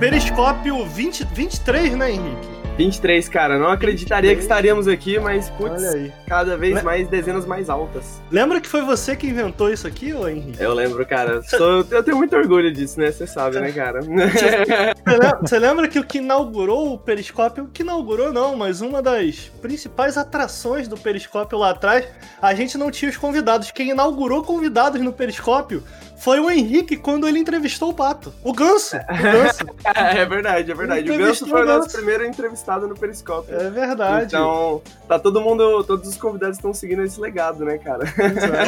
[0.00, 2.59] Periscópio 20, 23, né, Henrique?
[2.84, 3.58] 23, cara.
[3.58, 4.38] Não acreditaria 23.
[4.38, 5.82] que estaríamos aqui, mas, putz,
[6.26, 6.82] cada vez Le...
[6.82, 8.22] mais dezenas mais altas.
[8.30, 10.62] Lembra que foi você que inventou isso aqui, ô Henrique?
[10.62, 11.42] Eu lembro, cara.
[11.42, 13.12] Sou, eu tenho muito orgulho disso, né?
[13.12, 14.00] Você sabe, né, cara?
[15.42, 19.50] Você lembra que o que inaugurou o Periscópio, o que inaugurou não, mas uma das
[19.60, 22.06] principais atrações do Periscópio lá atrás,
[22.40, 23.70] a gente não tinha os convidados.
[23.70, 25.82] Quem inaugurou convidados no Periscópio
[26.16, 28.32] foi o Henrique quando ele entrevistou o Pato.
[28.42, 28.96] O Ganso.
[28.96, 29.64] O Ganso.
[29.94, 31.10] é verdade, é verdade.
[31.10, 33.54] O Ganso foi o nosso primeiro entrevistado no Periscópio.
[33.54, 34.26] É verdade.
[34.26, 38.04] Então, tá todo mundo, todos os convidados estão seguindo esse legado, né, cara?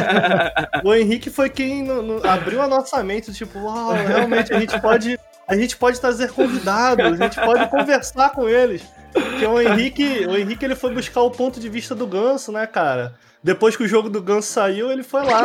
[0.85, 4.81] o Henrique foi quem no, no, abriu a nossa mente, tipo, uau, realmente a gente
[4.81, 5.19] pode.
[5.47, 8.83] A gente pode trazer convidados, a gente pode conversar com eles.
[9.13, 12.67] Porque o Henrique, o Henrique ele foi buscar o ponto de vista do Ganso, né,
[12.67, 13.15] cara?
[13.43, 15.43] Depois que o jogo do Ganso saiu, ele foi lá.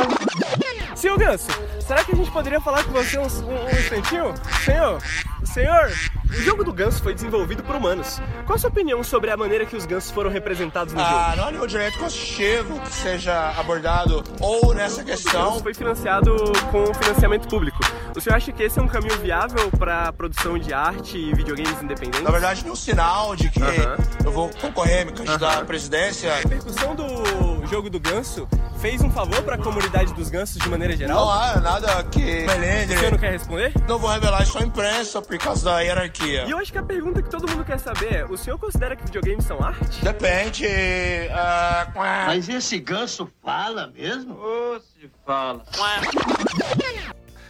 [0.95, 1.47] Senhor Ganso,
[1.85, 4.33] será que a gente poderia falar com você um, um, um instantinho?
[4.63, 5.01] Senhor,
[5.45, 5.91] senhor,
[6.29, 8.21] o jogo do ganso foi desenvolvido por humanos.
[8.45, 11.19] Qual a sua opinião sobre a maneira que os gansos foram representados no ah, jogo?
[11.19, 15.59] Ah, não há nenhum direito conchego que seja abordado ou nessa questão.
[15.59, 16.35] foi financiado
[16.71, 17.79] com financiamento público.
[18.15, 21.33] O senhor acha que esse é um caminho viável para a produção de arte e
[21.33, 22.21] videogames independentes?
[22.21, 24.25] Na verdade, nenhum sinal de que uh -huh.
[24.25, 25.61] eu vou concorrer, me candidatar uh -huh.
[25.61, 26.33] à presidência.
[26.33, 28.47] A repercussão do jogo do ganso
[28.79, 31.25] fez um favor para a comunidade dos gansos de maneira geral?
[31.25, 32.45] Não há nada que.
[32.45, 33.73] O senhor não quer responder?
[33.87, 36.16] Não vou revelar isso à imprensa por causa da hierarquia.
[36.25, 38.95] E eu acho que a pergunta que todo mundo quer saber é: o senhor considera
[38.95, 40.03] que videogames são arte?
[40.03, 40.65] Depende.
[40.65, 41.99] Uh...
[42.25, 44.33] Mas esse ganso fala mesmo?
[44.33, 45.63] Ô, oh, se fala.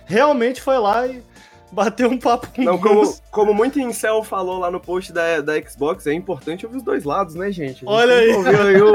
[0.06, 1.24] Realmente foi lá e
[1.72, 5.62] bater um papo com Não, como, como muito incel falou lá no post da, da
[5.62, 7.84] Xbox, é importante ouvir os dois lados, né, gente?
[7.86, 8.32] Olha aí!
[8.32, 8.94] aí o,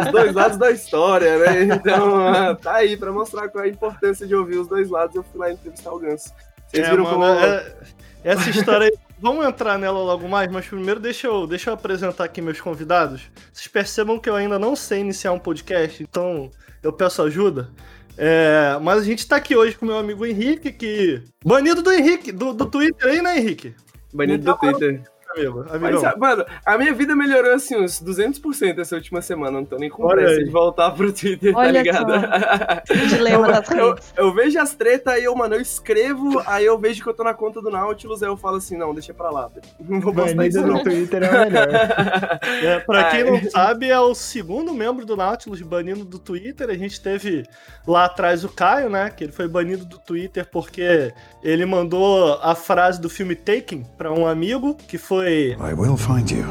[0.00, 1.62] os dois lados da história, né?
[1.74, 5.16] Então, tá aí pra mostrar qual é a importância de ouvir os dois lados.
[5.16, 6.32] Eu fui lá entrevistar o Ganso.
[6.68, 7.24] Vocês é, viram mano, como...
[7.24, 7.74] É,
[8.22, 9.09] essa história aí...
[9.20, 13.30] Vamos entrar nela logo mais, mas primeiro deixa eu, deixa eu apresentar aqui meus convidados.
[13.52, 16.50] Vocês percebam que eu ainda não sei iniciar um podcast, então
[16.82, 17.68] eu peço ajuda.
[18.16, 21.22] É, mas a gente tá aqui hoje com meu amigo Henrique, que.
[21.44, 23.74] Banido do Henrique, do, do Twitter aí, né, Henrique?
[24.12, 25.02] Banido do Twitter
[25.36, 25.64] amigo.
[25.80, 29.52] Mas, mano, a minha vida melhorou assim uns 200% essa última semana.
[29.52, 33.08] Não tô nem com pressa de voltar pro Twitter, tá Olha tá ligado?
[33.08, 34.12] Dilema das redes.
[34.16, 37.14] Eu, eu, vejo as tretas, aí eu, mano, eu escrevo, aí eu vejo que eu
[37.14, 39.50] tô na conta do Nautilus, aí eu falo assim, não, deixa pra lá.
[39.80, 41.68] Não vou postar isso no Twitter é melhor.
[42.62, 46.68] é, pra quem não sabe, é o segundo membro do Nautilus banido do Twitter.
[46.68, 47.44] A gente teve
[47.86, 49.10] lá atrás o Caio, né?
[49.10, 54.12] Que ele foi banido do Twitter porque ele mandou a frase do filme Taken pra
[54.12, 55.56] um amigo, que foi foi.
[55.60, 56.44] I will find you.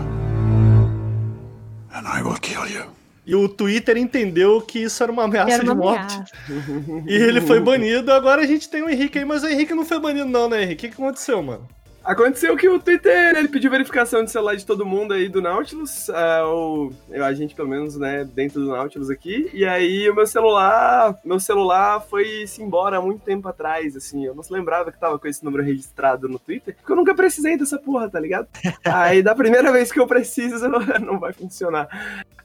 [1.91, 2.85] And I will kill you.
[3.25, 6.15] E o Twitter entendeu que isso era uma ameaça era uma de morte.
[6.15, 7.03] Ameaça.
[7.09, 8.11] e ele foi banido.
[8.11, 10.63] Agora a gente tem o Henrique aí, mas o Henrique não foi banido, não, né,
[10.63, 10.87] Henrique?
[10.87, 11.67] O que aconteceu, mano?
[12.09, 16.09] Aconteceu que o Twitter, ele pediu verificação de celular de todo mundo aí do Nautilus,
[16.09, 16.93] uh, ou
[17.23, 21.39] a gente pelo menos, né, dentro do Nautilus aqui, e aí o meu celular, meu
[21.39, 25.27] celular foi-se embora há muito tempo atrás, assim, eu não se lembrava que tava com
[25.27, 28.47] esse número registrado no Twitter, porque eu nunca precisei dessa porra, tá ligado?
[28.83, 30.67] aí da primeira vez que eu preciso,
[31.05, 31.87] não vai funcionar.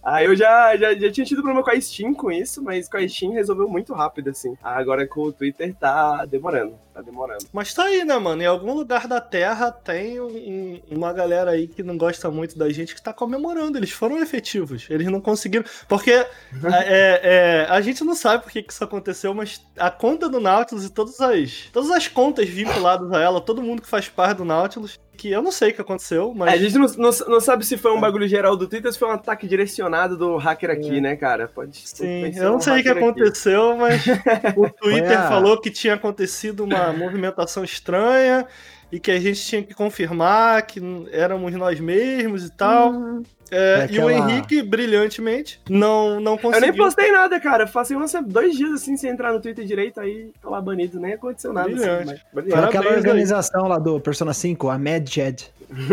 [0.05, 2.97] Aí eu já, já, já tinha tido problema com a Steam com isso, mas com
[2.97, 4.57] a Steam resolveu muito rápido, assim.
[4.63, 7.45] Agora com o Twitter tá demorando, tá demorando.
[7.53, 11.51] Mas tá aí, né, mano, em algum lugar da Terra Terra tem um, uma galera
[11.51, 13.79] aí que não gosta muito da gente que tá comemorando.
[13.79, 14.87] Eles foram efetivos.
[14.89, 15.65] Eles não conseguiram.
[15.87, 16.27] Porque é,
[16.73, 20.41] é, é, a gente não sabe por que, que isso aconteceu, mas a conta do
[20.41, 24.39] Nautilus e todas as, todas as contas vinculadas a ela, todo mundo que faz parte
[24.39, 26.53] do Nautilus, que eu não sei o que aconteceu, mas.
[26.53, 28.93] É, a gente não, não, não, sabe se foi um bagulho geral do Twitter ou
[28.93, 31.01] se foi um ataque direcionado do hacker aqui, é.
[31.01, 31.49] né, cara?
[31.49, 33.81] Pode Sim, eu não um sei o que aconteceu, aqui.
[33.81, 34.05] mas
[34.57, 38.47] o Twitter falou que tinha acontecido uma movimentação estranha
[38.91, 40.81] e que a gente tinha que confirmar que
[41.11, 42.93] éramos nós mesmos e tal.
[42.93, 43.23] Uhum.
[43.55, 44.13] É, aquela...
[44.13, 46.67] E o Henrique, brilhantemente, não, não conseguiu.
[46.67, 47.67] Eu nem postei nada, cara.
[47.67, 51.15] Passei uns dois dias assim sem entrar no Twitter direito, aí tô lá banido, nem
[51.15, 51.69] aconteceu nada.
[51.69, 52.13] Assim, Brilhante.
[52.13, 52.65] Assim, mas...
[52.65, 53.69] Aquela organização aí.
[53.69, 55.53] lá do Persona 5, a Mad Jed.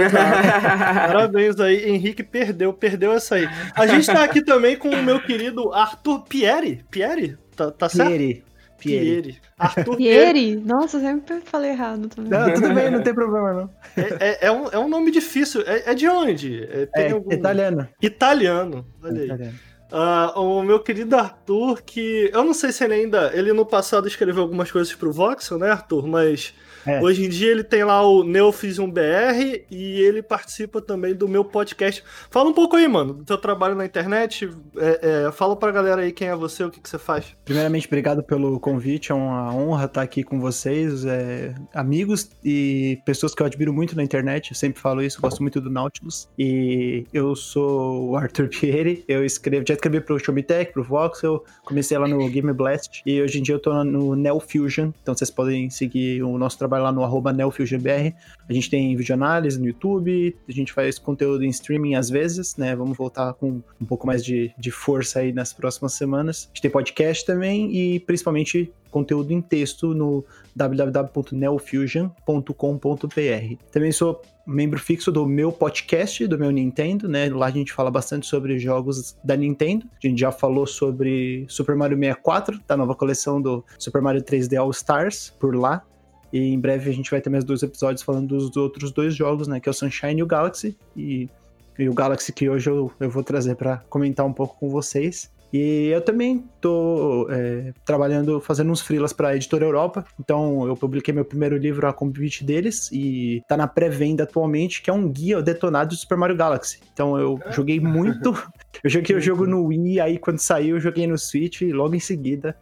[1.07, 3.47] Parabéns aí, Henrique perdeu, perdeu essa aí.
[3.75, 6.83] A gente tá aqui também com o meu querido Arthur Pieri.
[6.89, 7.38] Pieri?
[7.56, 8.09] Tá, tá certo?
[8.09, 8.44] Pieri.
[8.81, 9.39] Pieri.
[9.57, 10.56] Arthur Pieri?
[10.56, 12.31] Nossa, sempre falei errado também.
[12.31, 13.69] Não, tudo bem, não tem problema não.
[13.95, 15.62] É, é, é, um, é um nome difícil.
[15.66, 16.68] É, é de onde?
[16.95, 17.31] É, algum...
[17.31, 17.88] italiano.
[18.01, 18.88] Italiano.
[19.04, 19.25] Olha aí.
[19.25, 19.60] Italiano.
[19.92, 23.31] Ah, o meu querido Arthur, que eu não sei se ele ainda.
[23.33, 26.07] Ele no passado escreveu algumas coisas pro Voxel, né, Arthur?
[26.07, 26.54] Mas
[26.86, 27.01] É.
[27.01, 31.44] hoje em dia ele tem lá o Neofism BR e ele participa também do meu
[31.44, 32.04] podcast.
[32.30, 34.50] Fala um pouco aí, mano, do teu trabalho na internet.
[34.78, 37.36] É, é, fala pra galera aí quem é você, o que, que você faz.
[37.45, 39.12] Primeiramente, obrigado pelo convite.
[39.12, 43.95] É uma honra estar aqui com vocês, é, amigos e pessoas que eu admiro muito
[43.95, 44.51] na internet.
[44.51, 46.30] Eu sempre falo isso, gosto muito do Nautilus.
[46.38, 49.04] E eu sou o Arthur Pieri.
[49.07, 51.44] Eu escrevo, já escrevi pro Showmetech, pro Voxel.
[51.63, 53.01] Comecei lá no Game Blast.
[53.06, 54.92] E hoje em dia eu tô no Neo Fusion.
[55.01, 57.31] Então vocês podem seguir o nosso trabalho lá no arroba.
[57.31, 60.35] A gente tem videoanálise no YouTube.
[60.47, 62.75] A gente faz conteúdo em streaming às vezes, né?
[62.75, 66.45] Vamos voltar com um pouco mais de, de força aí nas próximas semanas.
[66.45, 70.23] A gente tem podcast também e principalmente conteúdo em texto no
[70.56, 73.56] www.neofusion.com.br.
[73.71, 77.29] Também sou membro fixo do meu podcast, do meu Nintendo, né?
[77.29, 79.88] Lá a gente fala bastante sobre jogos da Nintendo.
[80.03, 84.59] A gente já falou sobre Super Mario 64, da nova coleção do Super Mario 3D
[84.59, 85.83] All Stars, por lá.
[86.31, 89.48] E em breve a gente vai ter mais dois episódios falando dos outros dois jogos,
[89.48, 89.60] né?
[89.60, 90.78] Que é o Sunshine e o Galaxy.
[90.95, 91.30] E,
[91.78, 95.30] e o Galaxy que hoje eu, eu vou trazer para comentar um pouco com vocês.
[95.54, 100.06] E eu também tô é, trabalhando, fazendo uns freelas pra Editora Europa.
[100.18, 104.89] Então eu publiquei meu primeiro livro a convite deles e tá na pré-venda atualmente, que
[104.89, 106.80] é um guia detonado de Super Mario Galaxy.
[106.94, 108.31] Então eu joguei muito.
[108.84, 111.94] Eu joguei o jogo no Wii, aí quando saiu eu joguei no Switch e logo
[111.94, 112.56] em seguida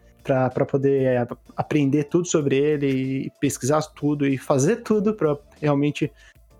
[0.49, 6.11] para poder é, aprender tudo sobre ele e pesquisar tudo e fazer tudo para realmente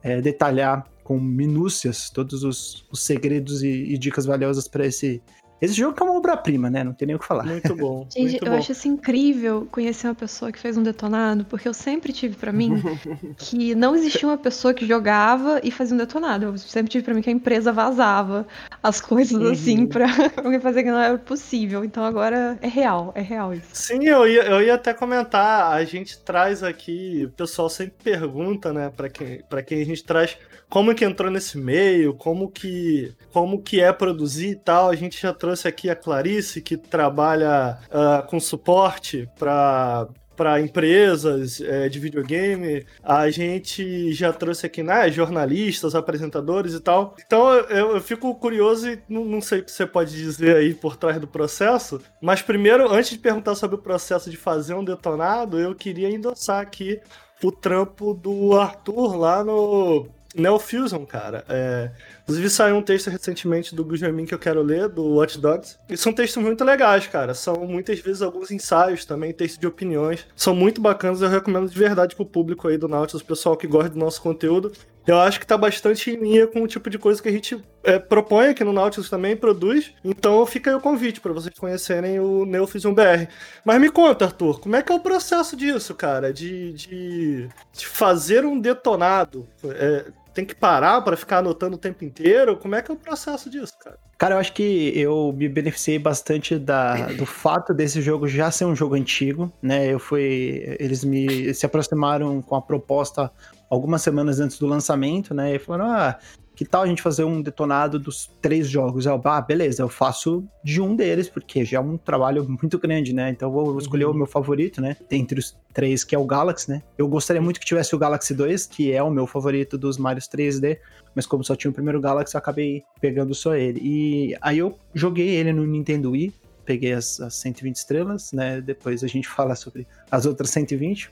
[0.02, 5.22] é, detalhar com minúcias todos os, os segredos e, e dicas valiosas para esse
[5.62, 6.84] esse jogo que é uma obra-prima, né?
[6.84, 7.46] Não tem nem o que falar.
[7.46, 8.08] Muito bom.
[8.12, 8.58] Gente, muito eu bom.
[8.58, 12.52] acho isso incrível conhecer uma pessoa que fez um detonado, porque eu sempre tive pra
[12.52, 12.82] mim
[13.38, 16.46] que não existia uma pessoa que jogava e fazia um detonado.
[16.46, 18.48] Eu sempre tive pra mim que a empresa vazava
[18.82, 20.08] as coisas assim pra
[20.44, 21.84] alguém fazer que não era possível.
[21.84, 23.68] Então agora é real, é real isso.
[23.74, 25.74] Sim, eu ia, eu ia até comentar.
[25.74, 30.04] A gente traz aqui, o pessoal sempre pergunta, né, pra quem, pra quem a gente
[30.04, 30.38] traz
[30.70, 34.90] como que entrou nesse meio, como que, como que é produzir e tal.
[34.90, 40.08] A gente já trouxe aqui a Clarice, que trabalha ah, com suporte para
[40.40, 42.86] para empresas é, de videogame.
[43.04, 47.14] A gente já trouxe aqui, né, jornalistas, apresentadores e tal.
[47.26, 50.74] Então eu, eu fico curioso e não, não sei o que você pode dizer aí
[50.74, 52.00] por trás do processo.
[52.22, 56.62] Mas primeiro, antes de perguntar sobre o processo de fazer um detonado, eu queria endossar
[56.62, 57.02] aqui
[57.44, 60.08] o trampo do Arthur lá no
[60.40, 61.44] Neofusion, cara.
[61.48, 61.92] É,
[62.24, 65.78] inclusive saiu um texto recentemente do Gujamin que eu quero ler, do Watch Dogs.
[65.90, 67.34] E são textos muito legais, cara.
[67.34, 70.26] São muitas vezes alguns ensaios também, textos de opiniões.
[70.36, 73.90] São muito bacanas, eu recomendo de verdade pro público aí do Nautilus, pessoal que gosta
[73.90, 74.72] do nosso conteúdo.
[75.08, 77.60] Eu acho que tá bastante em linha com o tipo de coisa que a gente
[77.84, 79.92] é, propõe aqui no Nautilus também, produz.
[80.04, 83.28] Então fica aí o convite para vocês conhecerem o Neofusion BR.
[83.66, 86.32] Mas me conta, Arthur, como é que é o processo disso, cara?
[86.32, 89.48] De, de, de fazer um detonado?
[89.64, 92.58] É, tem que parar para ficar anotando o tempo inteiro?
[92.58, 93.98] Como é que é o processo disso, cara?
[94.18, 98.66] Cara, eu acho que eu me beneficiei bastante da, do fato desse jogo já ser
[98.66, 99.88] um jogo antigo, né?
[99.88, 100.76] Eu fui.
[100.80, 103.32] Eles me se aproximaram com a proposta
[103.70, 105.56] algumas semanas antes do lançamento, né?
[105.56, 106.20] E falaram: ah,
[106.60, 109.06] que tal a gente fazer um detonado dos três jogos?
[109.06, 113.14] Eu, ah, beleza, eu faço de um deles, porque já é um trabalho muito grande,
[113.14, 113.30] né?
[113.30, 114.98] Então eu vou escolher o meu favorito, né?
[115.10, 116.84] Entre os três, que é o Galaxy, né?
[116.98, 120.28] Eu gostaria muito que tivesse o Galaxy 2, que é o meu favorito dos Marios
[120.28, 120.80] 3D,
[121.16, 123.80] mas como só tinha o primeiro Galaxy, eu acabei pegando só ele.
[123.82, 126.34] E aí eu joguei ele no Nintendo Wii,
[126.66, 128.60] peguei as, as 120 estrelas, né?
[128.60, 131.10] Depois a gente fala sobre as outras 120.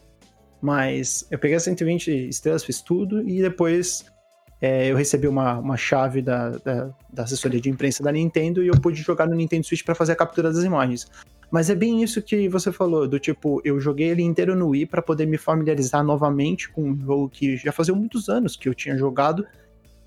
[0.62, 4.04] Mas eu peguei as 120 estrelas, fiz tudo, e depois
[4.60, 8.68] é, eu recebi uma, uma chave da, da, da, assessoria de imprensa da Nintendo e
[8.68, 11.08] eu pude jogar no Nintendo Switch para fazer a captura das imagens.
[11.52, 14.88] Mas é bem isso que você falou, do tipo, eu joguei ele inteiro no Wii
[14.88, 18.74] para poder me familiarizar novamente com um jogo que já fazia muitos anos que eu
[18.74, 19.46] tinha jogado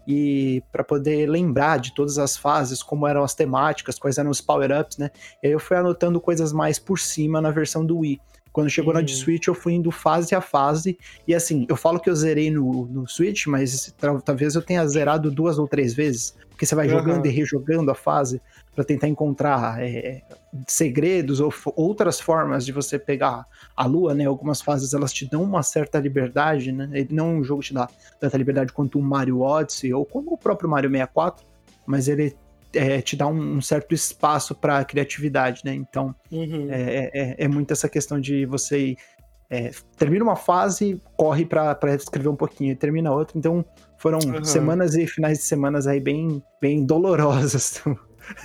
[0.06, 4.40] e para poder lembrar de todas as fases, como eram as temáticas, quais eram os
[4.40, 5.10] power-ups, né?
[5.42, 8.20] E aí eu fui anotando coisas mais por cima na versão do Wii.
[8.52, 10.98] Quando chegou na de Switch, eu fui indo fase a fase.
[11.26, 15.30] E assim, eu falo que eu zerei no, no Switch, mas talvez eu tenha zerado
[15.30, 16.34] duas ou três vezes.
[16.48, 16.98] Porque você vai uhum.
[16.98, 18.40] jogando e rejogando a fase
[18.74, 20.22] para tentar encontrar é,
[20.66, 24.26] segredos ou outras formas de você pegar a lua, né?
[24.26, 26.88] Algumas fases elas te dão uma certa liberdade, né?
[27.10, 27.88] Não um jogo te dá
[28.18, 31.44] tanta liberdade quanto o Mario Odyssey ou como o próprio Mario 64,
[31.86, 32.36] mas ele
[32.74, 35.74] é, te dá um, um certo espaço para criatividade, né?
[35.74, 36.68] Então uhum.
[36.70, 38.96] é, é, é, muito essa questão de você
[39.50, 43.36] é, termina uma fase, corre para escrever um pouquinho, termina outra.
[43.36, 43.64] Então
[43.98, 44.44] foram uhum.
[44.44, 47.82] semanas e finais de semanas aí bem, bem dolorosas.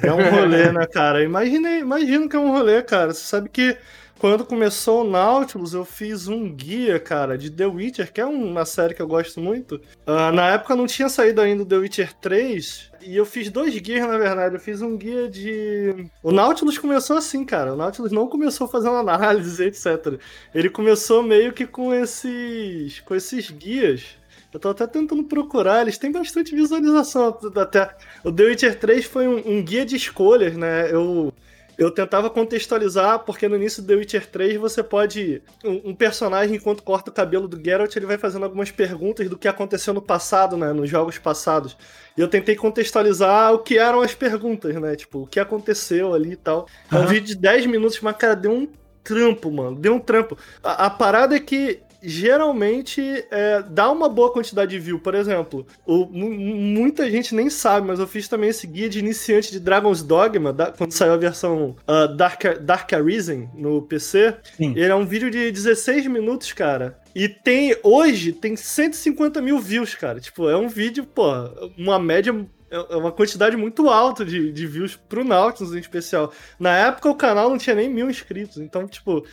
[0.01, 1.24] É um rolê, né, cara?
[1.24, 3.13] Imaginei, imagino que é um rolê, cara.
[3.13, 3.77] Você sabe que
[4.19, 8.65] quando começou o Nautilus, eu fiz um guia, cara, de The Witcher, que é uma
[8.65, 9.75] série que eu gosto muito.
[10.07, 13.77] Uh, na época não tinha saído ainda o The Witcher 3, e eu fiz dois
[13.77, 14.55] guias, na verdade.
[14.55, 16.07] Eu fiz um guia de.
[16.24, 17.74] O Nautilus começou assim, cara.
[17.74, 20.19] O Nautilus não começou fazendo análise, etc.
[20.53, 23.01] Ele começou meio que com esses.
[23.01, 24.17] com esses guias.
[24.51, 27.38] Eu tô até tentando procurar, eles têm bastante visualização.
[27.57, 27.93] Até.
[28.24, 30.89] O The Witcher 3 foi um, um guia de escolhas, né?
[30.91, 31.34] Eu
[31.77, 35.41] eu tentava contextualizar, porque no início do The Witcher 3 você pode.
[35.63, 39.38] Um, um, personagem, enquanto corta o cabelo do Geralt, ele vai fazendo algumas perguntas do
[39.38, 40.72] que aconteceu no passado, né?
[40.72, 41.77] Nos jogos passados.
[42.17, 44.96] E eu tentei contextualizar o que eram as perguntas, né?
[44.96, 46.67] Tipo, o que aconteceu ali e tal.
[46.91, 47.08] É um uhum.
[47.08, 48.67] vídeo de 10 minutos, mas, cara, deu um
[49.03, 49.77] trampo, mano.
[49.77, 50.38] Deu um trampo.
[50.63, 55.00] A, a parada é que geralmente é, dá uma boa quantidade de view.
[55.00, 59.51] Por exemplo, o, muita gente nem sabe, mas eu fiz também esse guia de iniciante
[59.51, 64.35] de Dragon's Dogma, da, quando saiu a versão uh, Dark, Dark Arisen no PC.
[64.57, 64.71] Sim.
[64.75, 67.00] Ele é um vídeo de 16 minutos, cara.
[67.13, 70.19] E tem, hoje, tem 150 mil views, cara.
[70.19, 71.31] Tipo, é um vídeo, pô,
[71.77, 72.33] uma média
[72.69, 76.31] é, é uma quantidade muito alta de, de views pro Nautilus em especial.
[76.59, 79.25] Na época o canal não tinha nem mil inscritos, então, tipo,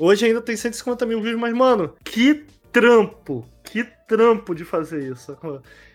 [0.00, 3.44] Hoje ainda tem 150 mil views, mas, mano, que trampo!
[3.62, 5.36] Que trampo de fazer isso.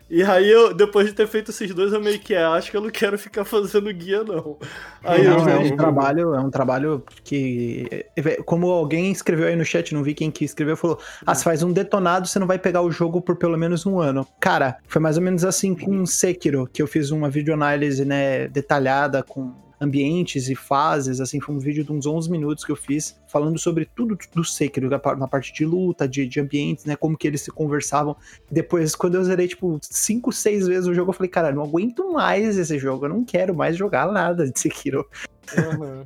[0.07, 2.77] E aí, eu, depois de ter feito esses dois, eu meio que é, acho que
[2.77, 4.59] eu não quero ficar fazendo guia, não.
[5.03, 8.05] Aí não, eu, é um trabalho, é um trabalho que.
[8.45, 11.63] Como alguém escreveu aí no chat, não vi quem que escreveu, falou: Ah, você faz
[11.63, 14.27] um detonado, você não vai pegar o jogo por pelo menos um ano.
[14.39, 19.23] Cara, foi mais ou menos assim com Sekiro, que eu fiz uma videoanálise, né, detalhada
[19.23, 23.17] com ambientes e fases, assim, foi um vídeo de uns 11 minutos que eu fiz,
[23.27, 27.27] falando sobre tudo do Sekiro, na parte de luta, de, de ambientes, né, como que
[27.27, 28.15] eles se conversavam.
[28.51, 32.11] Depois, quando eu zerei, tipo, 5, 6 vezes o jogo, eu falei, cara, não aguento
[32.11, 35.07] mais esse jogo, eu não quero mais jogar nada de Sekiro.
[35.55, 36.03] Uhum.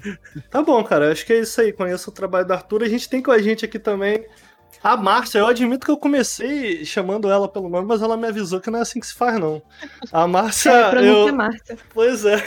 [0.50, 3.10] tá bom, cara, acho que é isso aí, conheço o trabalho da Arthur, a gente
[3.10, 4.26] tem com a gente aqui também
[4.84, 8.62] a Márcia, eu admito que eu comecei chamando ela pelo nome, mas ela me avisou
[8.62, 9.62] que não é assim que se faz, não.
[10.12, 10.72] A Márcia.
[10.72, 11.28] É, eu...
[11.28, 11.78] É Márcia.
[11.94, 12.42] Pois é.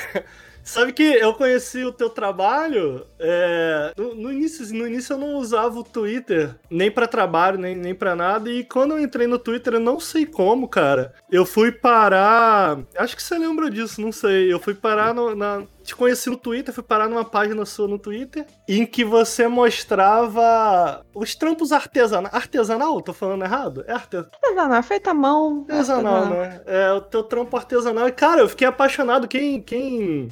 [0.64, 5.35] Sabe que eu conheci o teu trabalho é, no, no, início, no início eu não
[5.37, 8.50] usava o Twitter nem para trabalho, nem, nem para nada.
[8.50, 11.14] E quando eu entrei no Twitter, eu não sei como, cara.
[11.32, 12.78] Eu fui parar.
[12.94, 14.52] Acho que você lembra disso, não sei.
[14.52, 17.98] Eu fui parar no, na, te conheci no Twitter, fui parar numa página sua no
[17.98, 22.30] Twitter, em que você mostrava os trampos artesanal.
[22.34, 23.00] Artesanal?
[23.00, 23.82] Tô falando errado?
[23.86, 24.30] É artesanal.
[24.44, 25.64] Artesanal, feita à mão.
[25.70, 26.60] Artesanal, artesanal, né?
[26.66, 28.06] É, o teu trampo artesanal.
[28.06, 29.26] E, cara, eu fiquei apaixonado.
[29.26, 29.62] Quem.
[29.62, 30.28] quem...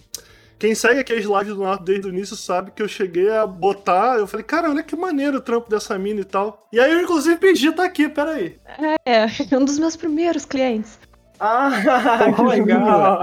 [0.61, 4.19] Quem segue aqueles lives do Nato desde o início sabe que eu cheguei a botar.
[4.19, 6.69] Eu falei, cara, olha que maneiro o trampo dessa mina e tal.
[6.71, 8.59] E aí eu, inclusive, pedi, tá aqui, peraí.
[9.07, 9.25] É
[9.57, 10.99] um dos meus primeiros clientes.
[11.41, 11.71] Ah,
[12.37, 13.19] que legal!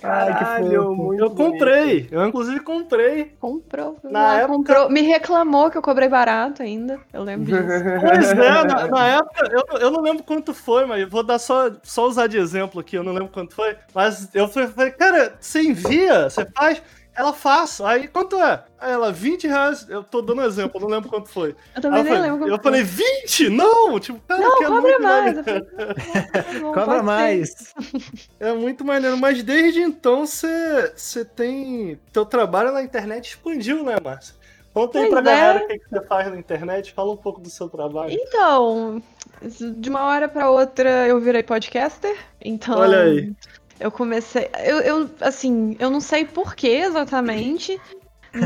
[0.00, 2.14] Caralho, muito Eu comprei, bonito.
[2.14, 3.34] eu inclusive comprei.
[3.40, 3.96] Comprou.
[4.02, 4.52] Na época...
[4.56, 4.90] comprou.
[4.90, 7.56] Me reclamou que eu cobrei barato ainda, eu lembro disso.
[8.00, 11.70] Pois é, na, na época, eu, eu não lembro quanto foi, mas vou dar só,
[11.82, 13.76] só usar de exemplo aqui, eu não lembro quanto foi.
[13.94, 16.82] Mas eu falei, cara, você envia, você faz...
[17.16, 17.80] Ela faz.
[17.80, 18.62] Aí, quanto é?
[18.78, 19.86] Aí ela, 20 reais.
[19.88, 21.56] Eu tô dando um exemplo, não lembro quanto foi.
[21.74, 22.48] Eu também nem falei, lembro.
[22.48, 23.48] Eu falei, 20?
[23.48, 23.98] Não!
[23.98, 25.36] Tipo, cara, não, é cobra mais.
[26.74, 27.74] cobra mais.
[28.38, 29.16] É muito maneiro.
[29.16, 31.98] Mas desde então, você tem.
[32.12, 34.34] Teu trabalho na internet expandiu, né, Márcia?
[34.74, 35.36] Conta aí pois pra é.
[35.36, 38.12] galera o que, que você faz na internet, fala um pouco do seu trabalho.
[38.12, 39.02] Então,
[39.40, 42.78] de uma hora pra outra eu virei podcaster, então...
[42.78, 43.32] Olha aí.
[43.78, 44.48] Eu comecei.
[44.64, 47.78] Eu, eu, assim, eu não sei porquê exatamente,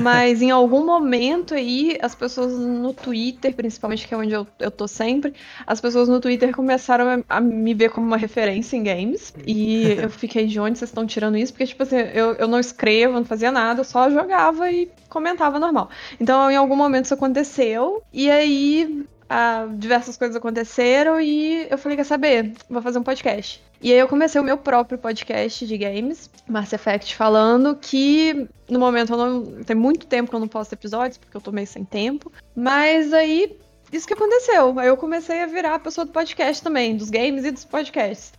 [0.02, 4.70] mas em algum momento aí, as pessoas no Twitter, principalmente, que é onde eu, eu
[4.70, 5.34] tô sempre,
[5.66, 9.32] as pessoas no Twitter começaram a, a me ver como uma referência em games.
[9.46, 11.52] E eu fiquei de onde vocês estão tirando isso?
[11.52, 15.58] Porque, tipo assim, eu, eu não escrevo, não fazia nada, eu só jogava e comentava
[15.58, 15.90] normal.
[16.20, 18.02] Então, em algum momento isso aconteceu.
[18.12, 22.52] E aí, ah, diversas coisas aconteceram e eu falei, quer saber?
[22.68, 23.62] Vou fazer um podcast.
[23.80, 28.80] E aí eu comecei o meu próprio podcast de games, Mass Effect falando, que no
[28.80, 29.62] momento eu não.
[29.62, 32.32] Tem muito tempo que eu não posto episódios, porque eu tô meio sem tempo.
[32.56, 33.56] Mas aí
[33.92, 34.76] isso que aconteceu.
[34.78, 38.32] Aí eu comecei a virar a pessoa do podcast também, dos games e dos podcasts.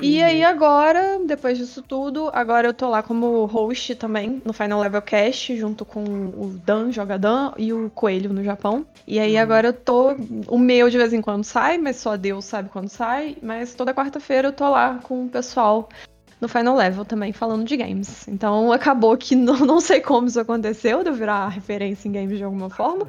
[0.00, 0.24] E uhum.
[0.24, 5.02] aí agora, depois disso tudo, agora eu tô lá como host também no Final Level
[5.02, 8.84] Cast, junto com o Dan, Jogadan e o Coelho no Japão.
[9.06, 9.42] E aí uhum.
[9.42, 10.14] agora eu tô.
[10.48, 13.36] O meu de vez em quando sai, mas só Deus sabe quando sai.
[13.42, 15.88] Mas toda quarta-feira eu tô lá com o pessoal
[16.40, 18.26] no Final Level também, falando de games.
[18.26, 22.38] Então acabou que não, não sei como isso aconteceu, de eu virar referência em games
[22.38, 23.06] de alguma forma.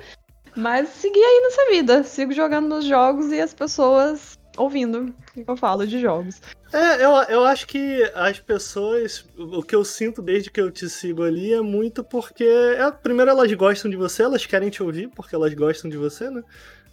[0.56, 2.04] Mas segui aí nessa vida.
[2.04, 6.42] Sigo jogando nos jogos e as pessoas ouvindo o que eu falo de jogos.
[6.74, 10.90] É, eu, eu acho que as pessoas, o que eu sinto desde que eu te
[10.90, 15.10] sigo ali é muito porque, é, primeiro, elas gostam de você, elas querem te ouvir
[15.16, 16.44] porque elas gostam de você, né?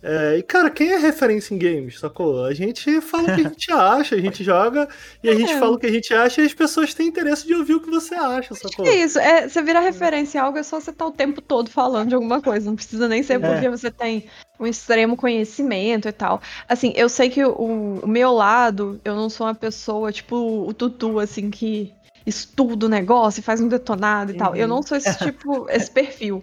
[0.05, 2.45] É, e, cara, quem é referência em games, sacou?
[2.45, 4.89] A gente fala o que a gente acha, a gente joga
[5.23, 5.59] e a gente É.
[5.61, 7.89] fala o que a gente acha e as pessoas têm interesse de ouvir o que
[7.89, 8.85] você acha, sacou?
[8.85, 11.71] É isso, é, você vira referência em algo, é só você estar o tempo todo
[11.71, 12.67] falando de alguma coisa.
[12.67, 13.39] Não precisa nem ser É.
[13.39, 14.27] porque você tem
[14.63, 16.41] um extremo conhecimento e tal.
[16.69, 20.73] Assim, eu sei que o, o meu lado, eu não sou uma pessoa, tipo, o
[20.73, 21.93] Tutu, assim, que
[22.25, 24.55] estuda o negócio e faz um detonado e tal.
[24.55, 26.43] Eu não sou esse tipo, esse perfil.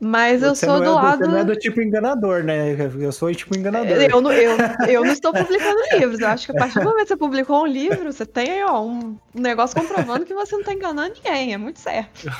[0.00, 1.18] Mas eu Você sou não é do lado.
[1.18, 2.76] Você não é do tipo enganador, né?
[3.00, 3.96] Eu sou tipo enganador.
[3.96, 4.56] Eu não, eu,
[4.88, 6.20] eu não estou publicando livros.
[6.20, 8.62] Eu acho que a partir do momento que você publicou um livro, você tem aí,
[8.62, 11.52] ó, um negócio comprovando que você não está enganando ninguém.
[11.52, 12.30] É muito certo.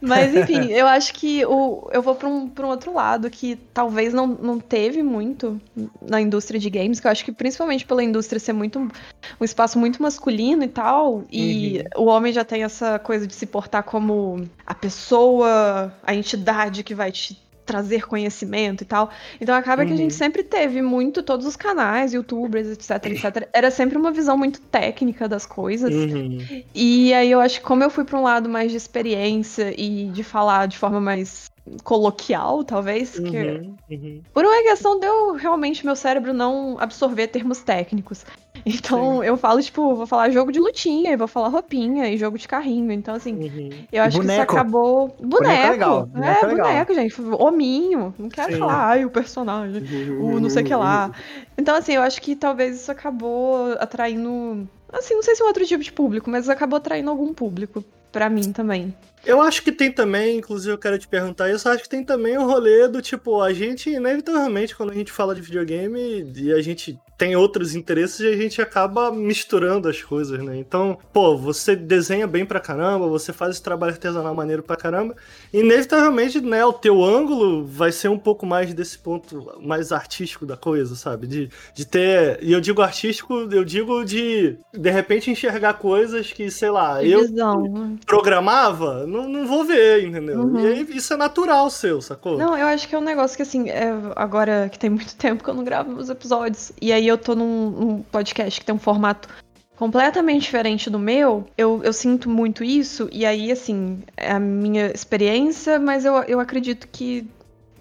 [0.00, 3.56] Mas, enfim, eu acho que o, eu vou para um, pra um outro lado que
[3.74, 5.60] talvez não, não teve muito
[6.00, 9.78] na indústria de games, que eu acho que principalmente pela indústria ser muito um espaço
[9.78, 14.48] muito masculino e tal, e o homem já tem essa coisa de se portar como
[14.66, 19.10] a pessoa, a entidade que vai te trazer conhecimento e tal.
[19.40, 23.48] Então acaba que a gente sempre teve muito, todos os canais, youtubers, etc, etc.
[23.52, 25.92] Era sempre uma visão muito técnica das coisas.
[25.92, 26.62] Uhum.
[26.72, 30.06] E aí eu acho que como eu fui pra um lado mais de experiência e
[30.06, 31.50] de falar de forma mais
[31.82, 33.74] coloquial, talvez, que Uhum.
[33.90, 34.22] Uhum.
[34.32, 38.24] por uma questão de eu realmente meu cérebro não absorver termos técnicos.
[38.68, 42.36] Então eu falo, tipo, vou falar jogo de lutinha, e vou falar roupinha e jogo
[42.36, 42.90] de carrinho.
[42.90, 43.70] Então, assim, Uhum.
[43.92, 44.52] eu acho que isso Boneco.
[44.52, 45.08] acabou.
[45.20, 45.28] Boneco.
[45.44, 46.66] Boneco é legal, É, boneco é legal.
[46.66, 47.14] boneco, gente.
[47.38, 48.14] Hominho.
[48.18, 48.58] Não quero Sim.
[48.58, 49.82] falar, ai, o personagem,
[50.20, 51.12] o não sei o que lá.
[51.56, 54.68] Então, assim, eu acho que talvez isso acabou atraindo.
[54.92, 57.84] Assim, não sei se é um outro tipo de público, mas acabou atraindo algum público.
[58.10, 58.94] Pra mim também.
[59.26, 62.02] Eu acho que tem também, inclusive eu quero te perguntar isso, eu acho que tem
[62.02, 66.50] também o rolê do tipo, a gente, inevitavelmente, quando a gente fala de videogame e
[66.52, 70.56] a gente tem outros interesses, a gente acaba misturando as coisas, né?
[70.58, 75.16] Então, pô, você desenha bem pra caramba, você faz esse trabalho artesanal maneiro pra caramba,
[75.52, 80.56] inevitavelmente, né, o teu ângulo vai ser um pouco mais desse ponto mais artístico da
[80.56, 81.26] coisa, sabe?
[81.26, 86.50] De, de ter, e eu digo artístico, eu digo de, de repente, enxergar coisas que,
[86.50, 87.96] sei lá, eu Visão.
[88.04, 90.40] programava, não, não vou ver, entendeu?
[90.40, 90.60] Uhum.
[90.60, 92.36] E aí isso é natural seu, sacou?
[92.36, 95.42] Não, eu acho que é um negócio que, assim, é, agora que tem muito tempo
[95.42, 98.74] que eu não gravo meus episódios, e aí eu tô num, num podcast que tem
[98.74, 99.28] um formato
[99.76, 104.86] completamente diferente do meu, eu, eu sinto muito isso, e aí, assim, é a minha
[104.86, 107.28] experiência, mas eu, eu acredito que,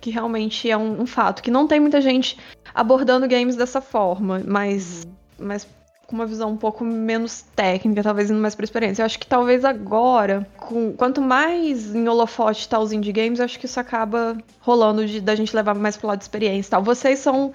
[0.01, 2.37] que realmente é um, um fato, que não tem muita gente
[2.73, 5.07] abordando games dessa forma, mas,
[5.39, 5.65] mas
[6.05, 9.01] com uma visão um pouco menos técnica, talvez indo mais pra experiência.
[9.01, 13.45] Eu acho que talvez agora, com, quanto mais em holofote tá os indie games, eu
[13.45, 16.71] acho que isso acaba rolando de, da gente levar mais pro lado de experiência e
[16.71, 16.83] tal.
[16.83, 17.53] Vocês são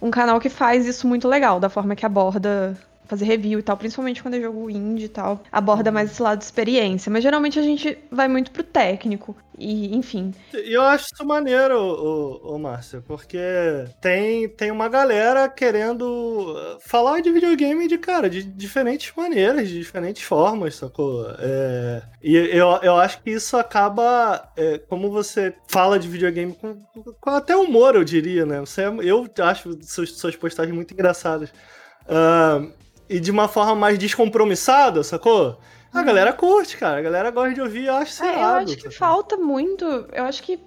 [0.00, 2.76] um canal que faz isso muito legal, da forma que aborda
[3.10, 6.38] fazer review e tal, principalmente quando é jogo indie e tal, aborda mais esse lado
[6.38, 10.32] de experiência, mas geralmente a gente vai muito pro técnico e, enfim.
[10.54, 13.38] E eu acho isso maneiro, ô, ô Márcio, porque
[14.00, 19.78] tem, tem uma galera querendo uh, falar de videogame de, cara, de diferentes maneiras, de
[19.78, 21.26] diferentes formas, sacou?
[21.38, 26.80] É, e eu, eu acho que isso acaba, é, como você fala de videogame com,
[27.20, 28.60] com até humor, eu diria, né?
[28.60, 31.52] Você, é- eu acho suas, suas postagens muito engraçadas.
[32.08, 32.62] Ah,
[33.10, 35.58] e de uma forma mais descompromissada, sacou?
[35.92, 36.98] A galera curte, cara.
[36.98, 38.92] A galera gosta de ouvir, eu acho É, eu acho que sacou?
[38.92, 39.84] falta muito.
[40.12, 40.60] Eu acho que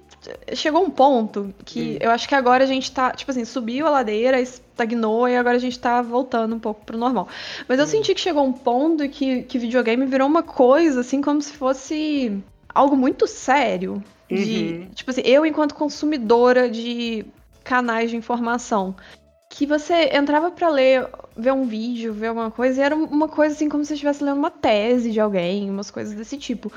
[0.53, 3.89] chegou um ponto que eu acho que agora a gente tá, tipo assim, subiu a
[3.89, 7.29] ladeira, estagnou e agora a gente tá voltando um pouco pro normal.
[7.69, 11.41] Mas eu senti que chegou um ponto que, que videogame virou uma coisa, assim, como
[11.41, 12.37] se fosse
[12.73, 14.03] algo muito sério.
[14.29, 14.89] De, Uhum.
[14.95, 17.25] Tipo assim, eu enquanto consumidora de
[17.63, 18.95] canais de informação.
[19.55, 23.53] Que você entrava pra ler, ver um vídeo, ver alguma coisa, e era uma coisa
[23.53, 26.71] assim como se você estivesse lendo uma tese de alguém, umas coisas desse tipo.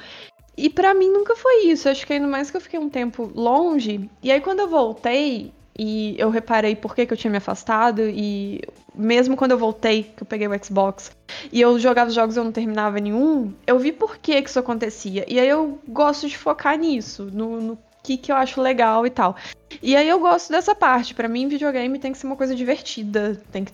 [0.54, 1.88] E pra mim nunca foi isso.
[1.88, 4.10] Acho que ainda mais que eu fiquei um tempo longe.
[4.22, 8.02] E aí quando eu voltei e eu reparei por que, que eu tinha me afastado
[8.02, 8.60] e
[8.94, 11.10] mesmo quando eu voltei, que eu peguei o Xbox
[11.52, 14.48] e eu jogava os jogos e eu não terminava nenhum, eu vi por que que
[14.48, 15.24] isso acontecia.
[15.28, 19.10] E aí eu gosto de focar nisso, no, no que que eu acho legal e
[19.10, 19.34] tal.
[19.82, 21.12] E aí eu gosto dessa parte.
[21.12, 23.72] Pra mim, videogame tem que ser uma coisa divertida, tem que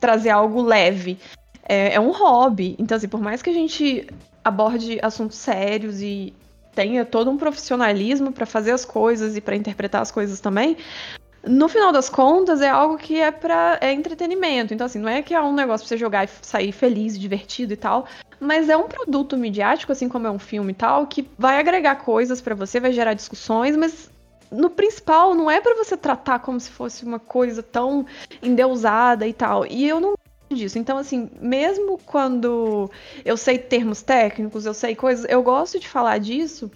[0.00, 1.18] trazer algo leve.
[1.68, 2.76] É, é um hobby.
[2.78, 4.06] Então, assim, por mais que a gente
[4.44, 6.32] aborde assuntos sérios e
[6.74, 10.76] tenha todo um profissionalismo pra fazer as coisas e pra interpretar as coisas também,
[11.46, 14.72] no final das contas é algo que é para é entretenimento.
[14.74, 17.72] Então assim, não é que é um negócio pra você jogar e sair feliz, divertido
[17.72, 18.06] e tal,
[18.40, 21.96] mas é um produto midiático assim como é um filme e tal, que vai agregar
[21.96, 24.10] coisas pra você, vai gerar discussões, mas
[24.50, 28.06] no principal não é para você tratar como se fosse uma coisa tão
[28.42, 29.66] endeusada e tal.
[29.66, 30.14] E eu não
[30.54, 30.78] disso.
[30.78, 32.90] Então, assim, mesmo quando
[33.24, 36.70] eu sei termos técnicos, eu sei coisas, eu gosto de falar disso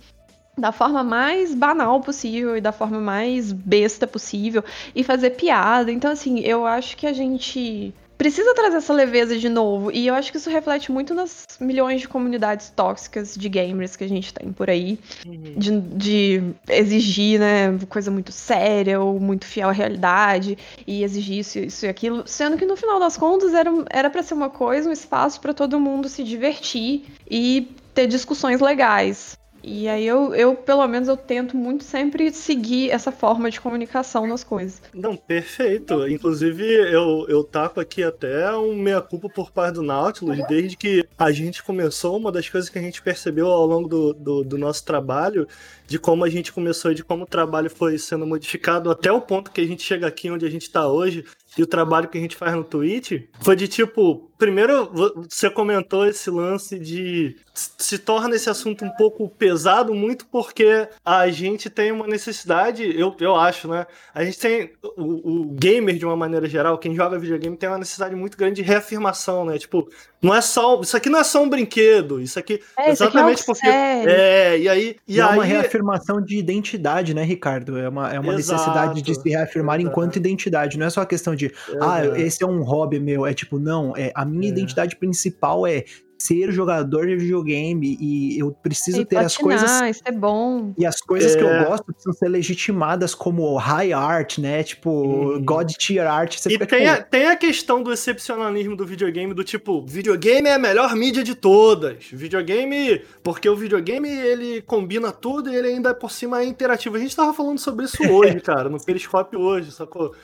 [0.59, 5.91] da forma mais banal possível e da forma mais besta possível e fazer piada.
[5.93, 9.93] Então, assim, eu acho que a gente precisa trazer essa leveza de novo.
[9.93, 14.03] E eu acho que isso reflete muito nas milhões de comunidades tóxicas de gamers que
[14.03, 14.99] a gente tem por aí.
[15.25, 15.55] Uhum.
[15.57, 20.59] De, de, exigir, né, coisa muito séria ou muito fiel à realidade.
[20.85, 22.25] E exigir isso, isso e aquilo.
[22.27, 25.55] Sendo que no final das contas era, era pra ser uma coisa, um espaço para
[25.55, 29.39] todo mundo se divertir e ter discussões legais.
[29.69, 34.27] E aí eu, eu, pelo menos, eu tento muito sempre seguir essa forma de comunicação
[34.27, 34.81] nas coisas.
[34.95, 36.09] Não, perfeito.
[36.09, 41.31] Inclusive, eu, eu taco aqui até um meia-culpa por parte do Nautilus, desde que a
[41.31, 44.85] gente começou, uma das coisas que a gente percebeu ao longo do, do, do nosso
[44.87, 45.47] trabalho,
[45.87, 49.21] de como a gente começou e de como o trabalho foi sendo modificado até o
[49.21, 51.25] ponto que a gente chega aqui onde a gente está hoje,
[51.57, 54.91] e o trabalho que a gente faz no Twitch, foi de tipo, primeiro
[55.29, 61.29] você comentou esse lance de se torna esse assunto um pouco pesado muito porque a
[61.29, 63.87] gente tem uma necessidade, eu, eu acho, né?
[64.15, 67.79] A gente tem o, o gamer de uma maneira geral, quem joga videogame tem uma
[67.79, 69.59] necessidade muito grande de reafirmação, né?
[69.59, 69.89] Tipo,
[70.21, 73.53] não é só, isso aqui não é só um brinquedo, isso aqui é, exatamente isso
[73.53, 75.29] aqui é um porque é, e aí e, e aí...
[75.29, 77.79] é uma reafirmação de identidade, né, Ricardo?
[77.79, 79.91] É uma, é uma necessidade de se reafirmar exato.
[79.91, 83.27] enquanto identidade, não é só a questão de, ah, esse é um hobby meu.
[83.27, 84.51] É tipo, não, é, a minha é.
[84.51, 85.85] identidade principal é
[86.19, 89.97] ser jogador de videogame e eu preciso e ter platinar, as coisas.
[89.97, 90.75] Isso é bom.
[90.77, 91.39] E as coisas é.
[91.39, 91.65] que eu é.
[91.65, 94.65] gosto precisam ser legitimadas como high art, né?
[94.65, 94.91] Tipo,
[95.37, 95.45] hum.
[95.45, 96.37] God tier art.
[96.37, 100.55] Você e tem, a, tem a questão do excepcionalismo do videogame, do tipo, videogame é
[100.55, 102.07] a melhor mídia de todas.
[102.13, 106.97] Videogame, porque o videogame ele combina tudo e ele ainda por cima é interativo.
[106.97, 110.15] A gente tava falando sobre isso hoje, cara, no Periscope hoje, sacou?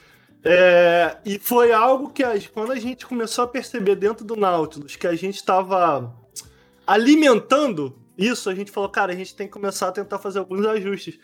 [0.44, 4.94] É, e foi algo que a, quando a gente começou a perceber dentro do Nautilus
[4.94, 6.14] que a gente estava
[6.86, 10.66] alimentando isso, a gente falou, cara, a gente tem que começar a tentar fazer alguns
[10.66, 11.18] ajustes.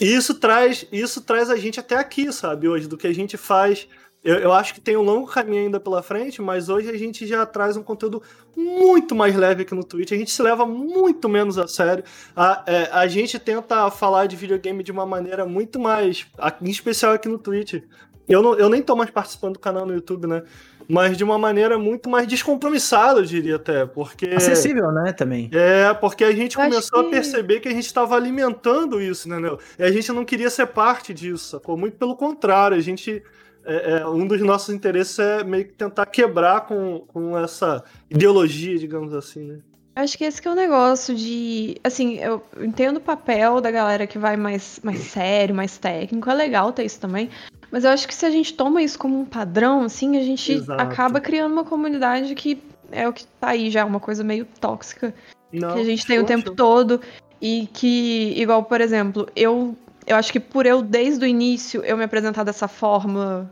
[0.00, 3.36] E isso traz, isso traz a gente até aqui, sabe, hoje, do que a gente
[3.36, 3.88] faz.
[4.24, 7.26] Eu, eu, acho que tem um longo caminho ainda pela frente, mas hoje a gente
[7.26, 8.22] já traz um conteúdo
[8.56, 10.12] muito mais leve aqui no Twitch.
[10.12, 12.02] A gente se leva muito menos a sério.
[12.34, 16.26] A, é, a gente tenta falar de videogame de uma maneira muito mais.
[16.60, 17.82] Em especial aqui no Twitch.
[18.28, 20.42] Eu, não, eu nem tô mais participando do canal no YouTube, né?
[20.88, 24.26] Mas de uma maneira muito mais descompromissada, eu diria até, porque...
[24.26, 25.50] Acessível, né, também.
[25.52, 27.06] É, porque a gente eu começou que...
[27.06, 29.36] a perceber que a gente estava alimentando isso, né,
[29.78, 31.76] E a gente não queria ser parte disso, sacou?
[31.76, 33.22] Muito pelo contrário, a gente...
[33.66, 38.78] É, é, um dos nossos interesses é meio que tentar quebrar com, com essa ideologia,
[38.78, 39.58] digamos assim, né?
[39.96, 41.76] Acho que esse que é o negócio de.
[41.84, 46.28] Assim, eu entendo o papel da galera que vai mais, mais sério, mais técnico.
[46.28, 47.30] É legal ter isso também.
[47.70, 50.52] Mas eu acho que se a gente toma isso como um padrão, assim, a gente
[50.52, 50.82] Exato.
[50.82, 55.14] acaba criando uma comunidade que é o que tá aí já, uma coisa meio tóxica.
[55.52, 57.00] Não, que a gente tem o tempo todo.
[57.40, 59.76] E que, igual, por exemplo, eu,
[60.06, 63.48] eu acho que por eu, desde o início, eu me apresentar dessa forma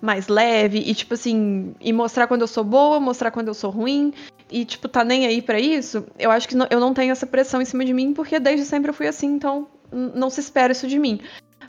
[0.00, 3.70] mais leve e, tipo assim, e mostrar quando eu sou boa, mostrar quando eu sou
[3.70, 4.12] ruim,
[4.50, 7.26] e, tipo, tá nem aí para isso, eu acho que não, eu não tenho essa
[7.26, 10.72] pressão em cima de mim, porque desde sempre eu fui assim, então não se espera
[10.72, 11.20] isso de mim.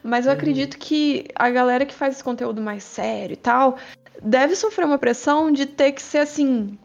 [0.04, 0.38] Mas eu uhum.
[0.38, 3.78] acredito que a galera que faz esse conteúdo mais sério e tal
[4.22, 6.78] deve sofrer uma pressão de ter que ser assim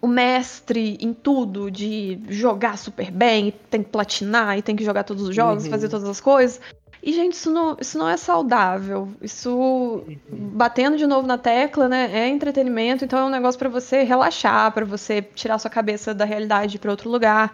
[0.00, 5.04] o mestre em tudo, de jogar super bem, tem que platinar e tem que jogar
[5.04, 5.70] todos os jogos, uhum.
[5.70, 6.60] fazer todas as coisas.
[7.02, 9.08] E, gente, isso não, isso não é saudável.
[9.20, 12.08] Isso, batendo de novo na tecla, né?
[12.12, 16.24] É entretenimento, então é um negócio para você relaxar, para você tirar sua cabeça da
[16.24, 17.52] realidade para outro lugar.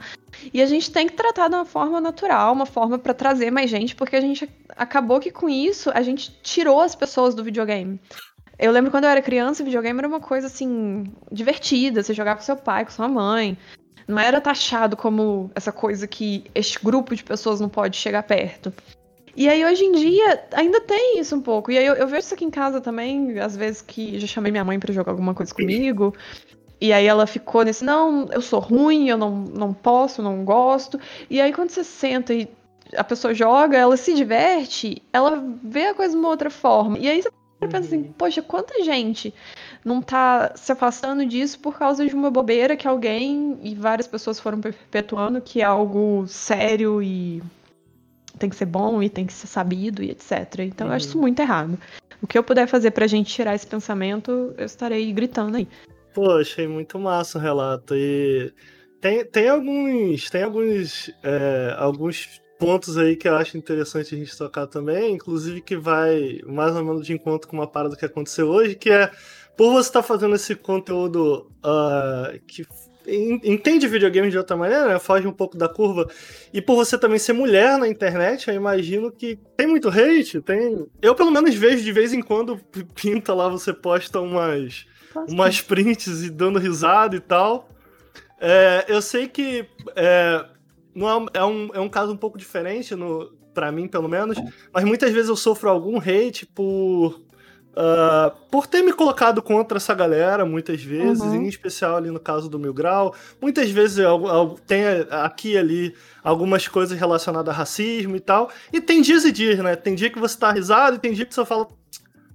[0.52, 3.70] E a gente tem que tratar de uma forma natural, uma forma para trazer mais
[3.70, 7.98] gente, porque a gente acabou que com isso a gente tirou as pessoas do videogame.
[8.58, 12.44] Eu lembro quando eu era criança, videogame era uma coisa assim divertida, você jogava com
[12.44, 13.56] seu pai, com sua mãe.
[14.06, 18.72] Não era taxado como essa coisa que este grupo de pessoas não pode chegar perto.
[19.36, 21.70] E aí, hoje em dia, ainda tem isso um pouco.
[21.70, 24.50] E aí, eu, eu vejo isso aqui em casa também, às vezes que já chamei
[24.50, 26.14] minha mãe para jogar alguma coisa comigo.
[26.80, 30.98] E aí ela ficou nesse, não, eu sou ruim, eu não, não posso, não gosto.
[31.28, 32.48] E aí quando você senta e
[32.96, 36.98] a pessoa joga, ela se diverte, ela vê a coisa de uma outra forma.
[36.98, 38.12] E aí você pensa assim, uhum.
[38.16, 39.34] poxa, quanta gente
[39.84, 44.38] não tá se afastando disso por causa de uma bobeira que alguém e várias pessoas
[44.38, 47.42] foram perpetuando que é algo sério e
[48.38, 50.60] tem que ser bom e tem que ser sabido e etc.
[50.60, 50.92] Então uhum.
[50.92, 51.22] eu acho isso uhum.
[51.22, 51.78] muito errado.
[52.22, 55.68] O que eu puder fazer pra gente tirar esse pensamento, eu estarei gritando aí.
[56.14, 57.94] Pô, achei muito massa o relato.
[57.94, 58.52] E
[59.00, 60.28] tem, tem alguns.
[60.30, 61.10] Tem alguns.
[61.22, 66.40] É, alguns pontos aí que eu acho interessante a gente tocar também, inclusive que vai
[66.44, 69.10] mais ou menos de encontro com uma parada que aconteceu hoje, que é
[69.56, 72.66] por você estar tá fazendo esse conteúdo uh, que
[73.08, 74.98] entende videogame de outra maneira, né?
[74.98, 76.08] foge um pouco da curva,
[76.52, 80.86] e por você também ser mulher na internet, eu imagino que tem muito hate, tem...
[81.00, 82.58] Eu pelo menos vejo de vez em quando,
[82.94, 84.86] pinta lá, você posta umas,
[85.28, 87.68] umas prints e dando risada e tal.
[88.40, 89.66] É, eu sei que
[89.96, 90.44] é,
[90.94, 94.38] não é, é, um, é um caso um pouco diferente, no, pra mim pelo menos,
[94.72, 97.20] mas muitas vezes eu sofro algum hate por
[97.74, 101.42] Uh, por ter me colocado contra essa galera muitas vezes, uhum.
[101.42, 103.14] em especial ali no caso do Mil Grau.
[103.40, 108.50] Muitas vezes eu, eu, tem aqui e ali algumas coisas relacionadas a racismo e tal.
[108.72, 109.76] E tem dias e dias, né?
[109.76, 111.68] Tem dia que você tá risado e tem dia que você fala,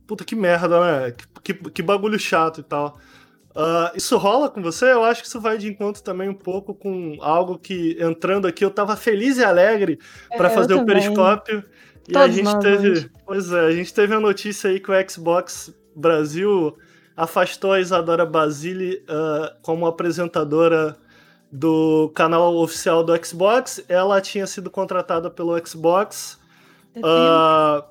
[0.08, 1.12] puta que merda, né?
[1.43, 2.98] Que, que, que bagulho chato e tal.
[3.56, 4.91] Uh, isso rola com você?
[4.91, 8.65] Eu acho que isso vai de encontro também um pouco com algo que, entrando aqui,
[8.65, 10.00] eu tava feliz e alegre
[10.36, 11.63] para é, fazer o periscópio.
[12.08, 13.12] E Todos a gente teve.
[13.26, 16.78] Pois é, a gente teve a notícia aí que o Xbox Brasil
[17.16, 20.98] afastou a Isadora Basile uh, como apresentadora
[21.52, 23.84] do canal oficial do Xbox.
[23.88, 26.39] Ela tinha sido contratada pelo Xbox.
[26.98, 27.84] Uh,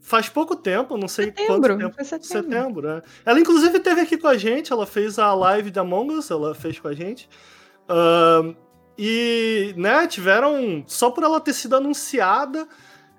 [0.00, 1.94] faz pouco tempo, não sei setembro, quanto tempo.
[1.94, 2.50] Foi setembro.
[2.50, 3.02] setembro né?
[3.24, 4.72] Ela, inclusive, esteve aqui com a gente.
[4.72, 7.28] Ela fez a live da Among Us, ela fez com a gente.
[7.88, 8.54] Uh,
[8.98, 10.84] e, né, tiveram.
[10.86, 12.66] Só por ela ter sido anunciada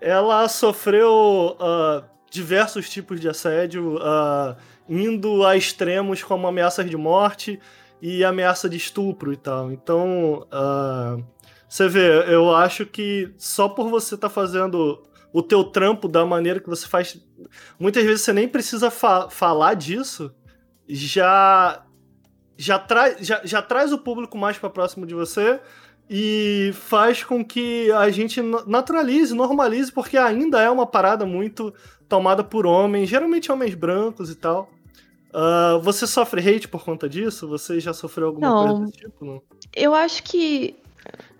[0.03, 4.55] ela sofreu uh, diversos tipos de assédio, uh,
[4.87, 7.57] indo a extremos como ameaças de morte
[8.01, 9.71] e ameaça de estupro e tal.
[9.71, 11.23] Então, uh,
[11.69, 16.25] você vê, eu acho que só por você estar tá fazendo o teu trampo da
[16.25, 17.17] maneira que você faz,
[17.79, 20.35] muitas vezes você nem precisa fa falar disso,
[20.87, 21.81] já
[22.57, 25.59] já, traz já, já traz o público mais para próximo de você
[26.09, 31.73] e faz com que a gente naturalize, normalize, porque ainda é uma parada muito
[32.07, 34.69] tomada por homens, geralmente homens brancos e tal.
[35.33, 37.47] Uh, você sofre hate por conta disso?
[37.47, 39.25] Você já sofreu alguma não, coisa desse tipo?
[39.25, 39.41] Não?
[39.75, 40.75] Eu acho que.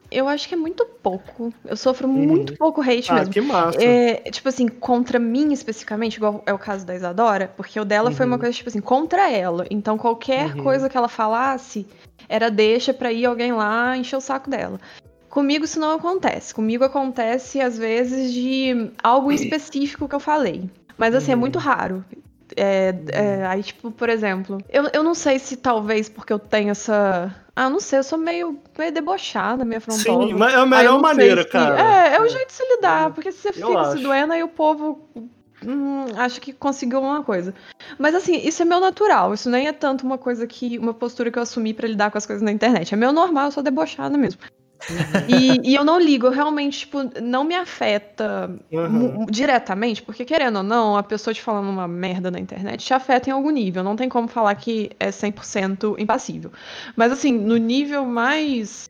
[0.10, 1.54] Eu acho que é muito pouco.
[1.65, 2.13] Eu sofro uhum.
[2.13, 3.34] muito pouco hate ah, mesmo.
[3.34, 3.84] Que massa.
[3.84, 8.10] É, tipo assim, contra mim especificamente, igual é o caso da Isadora, porque o dela
[8.10, 8.15] uhum.
[8.15, 8.39] foi uma uhum.
[8.39, 9.65] coisa, tipo assim, contra ela.
[9.69, 10.63] Então qualquer uhum.
[10.63, 11.88] coisa que ela falasse,
[12.34, 14.80] era deixa para ir alguém lá encher o saco dela.
[15.30, 16.52] Comigo isso não acontece.
[16.52, 20.67] Comigo acontece, às vezes, de algo específico que eu falei.
[20.98, 21.62] Mas, assim, é muito uhum.
[21.62, 22.06] raro.
[22.58, 26.72] É, é, aí, tipo, por exemplo, eu, eu não sei se talvez porque eu tenho
[26.72, 27.34] essa.
[27.56, 30.28] Ah, não sei, eu sou meio, meio debochada, meio afrontosa.
[30.28, 31.50] Sim, mas é a melhor maneira, se...
[31.50, 31.80] cara.
[31.80, 34.48] É, é o jeito de se lidar, porque se você fica se doendo, aí o
[34.48, 35.08] povo
[35.67, 37.54] hum, acho que conseguiu uma coisa.
[37.97, 39.34] Mas assim, isso é meu natural.
[39.34, 40.78] Isso nem é tanto uma coisa que.
[40.78, 42.93] uma postura que eu assumi para lidar com as coisas na internet.
[42.93, 44.41] É meu normal, eu sou debochada mesmo.
[45.30, 49.26] e, e, eu não ligo, eu realmente, tipo, não me afeta uhum.
[49.28, 53.30] diretamente, porque querendo ou não, a pessoa te falando uma merda na internet te afeta
[53.30, 53.84] em algum nível.
[53.84, 56.52] Não tem como falar que é 100% impassível.
[56.95, 58.89] Mas assim, no nível mais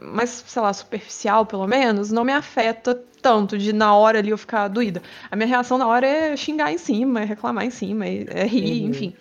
[0.00, 4.38] mais, sei lá, superficial, pelo menos, não me afeta tanto de na hora ali eu
[4.38, 5.02] ficar doída.
[5.30, 8.46] A minha reação na hora é xingar em cima, é reclamar em cima, é, é
[8.46, 8.90] rir, uhum.
[8.90, 9.14] enfim.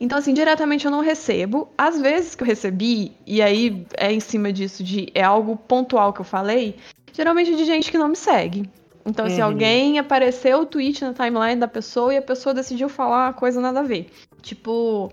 [0.00, 1.68] Então, assim, diretamente eu não recebo.
[1.76, 6.12] Às vezes que eu recebi, e aí é em cima disso de é algo pontual
[6.12, 6.76] que eu falei,
[7.12, 8.68] geralmente é de gente que não me segue.
[9.04, 9.48] Então, assim, uhum.
[9.48, 13.60] alguém apareceu o tweet na timeline da pessoa e a pessoa decidiu falar uma coisa
[13.60, 14.10] nada a ver.
[14.40, 15.12] Tipo,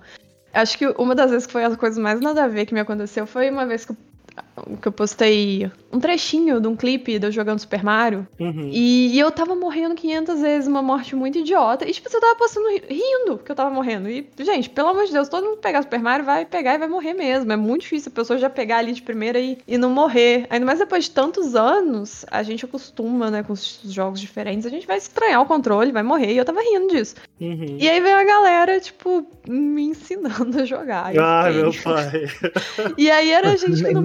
[0.54, 2.80] acho que uma das vezes que foi a coisa mais nada a ver que me
[2.80, 3.98] aconteceu foi uma vez que eu
[4.82, 8.28] que eu postei um trechinho de um clipe de eu jogando Super Mario.
[8.40, 8.70] Uhum.
[8.72, 11.88] E, e, eu tava morrendo 500 vezes, uma morte muito idiota.
[11.88, 14.10] E, tipo, eu tava postando rindo que eu tava morrendo.
[14.10, 16.88] E, gente, pelo amor de Deus, todo mundo pegar Super Mario vai pegar e vai
[16.88, 17.52] morrer mesmo.
[17.52, 20.46] É muito difícil a pessoa já pegar ali de primeira e, e não morrer.
[20.50, 24.66] Ainda mais depois de tantos anos, a gente acostuma, né, com os jogos diferentes.
[24.66, 26.34] A gente vai estranhar o controle, vai morrer.
[26.34, 27.16] E eu tava rindo disso.
[27.40, 27.78] Uhum.
[27.80, 31.12] E aí veio a galera, tipo, me ensinando a jogar.
[31.18, 32.26] Ah, meu pai.
[32.98, 34.02] E aí era gente que não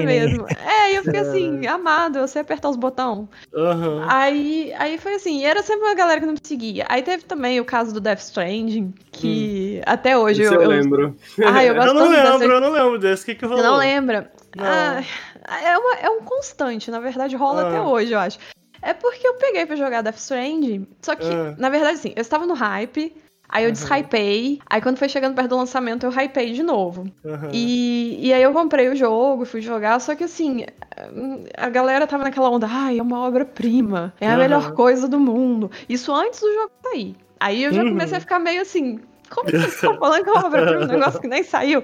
[0.00, 0.46] me seguia mesmo.
[0.48, 3.28] É, e eu fiquei assim, amado, eu sei apertar os botões.
[3.52, 4.04] Uhum.
[4.08, 6.86] Aí, aí foi assim, e era sempre uma galera que não me seguia.
[6.88, 9.82] Aí teve também o caso do Death Stranding, que hum.
[9.86, 10.68] até hoje eu, eu, eu.
[10.68, 11.16] lembro.
[11.44, 12.44] Ah, eu, eu não lembro, dessa...
[12.44, 13.22] eu não lembro desse.
[13.22, 13.62] O que, que rolou?
[13.62, 14.32] Você não lembra?
[14.56, 14.64] Não.
[14.64, 15.02] Ah,
[15.62, 17.68] é, uma, é um constante, na verdade, rola ah.
[17.68, 18.38] até hoje, eu acho.
[18.80, 21.54] É porque eu peguei pra jogar Death Stranding, só que, ah.
[21.58, 23.14] na verdade, assim, eu estava no hype,
[23.54, 23.72] Aí eu uhum.
[23.72, 24.58] deshypei.
[24.68, 27.06] Aí quando foi chegando perto do lançamento, eu hypei de novo.
[27.24, 27.50] Uhum.
[27.52, 30.66] E, e aí eu comprei o jogo, fui jogar, só que assim,
[31.56, 34.38] a galera tava naquela onda, ai, é uma obra-prima, é a uhum.
[34.38, 35.70] melhor coisa do mundo.
[35.88, 37.14] Isso antes do jogo sair.
[37.38, 37.90] Aí eu já uhum.
[37.90, 38.98] comecei a ficar meio assim,
[39.30, 40.84] Como que você tá falando que é uma obra-prima?
[40.84, 41.82] Um negócio que nem saiu.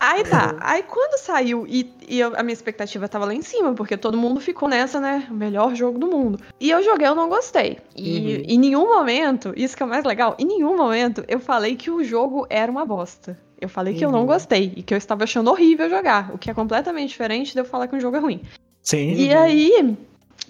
[0.00, 0.56] Aí tá.
[0.60, 4.16] Aí quando saiu, e, e eu- a minha expectativa tava lá em cima, porque todo
[4.16, 5.26] mundo ficou nessa, né?
[5.30, 6.38] O melhor jogo do mundo.
[6.60, 7.78] E eu joguei, eu não gostei.
[7.96, 8.42] E Uhum.
[8.54, 11.90] em nenhum momento, isso que é o mais legal, em nenhum momento eu falei que
[11.90, 13.38] o jogo era uma bosta.
[13.60, 14.26] Eu falei que eu não Uhum.
[14.26, 17.64] gostei e que eu estava achando horrível jogar, o que é completamente diferente de eu
[17.64, 18.40] falar que um jogo é ruim.
[18.82, 19.12] Sim.
[19.14, 19.96] E aí,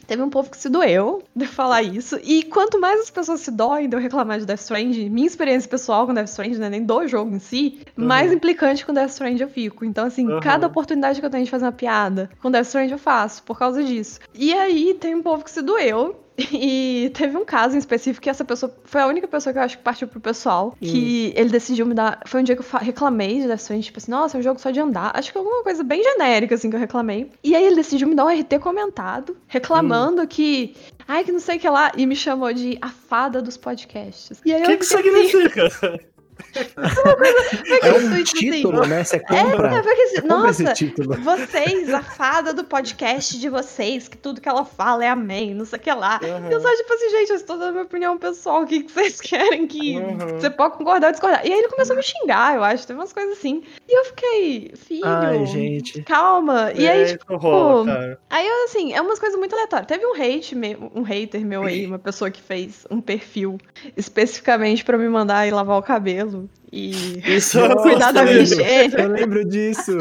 [0.08, 2.18] teve um povo que se doeu de eu falar isso.
[2.24, 5.68] E quanto mais as pessoas se doem de eu reclamar de Death Stranding, minha experiência
[5.70, 9.10] pessoal com Death Stranding, não é nem do jogo em si, mais implicante com Death
[9.10, 9.84] Stranding eu fico.
[9.84, 10.40] Então, assim, Uhum.
[10.40, 13.58] cada oportunidade que eu tenho de fazer uma piada com Death Stranding eu faço, por
[13.58, 14.18] causa disso.
[14.34, 16.16] E aí, tem um povo que se doeu.
[16.52, 19.62] E teve um caso em específico que essa pessoa foi a única pessoa que eu
[19.62, 20.76] acho que partiu pro pessoal.
[20.80, 22.20] Que ele decidiu me dar.
[22.26, 24.60] Foi um dia que eu reclamei de Death Stranding, tipo assim, nossa, é um jogo
[24.60, 25.12] só de andar.
[25.14, 27.30] Acho que alguma coisa bem genérica, assim, que eu reclamei.
[27.42, 30.74] E aí ele decidiu me dar um RT comentado, reclamando que.
[31.06, 31.92] Ai, que não sei o que lá.
[31.96, 34.40] E me chamou de a fada dos podcasts.
[34.44, 36.00] E aí O que, eu que fiquei assim, significa?
[36.54, 38.50] É isso, um isso, assim.
[38.50, 39.04] título, né?
[39.04, 39.76] Você compra.
[39.76, 40.64] É, porque, assim, nossa,
[41.22, 45.64] vocês, a fada do podcast de vocês, que tudo que ela fala é amém, não
[45.64, 46.20] sei o que lá.
[46.22, 48.92] E eu só, tipo assim, gente, eu estou dando minha opinião pessoal, o que, que
[48.92, 49.98] vocês querem que.
[49.98, 50.38] Uhum.
[50.38, 51.46] Você pode concordar ou discordar.
[51.46, 53.62] E aí ele começou a me xingar, eu acho, teve umas coisas assim.
[53.88, 55.06] E eu fiquei, filho.
[55.06, 56.02] Ai, gente.
[56.02, 56.72] Calma.
[56.74, 58.18] E aí, É, tipo, isso rola.
[58.30, 59.86] Aí, eu, assim, é umas coisas muito aleatórias.
[59.86, 60.56] Teve um hate,
[60.94, 63.58] um hater meu aí, uma pessoa que fez um perfil
[63.96, 68.36] especificamente pra me mandar ir lavar o cabelo chinelo e Isso eu cuidar da minha
[68.38, 68.54] lembro.
[68.54, 68.94] higiene.
[68.98, 69.92] Eu lembro disso.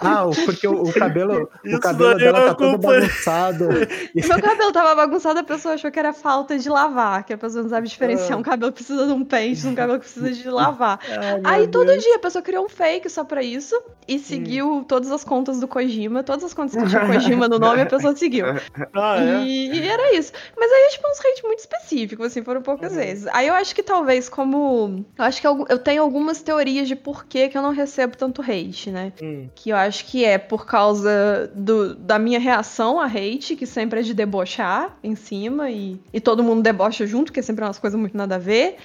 [0.00, 3.68] Ah, porque o, o cabelo, o cabelo dela tá todo bagunçado.
[4.14, 7.62] Meu cabelo tava bagunçado, a pessoa achou que era falta de lavar, que a pessoa
[7.62, 8.36] não sabe diferenciar Ah.
[8.36, 10.98] um cabelo que precisa de um pente de um cabelo que precisa de lavar.
[11.44, 12.02] Ai, Aí todo Deus.
[12.02, 15.68] dia a pessoa criou um fake só pra isso e seguiu todas as contas do
[15.68, 18.46] Kojima, todas as contas que tinha Kojima no nome, a pessoa seguiu.
[18.94, 19.42] Ah, é?
[19.44, 20.32] E, e era isso.
[20.58, 23.26] Mas aí, tipo, uns hate muito específicos, assim, foram poucas vezes.
[23.32, 25.04] Aí eu acho que talvez, como.
[25.18, 28.16] Eu acho que eu, eu tenho algumas teorias de por que, que eu não recebo
[28.16, 29.12] tanto hate, né?
[29.22, 29.48] Hum.
[29.54, 34.00] Que eu acho que é por causa do, da minha reação a hate, que sempre
[34.00, 37.78] é de debochar em cima, e, e todo mundo debocha junto, que sempre é umas
[37.78, 38.76] coisas muito nada a ver.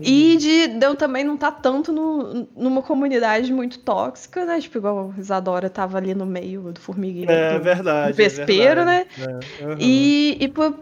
[0.00, 4.60] E de, de eu também não estar tanto no- numa comunidade muito tóxica, né?
[4.60, 7.30] Tipo, igual a Isadora tava ali no meio do formigueiro.
[7.32, 8.12] É do- verdade.
[8.12, 9.06] do vespeiro, é né?
[9.16, 9.46] verdade.
[9.60, 9.76] É, aham.
[9.80, 10.72] E, e por,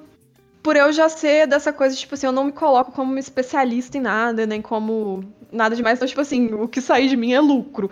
[0.62, 3.96] por eu já ser dessa coisa, tipo assim, eu não me coloco como uma especialista
[3.98, 5.98] em nada, nem como nada demais.
[5.98, 7.90] Então, tipo assim, o que sair de mim é lucro.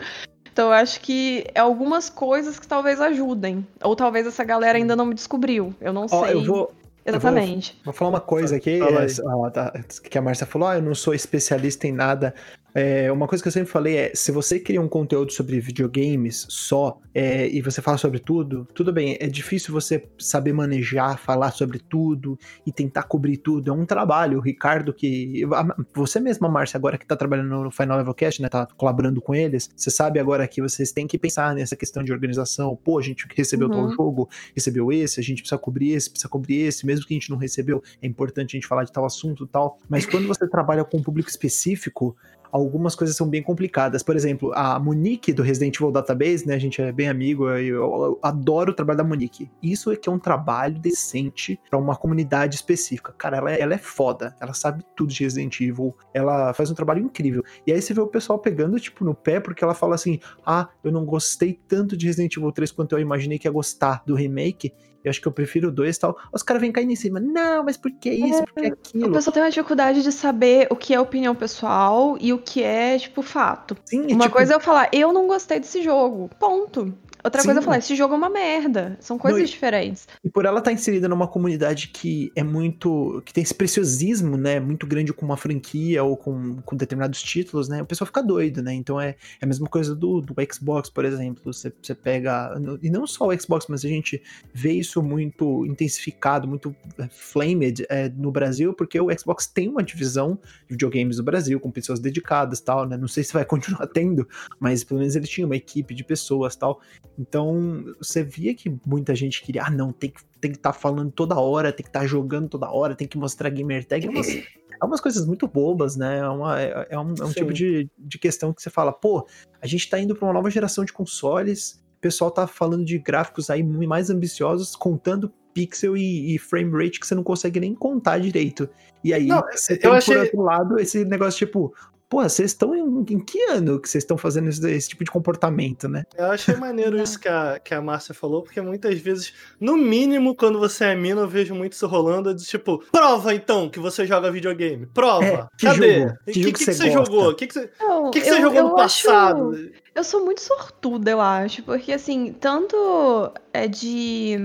[0.52, 3.66] Então, eu acho que é algumas coisas que talvez ajudem.
[3.83, 5.72] Ou talvez essa galera ainda não me descobriu.
[5.81, 6.72] Eu não Ó, sei eu vou,
[7.09, 7.79] exatamente.
[7.85, 11.87] vou falar uma coisa aqui, é, que a Márcia falou, ah, eu não sou especialista
[11.87, 12.35] em nada.
[12.75, 16.47] É, uma coisa que eu sempre falei é, se você cria um conteúdo sobre videogames
[16.51, 21.51] só, é, e você fala sobre tudo, tudo bem, é difícil você saber manejar, falar
[21.51, 24.38] sobre tudo e tentar cobrir tudo, é um trabalho.
[24.38, 25.44] O Ricardo que...
[25.53, 29.21] a- Você mesma, Márcia, agora que tá trabalhando no Final Level Cast, né, tá colaborando
[29.21, 32.77] com eles, você sabe agora que vocês têm que pensar nessa questão de organização.
[32.77, 33.92] Pô, a gente recebeu tal Uhum.
[33.92, 37.31] jogo, recebeu esse, a gente precisa cobrir esse, precisa cobrir esse, mesmo que a gente
[37.31, 39.79] não recebeu, é importante a gente falar de tal assunto tal.
[39.89, 42.17] Mas quando você trabalha com um público específico,
[42.51, 44.03] algumas coisas são bem complicadas.
[44.03, 46.55] Por exemplo, a Monique do Resident Evil Database, né?
[46.55, 49.51] A gente é bem amigo, eu, adoro o trabalho da Monique.
[49.63, 53.13] Isso é que é um trabalho decente pra uma comunidade específica.
[53.17, 56.75] Cara, ela é, ela é foda, ela sabe tudo de Resident Evil, ela faz um
[56.75, 57.43] trabalho incrível.
[57.67, 60.69] E aí você vê o pessoal pegando, tipo, no pé, porque ela fala assim: ah,
[60.83, 64.15] eu não gostei tanto de Resident Evil 3 quanto eu imaginei que ia gostar do
[64.15, 64.73] remake.
[65.09, 66.16] Eu acho que eu prefiro 2 e tal.
[66.33, 67.18] Os caras vêm caindo em cima.
[67.18, 68.44] Não, mas por que isso?
[68.44, 69.12] Por que A aquilo?
[69.12, 72.99] pessoa tem uma dificuldade de saber o que é opinião pessoal e o que é,
[72.99, 73.77] tipo, fato.
[73.85, 76.31] Sim, Uma tipo, coisa é eu falar, eu não gostei desse jogo.
[76.38, 76.94] Ponto.
[77.24, 77.48] Outra Sim.
[77.48, 78.96] coisa é eu falar, esse jogo é uma merda.
[79.00, 80.07] São coisas Não, e- diferentes.
[80.24, 83.22] E por ela estar inserida numa comunidade que é muito.
[83.24, 84.61] que tem esse preciosismo, né?
[84.61, 87.83] Muito grande com uma franquia ou com, com determinados títulos, né?
[87.83, 88.72] O pessoal fica doido, né?
[88.74, 91.42] Então é, é a mesma coisa do, do Xbox, por exemplo.
[91.52, 92.59] Você, você pega.
[92.59, 94.22] no- E não só o Xbox, mas a gente
[94.54, 99.83] vê isso muito intensificado, muito é, flamed é, no Brasil, porque o Xbox tem uma
[99.83, 102.96] divisão de videogames no Brasil, com pessoas dedicadas tal, né?
[102.96, 104.26] Não sei se vai continuar tendo,
[104.61, 106.81] mas pelo menos ele tinha uma equipe de pessoas tal.
[107.18, 111.11] Então, você via que muita gente queria, ah, não, tem que tem que estar falando
[111.11, 114.07] toda hora, tem que estar jogando toda hora, tem que mostrar gamer tag.
[114.07, 116.18] É umas, é umas coisas muito bobas, né?
[116.18, 119.26] É, uma, é, é um, é um tipo de, de questão que você fala, pô,
[119.61, 122.98] a gente tá indo pra uma nova geração de consoles, o pessoal tá falando de
[122.98, 127.74] gráficos aí mais ambiciosos, contando pixel e, e frame rate que você não consegue nem
[127.74, 128.68] contar direito.
[129.02, 131.75] E aí, Não, você tem achei- por outro lado esse negócio tipo,
[132.09, 135.11] pô, vocês estão em, em, que ano que vocês estão fazendo esse, esse, tipo de
[135.11, 136.04] comportamento, né?
[136.17, 140.35] Eu achei maneiro isso que a, que a Márcia falou, porque muitas vezes, no mínimo,
[140.35, 144.06] quando você é mina, eu vejo muito isso rolando, de tipo, prova então que você
[144.06, 144.87] joga videogame.
[144.87, 145.25] Prova.
[145.25, 146.04] É, Cadê?
[146.04, 147.31] O que, que, que, que, você jogou?
[147.31, 149.71] O que, que você, Não, que que você jogou no passado?
[149.95, 154.37] Eu sou muito sortuda, eu acho, porque assim, tanto é de.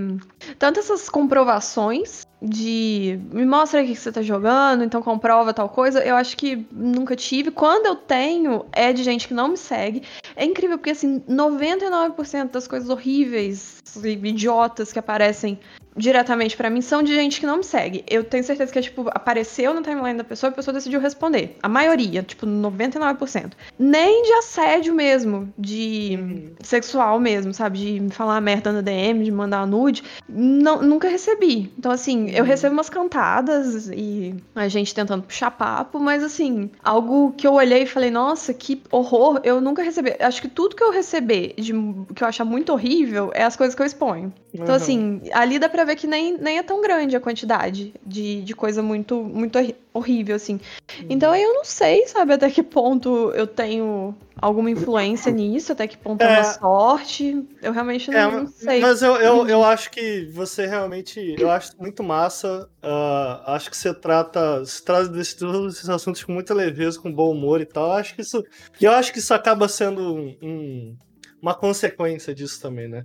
[0.58, 6.04] Tanto essas comprovações de me mostra o que você tá jogando, então comprova tal coisa.
[6.04, 7.52] Eu acho que nunca tive.
[7.52, 10.04] Quando eu tenho, é de gente que não me segue.
[10.36, 15.60] É incrível, porque assim, 99% das coisas horríveis e idiotas que aparecem
[15.96, 18.04] diretamente para mim são de gente que não me segue.
[18.10, 21.58] Eu tenho certeza que, tipo, apareceu na timeline da pessoa e a pessoa decidiu responder.
[21.62, 23.52] A maioria, tipo, 99%.
[23.78, 26.52] Nem de assédio mesmo, de uhum.
[26.62, 27.80] sexual mesmo, sabe?
[27.80, 30.04] De me falar merda na DM, de mandar nude.
[30.28, 31.72] Não, nunca recebi.
[31.78, 32.50] Então, assim, eu uhum.
[32.50, 37.84] recebo umas cantadas e a gente tentando puxar papo, mas, assim, algo que eu olhei
[37.84, 40.16] e falei, nossa, que horror, eu nunca recebi.
[40.20, 41.74] Acho que tudo que eu receber de,
[42.16, 44.34] que eu achar muito horrível é as coisas que eu exponho.
[44.54, 44.76] Então, uhum.
[44.76, 48.54] assim, ali dá pra ver que nem, nem é tão grande a quantidade de, de
[48.56, 49.58] coisa muito, muito
[49.94, 50.54] horrível, assim.
[50.54, 51.08] Uhum.
[51.10, 55.98] Então eu não sei, sabe, até que ponto eu tenho alguma influência nisso, até que
[55.98, 57.46] ponto é, é uma sorte.
[57.62, 58.80] Eu realmente não, é, não sei.
[58.80, 61.36] Mas eu, eu, eu acho que você realmente.
[61.40, 62.70] Eu acho muito massa.
[62.84, 64.60] Uh, acho que você trata.
[64.60, 67.88] Você traz desses, assuntos com muita leveza, com bom humor e tal.
[67.88, 68.44] Eu acho que isso.
[68.82, 70.98] Eu acho que isso acaba sendo um, um
[71.44, 73.04] uma consequência disso também, né?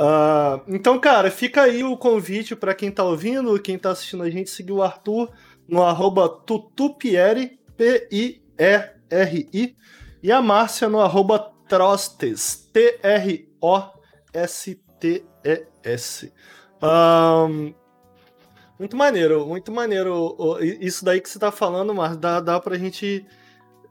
[0.00, 4.30] Uh, então, cara, fica aí o convite para quem tá ouvindo, quem tá assistindo a
[4.30, 5.30] gente, seguir o Arthur
[5.68, 9.76] no arroba tutupieri, P-I-E-R-I,
[10.22, 13.52] e a Márcia no arroba trostes, T-R-O-S-T-E-S.
[16.82, 17.74] Um,
[18.78, 20.34] muito maneiro, muito maneiro.
[20.80, 23.26] Isso daí que você tá falando, Márcia, dá, dá pra gente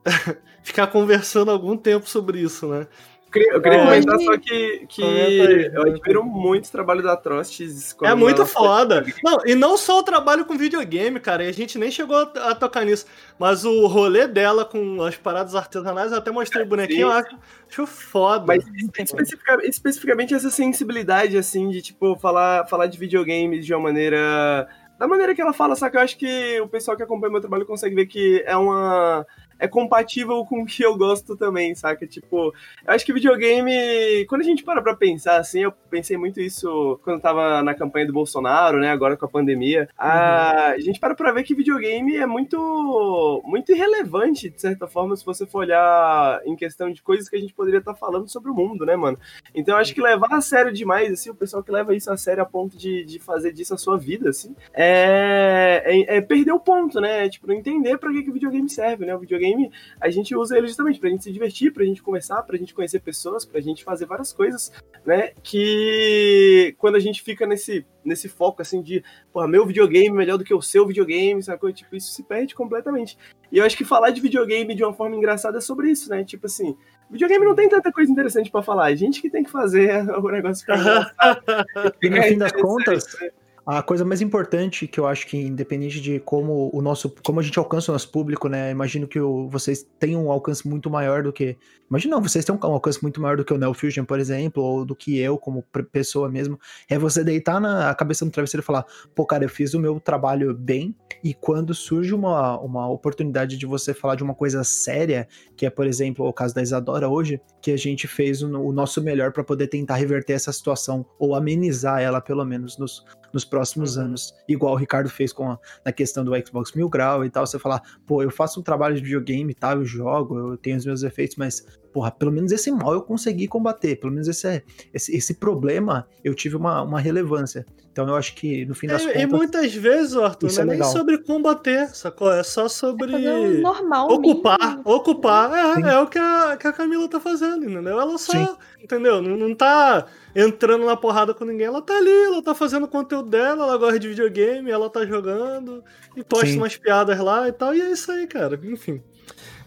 [0.63, 2.87] ficar conversando algum tempo sobre isso, né?
[3.35, 7.95] Eu queria, comentar só que, que aí, eu admiro muito o trabalho da Atrocities.
[8.01, 9.05] É muito foda.
[9.23, 12.55] Não, e não só o trabalho com videogame, cara, e a gente nem chegou a,
[12.55, 13.05] tocar nisso,
[13.37, 17.37] mas o rolê dela com as paradas artesanais, eu até mostrei o bonequinho, eu acho,
[17.69, 18.45] acho foda.
[18.47, 18.63] Mas
[18.97, 24.67] especificamente, especificamente essa sensibilidade, assim, de, tipo, falar, falar de videogames de uma maneira
[24.97, 27.39] da maneira que ela fala, só que eu acho que o pessoal que acompanha meu
[27.39, 29.25] trabalho consegue ver que é uma
[29.59, 32.07] é compatível com o que eu gosto também, saca?
[32.07, 32.53] Tipo,
[32.85, 36.99] eu acho que videogame, quando a gente para pra pensar, assim, eu pensei muito isso
[37.03, 40.81] quando eu tava na campanha do Bolsonaro, né, agora com a pandemia, a, uhum.
[40.81, 45.45] gente para pra ver que videogame é muito, muito irrelevante, de certa forma, se você
[45.45, 48.53] for olhar em questão de coisas que a gente poderia estar tá falando sobre o
[48.53, 49.17] mundo, né, mano?
[49.53, 52.17] Então eu acho que levar a sério demais, assim, o pessoal que leva isso a
[52.17, 56.51] sério a ponto de, de fazer disso a sua vida, assim, é, é, é perder
[56.51, 57.25] o ponto, né?
[57.25, 59.15] É, tipo, não entender pra que, que o videogame serve, né?
[59.15, 62.43] O videogame videogame, a gente usa ele justamente pra gente se divertir, pra gente conversar,
[62.43, 64.71] pra gente conhecer pessoas, pra gente fazer várias coisas,
[65.05, 65.31] né?
[65.43, 70.37] Que quando a gente fica nesse, nesse foco assim de, porra, meu videogame é melhor
[70.37, 71.73] do que o seu videogame, sabe?
[71.73, 73.17] Tipo, isso se perde completamente.
[73.51, 76.23] E eu acho que falar de videogame de uma forma engraçada é sobre isso, né?
[76.23, 76.75] Tipo assim,
[77.09, 80.29] videogame não tem tanta coisa interessante para falar, a gente que tem que fazer o
[80.29, 81.13] negócio ficar
[82.01, 83.29] E no fim das contas, né?
[83.65, 87.43] A coisa mais importante que eu acho que, independente de como o nosso, como a
[87.43, 88.71] gente alcança o nosso público, né?
[88.71, 91.57] Imagino que o, vocês tenham um alcance muito maior do que.
[91.89, 94.63] Imagina, não, vocês têm um alcance muito maior do que o Neo Fusion, por exemplo,
[94.63, 96.59] ou do que eu, como pessoa mesmo.
[96.87, 98.85] É você deitar na cabeça no travesseiro e falar,
[99.15, 103.65] pô, cara, eu fiz o meu trabalho bem, e quando surge uma, uma oportunidade de
[103.65, 107.41] você falar de uma coisa séria, que é, por exemplo, o caso da Isadora hoje,
[107.61, 111.35] que a gente fez o, o nosso melhor para poder tentar reverter essa situação, ou
[111.35, 113.03] amenizar ela, pelo menos, nos,
[113.33, 114.05] nos próximos uhum.
[114.05, 114.33] anos.
[114.47, 117.45] Igual o Ricardo fez com a, na questão do Xbox Mil Grau e tal.
[117.45, 120.77] Você falar, pô, eu faço um trabalho de videogame e tal, eu jogo, eu tenho
[120.77, 124.63] os meus efeitos, mas porra, pelo menos esse mal eu consegui combater, pelo menos esse,
[124.93, 127.65] esse, esse problema eu tive uma, uma relevância.
[127.91, 129.21] Então eu acho que no fim das é, contas.
[129.21, 132.31] E muitas vezes, Arthur, não é, é nem sobre combater, sacou?
[132.31, 133.13] É só sobre.
[133.13, 134.57] É normal, ocupar.
[134.59, 134.81] Mesmo.
[134.85, 135.51] Ocupar.
[135.53, 137.99] É, é, o que a, que a Camila tá fazendo, entendeu?
[137.99, 138.31] Ela só.
[138.31, 138.47] Sim.
[138.81, 139.21] Entendeu?
[139.21, 141.65] Não, não tá entrando na porrada com ninguém.
[141.67, 145.05] Ela tá ali, ela tá fazendo o conteúdo dela, ela gosta de videogame, ela tá
[145.05, 145.83] jogando
[146.15, 146.57] e posta Sim.
[146.57, 147.75] umas piadas lá e tal.
[147.75, 148.57] E é isso aí, cara.
[148.63, 149.01] Enfim.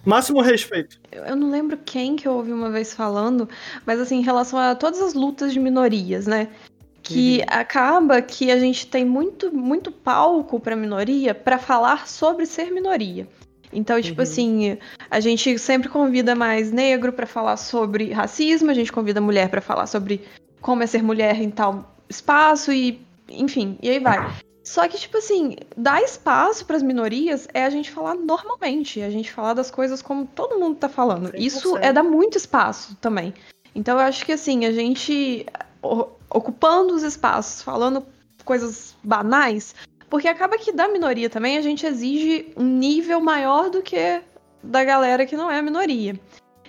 [0.05, 0.99] Máximo respeito.
[1.11, 3.49] Eu não lembro quem que eu ouvi uma vez falando,
[3.87, 6.49] mas assim, em relação a todas as lutas de minorias, né?
[7.03, 7.45] Que uhum.
[7.49, 13.29] acaba que a gente tem muito, muito palco para minoria para falar sobre ser minoria.
[13.73, 14.23] Então, tipo uhum.
[14.23, 14.79] assim,
[15.11, 19.61] a gente sempre convida mais negro para falar sobre racismo, a gente convida mulher para
[19.61, 20.23] falar sobre
[20.61, 24.19] como é ser mulher em tal espaço e, enfim, e aí vai.
[24.65, 29.33] Só que, tipo assim, dar espaço pras minorias é a gente falar normalmente, a gente
[29.33, 31.33] falar das coisas como todo mundo tá falando.
[31.33, 31.41] 100%.
[31.41, 33.35] Isso é dar muito espaço também.
[33.75, 35.47] Então eu acho que assim, a gente
[36.31, 38.07] ocupando os espaços, falando
[38.45, 39.75] coisas banais,
[40.09, 44.23] porque acaba que da minoria também a gente exige um nível maior do que
[44.63, 46.19] da galera que não é a minoria.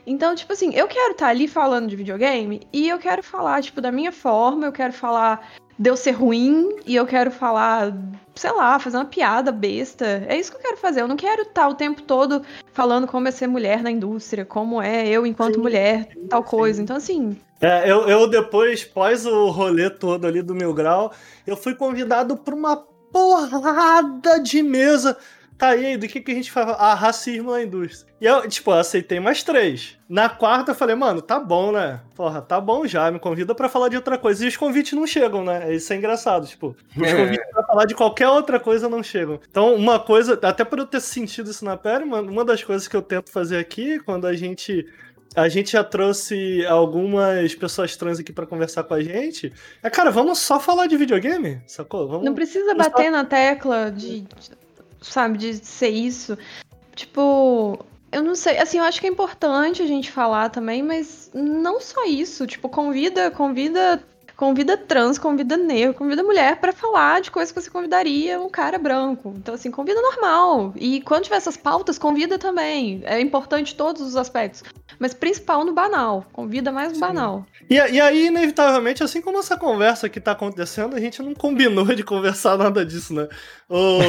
[0.05, 3.79] Então, tipo assim, eu quero estar ali falando de videogame e eu quero falar, tipo,
[3.79, 7.93] da minha forma, eu quero falar de eu ser ruim e eu quero falar,
[8.35, 10.23] sei lá, fazer uma piada besta.
[10.27, 11.01] É isso que eu quero fazer.
[11.01, 14.81] Eu não quero estar o tempo todo falando como é ser mulher na indústria, como
[14.81, 16.49] é eu enquanto Sim, mulher, tal sim.
[16.49, 16.81] coisa.
[16.81, 21.11] Então, assim, É, eu, eu depois, pós o rolê todo ali do Mil Grau,
[21.47, 22.77] eu fui convidado pra uma
[23.11, 25.17] porrada de mesa.
[25.63, 26.73] Tá, e aí, do que, que a gente fala?
[26.73, 28.13] Ah, racismo na indústria.
[28.19, 29.97] E eu, tipo, eu aceitei mais três.
[30.09, 32.01] Na quarta eu falei, mano, tá bom, né?
[32.17, 34.43] Porra, tá bom já, me convida pra falar de outra coisa.
[34.43, 35.73] E os convites não chegam, né?
[35.73, 37.15] Isso é engraçado, tipo, os É.
[37.15, 39.39] convites pra falar de qualquer outra coisa não chegam.
[39.49, 42.85] Então, uma coisa, até por eu ter sentido isso na pele, mano, uma das coisas
[42.85, 44.85] que eu tento fazer aqui, quando a gente
[45.35, 49.51] a gente já trouxe algumas pessoas trans aqui pra conversar com a gente.
[49.81, 51.59] É, cara, vamos só falar de videogame?
[51.65, 52.07] Sacou?
[52.07, 52.25] Vamos...
[52.25, 54.27] não precisa bater na tecla de-
[55.03, 56.37] sabe, de ser isso.
[56.95, 61.31] Tipo, eu não sei, assim, eu acho que é importante a gente falar também, mas
[61.33, 62.45] não só isso.
[62.45, 64.03] Tipo, convida, convida,
[64.35, 68.77] convida trans, convida negro, convida mulher pra falar de coisas que você convidaria um cara
[68.77, 69.33] branco.
[69.35, 70.73] Então, assim, convida normal.
[70.75, 73.01] E quando tiver essas pautas, convida também.
[73.05, 74.63] É importante todos os aspectos.
[74.99, 76.25] Mas principal no banal.
[76.31, 77.01] Convida mais no Sim.
[77.01, 77.45] banal.
[77.69, 81.85] E, e aí, inevitavelmente, assim como essa conversa que tá acontecendo, a gente não combinou
[81.85, 83.27] de conversar nada disso, né?
[83.69, 83.99] O,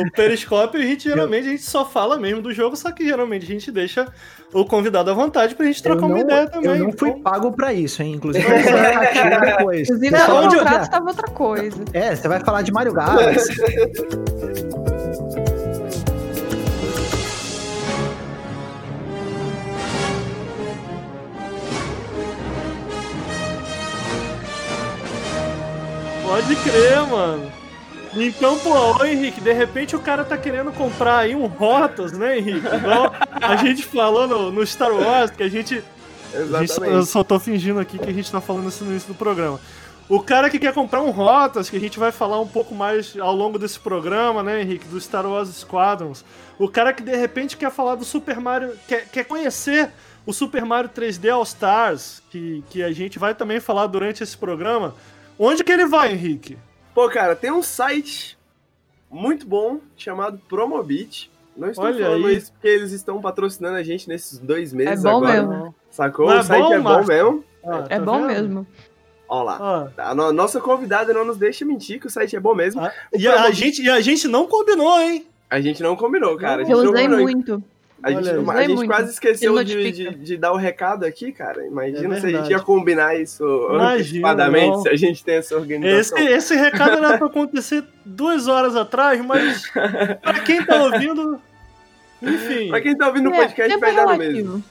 [0.00, 3.44] o Periscópio, a gente geralmente a gente só fala mesmo do jogo, só que geralmente
[3.44, 4.06] a gente deixa
[4.52, 6.70] o convidado à vontade pra gente trocar eu uma não, ideia também.
[6.70, 8.12] Eu não fui Então, pago pra isso, hein?
[8.14, 9.88] Inclusive, eu vou depois.
[9.88, 11.84] Inclusive, Você o fala, onde eu- contrato "Olha, tava outra coisa.
[11.92, 13.54] É, você vai falar de Mario Galaxy.
[26.24, 27.52] Pode crer, mano.
[28.16, 32.38] Então, pô, ô Henrique, de repente o cara tá querendo comprar aí um Rotas, né,
[32.38, 32.66] Henrique?
[32.66, 35.82] Igual a gente falou no, no Star Wars, que a gente
[36.32, 37.06] A gente, eu Exatamente.
[37.06, 39.60] só tô fingindo aqui que a gente tá falando isso no início do programa.
[40.08, 43.16] O cara que quer comprar um Rotas, que a gente vai falar um pouco mais
[43.18, 46.24] ao longo desse programa, né, Henrique, do Star Wars Squadrons.
[46.58, 49.90] O cara que de repente quer falar do Super Mario, quer, quer conhecer
[50.26, 54.36] o Super Mario 3D All Stars, que, que a gente vai também falar durante esse
[54.36, 54.94] programa.
[55.38, 56.56] Onde que ele vai, Henrique?
[56.94, 58.38] Pô, cara, tem um site
[59.10, 61.30] muito bom chamado Promobit.
[61.56, 62.36] Não estou Olha falando aí.
[62.36, 65.42] isso porque eles estão patrocinando a gente nesses dois meses É bom agora.
[65.46, 65.74] mesmo.
[65.90, 66.26] Sacou?
[66.26, 67.44] Não é o site bom, é bom mesmo.
[67.64, 68.26] Ah, É tá bom vendo?
[68.26, 68.66] mesmo.
[69.28, 69.90] Ó lá.
[69.96, 72.80] Ah, A no- nossa convidada não nos deixa mentir que o site é bom mesmo.
[72.84, 75.26] ah, e, a gente, e a gente não combinou, hein?
[75.48, 76.62] A gente não combinou, cara.
[76.62, 77.22] A gente Eu não usei combinou.
[77.24, 77.64] muito.
[78.04, 78.86] A gente, Olha a gente muito.
[78.90, 81.66] quase esqueceu de, de, de dar o recado aqui, cara.
[81.66, 85.54] Imagina É se a gente ia combinar isso antecipadamente, se a gente tem essa Esse,
[85.54, 86.18] organização.
[86.18, 89.62] esse recado era pra acontecer duas horas atrás, mas
[90.20, 91.40] pra quem tá ouvindo.
[92.22, 92.68] Enfim.
[92.68, 94.64] Pra quem tá ouvindo o É, podcast, vai dar no mesmo.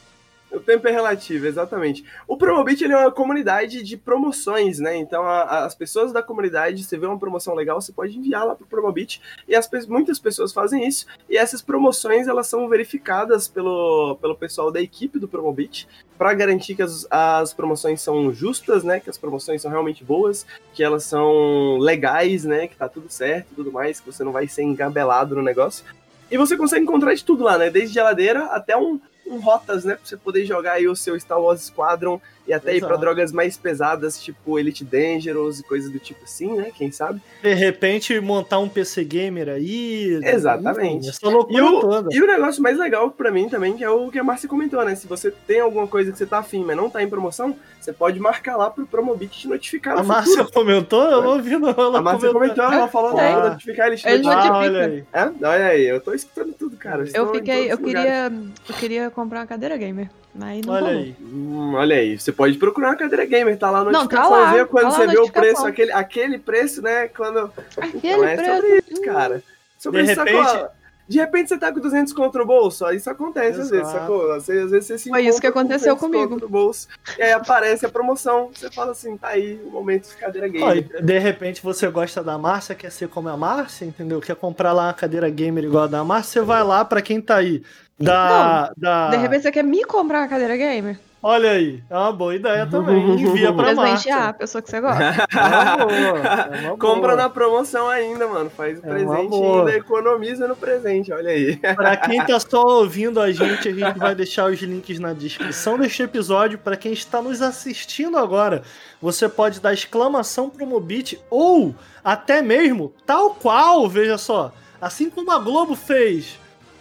[0.54, 2.06] O tempo é relativo, exatamente.
[2.28, 4.96] O Promobit ele é uma comunidade de promoções, né?
[4.96, 8.46] Então a- a- as pessoas da comunidade, você vê uma promoção legal, você pode enviar
[8.46, 11.08] lá pro Promobit e as, muitas pessoas fazem isso.
[11.28, 15.88] E essas promoções elas são verificadas pelo, pelo pessoal da equipe do Promobit
[16.20, 19.00] para garantir que as, as promoções são justas, né?
[19.00, 22.68] Que as promoções são realmente boas, que elas são legais, né?
[22.68, 25.84] Que tá tudo certo tudo mais, que você não vai ser engabelado no negócio.
[26.30, 27.70] E você consegue encontrar de tudo lá, né?
[27.72, 29.96] Desde geladeira até um, um rotas, né?
[29.96, 33.02] Pra você poder jogar aí o seu Star Wars Squadron e até ir pra Exato.
[33.02, 36.72] drogas mais pesadas, tipo Elite Dangerous e coisas do tipo assim, né?
[36.76, 37.22] Quem sabe?
[37.42, 40.20] De repente, montar um PC gamer aí.
[40.24, 40.98] Exatamente.
[40.98, 42.10] Enfim, essa loucura E o, toda.
[42.12, 44.84] e o negócio mais legal pra mim também, que é o que a Márcia comentou,
[44.84, 44.94] né?
[44.96, 47.94] Se você tem alguma coisa que você tá afim, mas não tá em promoção, você
[47.94, 49.98] pode marcar lá pro Promobit te notificar.
[49.98, 50.52] A no Márcia futuro.
[50.54, 51.04] comentou?
[51.04, 51.70] Eu não ouvi, não.
[51.70, 53.50] Ela A Márcia comentou, ela falou, É.
[53.50, 54.46] notificar ele te Ele notificar.
[54.48, 54.78] Ah, notifica.
[54.78, 55.04] olha aí.
[55.14, 55.48] É?
[55.48, 57.06] Olha aí, eu tô escutando tudo, cara.
[57.14, 57.84] Eu em fiquei, eu lugares.
[57.84, 58.32] queria,
[58.70, 61.00] eu queria comprar uma cadeira gamer, mas não Olha rolou.
[61.02, 61.16] aí.
[61.22, 64.66] Hum, olha aí, você pode procurar uma cadeira gamer, tá lá a Não, tá lá,
[64.66, 65.32] quando tá você vê o notificação.
[65.42, 67.08] preço, aquele, aquele preço, né?
[67.10, 67.52] Quando.
[67.78, 68.56] Aquele Então é preço.
[68.62, 69.44] sobre isso, cara.
[69.78, 70.70] Sobre De isso, repente- sacou?
[71.08, 74.00] De repente você tá com 200 conto no bolso, ó, isso acontece às vezes, Exato.
[74.00, 74.32] sacou?
[74.32, 76.40] Às vezes, às vezes você se Foi isso que encontra com aconteceu 200 comigo.
[76.42, 76.88] no bolso,
[77.18, 80.90] e aí aparece a promoção, você fala assim, tá aí o momento de cadeira gamer.
[80.96, 84.22] Ó, de repente você gosta da Márcia, quer ser como a Márcia, entendeu?
[84.22, 87.20] Quer comprar lá uma cadeira gamer igual a da Márcia, você vai lá pra quem
[87.20, 87.62] tá aí.
[88.00, 88.72] Da.
[88.76, 89.10] da...
[89.10, 90.98] De repente você quer me comprar uma cadeira gamer?
[91.26, 92.98] Olha aí, é uma boa ideia também.
[93.12, 94.34] Envia pra Presentear a Márcia.
[94.34, 95.04] pessoa que você gosta.
[95.34, 96.20] É uma boa,
[96.58, 97.16] é uma Compra boa.
[97.16, 98.50] na promoção ainda, mano.
[98.50, 99.60] Faz o É presente e boa.
[99.60, 101.56] ainda economiza no presente, olha aí.
[101.76, 105.78] Pra quem tá só ouvindo a gente, a gente vai deixar os links na descrição
[105.78, 106.58] deste episódio.
[106.60, 108.62] Pra quem está nos assistindo agora,
[109.02, 114.52] você pode dar exclamação Promobit ou até mesmo tal qual, veja só.
[114.82, 116.38] Assim como a Globo fez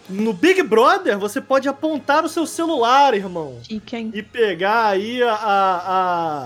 [0.09, 3.59] no Big Brother, você pode apontar o seu celular, irmão.
[3.63, 4.11] Chique?
[4.13, 5.81] E pegar aí a, a-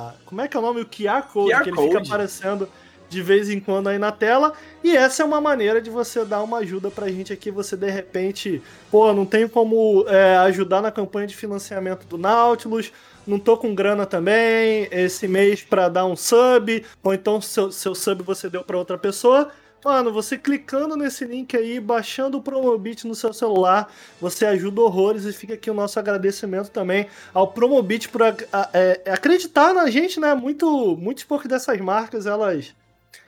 [0.10, 0.82] a- Como é que é o nome?
[0.82, 2.08] O QR Code, QR que ele fica Code.
[2.10, 2.70] aparecendo
[3.10, 4.54] de vez em quando aí na tela.
[4.84, 7.50] E essa é uma maneira de você dar uma ajuda pra gente aqui.
[7.50, 12.92] Você de repente, pô, não tem como é, ajudar na campanha de financiamento do Nautilus.
[13.26, 17.94] Não tô com grana também esse mês pra dar um sub, ou então seu, seu
[17.96, 19.50] sub você deu pra outra pessoa.
[19.88, 25.24] Mano, você clicando nesse link aí, baixando o Promobit no seu celular, você ajuda horrores
[25.24, 28.36] e fica aqui o nosso agradecimento também ao Promobit por a-
[28.74, 30.36] é, acreditar na gente, né?
[30.36, 32.76] Muito, muitos poucos dessas marcas, elas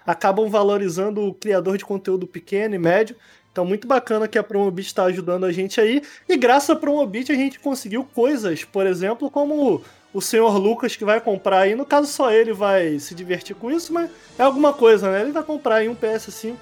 [0.06, 3.16] acabam valorizando o criador de conteúdo pequeno e médio.
[3.54, 6.02] Então, muito bacana que a Promobit está ajudando a gente aí.
[6.28, 9.82] E graças à Promobit a gente conseguiu coisas, por exemplo, como
[10.14, 11.76] o senhor Lucas que vai comprar aí.
[11.76, 15.22] No caso, só ele vai se divertir com isso, mas é alguma coisa, né?
[15.22, 16.56] Ele vai comprar aí um PS5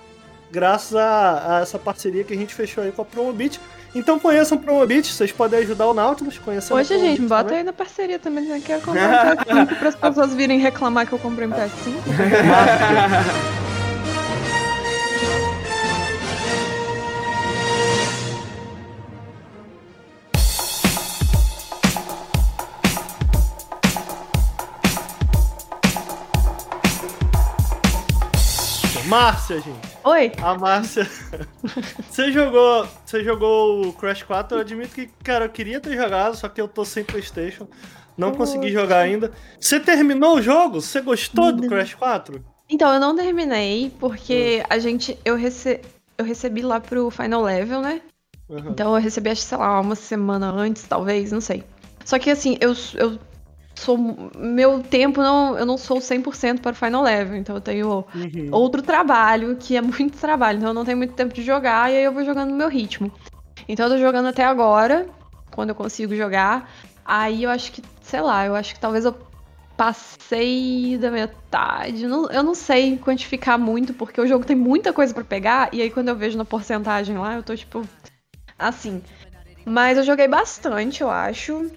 [0.51, 3.59] graças a, a essa parceria que a gente fechou aí com a Promobit.
[3.95, 7.43] Então conheçam o Promobit, vocês podem ajudar o Nautilus a Poxa, gente, me Promobit bota
[7.43, 7.57] também.
[7.59, 8.61] aí na parceria também, né?
[8.63, 11.67] Quero comprar um PS5 para as pessoas virem reclamar que eu comprei um PS5.
[29.07, 29.97] Márcia, gente.
[30.03, 30.31] Oi!
[30.41, 31.07] A Márcia.
[32.09, 32.87] você jogou.
[33.05, 36.59] Você jogou o Crash 4, eu admito que, cara, eu queria ter jogado, só que
[36.59, 37.67] eu tô sem Playstation.
[38.17, 39.31] Não consegui jogar ainda.
[39.59, 40.81] Você terminou o jogo?
[40.81, 42.43] Você gostou do Crash 4?
[42.69, 45.17] Então, eu não terminei, porque a gente.
[45.23, 45.79] Eu, rece,
[46.17, 48.01] eu recebi lá pro Final Level, né?
[48.49, 48.69] Uhum.
[48.69, 51.63] Então eu recebi, acho que, sei lá, uma semana antes, talvez, não sei.
[52.05, 53.19] Só que assim, eu, eu
[53.77, 53.97] sou.
[54.35, 55.57] Meu tempo não.
[55.57, 57.35] Eu não sou 100% para o Final Level.
[57.37, 58.49] Então eu tenho Uhum.
[58.51, 60.57] outro trabalho, que é muito trabalho.
[60.57, 62.69] Então eu não tenho muito tempo de jogar, e aí eu vou jogando no meu
[62.69, 63.11] ritmo.
[63.67, 65.07] Então eu tô jogando até agora,
[65.51, 66.69] quando eu consigo jogar.
[67.05, 69.15] Aí eu acho que, sei lá, eu acho que talvez eu
[69.77, 72.07] passei da metade.
[72.07, 75.81] Não- eu não sei quantificar muito, porque o jogo tem muita coisa pra pegar, e
[75.81, 77.87] aí quando eu vejo na porcentagem lá, eu tô tipo.
[78.57, 79.01] Assim.
[79.65, 81.69] Mas eu joguei bastante, eu acho.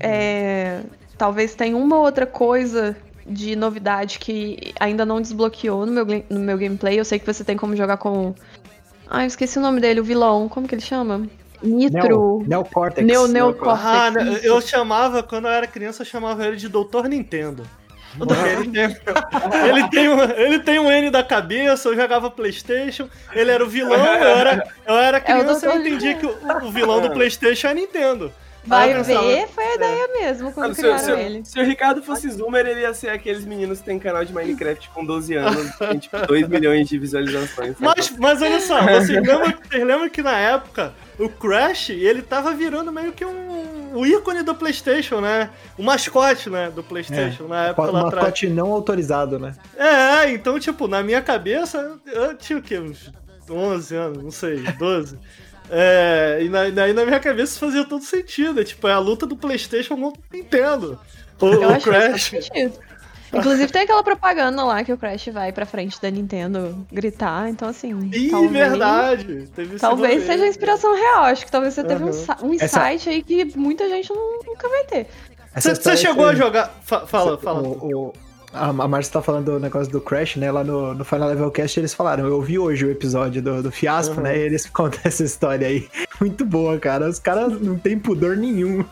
[0.00, 0.82] É,
[1.18, 2.96] talvez tenha uma outra coisa
[3.26, 6.98] de novidade que ainda não desbloqueou no meu, no meu gameplay.
[6.98, 8.34] Eu sei que você tem como jogar com.
[9.10, 10.48] Ah, eu esqueci o nome dele, o vilão.
[10.48, 11.26] Como que ele chama?
[11.62, 11.98] Nitro.
[12.00, 13.06] Neo, Neocortex.
[13.06, 13.84] Neo, Neocortex.
[13.84, 14.46] Ah, né, isso.
[14.46, 17.64] eu chamava, quando eu era criança, eu chamava ele de Doutor Nintendo.
[18.18, 18.84] Ele tem,
[19.68, 23.68] ele, tem um, ele tem um N da cabeça, eu jogava Playstation, ele era o
[23.68, 27.10] vilão, eu era, eu era É criança e eu entendia que o, o vilão do
[27.10, 28.32] Playstation é Nintendo.
[28.68, 31.44] Vai ver, foi a ideia mesmo quando se, criaram se- ele.
[31.44, 34.90] se o Ricardo fosse zoomer, ele ia ser aqueles meninos que tem canal de Minecraft
[34.90, 37.76] com 12 anos, tem tipo 2 milhões de visualizações.
[37.78, 42.52] Mas, mas olha só, vocês lembram, vocês lembram que na época o Crash, ele tava
[42.52, 45.50] virando meio que um, o ícone do Playstation, né?
[45.76, 48.14] O mascote, né, do Playstation, na época lá Um atrás.
[48.26, 49.54] mascote não autorizado, né?
[49.76, 52.78] É, então, tipo, na minha cabeça, eu tinha o quê?
[52.78, 53.10] Uns
[53.50, 55.18] 11 anos, não sei, 12.
[55.70, 58.60] É, e na, daí na minha cabeça fazia todo sentido.
[58.60, 60.98] É, tipo, é a luta do PlayStation contra o Nintendo.
[61.40, 62.32] O, Eu o Crash.
[63.32, 67.68] Inclusive tem aquela propaganda lá que o Crash vai pra frente da Nintendo gritar, então
[67.68, 68.08] assim.
[68.10, 69.48] Ih, talvez, verdade.
[69.54, 71.24] Teve Talvez seja inspiração real.
[71.24, 74.66] Acho que talvez você teve um, um Essa- insight aí que muita gente não- nunca
[74.68, 75.06] vai ter.
[75.54, 76.74] Essa Você chegou foi- a jogar.
[76.82, 77.68] Fa- fala, o- fala.
[77.68, 78.12] o-
[78.52, 80.50] a a Márcia tá falando do negócio do Crash, né?
[80.50, 82.26] Lá no, no Final Level Cast eles falaram.
[82.26, 84.22] Eu ouvi hoje o episódio do, do Fiasco, Uhum.
[84.22, 84.36] né?
[84.38, 85.88] E eles contam essa história aí.
[86.20, 87.08] Muito boa, cara.
[87.08, 88.84] Os caras não tem pudor nenhum.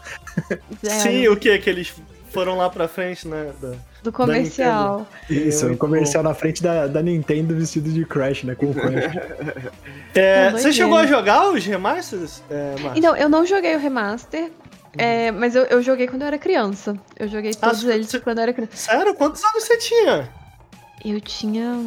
[0.84, 1.00] Zero.
[1.00, 1.58] Sim, o que?
[1.58, 1.92] Que eles
[2.32, 3.50] foram lá pra frente, né?
[3.60, 5.04] da- do comercial.
[5.28, 8.54] Isso, muito um comercial na frente da, da Nintendo vestido de Crash, né?
[8.54, 9.14] Com o Crash.
[10.14, 12.74] É, você chegou a jogar os remasters, é?
[12.94, 14.50] Então, eu não joguei o remaster,
[14.98, 16.96] é, mas eu, eu joguei quando eu era criança.
[17.18, 18.76] Eu joguei todos você- eles você- quando eu era criança.
[18.76, 19.14] Sério?
[19.14, 20.30] Quantos anos você tinha?
[21.04, 21.80] Eu tinha.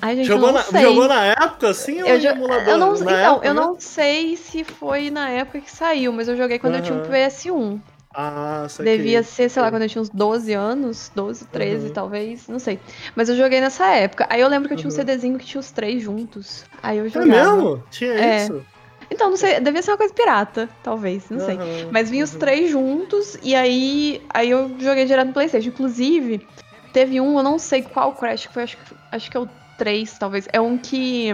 [0.00, 0.80] Ai, gente, Jogou eu não na, sei.
[0.82, 2.34] jogou na época, assim, ou Eu, jo- eu
[2.78, 3.60] não, então, época, eu né?
[3.60, 7.02] não sei se foi na época que saiu, mas eu joguei quando eu tinha um
[7.02, 7.10] Aham.
[7.10, 7.80] PS1.
[8.14, 8.66] Ah.
[8.80, 11.92] Devia ser, sei lá, quando eu tinha uns 12 anos, 12, 13 Uhum.
[11.94, 12.78] talvez, não sei.
[13.16, 14.26] Mas eu joguei nessa época.
[14.28, 14.96] Aí eu lembro que eu tinha um Uhum.
[14.98, 16.64] CDzinho que tinha os três juntos.
[16.82, 17.30] Aí eu É jogava.
[17.56, 17.82] mesmo?
[17.90, 18.44] Tinha É.
[18.44, 18.62] isso?
[19.12, 21.56] Então, não sei, devia ser uma coisa pirata, talvez, não sei.
[21.56, 22.38] Aham, Mas vinha os uhum.
[22.38, 25.68] três juntos e aí, aí eu joguei direto no Playstation.
[25.68, 26.46] Inclusive,
[26.92, 29.48] teve um, eu não sei qual Crash que foi, acho, que- acho que é o
[29.76, 30.48] 3, talvez.
[30.52, 31.28] É um que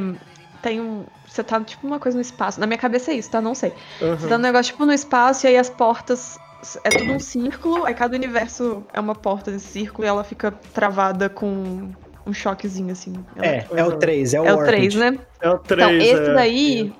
[0.62, 1.04] tem um.
[1.26, 2.58] Você tá tipo uma coisa no espaço.
[2.58, 3.40] Na minha cabeça é isso, tá?
[3.40, 3.72] Não sei.
[4.02, 4.16] Aham.
[4.18, 6.36] Você tá um negócio tipo no espaço e aí as portas.
[6.82, 10.50] É tudo um círculo, aí cada universo é uma porta desse círculo e ela fica
[10.74, 11.92] travada com
[12.26, 13.14] um choquezinho assim.
[13.36, 14.88] Ela- É, é o 3, é o É o Warped.
[14.88, 15.18] 3, né?
[15.40, 15.80] É o 3.
[15.80, 16.34] Então, esse é.
[16.34, 16.92] daí,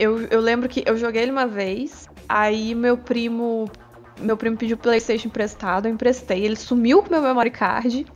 [0.00, 3.70] eu, eu lembro que eu joguei ele uma vez, aí meu primo.
[4.18, 6.44] Meu primo pediu o Playstation emprestado, eu emprestei.
[6.44, 8.06] Ele sumiu com meu memory card.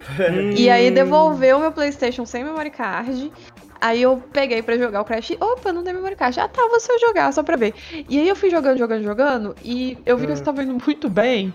[0.56, 3.30] E aí devolveu meu Playstation sem memory card.
[3.80, 5.30] Aí eu peguei pra jogar o Crash.
[5.30, 6.38] e, Opa, não tem memory card.
[6.40, 7.74] Ah, tá, vou só jogar, só pra ver.
[8.08, 9.56] E aí eu fui jogando, jogando, jogando.
[9.64, 11.52] E eu vi que eu estava indo muito bem.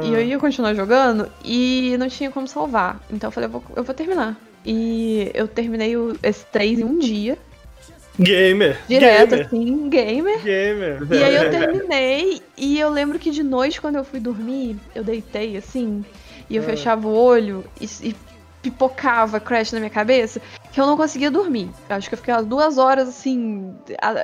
[0.00, 3.00] E eu ia continuar jogando e não tinha como salvar.
[3.10, 4.36] Então eu falei, eu vou, eu vou terminar.
[4.64, 7.38] E eu terminei o, esse 3 em um dia.
[8.18, 8.78] Gamer.
[8.88, 9.46] Direto, Gamer.
[9.46, 10.42] assim, gamer.
[10.42, 10.98] Gamer.
[11.12, 15.04] E aí eu terminei, e eu lembro que de noite, quando eu fui dormir, eu
[15.04, 16.04] deitei assim,
[16.50, 16.66] e eu Ah.
[16.66, 18.16] fechava o olho e, e
[18.60, 20.40] pipocava Crash na minha cabeça,
[20.72, 21.70] que eu não conseguia dormir.
[21.88, 23.72] Eu acho que eu fiquei umas duas horas assim.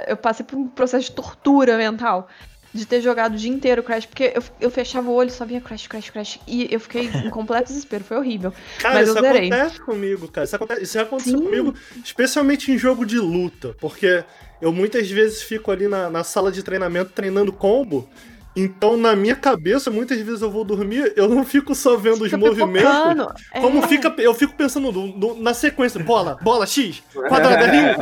[0.09, 2.29] Eu passei por um processo de tortura mental.
[2.75, 5.45] De ter jogado o dia inteiro Crash, porque eu, eu fechava o olho e só
[5.45, 6.41] vinha Crash, Crash, Crash.
[6.45, 8.53] E eu fiquei em completo desespero, foi horrível.
[8.81, 9.49] Cara, Mas isso eu zerei.
[9.53, 10.45] acontece comigo, cara.
[10.45, 11.45] Isso, acontece, isso já aconteceu Sim.
[11.45, 11.73] comigo,
[12.05, 13.77] especialmente em jogo de luta.
[13.81, 14.25] Porque
[14.61, 18.09] eu muitas vezes fico ali na, na sala de treinamento treinando combo.
[18.57, 22.31] Então, na minha cabeça, muitas vezes eu vou dormir, eu não fico só vendo os
[22.31, 22.89] Fica movimentos.
[22.91, 23.89] pipocando, Como é.
[23.89, 24.15] fica.
[24.19, 25.99] Eu fico pensando no- no- na sequência.
[26.03, 27.97] Bola, bola, X, quadrado, rio.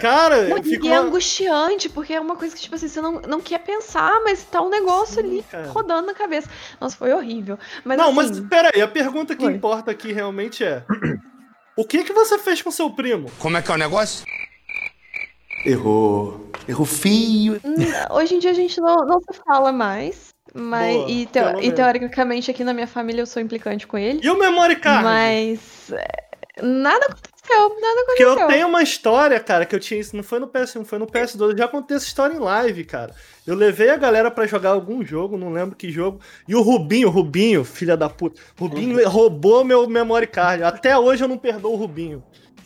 [0.00, 0.86] Cara, Não, eu fico.
[0.86, 4.20] e é angustiante, porque é uma coisa que, tipo assim, você não, não quer pensar,
[4.24, 5.68] mas tá um negócio ali cara.
[5.68, 6.48] rodando na cabeça.
[6.80, 7.58] Nossa, foi horrível.
[7.84, 9.52] Mas Não, assim, mas peraí, a pergunta que Oi.
[9.52, 10.84] importa aqui realmente é:
[11.76, 13.30] O que que você fez com seu primo?
[13.38, 14.24] Como é que é o negócio?
[15.64, 16.50] Errou.
[16.68, 17.60] Errou feio.
[17.64, 17.74] hum,
[18.16, 20.28] hoje em dia a gente não, não se fala mais.
[20.54, 24.20] Mas, Boa, e, teo- e teoricamente aqui na minha família eu sou implicante com ele.
[24.22, 25.02] E o memory card?
[25.04, 27.06] Mas é, nada
[27.44, 28.42] aconteceu, nada Porque aconteceu.
[28.42, 30.16] eu tenho uma história, cara, que eu tinha isso.
[30.16, 31.40] Não foi no PS1, foi no PS2.
[31.50, 33.14] Eu já contei essa história em live, cara.
[33.46, 36.20] Eu levei a galera pra jogar algum jogo, não lembro que jogo.
[36.46, 38.40] E o Rubinho, Rubinho, filha da puta.
[38.58, 39.08] Rubinho Uhum.
[39.08, 40.62] roubou meu memory card.
[40.62, 42.22] Até hoje eu não perdoo o Rubinho.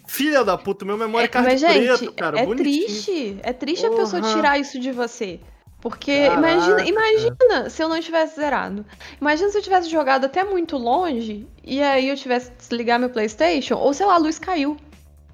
[0.09, 2.39] Filha da puta, meu memory É, card mas, preto, gente, cara.
[2.41, 2.85] é bonitinho.
[2.87, 3.39] triste.
[3.43, 5.41] É triste a pessoa tirar isso de você.
[5.89, 6.41] Porque Caraca.
[6.51, 8.85] imagina, imagina se eu não tivesse zerado.
[9.21, 13.09] Imagina se eu tivesse jogado até muito longe e aí eu tivesse que desligar meu
[13.09, 14.77] PlayStation, ou sei lá, a luz caiu.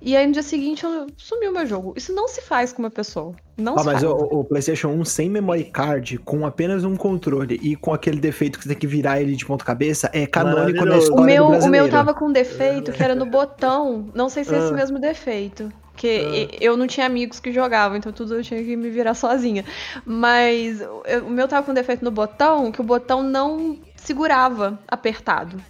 [0.04, 1.94] E aí no dia seguinte eu sumiu meu jogo.
[1.96, 3.34] Isso não se faz com uma pessoa.
[3.56, 4.04] Não Ah, se mas faz.
[4.04, 8.58] o, o PlayStation 1 sem memory card, com apenas um controle e com aquele defeito
[8.58, 11.58] que você tem que virar ele de ponta cabeça, é canônico na história O meu,
[11.60, 14.10] do o meu tava com um defeito que era no botão.
[14.12, 14.76] Não sei se é esse Ah.
[14.76, 15.72] mesmo defeito.
[15.92, 19.64] Porque eu não tinha amigos que jogavam, então tudo eu tinha que me virar sozinha.
[20.04, 25.62] Mas eu- o meu tava com defeito no botão, que o botão não segurava apertado.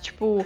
[0.00, 0.44] Tipo,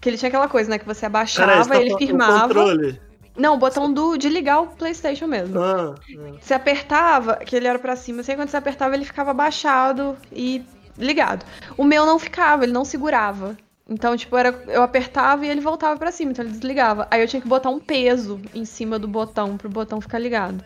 [0.00, 0.78] que ele tinha aquela coisa, né?
[0.78, 2.48] Que você abaixava, Cara, tá ele firmava.
[2.48, 3.00] controle.
[3.36, 5.58] Não, o botão do, de ligar o PlayStation mesmo.
[5.58, 5.94] Ah,
[6.40, 10.62] Você apertava, que ele era pra cima, assim, quando você apertava, ele ficava abaixado e
[10.98, 11.44] ligado.
[11.76, 13.56] O meu não ficava, ele não segurava.
[13.90, 17.08] Então, tipo, era, eu apertava e ele voltava pra cima, então ele desligava.
[17.10, 20.62] Aí eu tinha que botar um peso em cima do botão, pro botão ficar ligado.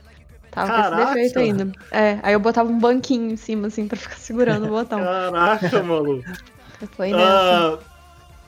[0.51, 1.03] Tava com Caraca!
[1.03, 1.73] esse defeito ainda.
[1.91, 5.01] É, aí eu botava um banquinho em cima, assim, pra ficar segurando o botão.
[5.03, 6.23] caraca, maluco.
[6.97, 7.25] Foi nessa.
[7.27, 7.79] Ah,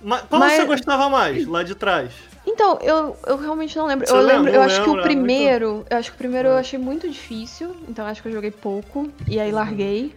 [0.02, 2.12] mas qual Mas- você gostava mais, lá de trás?
[2.46, 4.06] Então, eu, eu realmente não lembro.
[4.06, 5.00] Você eu lembro, eu acho que o?
[5.00, 8.28] É primeiro, eu acho que o primeiro eu achei muito difícil, então eu acho que
[8.28, 10.14] eu joguei pouco e aí larguei.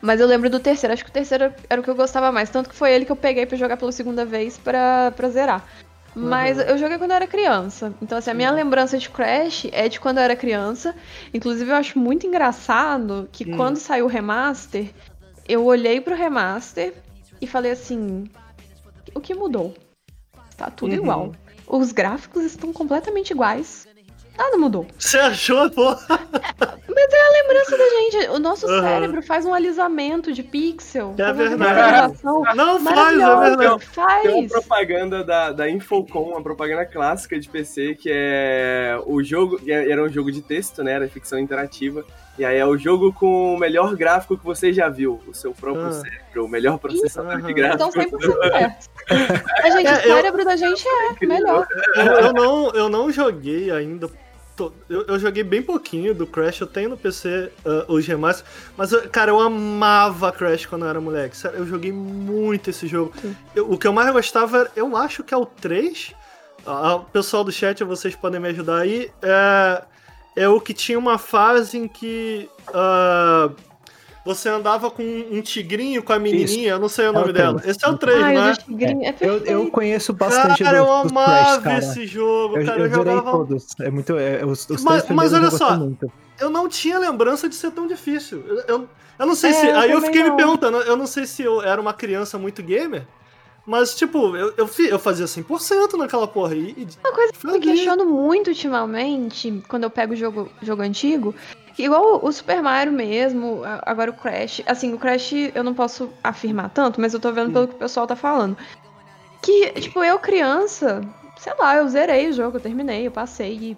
[0.00, 2.50] Mas eu lembro do terceiro, acho que o terceiro era o que eu gostava mais,
[2.50, 5.66] tanto que foi ele que eu peguei pra jogar pela segunda vez pra, pra zerar.
[6.14, 7.94] Mas eu joguei quando eu era criança.
[8.02, 10.94] Então, assim, a minha lembrança de Crash é de quando eu era criança.
[11.32, 13.56] Inclusive, eu acho muito engraçado que Hum.
[13.56, 14.90] quando saiu o remaster,
[15.48, 16.92] eu olhei pro remaster
[17.40, 18.24] e falei assim:
[19.14, 19.74] o que mudou?
[20.56, 20.98] Tá tudo Uhum.
[21.02, 21.32] igual.
[21.66, 23.88] Os gráficos estão completamente iguais.
[24.36, 24.86] Nada mudou.
[24.98, 25.90] Você achou, pô?
[26.94, 28.28] Mas é a lembrança da gente.
[28.30, 28.82] O nosso Aham.
[28.82, 31.14] cérebro faz um alisamento de pixel.
[31.18, 32.18] É faz verdade.
[32.24, 32.44] Não
[32.80, 33.56] faz, é verdade.
[33.56, 34.52] Tem uma Faz.
[34.52, 39.58] propaganda da, da Infocom, uma propaganda clássica de PC, que é o jogo.
[39.68, 40.92] Era um jogo de texto, né?
[40.92, 42.04] Era ficção interativa.
[42.38, 45.20] E aí é o jogo com o melhor gráfico que você já viu.
[45.26, 45.92] O seu próprio Ah.
[45.92, 47.90] cérebro, o melhor processador de gráfico.
[47.90, 48.90] Então 100% certo.
[49.62, 50.84] A gente, É, o eu- cérebro da gente
[51.20, 51.66] é melhor.
[51.96, 54.08] Eu, eu não, eu não joguei ainda.
[54.88, 58.92] Eu, eu joguei bem pouquinho do Crash, eu tenho no PC ah, os remasters, mas,
[58.92, 61.36] eu- cara, eu amava Crash quando eu era moleque.
[61.36, 63.12] Sério, eu joguei muito esse jogo.
[63.54, 66.14] Eu- o que eu mais gostava, era- eu acho que é o 3.
[66.66, 69.10] Ah, o pessoal do chat, vocês podem me ajudar aí.
[69.22, 69.82] É,
[70.36, 73.50] é o que tinha uma fase em que ah,
[74.24, 77.32] você andava com um tigrinho com a menininha, eu não sei o É o nome
[77.32, 77.58] dela.
[77.60, 77.76] três.
[77.76, 78.54] Esse é o 3, Ai, não o é?
[78.56, 81.78] Tigrinho é Eu, eu conheço bastante Cara, do, eu dos amava Crash, cara.
[81.78, 82.78] esse jogo, Eu, cara.
[82.80, 83.30] eu Eu, jogava.
[83.32, 83.66] todos.
[83.80, 84.16] É muito.
[84.16, 86.12] É, os, os Mas- três mas primeiros olha eu gostei só, muito.
[86.40, 88.42] Eu não tinha lembrança de ser tão difícil.
[88.46, 89.66] Eu, eu, eu não sei É, se.
[89.66, 90.36] eu Aí eu fiquei me não.
[90.36, 93.06] perguntando, eu não sei se eu era uma criança muito gamer.
[93.64, 96.54] Mas, tipo, eu, eu, eu fazia 100% naquela porra.
[96.54, 100.82] E, e Uma coisa que eu me questiono muito ultimamente, quando eu pego jogo, jogo
[100.82, 101.34] antigo,
[101.78, 104.62] igual o Super Mario mesmo, agora o Crash.
[104.66, 107.78] Assim, o Crash eu não posso afirmar tanto, mas eu tô vendo pelo que o
[107.78, 108.56] pessoal tá falando.
[109.40, 111.00] Que, tipo, eu criança,
[111.38, 113.76] sei lá, eu zerei o jogo, eu terminei, eu passei e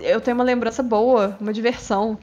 [0.00, 2.18] eu tenho uma lembrança boa, uma diversão.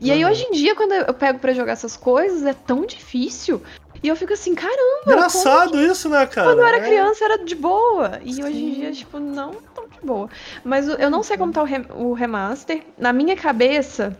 [0.00, 0.30] E aí, Uhum.
[0.30, 3.62] hoje em dia, quando eu pego pra jogar essas coisas, é tão difícil.
[4.02, 6.48] E eu fico assim, caramba, engraçado isso, né, cara?
[6.48, 6.80] quando eu era É.
[6.80, 8.20] criança era de boa.
[8.22, 8.44] E Sim.
[8.44, 10.28] hoje em dia, tipo, não tão de boa.
[10.64, 12.82] Mas eu não sei como tá o, rem- o remaster.
[12.98, 14.16] Na minha cabeça,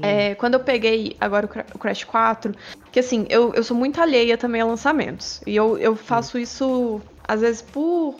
[0.00, 2.54] é, quando eu peguei agora o, Cra- o Crash 4,
[2.90, 5.40] que assim, eu, eu sou muito alheia também a lançamentos.
[5.46, 8.16] E eu, eu faço isso, às vezes, por.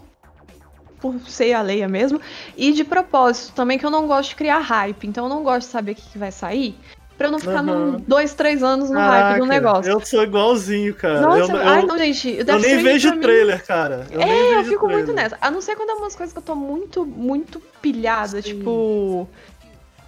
[1.00, 2.20] Por ser alheia mesmo.
[2.56, 5.04] E de propósito também, que eu não gosto de criar hype.
[5.08, 6.78] Então eu não gosto de saber o que, que vai sair.
[7.18, 7.62] Pra eu não ficar Aham.
[7.62, 9.92] num dois, três anos no hype Caraca, do negócio.
[9.92, 11.20] Eu sou igualzinho, cara.
[11.20, 12.28] Nossa, eu, eu, ai não, gente.
[12.28, 14.06] o eu Death nem vejo mim- trailer, cara.
[14.10, 15.06] Eu é, eu fico trailer.
[15.06, 15.38] muito nessa.
[15.40, 18.54] A não ser quando é umas coisas que eu tô muito, muito pilhada, Sim.
[18.54, 19.28] tipo.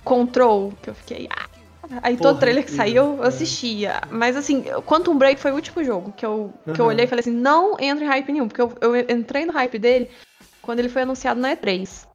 [0.02, 1.28] Control, que eu fiquei.
[1.30, 1.46] ah.
[2.02, 3.28] Aí Porra, todo trailer que saiu, eu é.
[3.28, 4.00] assistia.
[4.10, 7.20] Mas assim, Quantum Break foi o último jogo que eu, que eu olhei e falei
[7.20, 10.10] assim: não entra em hype nenhum, porque eu, eu entrei no hype dele
[10.62, 12.06] quando ele foi anunciado na E3.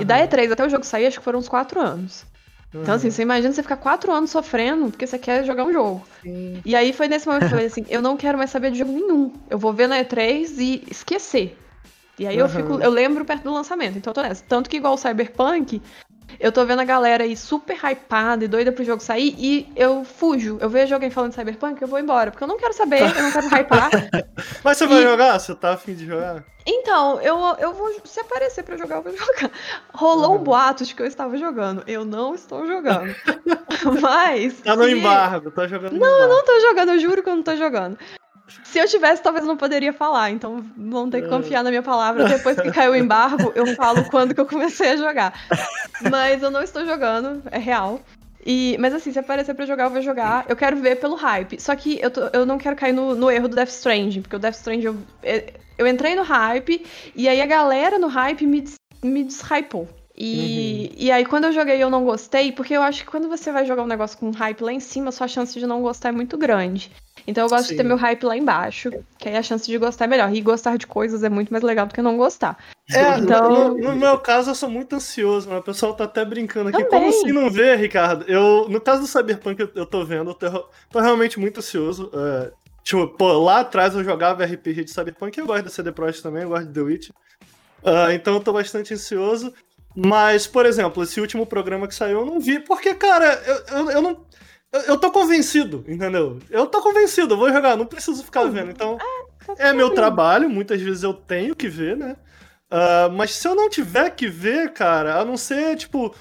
[0.00, 2.26] E da E3 até o jogo sair, acho que foram uns 4 anos.
[2.74, 6.06] Então, assim, você imagina você ficar 4 anos sofrendo porque você quer jogar um jogo.
[6.22, 6.60] Sim.
[6.64, 8.78] E aí foi nesse momento que eu falei assim, eu não quero mais saber de
[8.78, 9.32] jogo nenhum.
[9.48, 11.58] Eu vou ver na E3 e esquecer.
[12.18, 12.54] E aí eu Aham.
[12.54, 14.44] fico, eu lembro perto do lançamento, então eu tô nessa.
[14.46, 15.80] Tanto que igual o Cyberpunk,
[16.40, 20.04] eu tô vendo a galera aí super hypada e doida pro jogo sair e eu
[20.04, 20.58] fujo.
[20.60, 23.22] Eu vejo alguém falando de Cyberpunk, eu vou embora, porque eu não quero saber, eu
[23.22, 23.90] não quero hypar.
[24.64, 25.38] Mas você vai E- jogar?
[25.38, 26.44] Você tá afim de jogar?
[26.70, 27.88] Então, eu, eu vou.
[28.04, 29.50] Se aparecer pra jogar, eu vou jogar.
[29.94, 30.44] Rolou um Uhum.
[30.44, 31.82] boato de que eu estava jogando.
[31.86, 33.14] Eu não estou jogando.
[34.02, 34.60] Mas.
[34.60, 37.28] Tá no se- embargo, tá jogando no Não, eu não tô jogando, eu juro que
[37.30, 37.98] eu não tô jogando.
[38.64, 42.24] Se eu tivesse, talvez não poderia falar, então vão ter que confiar na minha palavra.
[42.28, 45.32] Depois que caiu o embargo, eu falo quando que eu comecei a jogar.
[46.10, 48.00] Mas eu não estou jogando, é real.
[48.46, 50.46] E, mas assim, se aparecer pra jogar, eu vou jogar.
[50.48, 51.60] Eu quero ver pelo hype.
[51.60, 54.36] Só que eu, tô- eu não quero cair no, no erro do Death Stranding, porque
[54.36, 56.84] o Death Stranding eu, é- eu entrei no hype
[57.14, 59.88] e aí a galera no hype me, des, me deshypou.
[60.20, 63.52] E, e aí, quando eu joguei, eu não gostei, porque eu acho que quando você
[63.52, 66.12] vai jogar um negócio com hype lá em cima, sua chance de não gostar é
[66.12, 66.90] muito grande.
[67.24, 67.74] Então eu gosto Sim.
[67.74, 70.34] de ter meu hype lá embaixo, que aí a chance de gostar é melhor.
[70.34, 72.58] E gostar de coisas é muito mais legal do que não gostar.
[72.90, 75.58] É, Então- no, no meu caso eu sou muito ansioso, né?
[75.58, 76.82] O pessoal tá até brincando aqui.
[76.84, 76.90] Também.
[76.90, 78.24] Como assim não vê, Ricardo?
[78.26, 82.10] Eu, no caso do Cyberpunk, eu, eu tô vendo, eu tô, tô realmente muito ansioso.
[82.12, 82.50] É,
[82.82, 86.42] tipo, pô, lá atrás eu jogava RPG de Cyberpunk, eu gosto da CD Projekt também,
[86.42, 87.10] eu gosto de The Witch.
[87.84, 89.52] Ah, então eu tô bastante ansioso.
[90.00, 93.90] Mas, por exemplo, esse último programa que saiu eu não vi, porque, cara, eu, eu,
[93.90, 94.24] eu não.
[94.70, 96.38] Eu, eu tô convencido, entendeu?
[96.50, 98.70] Eu tô convencido, eu vou jogar, não preciso ficar vendo.
[98.70, 98.96] Então,
[99.58, 102.16] é meu trabalho, muitas vezes eu tenho que ver, né?
[102.70, 106.14] Ah, mas se eu não tiver que ver, cara, a não ser, tipo,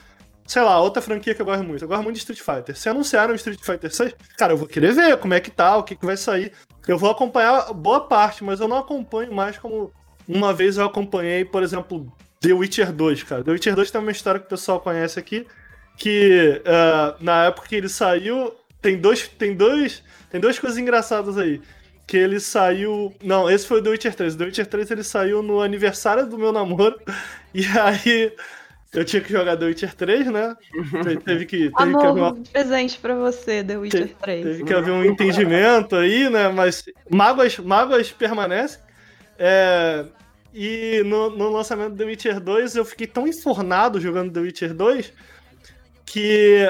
[0.48, 1.84] sei lá, outra franquia que eu gosto muito.
[1.84, 2.76] Eu gosto muito de Street Fighter.
[2.76, 5.84] Se anunciaram Street Fighter 6, cara, eu vou querer ver como é que tá, o
[5.84, 6.52] que, que vai sair.
[6.88, 9.92] Eu vou acompanhar boa parte, mas eu não acompanho mais como
[10.28, 12.12] uma vez eu acompanhei, por exemplo,
[12.42, 13.44] The Witcher 2, cara.
[13.44, 15.46] The Witcher 2 tem uma história que o pessoal conhece aqui,
[15.98, 21.38] que ah, na época que ele saiu, tem dois, tem dois, tem duas coisas engraçadas
[21.38, 21.62] aí.
[22.06, 23.14] Que ele saiu.
[23.22, 24.36] Não, esse foi o The Witcher 3.
[24.36, 26.96] O The Witcher 3 ele saiu no aniversário do meu namoro.
[27.54, 28.32] E aí.
[28.94, 30.56] Eu tinha que jogar The Witcher 3, né?
[31.04, 34.44] Te- Teve que, teve que haver Amor, uma um presente pra você, The Witcher 3.
[34.46, 36.48] Teve que haver um entendimento aí, né?
[36.48, 38.80] Mas mágoas, mágoas permanecem.
[39.38, 40.06] É,
[40.60, 44.74] e no, no lançamento do The Witcher 2, eu fiquei tão enfornado jogando The Witcher
[44.74, 45.14] 2
[46.04, 46.68] que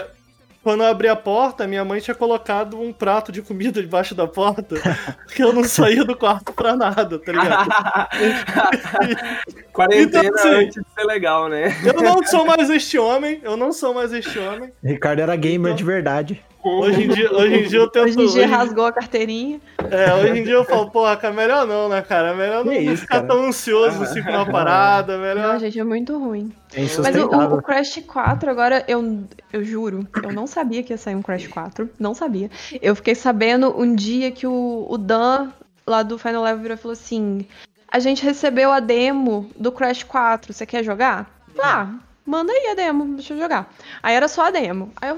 [0.62, 4.28] quando eu abri a porta, minha mãe tinha colocado um prato de comida debaixo da
[4.28, 4.76] porta,
[5.26, 7.70] porque eu não saía do quarto pra nada, tá ligado?
[9.72, 11.74] Quarentena Então, assim, antes de ser legal, né?
[11.86, 14.70] Eu não sou mais este homem, eu não sou mais este homem.
[14.84, 16.44] Ricardo era gamer Então- de verdade.
[16.64, 18.06] Hoje em dia, hoje em dia eu tento.
[18.06, 19.62] Hoje em dia hoje- rasgou a carteirinha.
[19.90, 22.34] É, hoje em dia eu falo, porra, cara, melhor não, né, cara?
[22.34, 23.28] Melhor não, isso, ficar cara?
[23.28, 25.54] tão ansioso assim com uma parada, melhor.
[25.54, 26.52] Não, gente, é muito ruim.
[26.74, 30.98] É Mas o, o Crash 4, agora, eu, eu juro, eu não sabia que ia
[30.98, 31.90] sair um Crash 4.
[31.98, 32.50] Não sabia.
[32.82, 35.50] Eu fiquei sabendo um dia que o, o Dan,
[35.86, 37.46] lá do Final Level, virou e falou assim:
[37.90, 41.30] A gente recebeu a demo do Crash 4, você quer jogar?
[41.60, 41.88] Ah,
[42.26, 43.72] manda aí a demo, deixa eu jogar.
[44.04, 44.92] Aí era só a demo.
[45.02, 45.18] Aí eu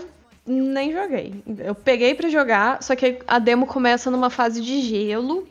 [0.50, 1.43] nem joguei.
[1.60, 5.47] Eu peguei pra jogar, só que a demo começa numa fase de gelo.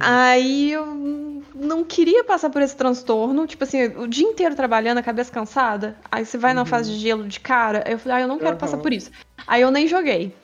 [0.00, 3.46] Aí eu não queria passar por esse transtorno.
[3.46, 5.96] Tipo assim, o dia inteiro trabalhando, a cabeça cansada.
[6.10, 7.82] Aí você vai na fase de gelo de cara.
[7.86, 8.58] Aí eu falei, ah, eu não quero Aham.
[8.58, 9.10] passar por isso.
[9.46, 10.34] Aí eu nem joguei.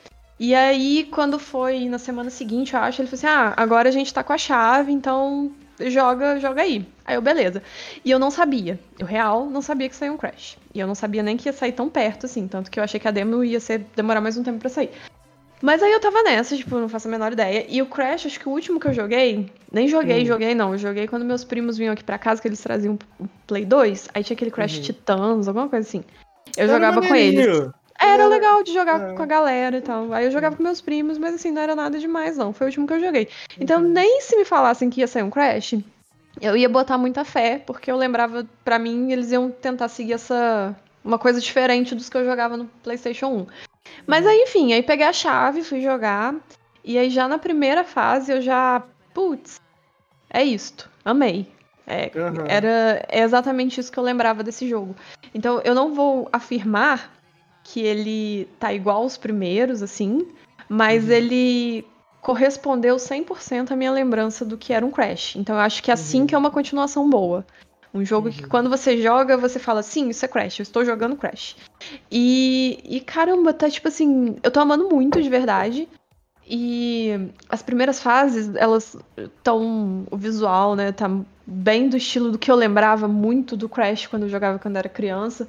[0.41, 3.93] E aí, quando foi na semana seguinte, eu acho, ele falou assim: ah, agora a
[3.93, 5.51] gente tá com a chave, então
[5.81, 6.87] joga, joga aí.
[7.05, 7.63] Aí eu, beleza.
[8.05, 8.79] E eu não sabia.
[8.99, 10.57] Eu, real, não sabia que saía um Crash.
[10.75, 12.47] E eu não sabia nem que ia sair tão perto, assim.
[12.49, 14.91] Tanto que eu achei que a demo ia ser, demorar mais um tempo pra sair.
[15.61, 17.67] Mas aí eu tava nessa, tipo, não faço a menor ideia.
[17.69, 20.73] E o Crash, acho que o último que eu joguei, nem joguei, joguei não.
[20.73, 24.09] Eu joguei quando meus primos vinham aqui pra casa, que eles traziam o Play 2.
[24.15, 26.05] Aí tinha aquele Crash Titãs, alguma coisa assim.
[26.57, 27.71] Eu Era jogava com eles.
[28.01, 29.13] Era legal de jogar É.
[29.15, 30.13] com a galera e tal.
[30.13, 32.53] Aí eu jogava com meus primos, mas assim, não era nada demais, não.
[32.53, 33.29] Foi o último que eu joguei.
[33.61, 35.75] Então, nem se me falassem que ia sair um Crash,
[36.41, 40.77] eu ia botar muita fé, porque eu lembrava, pra mim, eles iam tentar seguir essa.
[41.05, 43.47] Uma coisa diferente dos que eu jogava no PlayStation 1.
[44.07, 46.35] Mas aí, enfim, aí peguei a chave, fui jogar.
[46.85, 48.83] E aí, já na primeira fase, eu já.
[49.13, 49.57] Putz,
[50.31, 50.89] é isto.
[51.05, 51.51] Amei.
[51.87, 52.45] É, Aham.
[52.47, 54.95] era é exatamente isso que eu lembrava desse jogo.
[55.35, 57.18] Então, eu não vou afirmar
[57.73, 60.27] que ele tá igual aos primeiros, assim,
[60.69, 61.85] mas ele
[62.21, 65.37] correspondeu 100% à minha lembrança do que era um Crash.
[65.37, 67.47] Então, eu acho que assim que é uma continuação boa.
[67.93, 71.17] Um jogo que quando você joga, você fala, sim, isso é Crash, eu estou jogando
[71.17, 71.57] Crash.
[72.11, 75.89] E, e caramba, tá tipo assim, eu tô amando muito de verdade.
[76.51, 80.07] E as primeiras fases, elas estão.
[80.11, 80.93] O visual, né?
[80.93, 81.11] Tá
[81.47, 84.89] bem do estilo do que eu lembrava muito do Crash quando eu jogava quando era
[84.89, 85.47] criança.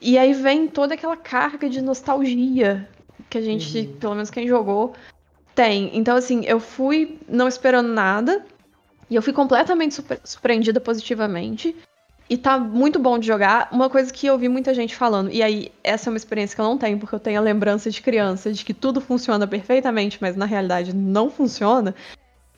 [0.00, 2.88] E aí vem toda aquela carga de nostalgia
[3.28, 4.94] que a gente, pelo menos quem jogou,
[5.54, 5.90] tem.
[5.96, 8.44] Então, assim, eu fui não esperando nada.
[9.08, 11.74] E eu fui completamente surpre- surpreendida positivamente.
[12.28, 13.68] E tá muito bom de jogar.
[13.70, 16.60] Uma coisa que eu vi muita gente falando, e aí essa é uma experiência que
[16.60, 20.18] eu não tenho, porque eu tenho a lembrança de criança de que tudo funciona perfeitamente,
[20.20, 21.94] mas na realidade não funciona.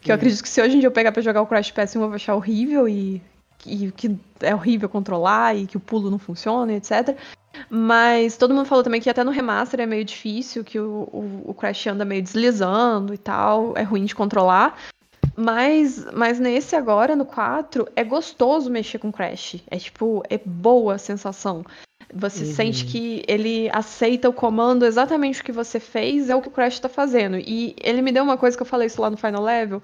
[0.00, 1.96] Que eu acredito que se hoje em dia eu pegar pra jogar o Crash PS1,
[1.96, 3.20] eu vou achar horrível e,
[3.66, 7.16] e que é horrível controlar e que o pulo não funciona, etc.
[7.68, 11.42] Mas todo mundo falou também que até no remaster é meio difícil, que o, o,
[11.46, 14.78] o Crash anda meio deslizando e tal, é ruim de controlar.
[15.40, 19.62] Mas, mas nesse agora, no 4, é gostoso mexer com o Crash.
[19.70, 21.64] É tipo, é boa a sensação.
[22.12, 26.48] Você sente que ele aceita o comando exatamente o que você fez, é o que
[26.48, 27.36] o Crash tá fazendo.
[27.38, 29.80] E ele me deu uma coisa que eu falei isso lá no Final Level,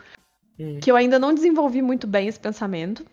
[0.59, 0.79] Hum.
[0.81, 3.05] que eu ainda não desenvolvi muito bem esse pensamento.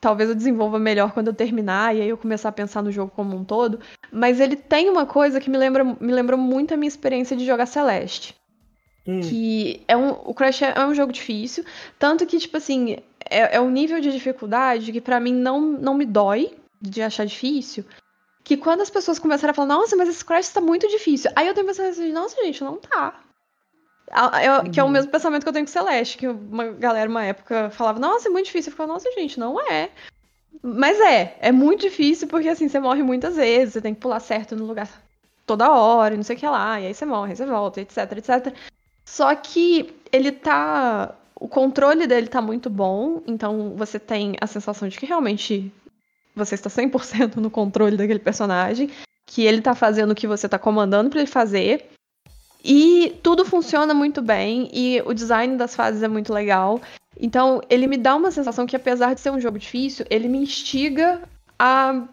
[0.00, 3.12] Talvez eu desenvolva melhor quando eu terminar e aí eu começar a pensar no jogo
[3.14, 3.80] como um todo.
[4.10, 7.44] Mas ele tem uma coisa que me lembra, me lembrou muito a minha experiência de
[7.44, 8.34] jogar Celeste.
[9.10, 9.20] Hum.
[9.20, 11.64] Que é um, o Crash é é um jogo difícil.
[11.98, 12.96] Tanto que, tipo assim,
[13.28, 17.24] é, é um nível de dificuldade que pra mim não, não me dói de achar
[17.26, 17.84] difícil.
[18.44, 21.30] Que quando as pessoas começaram a falar, nossa, mas esse Crash tá muito difícil.
[21.34, 23.20] Aí eu tenho pensado assim, nossa, gente, não tá.
[24.42, 27.24] Eu- Que é o mesmo pensamento que eu tenho com Celeste, que uma galera, uma
[27.24, 28.70] época, falava, nossa, é muito difícil.
[28.70, 29.90] Eu ficava, nossa, gente, não é.
[30.62, 34.20] Mas é, é muito difícil porque assim, você morre muitas vezes, você tem que pular
[34.20, 34.88] certo no lugar
[35.46, 37.80] toda hora, e não sei o que lá, e aí você morre, aí você volta,
[37.80, 38.54] etc, etc.
[39.10, 41.12] Só que ele tá.
[41.34, 45.72] O controle dele tá muito bom, então você tem a sensação de que realmente
[46.36, 48.88] você está 100% no controle daquele personagem,
[49.26, 51.86] que ele tá fazendo o que você tá comandando pra ele fazer.
[52.62, 56.80] E tudo funciona muito bem, e o design das fases é muito legal.
[57.18, 60.38] Então, ele me dá uma sensação que, apesar de ser um jogo difícil, ele me
[60.38, 61.22] instiga
[61.58, 62.06] a,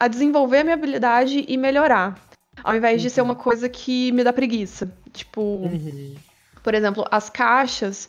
[0.00, 2.18] a desenvolver a minha habilidade e melhorar.
[2.64, 4.92] Ao invés de ser uma coisa que me dá preguiça.
[5.12, 6.16] Tipo, Uhum.
[6.62, 8.08] Por exemplo, as caixas.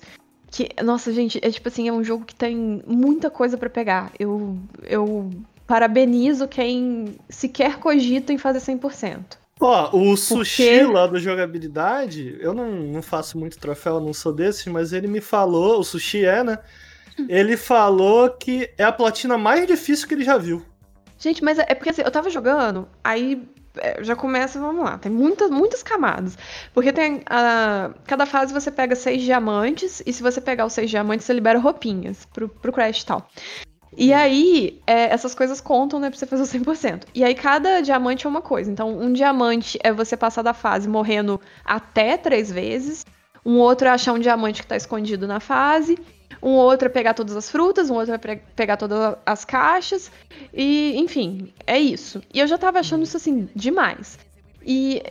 [0.50, 4.12] Que, nossa, gente, é tipo assim, é um jogo que tem muita coisa pra pegar.
[4.20, 5.30] Eu, eu
[5.66, 9.38] parabenizo quem sequer cogita em fazer 100%.
[9.62, 10.84] Ó, o Sushi quê?
[10.84, 15.22] lá do jogabilidade, eu não, não faço muito troféu, não sou desses, mas ele me
[15.22, 16.58] falou, o Sushi é, né?
[17.30, 20.66] Ele falou que é a platina mais difícil que ele já viu.
[21.20, 23.48] Gente, mas é é porque assim, eu tava jogando, aí
[24.02, 26.38] já começa, vamos lá, tem muitas, muitas camadas.
[26.74, 27.22] Porque tem.
[27.26, 31.34] a cada fase você pega seis diamantes, e se você pegar os seis diamantes, você
[31.34, 33.30] libera roupinhas pro, pro Crash e tal.
[33.96, 37.04] E aí, é, essas coisas contam, né, pra você fazer o 100%.
[37.14, 38.72] E aí, cada diamante é uma coisa.
[38.72, 43.06] Então, um diamante é você passar da fase morrendo até três vezes.
[43.46, 45.98] Um outro é achar um diamante que tá escondido na fase.
[46.42, 47.90] Um outro é pegar todas as frutas.
[47.90, 50.12] Um outro é pe- pegar todas as caixas.
[50.54, 52.22] E, enfim, é isso.
[52.34, 54.18] E eu já tava achando isso, assim, demais.
[54.66, 55.04] E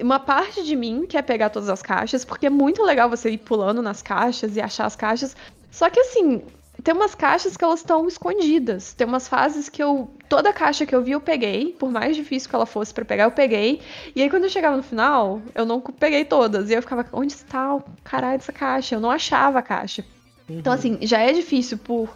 [0.00, 3.38] uma parte de mim quer pegar todas as caixas, porque é muito legal você ir
[3.38, 5.36] pulando nas caixas e achar as caixas.
[5.70, 6.42] Só que, assim,
[6.82, 8.92] tem umas caixas que elas estão escondidas.
[8.92, 10.10] Tem umas fases que eu.
[10.28, 11.76] Toda caixa que eu vi, eu peguei.
[11.78, 13.80] Por mais difícil que ela fosse para pegar, eu peguei.
[14.16, 16.70] E aí, quando eu chegava no final, eu não peguei todas.
[16.70, 18.96] E eu ficava, onde está o caralho dessa caixa?
[18.96, 20.04] Eu não achava a caixa.
[20.52, 20.58] Uhum.
[20.58, 22.14] Então, assim, já é difícil por,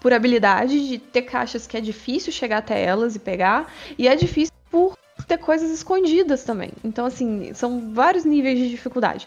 [0.00, 3.72] por habilidade de ter caixas que é difícil chegar até elas e pegar.
[3.98, 6.70] E é difícil por ter coisas escondidas também.
[6.84, 9.26] Então, assim, são vários níveis de dificuldade.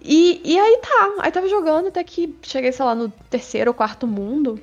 [0.00, 3.74] E, e aí tá, aí tava jogando até que cheguei, sei lá, no terceiro ou
[3.74, 4.60] quarto mundo,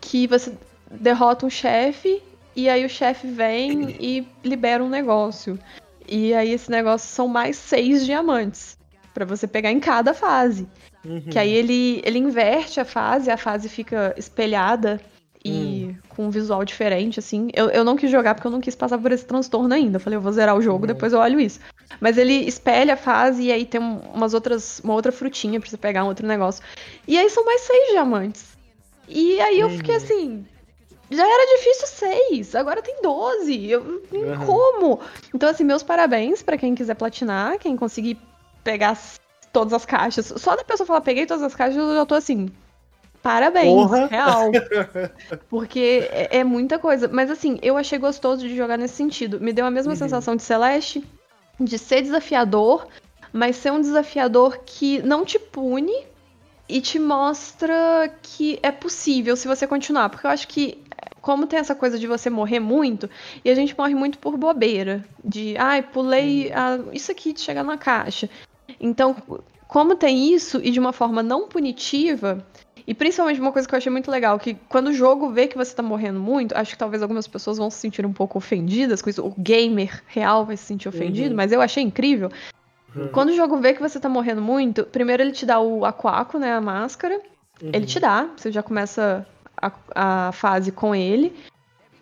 [0.00, 0.52] que você
[0.90, 2.22] derrota um chefe
[2.54, 5.58] e aí o chefe vem e libera um negócio.
[6.08, 8.78] E aí esse negócio são mais seis diamantes
[9.12, 10.68] para você pegar em cada fase.
[11.04, 11.20] Uhum.
[11.20, 15.00] Que aí ele, ele inverte a fase, a fase fica espelhada
[15.44, 15.96] e hum.
[16.08, 17.48] com um visual diferente, assim.
[17.54, 19.96] Eu, eu não quis jogar porque eu não quis passar por esse transtorno ainda.
[19.96, 20.88] Eu falei, eu vou zerar o jogo, uhum.
[20.88, 21.60] depois eu olho isso.
[22.00, 25.76] Mas ele espelha a fase e aí tem umas outras, uma outra frutinha pra você
[25.76, 26.62] pegar um outro negócio.
[27.06, 28.56] E aí são mais seis diamantes.
[29.08, 30.02] E aí eu fiquei uhum.
[30.02, 30.46] assim.
[31.10, 33.70] Já era difícil seis, agora tem doze.
[33.70, 34.44] Eu, uhum.
[34.44, 35.00] Como?
[35.34, 38.18] Então, assim, meus parabéns para quem quiser platinar, quem conseguir
[38.62, 38.98] pegar
[39.58, 40.32] todas as caixas.
[40.36, 42.48] Só da pessoa falar, peguei todas as caixas, eu já tô assim,
[43.20, 44.06] Parabéns, Porra.
[44.06, 44.52] real.
[45.50, 47.08] Porque é, é, muita coisa.
[47.08, 49.40] Mas assim, eu achei gostoso de jogar nesse sentido.
[49.40, 49.98] Me deu a mesma uhum.
[49.98, 51.04] sensação de Celeste,
[51.58, 52.86] de ser desafiador,
[53.32, 56.06] mas ser um desafiador que não te pune
[56.68, 60.10] e te mostra que é possível se você continuar.
[60.10, 60.78] Porque eu acho que,
[61.20, 63.10] como tem essa coisa de você morrer muito,
[63.44, 65.04] e a gente morre muito por bobeira.
[65.24, 68.30] De, ai, pulei a, isso aqui de chegar na caixa.
[68.80, 69.16] Então,
[69.66, 72.44] como tem isso, e de uma forma não punitiva,
[72.86, 75.58] e principalmente uma coisa que eu achei muito legal, que quando o jogo vê que
[75.58, 79.02] você tá morrendo muito, acho que talvez algumas pessoas vão se sentir um pouco ofendidas
[79.02, 79.22] com isso.
[79.22, 81.36] O gamer real vai se sentir ofendido, uhum.
[81.36, 82.30] mas eu achei incrível.
[82.96, 83.08] Uhum.
[83.08, 86.38] Quando o jogo vê que você tá morrendo muito, primeiro ele te dá o aquaco,
[86.38, 87.20] né, a máscara.
[87.62, 87.70] Uhum.
[87.74, 91.36] Ele te dá, você já começa a, a fase com ele.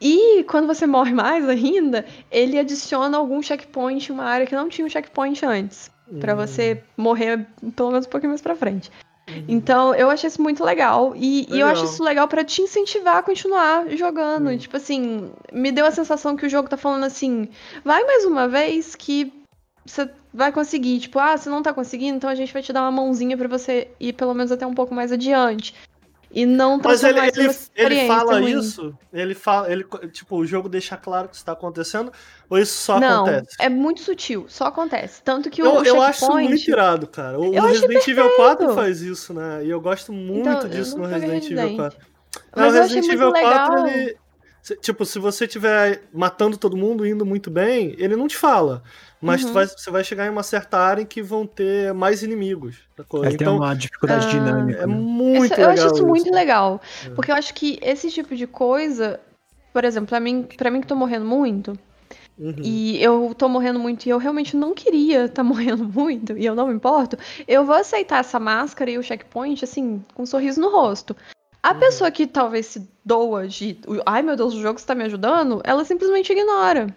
[0.00, 4.68] E quando você morre mais ainda, ele adiciona algum checkpoint em uma área que não
[4.68, 5.90] tinha um checkpoint antes.
[6.08, 6.20] Uhum.
[6.20, 8.90] para você morrer pelo menos um pouquinho mais pra frente.
[9.28, 9.44] Uhum.
[9.48, 11.14] Então, eu achei isso muito legal.
[11.16, 11.56] E, legal.
[11.56, 14.48] e eu acho isso legal para te incentivar a continuar jogando.
[14.48, 14.58] Uhum.
[14.58, 17.48] Tipo assim, me deu a sensação que o jogo tá falando assim:
[17.84, 19.32] vai mais uma vez que
[19.84, 21.00] você vai conseguir.
[21.00, 23.48] Tipo, ah, você não tá conseguindo, então a gente vai te dar uma mãozinha para
[23.48, 25.74] você ir pelo menos até um pouco mais adiante.
[26.30, 28.58] E não Mas ele, ele, ele fala ruim.
[28.58, 28.96] isso?
[29.12, 32.12] Ele fala, ele, tipo, o jogo deixa claro que isso tá acontecendo?
[32.50, 33.56] Ou isso só não, acontece?
[33.58, 35.22] É muito sutil, só acontece.
[35.22, 37.38] Tanto que eu, o Eu acho muito irado, cara.
[37.38, 39.64] O Resident Evil 4 faz isso, né?
[39.64, 41.98] E eu gosto muito então, disso no Resident, Evil 4.
[42.54, 44.16] Mas não, o Resident Evil 4, ele.
[44.80, 48.82] Tipo, se você estiver matando todo mundo, indo muito bem, ele não te fala.
[49.20, 49.52] Mas uhum.
[49.52, 52.76] vai, você vai chegar em uma certa área em que vão ter mais inimigos.
[53.08, 53.32] Coisa.
[53.32, 54.82] então, tem uma dificuldade ah, dinâmica.
[54.82, 54.94] É né?
[54.94, 55.76] muito Essa, legal.
[55.76, 56.80] Eu acho isso, muito legal.
[57.04, 57.10] É.
[57.10, 59.20] Porque eu acho que esse tipo de coisa,
[59.72, 61.78] por exemplo, pra mim, pra mim que tô morrendo muito,
[62.38, 62.54] Uhum.
[62.62, 66.44] E eu tô morrendo muito e eu realmente não queria estar tá morrendo muito, e
[66.44, 67.16] eu não me importo.
[67.48, 71.16] Eu vou aceitar essa máscara e o checkpoint, assim, com um sorriso no rosto.
[71.62, 71.80] A uhum.
[71.80, 73.78] pessoa que talvez se doa de.
[74.04, 76.94] Ai meu Deus, o jogo está me ajudando, ela simplesmente ignora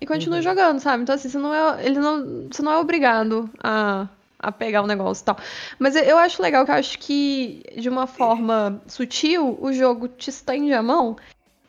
[0.00, 0.42] e continua uhum.
[0.42, 1.02] jogando, sabe?
[1.02, 4.86] Então, assim, você não é, ele não, você não é obrigado a, a pegar o
[4.86, 5.36] negócio e tal.
[5.78, 10.30] Mas eu acho legal que eu acho que, de uma forma sutil, o jogo te
[10.30, 11.16] estende a mão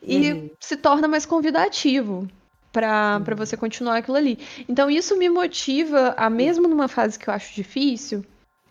[0.02, 0.50] e uhum.
[0.58, 2.26] se torna mais convidativo
[2.72, 3.36] para uhum.
[3.36, 4.38] você continuar aquilo ali.
[4.68, 8.24] Então, isso me motiva a, mesmo numa fase que eu acho difícil,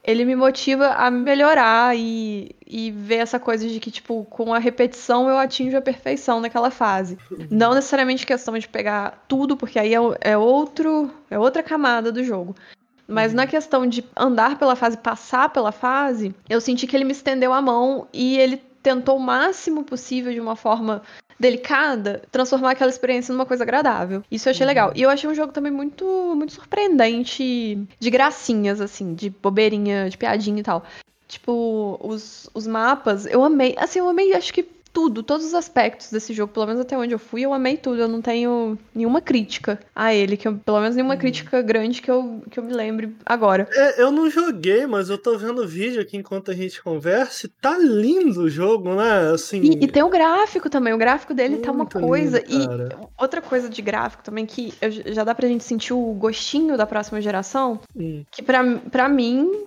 [0.04, 4.60] ele me motiva a melhorar e, e ver essa coisa de que, tipo, com a
[4.60, 7.18] repetição eu atinjo a perfeição naquela fase.
[7.30, 7.48] Uhum.
[7.52, 11.12] Não necessariamente questão de pegar tudo, porque aí é, é outro.
[11.30, 12.56] é outra camada do jogo.
[13.08, 13.38] Mas uhum.
[13.38, 17.54] na questão de andar pela fase, passar pela fase, eu senti que ele me estendeu
[17.54, 21.04] a mão e ele tentou o máximo possível de uma forma
[21.42, 24.24] delicada, transformar aquela experiência numa coisa agradável.
[24.30, 24.68] Isso eu achei uhum.
[24.68, 24.92] legal.
[24.96, 30.18] E eu achei um jogo também muito, muito surpreendente, de gracinhas, assim, de bobeirinha, de
[30.18, 30.86] piadinha e tal.
[31.28, 33.74] Tipo, os, os mapas, eu amei.
[33.78, 34.64] Assim, eu amei, acho que
[34.94, 38.02] tudo, todos os aspectos desse jogo, pelo menos até onde eu fui, eu amei tudo.
[38.02, 41.20] Eu não tenho nenhuma crítica a ele, que eu, pelo menos nenhuma uhum.
[41.20, 43.68] crítica grande que eu, que eu me lembre agora.
[43.72, 47.50] É, eu não joguei, mas eu tô vendo o vídeo aqui enquanto a gente conversa.
[47.62, 49.32] Tá lindo o jogo, né?
[49.34, 49.62] Assim...
[49.62, 50.94] E, e tem o gráfico também.
[50.94, 52.44] O gráfico dele Muito tá uma coisa.
[52.48, 56.14] Lindo, e outra coisa de gráfico também que eu, já dá pra gente sentir o
[56.14, 57.80] gostinho da próxima geração.
[57.96, 58.24] Hum.
[58.32, 59.66] Que pra, pra mim,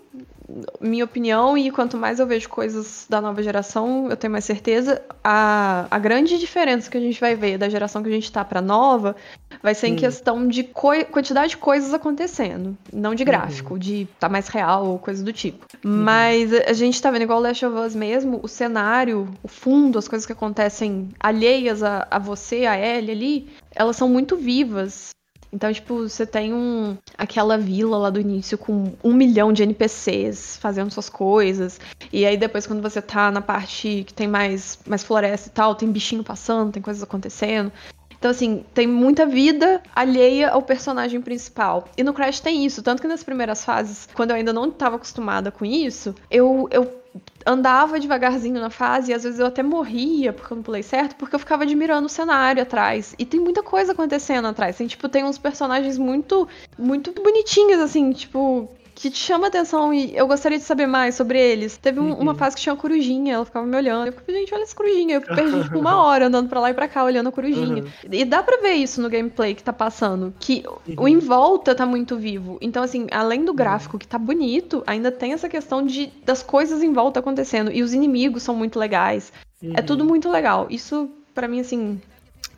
[0.81, 5.03] minha opinião, e quanto mais eu vejo coisas da nova geração, eu tenho mais certeza,
[5.23, 8.45] a, a grande diferença que a gente vai ver da geração que a gente tá
[8.45, 9.17] pra nova
[9.63, 9.97] vai ser em Hum.
[9.97, 10.65] questão de
[11.11, 15.65] quantidade de coisas acontecendo, não de gráfico, de tá mais real ou coisa do tipo.
[15.83, 19.99] Mas a gente tá vendo igual o Last of Us mesmo, o cenário, o fundo,
[19.99, 25.14] as coisas que acontecem alheias a, a você, a Ellie ali, elas são muito vivas.
[25.55, 30.57] Então, tipo, você tem um, aquela vila lá do início com um milhão de NPCs
[30.57, 31.81] fazendo suas coisas.
[32.13, 35.77] E aí depois, quando você tá na parte que tem mais, mais floresta e tal,
[35.77, 37.71] tem bichinho passando, tem coisas acontecendo.
[38.19, 41.87] Então, assim, tem muita vida alheia ao personagem principal.
[41.97, 42.83] E no Crash tem isso.
[42.83, 47.04] Tanto que nas primeiras fases, quando eu ainda não estava acostumada com isso, eu, eu
[47.47, 51.17] andava devagarzinho na fase e às vezes eu até morria porque eu não pulei certo,
[51.17, 53.15] porque eu ficava admirando o cenário atrás.
[53.19, 54.77] E tem muita coisa acontecendo atrás.
[54.77, 60.17] Tem, tipo, tem uns personagens muito, muito bonitinhos, assim, tipo, que te chama atenção e
[60.17, 61.77] eu gostaria de saber mais sobre eles.
[61.77, 64.07] Teve um- uma fase que tinha uma corujinha, ela ficava me olhando.
[64.07, 65.17] Eu fiquei, gente, olha essa corujinha.
[65.17, 67.85] Eu perdi tipo uma hora andando pra lá e pra cá olhando a corujinha.
[68.11, 70.63] E dá pra ver isso no gameplay que tá passando, que
[70.97, 72.57] o em volta tá muito vivo.
[72.61, 76.83] Então, assim, além do gráfico que tá bonito, ainda tem essa questão de das coisas
[76.83, 77.73] em volta acontecendo.
[77.73, 79.33] E os inimigos são muito legais.
[79.75, 80.67] É tudo muito legal.
[80.71, 82.01] Isso, pra mim, assim,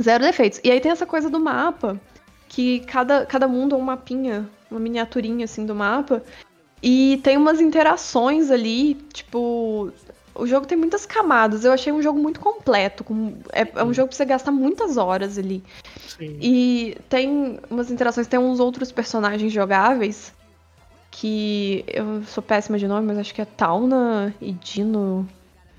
[0.03, 0.61] zero defeitos.
[0.63, 1.99] E aí tem essa coisa do mapa,
[2.49, 6.23] que cada, cada mundo é um mapinha, uma miniaturinha, assim, do mapa.
[6.83, 9.91] E tem umas interações ali, tipo.
[10.35, 11.65] O jogo tem muitas camadas.
[11.65, 13.03] Eu achei um jogo muito completo.
[13.03, 15.65] com- é, é um jogo pra você gastar muitas horas ali.
[16.07, 16.37] Sim.
[16.41, 20.35] E tem umas interações, tem uns outros personagens jogáveis
[21.11, 25.27] que eu sou péssima de nome, mas acho que é Tauna e Dino.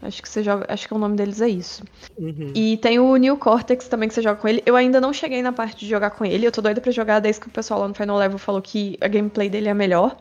[0.02, 1.84] Acho que você joga, acho que o nome deles é isso.
[2.18, 2.52] Uhum.
[2.54, 4.62] E tem o New Cortex também que você joga com ele.
[4.66, 6.46] Eu ainda não cheguei na parte de jogar com ele.
[6.46, 8.98] Eu tô doida pra jogar desde que o pessoal lá no Final Level falou que
[9.02, 10.18] a gameplay dele é melhor.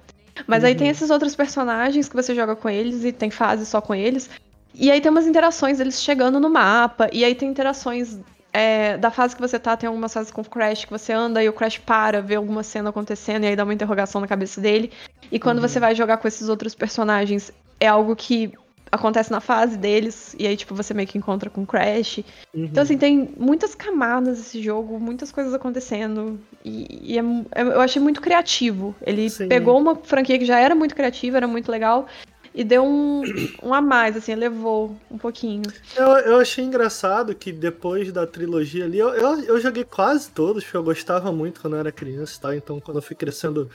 [0.46, 3.80] Mas aí tem esses outros personagens que você joga com eles e tem fase só
[3.80, 4.28] com eles.
[4.74, 7.08] E aí tem umas interações deles chegando no mapa.
[7.12, 8.18] E aí tem interações
[8.52, 9.76] é, da fase que você tá.
[9.76, 12.62] Tem algumas fases com o Crash que você anda e o Crash para, vê alguma
[12.62, 14.90] cena acontecendo e aí dá uma interrogação na cabeça dele.
[15.30, 18.52] E quando você vai jogar com esses outros personagens, é algo que
[18.90, 20.34] acontece na fase deles.
[20.38, 22.20] E aí, tipo, você meio que encontra com o Crash.
[22.54, 26.38] Então, assim, tem muitas camadas esse jogo, muitas coisas acontecendo.
[26.64, 27.22] E, e é
[27.54, 28.94] é- eu achei muito criativo.
[29.02, 29.48] Ele Sim.
[29.48, 32.06] pegou uma franquia que já era muito criativa, era muito legal,
[32.54, 33.22] e deu um,
[33.62, 35.62] um a mais, assim, elevou um pouquinho.
[35.94, 40.64] Eu, eu achei engraçado que depois da trilogia ali, eu, eu, eu joguei quase todos,
[40.64, 43.70] porque eu gostava muito quando eu era criança e tal, então quando eu fui crescendo,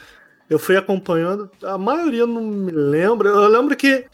[0.49, 1.49] eu fui acompanhando.
[1.63, 3.29] A maioria não me lembro.
[3.29, 4.05] Eu lembro que,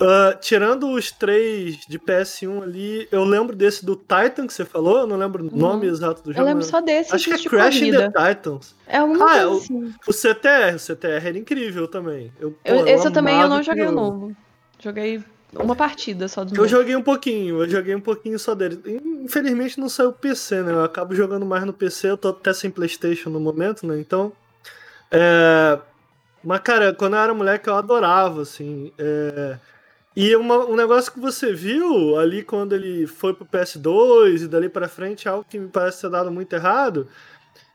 [0.00, 4.98] ah, tirando os três de PS1 ali, eu lembro desse do Titan que você falou,
[5.00, 6.40] eu não lembro o nome exato do jogo.
[6.40, 8.10] Eu lembro só desse Acho que é de Crash corrida.
[8.10, 8.74] the Titans.
[8.86, 9.94] É alguma Ah, é, coisa o- assim.
[10.08, 12.32] O CTR, o CTR era incrível também.
[12.40, 14.34] Eu, Eu- pô, esse eu também eu não joguei o novo.
[14.82, 15.22] Joguei
[15.54, 16.68] uma partida só do Eu novo.
[16.68, 18.80] joguei um pouquinho, eu joguei um pouquinho só dele.
[19.24, 20.72] Infelizmente não saiu PC, né?
[20.72, 23.98] Eu acabo jogando mais no PC, eu tô até sem Playstation no momento, né?
[24.00, 24.32] Então.
[25.10, 25.78] É...
[26.42, 28.92] Mas, cara, quando eu era moleque eu adorava, assim.
[28.98, 29.58] é,
[30.16, 34.68] E uma- um negócio que você viu ali quando ele foi pro PS2 e dali
[34.68, 37.06] pra frente, algo que me parece ter dado muito errado,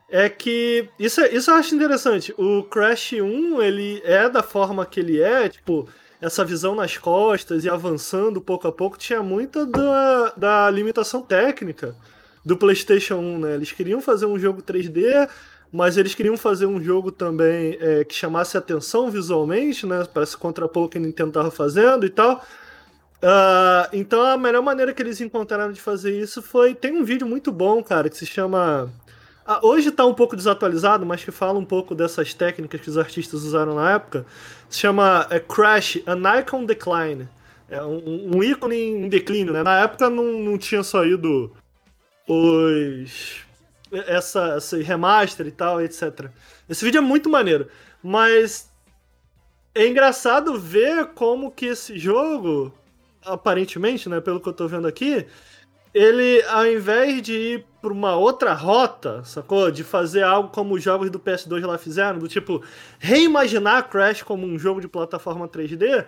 [0.10, 0.88] é que.
[1.00, 2.34] Isso, é- isso eu acho interessante.
[2.38, 5.88] O Crash 1, ele é da forma que ele é, tipo,
[6.22, 11.96] essa visão nas costas e avançando pouco a pouco, tinha muita da, da limitação técnica
[12.44, 13.56] do PlayStation 1, né?
[13.56, 15.28] Eles queriam fazer um jogo 3D,
[15.76, 20.06] mas eles queriam fazer um jogo também é, que chamasse atenção visualmente, né?
[20.06, 22.42] Para se contrapor ao que a Nintendo tava fazendo e tal.
[23.22, 26.74] Ah, então a melhor maneira que eles encontraram de fazer isso foi.
[26.74, 28.90] Tem um vídeo muito bom, cara, que se chama.
[29.46, 32.98] Ah, hoje tá um pouco desatualizado, mas que fala um pouco dessas técnicas que os
[32.98, 34.26] artistas usaram na época.
[34.70, 37.28] Se chama é, Crash, An Icon Decline.
[37.70, 39.64] É um, um ícone em declínio, né?
[39.64, 41.52] Na época não, não tinha saído
[42.28, 43.45] os.
[44.08, 46.30] Essa, esse remaster e tal, etc.
[46.70, 47.68] Esse vídeo é muito maneiro.
[48.04, 48.72] Mas
[49.74, 52.74] é engraçado ver como que esse jogo,
[53.24, 55.26] aparentemente, né, pelo que eu tô vendo aqui,
[55.94, 59.72] ele, ao invés de ir pra uma outra rota, sacou?
[59.72, 62.62] De fazer algo como os jogos do PS2 lá fizeram, do tipo,
[63.00, 66.06] reimaginar Crash como um jogo de plataforma 3D,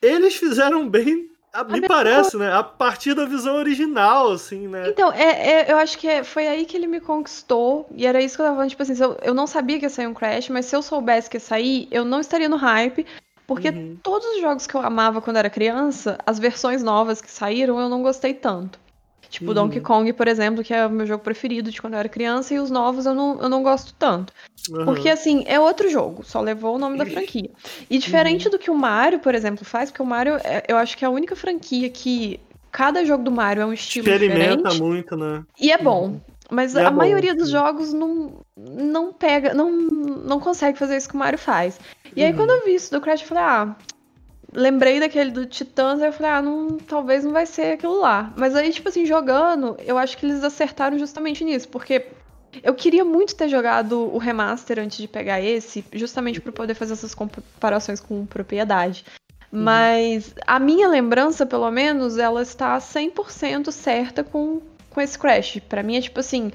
[0.00, 2.52] eles fizeram bem, a- me mesma parece, né?
[2.52, 4.88] A partir da visão original, assim, né?
[4.88, 7.86] Então, é, é- eu acho que é- foi aí que ele me conquistou.
[7.94, 9.90] E era isso que eu tava falando, tipo assim, eu, eu não sabia que ia
[9.90, 13.06] sair um Crash, mas se eu soubesse que ia sair, eu não estaria no hype.
[13.46, 13.96] Porque Uhum.
[14.02, 17.88] todos os jogos que eu amava quando era criança, as versões novas que saíram, eu
[17.88, 18.78] não gostei tanto.
[19.28, 19.54] Tipo, Uhum.
[19.54, 22.54] Donkey Kong, por exemplo, que é o meu jogo preferido de quando eu era criança,
[22.54, 24.32] e os novos eu não, eu não gosto tanto.
[24.72, 24.84] Aham.
[24.84, 27.50] Porque, assim, é outro jogo, só levou o nome da franquia.
[27.88, 28.00] E Uhum.
[28.00, 31.04] diferente do que o Mario, por exemplo, faz, porque o Mario, é- eu acho que
[31.04, 32.40] é a única franquia que
[32.72, 34.82] cada jogo do Mario é um estilo Experimenta diferente.
[34.82, 35.42] muito, né?
[35.60, 36.20] E é bom.
[36.50, 40.96] Mas E é a bom, maioria dos jogos não, não pega, não, não consegue fazer
[40.96, 41.78] isso que o Mario faz.
[42.14, 42.36] E aí, Uhum.
[42.36, 43.76] quando eu vi isso do Crash, eu falei, ah,
[44.56, 48.32] lembrei daquele do Titãs, aí eu falei, ah, não, talvez não vai ser aquilo lá.
[48.36, 52.06] Mas aí, tipo assim, jogando, eu acho que eles acertaram justamente nisso, porque
[52.62, 56.94] eu queria muito ter jogado o remaster antes de pegar esse, justamente para poder fazer
[56.94, 59.04] essas comparações com propriedade.
[59.52, 64.60] Mas a minha lembrança, pelo menos, ela está 100% certa com,
[64.90, 65.60] com esse Crash.
[65.68, 66.50] Pra mim é tipo assim,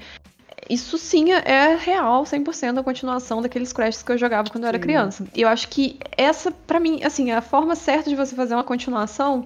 [0.70, 4.78] isso sim é real, 100% a continuação daqueles Crashes que eu jogava quando eu era
[4.78, 5.24] criança.
[5.34, 8.64] E eu acho que essa, pra mim, assim, a forma certa de você fazer uma
[8.64, 9.44] continuação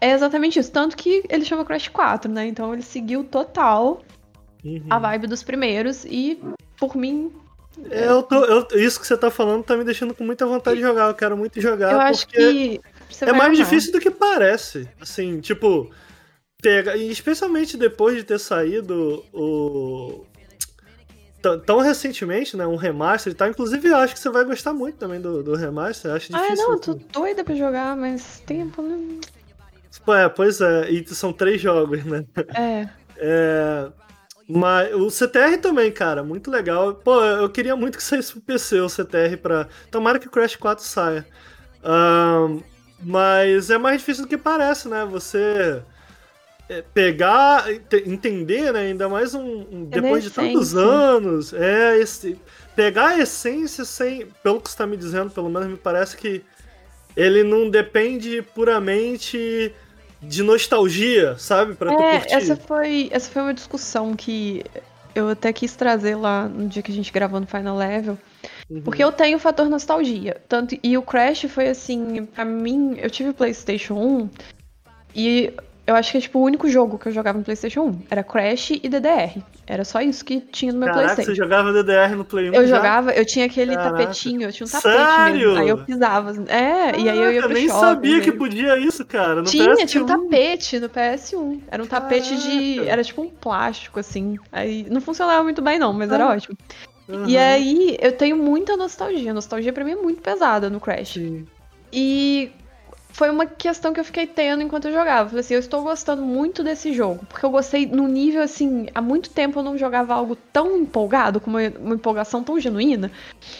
[0.00, 0.70] é exatamente isso.
[0.70, 2.46] Tanto que ele chama Crash 4, né?
[2.46, 4.02] Então ele seguiu total
[4.64, 4.82] Uhum.
[4.90, 6.40] a vibe dos primeiros e,
[6.78, 7.30] por mim,
[7.90, 10.82] Eu tô, eu- isso que você tá falando tá me deixando com muita vontade de
[10.82, 11.08] jogar.
[11.08, 11.92] Eu quero muito jogar.
[11.92, 12.80] eu acho que
[13.20, 13.54] é mais amar.
[13.54, 14.88] difícil do que parece.
[14.98, 15.90] Assim, tipo,
[16.62, 16.96] pega.
[16.96, 20.24] E especialmente depois de ter saído o.
[21.58, 22.66] Tão recentemente, né?
[22.66, 23.48] Um remaster e tal.
[23.48, 26.12] Inclusive, eu acho que você vai gostar muito também do, do remaster.
[26.12, 26.64] Acho Ah, difícil.
[26.64, 29.20] não, eu tô doida pra jogar, mas tempo, né?
[30.08, 30.90] É, pois é.
[30.90, 32.24] E são três jogos, né?
[32.54, 32.88] É.
[33.18, 33.88] É,
[34.46, 36.94] mas o CTR também, cara, muito legal.
[36.96, 39.68] Pô, eu queria muito que saísse pro PC o CTR pra.
[39.90, 41.26] Tomara que o Crash 4 saia.
[41.82, 42.60] Ahn,
[43.02, 45.06] mas é mais difícil do que parece, né?
[45.06, 45.82] Você
[46.68, 48.80] é, pegar, ente- entender, né?
[48.80, 49.40] Ainda mais um.
[49.70, 51.52] um- É depois de tantos anos.
[51.52, 52.38] É, esse.
[52.74, 54.26] Pegar a essência sem.
[54.42, 56.42] Pelo que você tá me dizendo, pelo menos me parece que
[57.16, 59.72] ele não depende puramente
[60.20, 61.74] de nostalgia, sabe?
[61.74, 62.34] Pra tu É, curtir.
[62.34, 64.62] essa foi, essa foi uma discussão que
[65.14, 68.18] eu até quis trazer lá no dia que a gente gravou no Final Level.
[68.68, 68.82] Uhum.
[68.82, 70.36] Porque eu tenho o fator nostalgia.
[70.48, 74.28] Tanto, e o Crash foi assim, pra mim, eu tive PlayStation 1
[75.14, 75.52] e
[75.86, 77.98] eu acho que é tipo o único jogo que eu jogava no PlayStation 1.
[78.10, 79.40] Era Crash e DDR.
[79.66, 81.30] Era só isso que tinha no meu Caraca, PlayStation.
[81.30, 82.76] você jogava DDR no Play 1 Eu já?
[82.76, 83.96] jogava, eu tinha aquele Caraca.
[83.98, 85.48] tapetinho, eu tinha um tapete Sério?
[85.50, 85.62] mesmo.
[85.62, 86.32] Aí eu pisava.
[86.48, 87.80] É, e aí eu ia Caraca, pro nem shopping.
[87.80, 88.36] sabia que né?
[88.36, 89.42] podia isso, cara.
[89.44, 89.86] Tinha, PS1.
[89.86, 91.60] tinha um tapete no PS1.
[91.70, 92.74] Era um tapete de.
[92.74, 92.92] Caraca.
[92.92, 94.36] Era tipo um plástico, assim.
[94.52, 96.30] Aí não funcionava muito bem, não, mas era Ah.
[96.32, 96.56] ótimo.
[97.08, 97.28] Uhum.
[97.28, 99.32] E aí eu tenho muita nostalgia.
[99.32, 101.12] Nostalgia pra mim é muito pesada no Crash.
[101.14, 101.46] Sim.
[101.92, 102.50] E
[103.16, 105.30] foi uma questão que eu fiquei tendo enquanto eu jogava.
[105.30, 107.24] Falei assim, eu estou gostando muito desse jogo.
[107.26, 111.40] Porque eu gostei no nível, assim, há muito tempo eu não jogava algo tão empolgado,
[111.40, 113.10] com uma, uma empolgação tão genuína.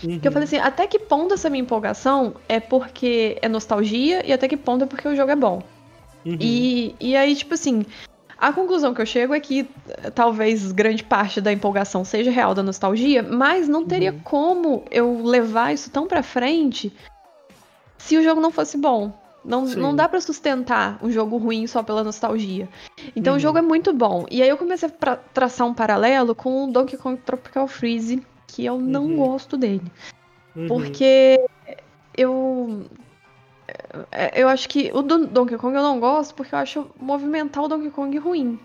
[0.04, 0.20] Uhum.
[0.20, 4.32] Que eu falei assim, até que ponto essa minha empolgação é porque é nostalgia e
[4.32, 5.62] até que ponto é porque o jogo é bom.
[6.26, 6.36] Uhum.
[6.38, 7.86] E, e aí, tipo assim,
[8.36, 12.52] a conclusão que eu chego é que eh, talvez grande parte da empolgação seja real
[12.52, 14.20] da nostalgia, mas não teria Uhum.
[14.22, 16.92] como eu levar isso tão pra frente
[17.96, 19.24] se o jogo não fosse bom.
[19.46, 19.80] Não, Sim.
[19.80, 22.68] não dá pra sustentar um jogo ruim só pela nostalgia.
[23.14, 23.36] Então Uhum.
[23.38, 24.26] o jogo é muito bom.
[24.30, 28.64] E aí eu comecei a traçar um paralelo com o Donkey Kong Tropical Freeze, que
[28.64, 29.16] eu não Uhum.
[29.16, 29.90] gosto dele.
[30.56, 30.66] Uhum.
[30.66, 31.38] Porque
[32.16, 32.86] eu.
[34.10, 37.62] é, Eu acho que o do Donkey Kong eu não gosto porque eu acho movimentar
[37.64, 38.58] o Donkey Kong ruim.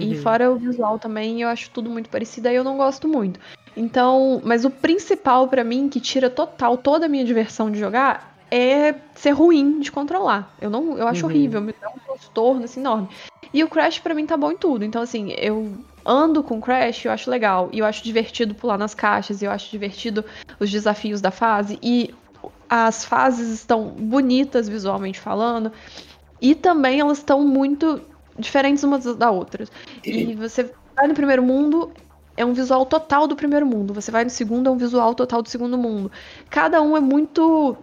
[0.00, 0.14] E Uhum.
[0.22, 3.38] fora o visual também, eu acho tudo muito parecido, aí eu não gosto muito.
[3.76, 8.33] Então, mas o principal pra mim, que tira total toda a minha diversão de jogar,
[8.50, 10.54] é ser ruim de controlar.
[10.60, 11.32] Eu não, eu acho Uhum.
[11.32, 13.08] horrível, me dá um transtorno assim, enorme.
[13.52, 14.84] E o Crash pra mim tá bom em tudo.
[14.84, 15.72] Então, assim, eu
[16.04, 17.68] ando com o Crash, eu acho legal.
[17.72, 20.24] E eu acho divertido pular nas caixas, e eu acho divertido
[20.58, 21.78] os desafios da fase.
[21.82, 22.14] E
[22.68, 25.70] as fases estão bonitas visualmente falando.
[26.40, 28.00] E também elas estão muito
[28.38, 29.70] diferentes umas da outras.
[30.04, 31.92] E você vai no primeiro mundo,
[32.36, 33.94] é um visual total do primeiro mundo.
[33.94, 36.10] Você vai no segundo, é um visual total do segundo mundo.
[36.50, 37.76] Cada um é muito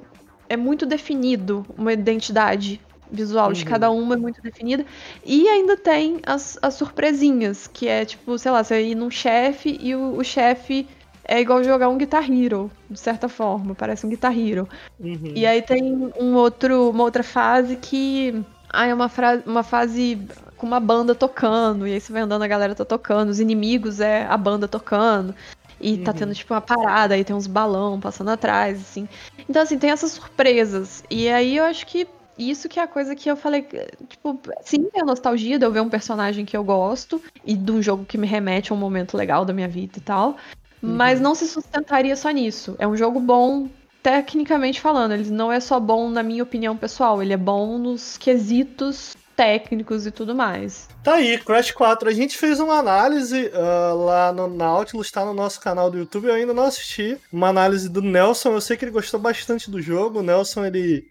[0.52, 2.80] é muito definido, uma identidade
[3.12, 3.70] visual de Uhum.
[3.70, 4.86] cada uma é muito definida.
[5.26, 9.78] E ainda tem as, as surpresinhas, que é tipo, sei lá, você ir num chefe
[9.82, 10.88] e o, o chefe
[11.24, 14.68] é igual jogar um Guitar Hero, de certa forma, parece um Guitar Hero.
[15.00, 15.32] Uhum.
[15.36, 18.42] E aí tem um outro, uma outra fase que.
[18.74, 20.18] Ah, é uma, fra- uma fase
[20.56, 21.86] com uma banda tocando.
[21.86, 23.30] E aí você vai andando, a galera tá tocando.
[23.30, 25.36] Os inimigos é a banda tocando.
[25.82, 26.18] E tá Uhum.
[26.18, 29.08] tendo, tipo, uma parada, aí tem uns balão passando atrás, assim.
[29.50, 31.04] Então, assim, tem essas surpresas.
[31.10, 33.68] E aí eu acho que isso que é a coisa que eu falei,
[34.08, 37.72] tipo, sim, tem a nostalgia de eu ver um personagem que eu gosto e de
[37.72, 40.38] um jogo que me remete a um momento legal da minha vida e tal.
[40.82, 42.76] Mas não se sustentaria só nisso.
[42.80, 43.70] É um jogo bom
[44.02, 48.18] tecnicamente falando, ele não é só bom na minha opinião pessoal, ele é bom nos
[48.18, 50.88] quesitos técnicos e tudo mais.
[51.04, 52.08] Tá aí, Crash 4.
[52.08, 56.28] A gente fez uma análise ah, lá no Nautilus, tá no nosso canal do YouTube.
[56.28, 57.18] Eu ainda não assisti.
[57.34, 58.54] Uma análise do Nelson.
[58.54, 60.20] Eu sei que ele gostou bastante do jogo.
[60.20, 61.08] O Nelson, ele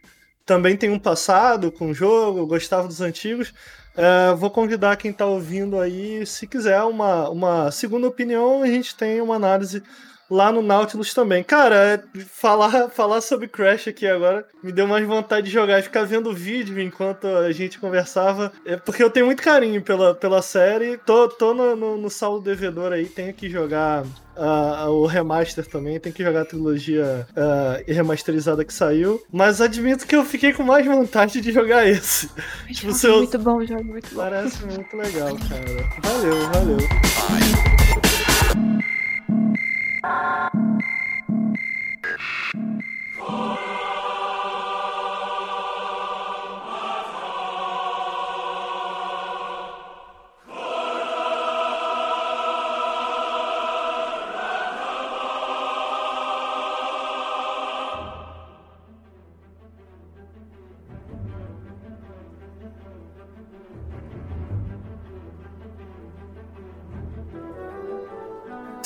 [0.47, 3.53] também tem um passado com o jogo, gostava dos antigos.
[3.97, 8.95] É, vou convidar quem tá ouvindo aí, se quiser uma, uma segunda opinião, a gente
[8.95, 9.83] tem uma análise
[10.31, 11.43] lá no Nautilus também.
[11.43, 15.83] Cara, é, falar, falar sobre Crash aqui agora me deu mais vontade de jogar e
[15.83, 18.53] ficar vendo o vídeo enquanto a gente conversava.
[18.65, 20.97] É porque eu tenho muito carinho pela, pela série.
[20.99, 24.05] Tô, tô no, no, no saldo devedor aí, tenho que jogar
[24.37, 29.23] Uh, o remaster também, tem que jogar a trilogia uh, remasterizada que saiu.
[29.31, 32.31] Mas admito que eu fiquei com mais vontade de jogar esse.
[32.73, 33.19] tipo, seu...
[33.19, 34.23] Muito bom jogo, muito bom.
[34.23, 35.91] Parece muito legal, cara.
[36.03, 37.90] Valeu, valeu.
[43.19, 43.90] Oh!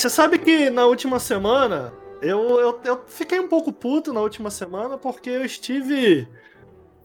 [0.04, 1.90] Você sabe que na última semana
[2.20, 6.28] eu, eu, eu fiquei um pouco puto na última semana porque eu estive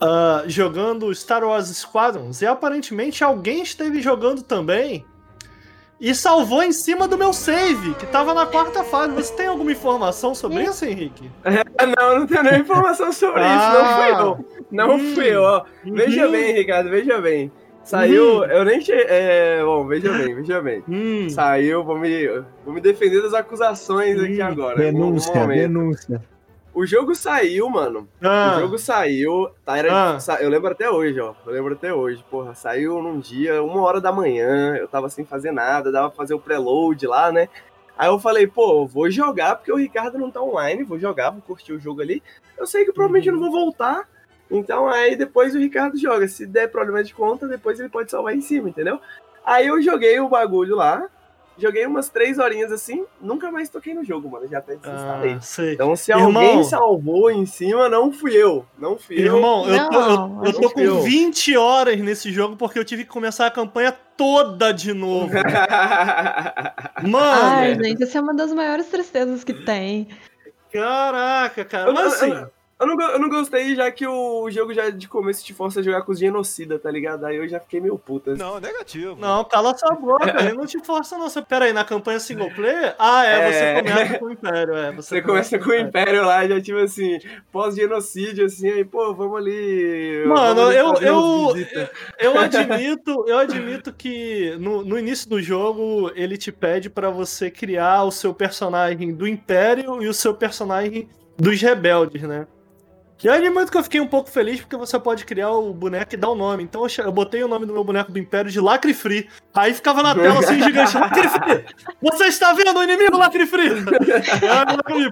[0.03, 5.05] uh, jogando Star Wars Squadrons e aparentemente alguém esteve jogando também
[5.97, 9.13] e salvou em cima do meu save, que tava na quarta fase.
[9.13, 11.31] Você tem alguma informação sobre isso, Henrique?
[11.45, 13.77] É, não, não tenho nenhuma informação sobre ah, isso.
[13.79, 14.65] Não fui eu.
[14.69, 15.43] Não hum, fui eu.
[15.43, 15.63] Ó.
[15.85, 16.31] Veja hum.
[16.31, 17.49] bem, Ricardo, veja bem.
[17.83, 18.45] Saiu, hum.
[18.45, 18.91] eu nem che...
[18.91, 20.83] é, Bom, veja bem, veja bem.
[20.89, 21.29] Hum.
[21.29, 22.27] Saiu, vou me,
[22.63, 24.23] vou me defender das acusações hum.
[24.23, 24.77] aqui agora.
[24.77, 26.21] Denúncia, denúncia.
[26.73, 28.07] O jogo saiu, mano.
[28.21, 28.55] Ah.
[28.55, 29.49] O jogo saiu.
[29.65, 30.37] Tá, era, ah.
[30.39, 31.33] Eu lembro até hoje, ó.
[31.45, 32.23] Eu lembro até hoje.
[32.29, 34.75] Porra, saiu num dia, uma hora da manhã.
[34.75, 37.49] Eu tava sem fazer nada, dava pra fazer o preload lá, né?
[37.97, 40.83] Aí eu falei, pô, vou jogar porque o Ricardo não tá online.
[40.83, 42.23] Vou jogar, vou curtir o jogo ali.
[42.57, 43.35] Eu sei que provavelmente uhum.
[43.35, 44.07] não vou voltar.
[44.49, 46.27] Então aí depois o Ricardo joga.
[46.27, 48.99] Se der problema de conta, depois ele pode salvar em cima, entendeu?
[49.45, 51.07] Aí eu joguei o bagulho lá.
[51.59, 54.47] Joguei umas três horinhas assim, nunca mais toquei no jogo, mano.
[54.47, 55.33] Já até desinstalei.
[55.33, 58.65] Ah, então, se Irmão, alguém salvou em cima, não fui eu.
[58.77, 59.75] Não fui Irmão, eu.
[59.75, 61.01] Irmão, eu, eu, eu tô com eu.
[61.01, 65.33] 20 horas nesse jogo porque eu tive que começar a campanha toda de novo.
[67.03, 67.41] mano.
[67.41, 70.07] Ai, gente, essa é uma das maiores tristezas que tem.
[70.71, 71.91] Caraca, cara.
[71.91, 72.45] Mas assim.
[72.79, 75.83] Eu não, eu não gostei, já que o jogo já de começo te força a
[75.83, 77.25] jogar com os genocida, tá ligado?
[77.25, 78.35] Aí eu já fiquei meio puta.
[78.35, 79.17] Não, negativo.
[79.19, 81.29] Não, cala sua boca, ele não te força, não.
[81.29, 82.95] Você, pera aí, na campanha single player?
[82.97, 83.51] Ah, é, é...
[83.51, 84.91] você começa com o Império, é.
[84.93, 87.19] Você, você começa, com o Império lá, já tipo assim,
[87.51, 90.23] pós-genocídio, assim, aí, pô, vamos ali.
[90.25, 91.53] Mano, vamos ali eu, eu,
[92.17, 97.51] eu admito, eu admito que no, no início do jogo ele te pede para você
[97.51, 102.47] criar o seu personagem do Império e o seu personagem dos rebeldes, né?
[103.21, 106.13] E aí, muito que eu fiquei um pouco feliz porque você pode criar o boneco
[106.13, 106.63] e dar o um nome.
[106.63, 109.27] Então eu botei o nome do meu boneco do Império de Lacre Free.
[109.53, 111.65] Aí ficava na tela assim, gigante: Lacre Free!
[112.01, 113.71] Você está vendo o inimigo Lacre Free?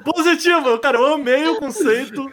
[0.06, 0.80] Positivo!
[0.80, 2.30] Cara, eu amei o conceito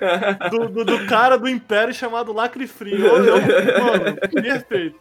[0.51, 3.01] do, do, do cara do Império chamado Lacre Free.
[3.01, 5.01] Eu, eu, mano, perfeito.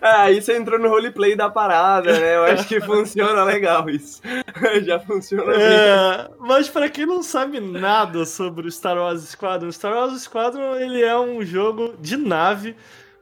[0.00, 2.36] Aí ah, você entrou no roleplay da parada, né?
[2.36, 4.22] Eu acho que funciona legal isso.
[4.82, 6.36] Já funciona é, bem.
[6.38, 10.76] Mas para quem não sabe nada sobre o Star Wars Squadron, o Star Wars Squadron
[10.76, 12.74] ele é um jogo de nave,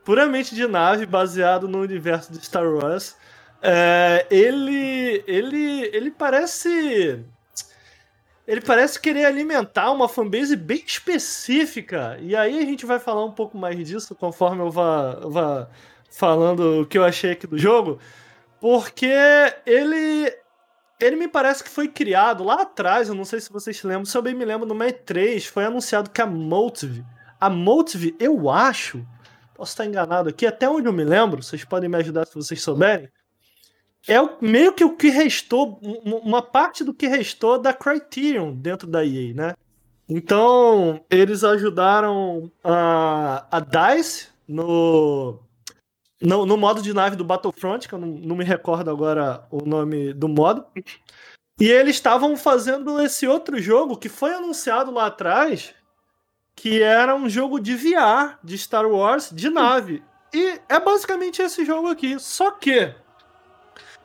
[0.04, 3.16] puramente de nave, baseado no universo de Star Wars.
[3.60, 7.24] É, ele, ele, ele parece
[8.46, 12.16] ele parece querer alimentar uma fanbase bem específica.
[12.22, 15.68] E aí a gente vai falar um pouco mais disso conforme eu vá, vá
[16.10, 17.98] falando o que eu achei aqui do jogo,
[18.60, 19.12] porque
[19.66, 20.32] ele
[21.00, 24.16] ele me parece que foi criado lá atrás, eu não sei se vocês lembram, se
[24.16, 27.04] eu bem me lembro, no E3 foi anunciado que a Motive,
[27.40, 29.06] a Motive, eu acho,
[29.54, 32.60] posso estar enganado aqui, até onde eu me lembro, vocês podem me ajudar se vocês
[32.60, 33.08] souberem,
[34.08, 38.88] é o, meio que o que restou, uma parte do que restou da Criterion dentro
[38.88, 39.54] da EA, né?
[40.08, 45.38] Então, eles ajudaram a, a DICE no,
[46.20, 49.64] no, no modo de nave do Battlefront, que eu não, não me recordo agora o
[49.64, 50.64] nome do modo.
[51.60, 55.74] E eles estavam fazendo esse outro jogo que foi anunciado lá atrás,
[56.54, 60.02] que era um jogo de VR de Star Wars de nave.
[60.32, 62.18] E é basicamente esse jogo aqui.
[62.18, 62.94] Só que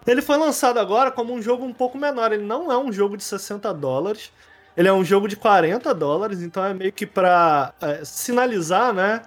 [0.06, 2.31] ele foi lançado agora como um jogo um pouco menor.
[2.31, 4.31] Ele não é um jogo de 60 dólares.
[4.76, 9.22] Ele é um jogo de 40 dólares, então é meio que para é, sinalizar, né?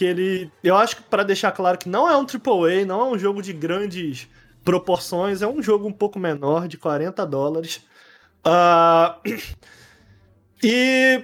[0.00, 0.50] Que ele.
[0.64, 3.42] Eu acho que para deixar claro que não é um AAA, não é um jogo
[3.42, 4.26] de grandes
[4.64, 7.82] proporções, é um jogo um pouco menor, de 40 dólares.
[8.42, 9.20] Uh,
[10.64, 11.22] e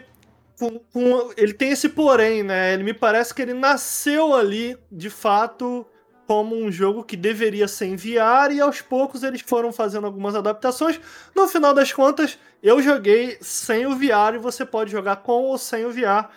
[0.59, 2.75] com, com, ele tem esse porém, né?
[2.75, 5.87] Ele me parece que ele nasceu ali, de fato,
[6.27, 10.35] como um jogo que deveria ser em VR e aos poucos eles foram fazendo algumas
[10.35, 11.01] adaptações.
[11.35, 15.57] No final das contas, eu joguei sem o VR e você pode jogar com ou
[15.57, 16.29] sem o VR.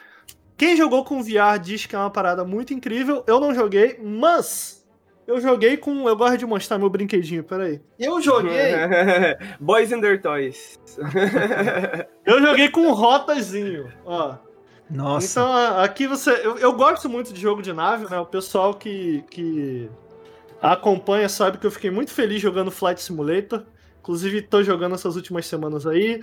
[0.60, 3.24] Quem jogou com VR diz que é uma parada muito incrível.
[3.26, 4.86] Eu não joguei, mas
[5.26, 6.06] eu joguei com.
[6.06, 7.80] Eu gosto de mostrar meu brinquedinho, peraí.
[7.98, 8.74] Eu joguei.
[9.58, 10.78] Boys and their toys.
[12.26, 14.36] eu joguei com um rotazinho, ó.
[14.90, 15.40] Nossa.
[15.40, 16.32] Então, aqui você.
[16.46, 18.20] Eu, eu, gosto muito de jogo de nave, né?
[18.20, 19.90] O pessoal que, que
[20.62, 23.64] acompanha sabe que eu fiquei muito feliz jogando Flight Simulator.
[24.02, 26.22] Inclusive, tô jogando essas últimas semanas aí.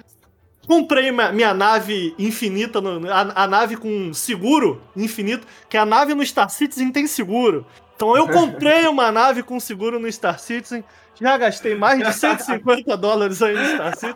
[0.66, 2.80] Comprei minha nave infinita,
[3.12, 7.64] a, a, nave com seguro infinito, que a nave no Star Citizen tem seguro.
[7.94, 10.84] Então eu comprei uma nave com seguro no Star Citizen
[11.20, 14.14] já gastei mais de 150 dólares aí no Star City.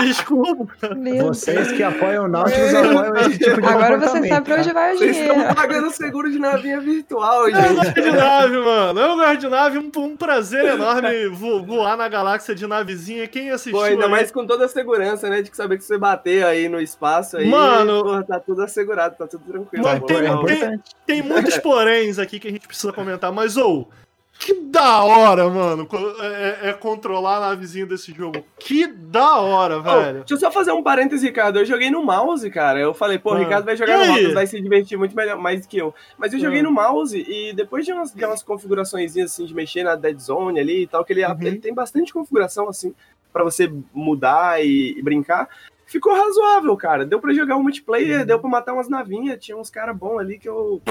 [0.00, 0.94] Desculpa.
[0.94, 4.72] Meu Vocês que apoiam o Nautilus apoiam esse tipo de Agora você sabe pra onde
[4.72, 5.14] vai o dinheiro.
[5.14, 7.66] Vocês estão pagando seguro de navinha virtual, gente.
[7.66, 9.00] Eu gosto de nave, mano.
[9.00, 9.78] Eu gosto de nave.
[9.78, 13.26] Um, um prazer enorme voar na galáxia de navezinha.
[13.26, 14.10] Quem assistiu Pô, ainda aí...
[14.10, 15.42] mais com toda a segurança, né?
[15.42, 17.48] De saber que você bater aí no espaço aí.
[17.48, 18.02] Mano...
[18.02, 19.84] Porra, tá tudo assegurado, tá tudo tranquilo.
[19.84, 23.32] Mano, tem, tem, tem, muitos poréns aqui que a gente precisa comentar.
[23.32, 23.88] Mas, ou...
[23.90, 24.01] Oh,
[24.42, 25.86] que da hora, mano,
[26.20, 28.44] é, é, é, controlar a navezinha desse jogo.
[28.58, 30.18] Que da hora, velho.
[30.18, 31.60] deixa eu só fazer um parêntese, Ricardo.
[31.60, 32.80] Eu joguei no mouse, cara.
[32.80, 33.38] Eu falei, pô, o.
[33.38, 35.94] Ricardo vai jogar no mouse, vai se divertir muito melhor, mais que eu.
[36.18, 36.64] Mas eu joguei ah.
[36.64, 40.58] no mouse e depois de umas, de umas configurações assim, de mexer na Dead Zone
[40.58, 41.36] ali e tal, que ele, uhum.
[41.40, 42.92] ele tem bastante configuração, assim,
[43.32, 45.48] para você mudar e, e, brincar.
[45.86, 47.06] Ficou razoável, cara.
[47.06, 48.26] Deu para jogar um multiplayer, uhum.
[48.26, 50.82] deu para matar umas navinhas, tinha uns caras bons ali que eu.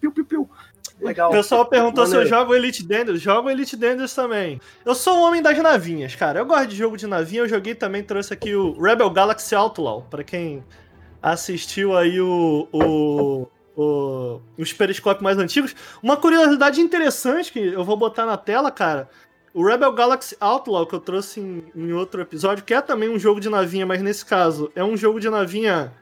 [0.00, 0.50] Piu, piu, piu.
[1.00, 1.30] Legal.
[1.30, 2.26] O pessoal perguntou Maneiro.
[2.26, 3.20] se eu jogo Elite Dangerous.
[3.20, 4.60] Jogo Elite Dangerous também.
[4.84, 6.40] Eu sou um homem das navinhas, cara.
[6.40, 7.42] Eu gosto de jogo de navinha.
[7.42, 10.06] Eu joguei também, trouxe aqui o Rebel Galaxy Outlaw.
[10.10, 10.64] Pra quem
[11.22, 13.46] assistiu aí o, o,
[13.76, 15.74] o, os periscópios mais antigos.
[16.02, 19.08] Uma curiosidade interessante que eu vou botar na tela, cara.
[19.52, 23.18] O Rebel Galaxy Outlaw, que eu trouxe em, em outro episódio, que é também um
[23.18, 25.92] jogo de navinha, mas nesse caso é um jogo de navinha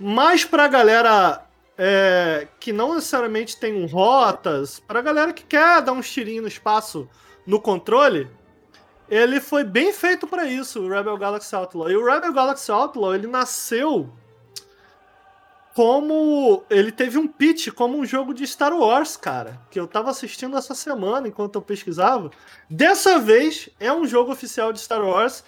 [0.00, 1.45] mais pra galera
[1.78, 7.08] é, que não necessariamente tem rotas, pra galera que quer dar um tirinhos no espaço
[7.46, 8.28] no controle,
[9.08, 11.90] ele foi bem feito para isso, o Rebel Galaxy Outlaw.
[11.90, 14.10] E o Rebel Galaxy Outlaw, ele nasceu
[15.76, 16.64] como.
[16.70, 19.60] Ele teve um pitch como um jogo de Star Wars, cara.
[19.70, 22.30] Que eu tava assistindo essa semana enquanto eu pesquisava.
[22.68, 25.44] Dessa vez é um jogo oficial de Star Wars.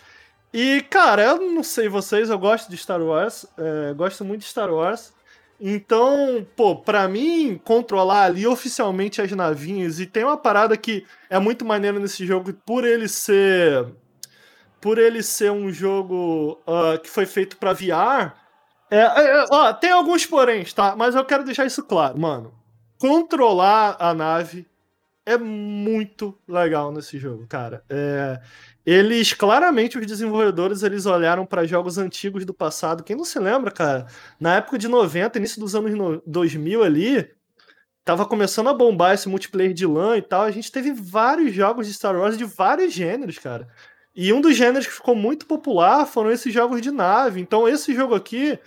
[0.53, 3.47] E, cara, eu não sei vocês, eu gosto de Star Wars.
[3.57, 5.13] É, gosto muito de Star Wars.
[5.61, 11.39] Então, pô, pra mim, controlar ali oficialmente as navinhas, e tem uma parada que é
[11.39, 13.87] muito maneira nesse jogo, por ele ser.
[14.81, 18.33] Por ele ser um jogo uh, que foi feito para VR.
[18.89, 20.95] É, é, ó, tem alguns poréns, tá?
[20.97, 22.55] Mas eu quero deixar isso claro, mano.
[22.97, 24.67] Controlar a nave
[25.27, 27.85] é muito legal nesse jogo, cara.
[27.91, 28.41] É,
[28.91, 33.05] eles, claramente, os desenvolvedores, eles olharam para jogos antigos do passado.
[33.05, 34.07] Quem não se lembra, cara?
[34.41, 37.31] Na época de 90, início dos anos 2000 ali,
[38.03, 40.41] tava começando a bombar esse multiplayer de LAN e tal.
[40.41, 43.69] A gente teve vários jogos de Star Wars de vários gêneros, cara.
[44.17, 47.43] E um dos gêneros que ficou muito popular foram esses jogos de nave.
[47.43, 48.59] Então, esse jogo aqui,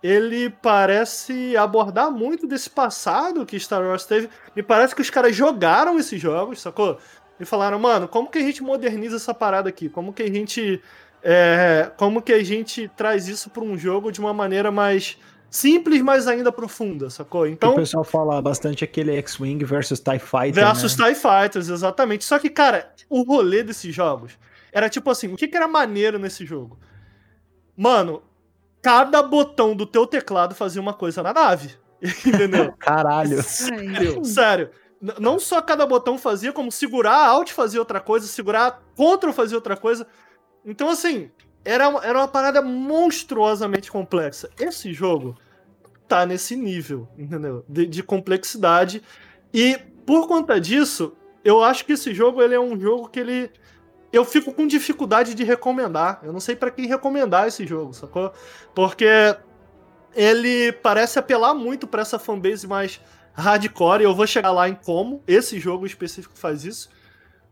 [0.00, 4.30] ele parece abordar muito desse passado que Star Wars teve.
[4.54, 6.96] Me parece que os caras jogaram esses jogos, sacou?
[7.38, 9.88] E falaram, mano, como que a gente moderniza essa parada aqui?
[9.88, 10.80] Como que a gente.
[11.22, 15.18] É, como que a gente traz isso para um jogo de uma maneira mais
[15.50, 17.46] simples, mas ainda profunda, sacou?
[17.46, 20.64] Então, o pessoal fala bastante aquele X-Wing versus TIE Fighter.
[20.64, 21.06] Versus né?
[21.06, 22.24] TIE Fighters, exatamente.
[22.24, 24.38] Só que, cara, o rolê desses jogos
[24.72, 26.78] era tipo assim: o que, que era maneiro nesse jogo?
[27.76, 28.22] Mano,
[28.82, 31.74] cada botão do teu teclado fazia uma coisa na nave.
[32.24, 32.72] Entendeu?
[32.78, 33.42] Caralho.
[33.42, 34.70] Sério, sério
[35.20, 39.76] não só cada botão fazia, como segurar Alt fazia outra coisa, segurar Ctrl fazia outra
[39.76, 40.06] coisa.
[40.64, 41.30] Então, assim,
[41.64, 44.48] era era uma parada monstruosamente complexa.
[44.58, 45.36] Esse jogo
[46.08, 47.64] tá nesse nível, entendeu?
[47.68, 49.02] De, de, complexidade.
[49.52, 51.14] E por conta disso,
[51.44, 53.50] eu acho que esse jogo ele é um jogo que ele.
[54.12, 56.20] Eu fico com dificuldade de recomendar.
[56.22, 58.32] Eu não sei para quem recomendar esse jogo, sacou?
[58.74, 59.06] Porque
[60.14, 63.00] ele parece apelar muito para essa fanbase mais
[63.34, 66.88] hardcore, e eu vou chegar lá em como esse jogo específico faz isso.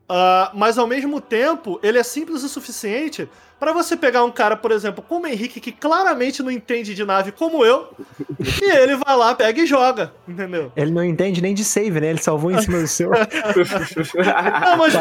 [0.09, 3.29] Uh, mas ao mesmo tempo, ele é simples o suficiente
[3.59, 7.05] para você pegar um cara, por exemplo, como o Henrique, que claramente não entende de
[7.05, 7.97] nave como eu,
[8.61, 10.73] e ele vai lá, pega e joga, entendeu?
[10.75, 12.11] Ele não entende nem de save, né?
[12.11, 13.09] Ele salvou em cima do seu.
[13.15, 14.95] não, mas,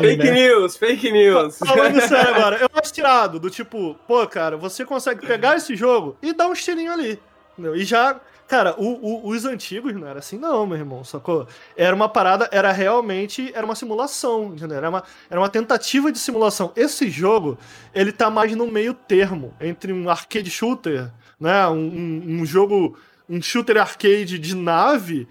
[0.00, 0.30] fake né?
[0.32, 1.58] news, fake news.
[1.58, 6.16] Falando sério agora, eu acho tirado, do tipo, pô, cara, você consegue pegar esse jogo
[6.20, 7.20] e dar um estilinho ali,
[7.52, 7.76] entendeu?
[7.76, 11.46] E já Cara, o, o, os antigos não era assim, não, meu irmão, sacou?
[11.76, 14.78] Era uma parada, era realmente, era uma simulação, entendeu?
[14.78, 16.72] Era uma, era uma tentativa de simulação.
[16.74, 17.58] Esse jogo,
[17.94, 21.68] ele tá mais no meio termo, entre um arcade shooter, né?
[21.68, 22.98] Um, um, um jogo,
[23.28, 25.28] um shooter arcade de nave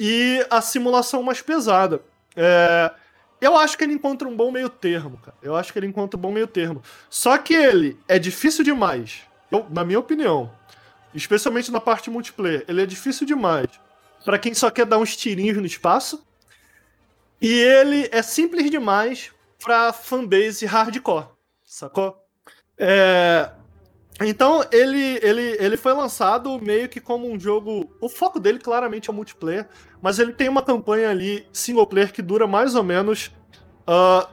[0.00, 2.00] e a simulação mais pesada.
[2.34, 2.90] É,
[3.42, 5.36] eu acho que ele encontra um bom meio termo, cara.
[5.42, 6.80] Eu acho que ele encontra um bom meio termo.
[7.10, 9.20] Só que ele é difícil demais,
[9.50, 10.50] eu, na minha opinião
[11.14, 13.68] especialmente na parte multiplayer, ele é difícil demais
[14.24, 16.24] para quem só quer dar uns tirinhos no espaço.
[17.40, 19.30] E ele é simples demais
[19.62, 21.26] pra fanbase hardcore,
[21.64, 22.16] sacou?
[22.78, 23.50] É...
[24.20, 27.90] Então ele, ele, ele foi lançado meio que como um jogo.
[28.00, 29.68] O foco dele claramente é multiplayer,
[30.00, 33.32] mas ele tem uma campanha ali single player que dura mais ou menos
[33.88, 34.26] uh,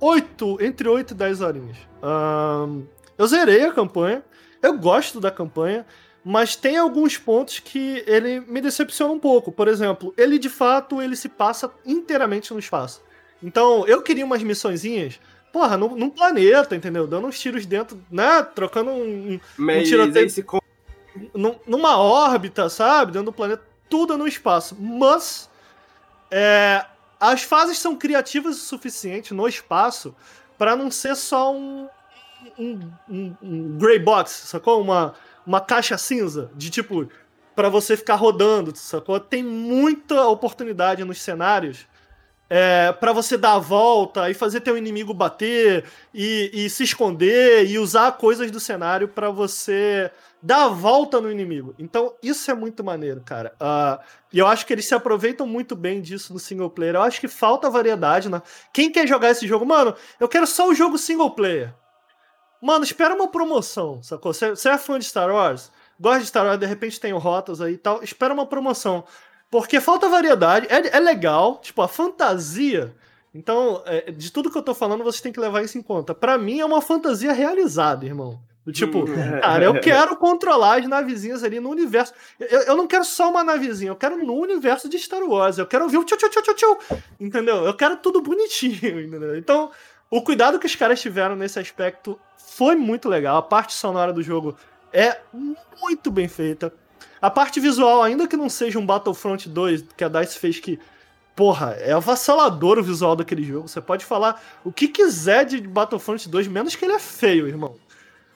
[0.00, 1.78] 8, entre 8 e 10 horinhas.
[2.02, 2.84] Uh,
[3.16, 4.24] eu zerei a campanha,
[4.60, 5.86] eu gosto da campanha
[6.30, 9.50] mas tem alguns pontos que ele me decepciona um pouco.
[9.50, 13.00] Por exemplo, ele de fato ele se passa inteiramente no espaço.
[13.42, 15.18] Então, eu queria umas missõezinhas,
[15.50, 17.06] porra, num, num planeta, entendeu?
[17.06, 18.42] Dando uns tiros dentro, né?
[18.42, 20.44] Trocando um, um tiroteio esse...
[21.32, 23.12] num, numa órbita, sabe?
[23.12, 24.76] Dentro do planeta, tudo no espaço.
[24.78, 25.48] Mas
[26.30, 26.84] é,
[27.18, 30.14] as fases são criativas o suficiente no espaço
[30.58, 31.88] para não ser só um,
[32.58, 34.82] um, um, um gray box, sacou?
[34.82, 35.14] Uma
[35.48, 37.08] uma caixa cinza de tipo
[37.56, 39.18] para você ficar rodando, sacou?
[39.18, 41.86] Tem muita oportunidade nos cenários
[42.50, 47.66] é, para você dar a volta e fazer teu inimigo bater e, e se esconder
[47.66, 50.10] e usar coisas do cenário para você
[50.40, 51.74] dar a volta no inimigo.
[51.78, 53.54] Então, isso é muito maneiro, cara.
[53.54, 56.94] Uh, e eu acho que eles se aproveitam muito bem disso no single player.
[56.94, 58.40] Eu acho que falta variedade, né?
[58.72, 59.64] Quem quer jogar esse jogo?
[59.64, 61.74] Mano, eu quero só o jogo single player.
[62.60, 64.32] Mano, espera uma promoção, sacou?
[64.32, 65.70] Você é fã de Star Wars?
[66.00, 68.02] Gosta de Star Wars, de repente tem o Rotas aí e tal.
[68.02, 69.04] Espera uma promoção.
[69.50, 72.94] Porque falta variedade, é, é legal, tipo, a fantasia.
[73.34, 76.14] Então, é, de tudo que eu tô falando, vocês têm que levar isso em conta.
[76.14, 78.40] Para mim, é uma fantasia realizada, irmão.
[78.72, 79.04] Tipo,
[79.40, 82.12] cara, eu quero controlar as navezinhas ali no universo.
[82.38, 85.58] Eu, eu não quero só uma navezinha, eu quero no universo de Star Wars.
[85.58, 86.78] Eu quero ouvir o tchau, tchau, tchau, tchau, tchau.
[87.18, 87.64] Entendeu?
[87.64, 89.36] Eu quero tudo bonitinho, entendeu?
[89.36, 89.70] Então,
[90.10, 93.36] o cuidado que os caras tiveram nesse aspecto foi muito legal.
[93.36, 94.56] A parte sonora do jogo
[94.92, 95.20] é
[95.80, 96.72] muito bem feita.
[97.20, 100.78] A parte visual, ainda que não seja um Battlefront 2 que a DICE fez que,
[101.34, 103.68] porra, é avassalador o visual daquele jogo.
[103.68, 107.76] Você pode falar o que quiser de Battlefront 2, menos que ele é feio, irmão.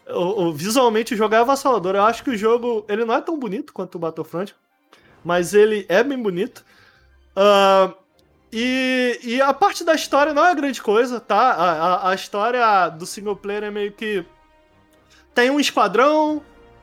[0.09, 1.95] O, o, visualmente o jogo é avassalador.
[1.95, 4.55] Eu acho que o jogo ele não é tão bonito quanto o Battlefront,
[5.25, 6.65] mas ele é bem bonito.
[7.37, 7.95] Uh,
[8.53, 11.53] e, e a parte da história não é grande coisa, tá?
[11.53, 14.25] A, a, a história do single player é meio que.
[15.35, 16.43] Tem um esquadrão,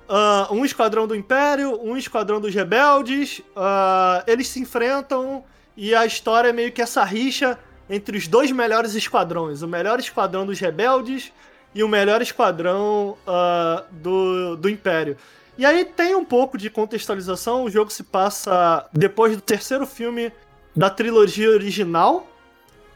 [0.10, 5.44] uh, um esquadrão do Império, um esquadrão dos rebeldes, uh, eles se enfrentam
[5.78, 10.00] e a história é meio que essa rixa entre os dois melhores esquadrões: o melhor
[10.00, 11.32] esquadrão dos rebeldes
[11.76, 15.16] e o melhor esquadrão uh, do, do Império.
[15.56, 20.32] E aí tem um pouco de contextualização, o jogo se passa depois do terceiro filme
[20.76, 22.28] da trilogia original,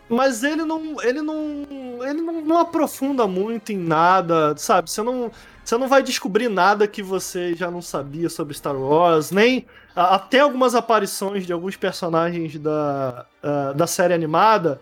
[0.10, 1.66] mas ele não, ele não,
[2.02, 4.90] ele não, não, aprofunda muito em nada, sabe?
[4.90, 5.32] Você não,
[5.64, 10.40] você não vai descobrir nada que você já não sabia sobre Star Wars, nem até
[10.40, 14.80] algumas aparições de alguns personagens da, uh, da série animada.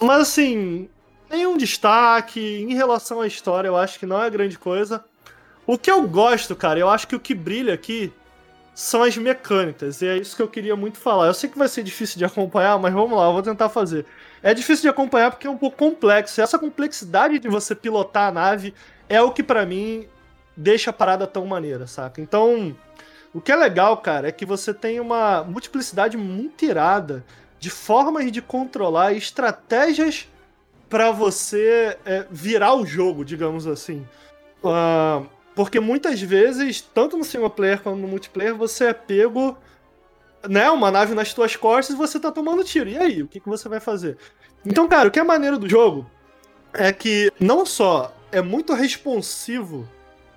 [0.00, 0.88] Mas assim,
[1.30, 5.04] nenhum destaque em relação à história, eu acho que não é grande coisa.
[5.66, 8.12] O que eu gosto, cara, eu acho que o que brilha aqui
[8.78, 10.00] são as mecânicas.
[10.02, 11.26] E é isso que eu queria muito falar.
[11.26, 14.06] Eu sei que vai ser difícil de acompanhar, mas vamos lá, eu vou tentar fazer.
[14.40, 16.40] É difícil de acompanhar porque é um pouco complexo.
[16.40, 18.72] E essa complexidade de você pilotar a nave
[19.08, 20.06] é o que para mim
[20.56, 22.20] deixa a parada tão maneira, saca?
[22.20, 22.76] Então,
[23.34, 27.24] o que é legal, cara, é que você tem uma multiplicidade muito irada
[27.58, 30.28] de formas de controlar estratégias
[30.88, 34.06] para você é, virar o jogo, digamos assim.
[34.62, 35.26] Uh,
[35.58, 39.58] porque muitas vezes, tanto no single player quanto no multiplayer, você é pego,
[40.48, 42.88] né, uma nave nas tuas costas e você tá tomando tiro.
[42.88, 44.16] E aí, o que, que você vai fazer?
[44.64, 46.08] Então, cara, o que é maneiro do jogo
[46.72, 49.88] é que não só é muito responsivo,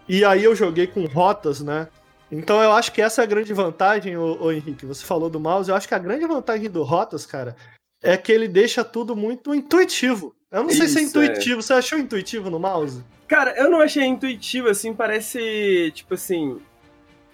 [0.10, 1.88] e aí eu joguei com rotas, né?
[2.32, 4.88] Então eu acho que essa é a grande vantagem, ô, ô Henrique.
[4.88, 7.56] Você falou do mouse, eu acho que a grande vantagem do Rotas, cara,
[8.02, 10.34] é que ele deixa tudo muito intuitivo.
[10.52, 11.60] Eu não sei se é intuitivo.
[11.60, 11.62] É.
[11.62, 13.04] Você achou intuitivo no mouse?
[13.32, 16.60] Cara, eu não achei intuitivo, assim, parece, tipo assim...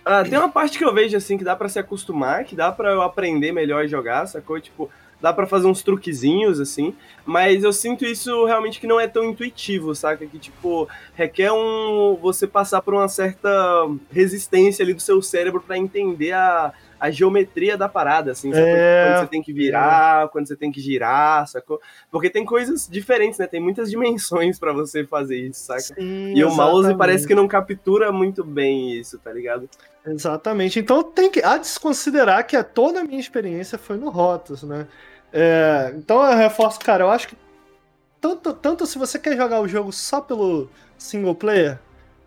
[0.06, 2.72] Ah, tem uma parte que eu vejo, assim, que dá para se acostumar, que dá
[2.72, 4.62] para eu aprender melhor a jogar, sacou?
[4.62, 6.96] Tipo, dá para fazer uns truquezinhos, assim,
[7.26, 10.24] mas eu sinto isso realmente que não é tão intuitivo, saca?
[10.28, 13.50] Que, tipo, requer um você passar por uma certa
[14.12, 18.52] resistência ali do seu cérebro para entender a, a geometria da parada, assim?
[18.54, 19.06] É.
[19.08, 21.80] Quando você tem que virar, quando você tem que girar, sacou?
[22.12, 23.48] Porque tem coisas diferentes, né?
[23.48, 25.82] Tem muitas dimensões para você fazer isso, saca?
[25.82, 26.98] Sim, E o mouse exatamente.
[26.98, 29.70] parece que não captura muito bem isso, tá ligado?
[30.06, 30.80] Exatamente.
[30.80, 34.10] Então tem que há de se considerar que a toda a minha experiência foi no
[34.10, 34.88] Rotos, né?
[35.32, 37.38] É, então eu reforço, cara, eu acho que
[38.20, 41.80] tanto, tanto se você quer jogar o jogo só pelo single player,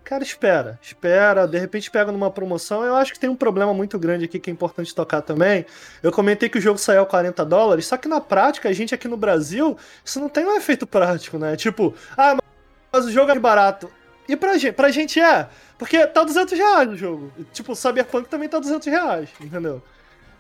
[0.04, 2.84] cara, espera, espera, de repente pega numa promoção.
[2.84, 5.64] Eu acho que tem um problema muito grande aqui que é importante tocar também.
[6.02, 8.94] Eu comentei que o jogo saiu a 40 dólares, só que na prática, a gente
[8.94, 11.56] aqui no Brasil, isso não tem um efeito prático, né?
[11.56, 12.36] Tipo, ah,
[12.92, 13.90] mas o jogo é barato.
[14.28, 17.32] E pra gente, pra gente é, porque tá 200 reais o jogo.
[17.52, 19.82] Tipo, Cyberpunk também tá 200 reais, entendeu?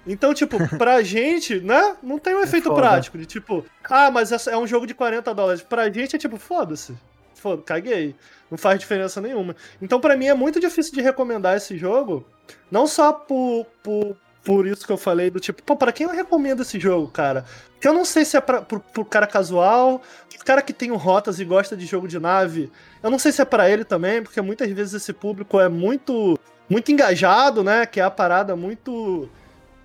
[0.06, 1.96] Então, tipo, pra gente, né?
[2.02, 2.80] Não tem um efeito foda.
[2.80, 5.62] prático de tipo, ah, mas é um jogo de 40 dólares.
[5.62, 6.94] Pra gente é tipo, foda-se.
[7.40, 8.14] Foda, caguei.
[8.50, 9.56] Não faz diferença nenhuma.
[9.80, 12.26] Então, pra mim, é muito difícil de recomendar esse jogo.
[12.70, 14.14] Não só por, por,
[14.44, 17.46] por isso que eu falei, do tipo, pô, pra quem eu recomendo esse jogo, cara?
[17.72, 20.90] Porque eu não sei se é pra, pro, pro cara casual, pro cara que tem
[20.90, 22.70] rotas e gosta de jogo de nave.
[23.02, 26.38] Eu não sei se é pra ele também, porque muitas vezes esse público é muito,
[26.68, 27.86] muito engajado, né?
[27.86, 29.30] Que é a parada muito.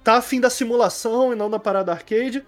[0.04, 2.46] tá afim da simulação e não da parada arcade.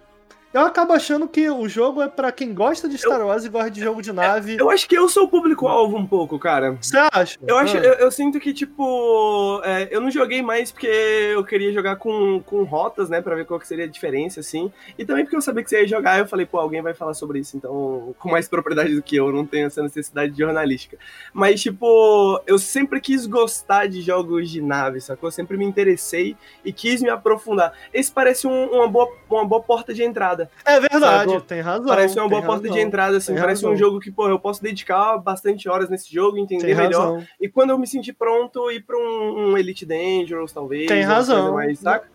[0.57, 3.69] Eu acabo achando que o jogo é pra quem gosta de Star Wars e gosta
[3.69, 4.57] de jogo de nave.
[4.59, 6.71] Eu acho que eu sou o público-alvo um pouco, cara.
[6.81, 7.37] Você acha?
[7.45, 7.81] Eu acho, Ah.
[7.81, 12.41] eu, eu sinto que, tipo, é, eu não joguei mais porque eu queria jogar com,
[12.43, 14.71] com rotas, né, pra ver qual que seria a diferença, assim.
[14.97, 17.13] E também porque eu sabia que você ia jogar, eu falei, pô, alguém vai falar
[17.13, 20.97] sobre isso, então, com mais propriedade do que eu, eu não tenho essa necessidade jornalística.
[21.31, 25.27] Mas, tipo, eu sempre quis gostar de jogos de nave, sacou?
[25.27, 26.35] Eu sempre me interessei
[26.65, 27.73] e quis me aprofundar.
[27.93, 30.46] Esse parece um- uma, boa, uma boa porta de entrada.
[30.65, 31.41] É verdade, Sacou?
[31.41, 31.85] tem razão.
[31.87, 33.35] Parece uma boa tem porta de razão, entrada, assim.
[33.35, 33.77] Parece um razão.
[33.85, 37.13] jogo que, pô, eu posso dedicar bastante horas nesse jogo, entender Tem melhor.
[37.13, 37.27] razão.
[37.39, 40.87] E quando eu me sentir pronto, ir pra um, um Elite Dangerous, talvez.
[40.87, 41.53] Tem razão.
[41.53, 42.07] Mais, saca?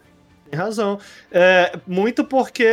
[0.50, 0.98] Tem razão.
[1.30, 2.66] É, muito porque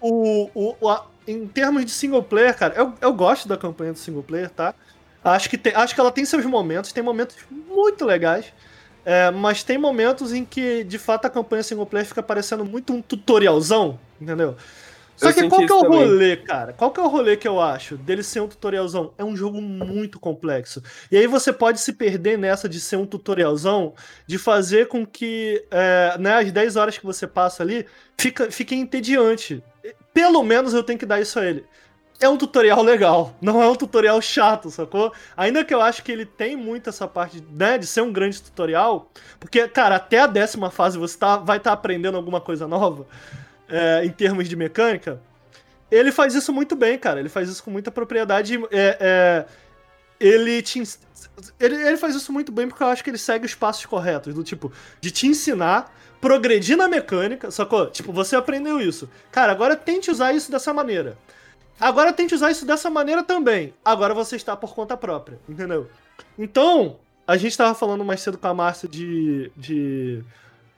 [0.00, 3.92] o, o, o- a- em termos de single player, cara, eu, eu gosto da campanha
[3.92, 4.74] do single player, tá?
[5.22, 8.46] Acho que, tem, acho que ela tem seus momentos, tem momentos muito legais.
[9.08, 12.92] É, mas tem momentos em que, de fato, a campanha single player fica parecendo muito
[12.92, 14.54] um tutorialzão, entendeu?
[15.16, 15.98] Só Eu que qual que é o também.
[15.98, 16.74] rolê, cara?
[16.74, 19.14] Qual que é o rolê que eu acho dele ser um tutorialzão?
[19.16, 20.82] É um jogo muito complexo.
[21.10, 23.94] E aí você pode se perder nessa de ser um tutorialzão,
[24.26, 27.86] de fazer com que é, né, as 10 horas que você passa ali
[28.18, 29.64] fica, fiquem entediante.
[30.12, 31.64] Pelo menos eu tenho que dar isso a ele.
[32.20, 35.12] É um tutorial legal, não é um tutorial chato, sacou?
[35.36, 38.42] Ainda que eu acho que ele tem muito essa parte, né, de ser um grande
[38.42, 39.08] tutorial,
[39.38, 43.06] porque, cara, até a décima fase você tá, vai estar aprendendo alguma coisa nova,
[43.68, 45.20] é, em termos de mecânica.
[45.90, 47.20] Ele faz isso muito bem, cara.
[47.20, 48.58] Ele faz isso com muita propriedade.
[48.70, 49.46] É, é,
[50.20, 50.82] ele te.
[51.58, 54.34] Ele, ele faz isso muito bem porque eu acho que ele segue os passos corretos,
[54.34, 57.86] do tipo, de te ensinar, progredir na mecânica, sacou?
[57.86, 59.08] Tipo, você aprendeu isso.
[59.30, 61.16] Cara, agora tente usar isso dessa maneira.
[61.80, 63.74] Agora tente usar isso dessa maneira também.
[63.84, 65.88] Agora você está por conta própria, entendeu?
[66.38, 66.96] Então,
[67.26, 69.50] a gente tava falando mais cedo com a Márcia de.
[69.56, 70.22] de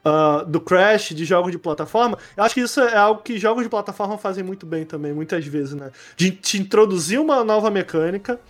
[0.05, 2.19] ah, do Crash, de jogos de plataforma.
[2.37, 5.45] Eu acho que isso é algo que jogos de plataforma fazem muito bem também, muitas
[5.47, 5.91] vezes, né?
[6.17, 8.41] De te introduzir uma nova mecânica.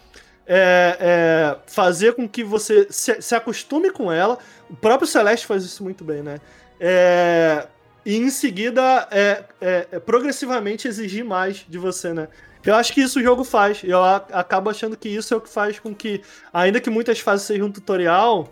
[0.47, 4.36] é, é, fazer com que você se, se acostume com ela.
[4.68, 6.40] O próprio Celeste faz isso muito bem, né?
[6.81, 7.68] É,
[8.05, 12.28] e em seguida, é, é, é, progressivamente exigir mais de você, né?
[12.64, 13.82] Eu acho que isso o jogo faz.
[13.82, 16.22] Eu acabo achando que isso é o que faz com que,
[16.52, 18.48] ainda que muitas fases sejam um tutorial,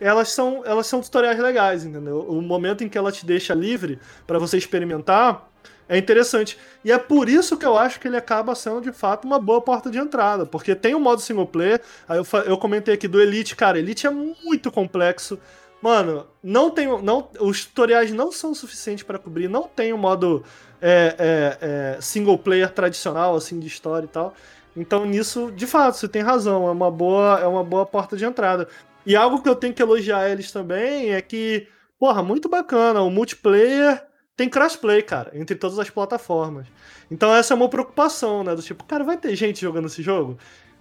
[0.00, 2.20] elas são, elas são tutoriais legais, entendeu?
[2.20, 5.50] O momento em que ela te deixa livre para você experimentar
[5.90, 6.56] é interessante.
[6.84, 9.60] E é por isso que eu acho que ele acaba sendo, de fato, uma boa
[9.60, 10.46] porta de entrada.
[10.46, 14.06] Porque tem o modo single player, aí eu, eu comentei aqui do Elite, cara, Elite
[14.06, 15.38] é muito complexo.
[15.82, 16.86] Mano, não tem.
[17.02, 20.44] Não, os tutoriais não são suficientes para cobrir, não tem o modo
[20.80, 21.58] é, é,
[21.96, 24.34] é, single player tradicional, assim, de história e tal.
[24.76, 28.24] Então, nisso, de fato, você tem razão, é uma boa, é uma boa porta de
[28.24, 28.68] entrada.
[29.04, 31.66] E algo que eu tenho que elogiar eles também é que,
[31.98, 34.02] porra, muito bacana, o multiplayer
[34.36, 36.66] tem crossplay, cara, entre todas as plataformas.
[37.10, 38.54] Então essa é uma preocupação, né?
[38.54, 40.38] Do tipo, cara, vai ter gente jogando esse jogo?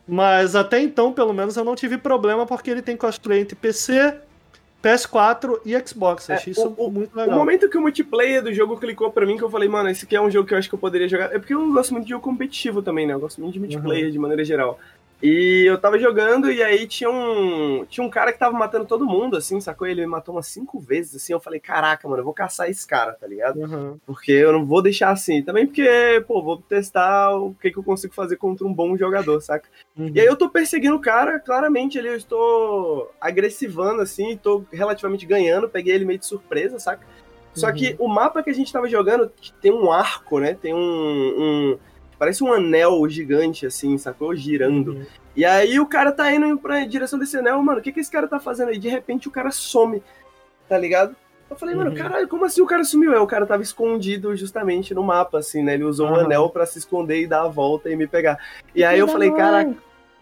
[0.07, 4.19] Mas até então, pelo menos, eu não tive problema porque ele tem crossplay entre PC,
[4.83, 6.29] PS4 e Xbox.
[6.29, 7.37] É, achei isso o- muito O legal.
[7.37, 10.15] momento que o multiplayer do jogo clicou pra mim, que eu falei, mano, esse aqui
[10.15, 11.33] é um jogo que eu acho que eu poderia jogar.
[11.33, 13.13] É porque eu gosto muito de jogo competitivo também, né?
[13.13, 14.11] Eu gosto muito de multiplayer Uhum.
[14.11, 14.79] de maneira geral.
[15.21, 19.05] E eu tava jogando e aí tinha um, tinha um cara que tava matando todo
[19.05, 19.85] mundo, assim, sacou?
[19.85, 21.33] Ele me matou umas cinco vezes, assim.
[21.33, 23.59] Eu falei, caraca, mano, eu vou caçar esse cara, tá ligado?
[23.59, 23.97] Uhum.
[24.05, 25.41] Porque eu não vou deixar assim.
[25.43, 29.41] Também porque, pô, vou testar o que, que eu consigo fazer contra um bom jogador,
[29.41, 29.67] saca?
[29.97, 30.09] Uhum.
[30.15, 35.25] E aí eu tô perseguindo o cara, claramente ali eu estou agressivando, assim, tô relativamente
[35.25, 37.05] ganhando, peguei ele meio de surpresa, saca?
[37.53, 37.73] Só Uhum.
[37.73, 39.29] que o mapa que a gente tava jogando
[39.61, 40.53] tem um arco, né?
[40.53, 40.79] Tem um.
[40.79, 41.77] um-
[42.19, 44.35] parece um anel gigante, assim, sacou?
[44.35, 44.91] Girando.
[44.91, 45.05] Uhum.
[45.35, 48.11] E aí o cara tá indo pra direção desse anel, mano, o que que esse
[48.11, 48.77] cara tá fazendo aí?
[48.77, 50.03] De repente o cara some,
[50.67, 51.15] tá ligado?
[51.49, 51.95] Eu falei, mano, Uhum.
[51.95, 53.11] caralho, como assim o cara sumiu?
[53.13, 55.73] É, o cara tava escondido justamente no mapa, assim, né?
[55.73, 56.25] Ele usou um Aham.
[56.25, 58.37] anel pra se esconder e dar a volta e me pegar.
[58.75, 59.73] E aí eu falei, caraca.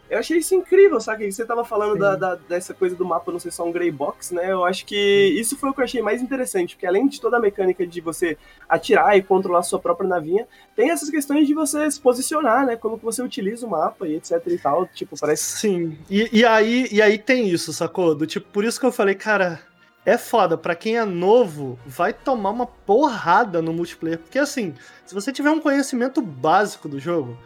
[0.09, 1.31] Eu achei isso incrível, sabe?
[1.31, 4.33] Você tava falando da, da- dessa coisa do mapa não ser só um grey box,
[4.33, 4.51] né?
[4.51, 4.95] Eu acho que
[5.39, 7.99] isso foi o que eu achei mais interessante, porque além de toda a mecânica de
[8.01, 8.37] você
[8.69, 12.75] atirar e controlar sua própria navinha, tem essas questões de você se posicionar, né?
[12.75, 14.85] Como que você utiliza o mapa e etc e tal.
[14.87, 15.57] Tipo, parece.
[15.59, 15.97] Sim.
[16.09, 18.15] E, e aí, e aí tem isso, sacou?
[18.15, 19.59] Do tipo, por isso que eu falei, cara,
[20.05, 20.57] é foda.
[20.57, 24.19] Pra quem é novo, vai tomar uma porrada no multiplayer.
[24.19, 24.73] Porque assim,
[25.05, 27.37] se você tiver um conhecimento básico do jogo,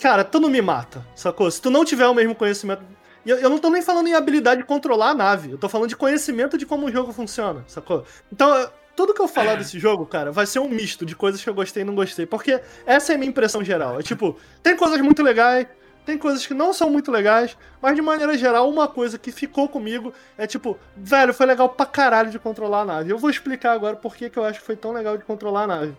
[0.00, 1.50] cara, tu não me mata, sacou?
[1.50, 2.82] Se tu não tiver o mesmo conhecimento.
[3.24, 5.88] Eu, eu não tô nem falando em habilidade de controlar a nave, eu tô falando
[5.88, 8.04] de conhecimento de como o jogo funciona, sacou?
[8.32, 11.48] Então, tudo que eu falar desse jogo, cara, vai ser um misto de coisas que
[11.48, 12.24] eu gostei e não gostei.
[12.24, 14.00] Porque essa é a minha impressão geral.
[14.00, 15.66] É tipo, tem coisas muito legais,
[16.04, 19.68] tem coisas que não são muito legais, mas de maneira geral, uma coisa que ficou
[19.68, 23.10] comigo é tipo, velho, foi legal pra caralho de controlar a nave.
[23.10, 25.64] Eu vou explicar agora por que, que eu acho que foi tão legal de controlar
[25.64, 25.96] a nave.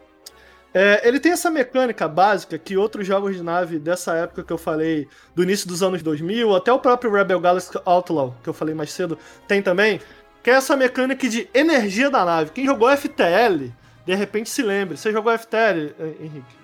[0.73, 4.57] É, ele tem essa mecânica básica que outros jogos de nave dessa época que eu
[4.57, 8.73] falei, do início dos anos 2000, até o próprio Rebel Galaxy Outlaw, que eu falei
[8.73, 9.17] mais cedo,
[9.47, 9.99] tem também,
[10.41, 12.51] que é essa mecânica de energia da nave.
[12.51, 13.71] Quem jogou FTL,
[14.05, 14.97] de repente se lembre.
[14.97, 16.61] Você jogou FTL, Henrique?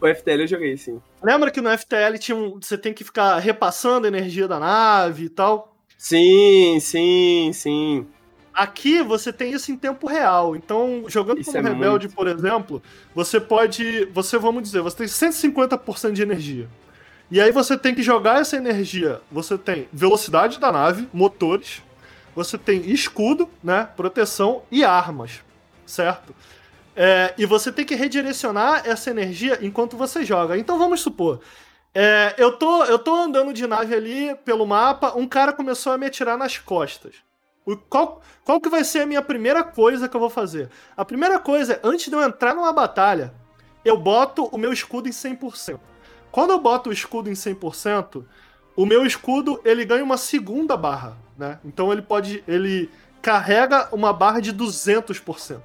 [0.00, 1.00] O FTL eu joguei, sim.
[1.22, 5.24] Lembra que no FTL tinha um, você tem que ficar repassando a energia da nave
[5.24, 5.74] e tal?
[5.96, 8.06] Sim, sim, sim.
[8.56, 10.56] Aqui você tem isso em tempo real.
[10.56, 12.16] Então, jogando Isso como é rebelde, muito.
[12.16, 12.82] por exemplo,
[13.14, 14.06] você pode.
[14.06, 16.68] Você, vamos dizer, você tem 150% de energia.
[17.30, 19.20] E aí você tem que jogar essa energia.
[19.30, 21.82] Você tem velocidade da nave, motores,
[22.34, 23.88] você tem escudo, né?
[23.96, 25.42] Proteção e armas.
[25.84, 26.34] Certo?
[26.94, 30.56] É, e você tem que redirecionar essa energia enquanto você joga.
[30.56, 31.40] Então vamos supor.
[31.94, 35.98] é, eu, tô, eu tô andando de nave ali pelo mapa, um cara começou a
[35.98, 37.25] me atirar nas costas.
[37.66, 40.70] O- qual, qual que vai ser a minha primeira coisa que eu vou fazer?
[40.96, 43.34] A primeira coisa é, antes de eu entrar numa batalha,
[43.84, 45.80] eu boto o meu escudo em 100%.
[46.30, 48.24] Quando eu boto o escudo em 100%,
[48.76, 51.58] o meu escudo ele ganha uma segunda barra, né?
[51.64, 52.90] Então ele pode, ele
[53.20, 55.60] carrega uma barra de 200%.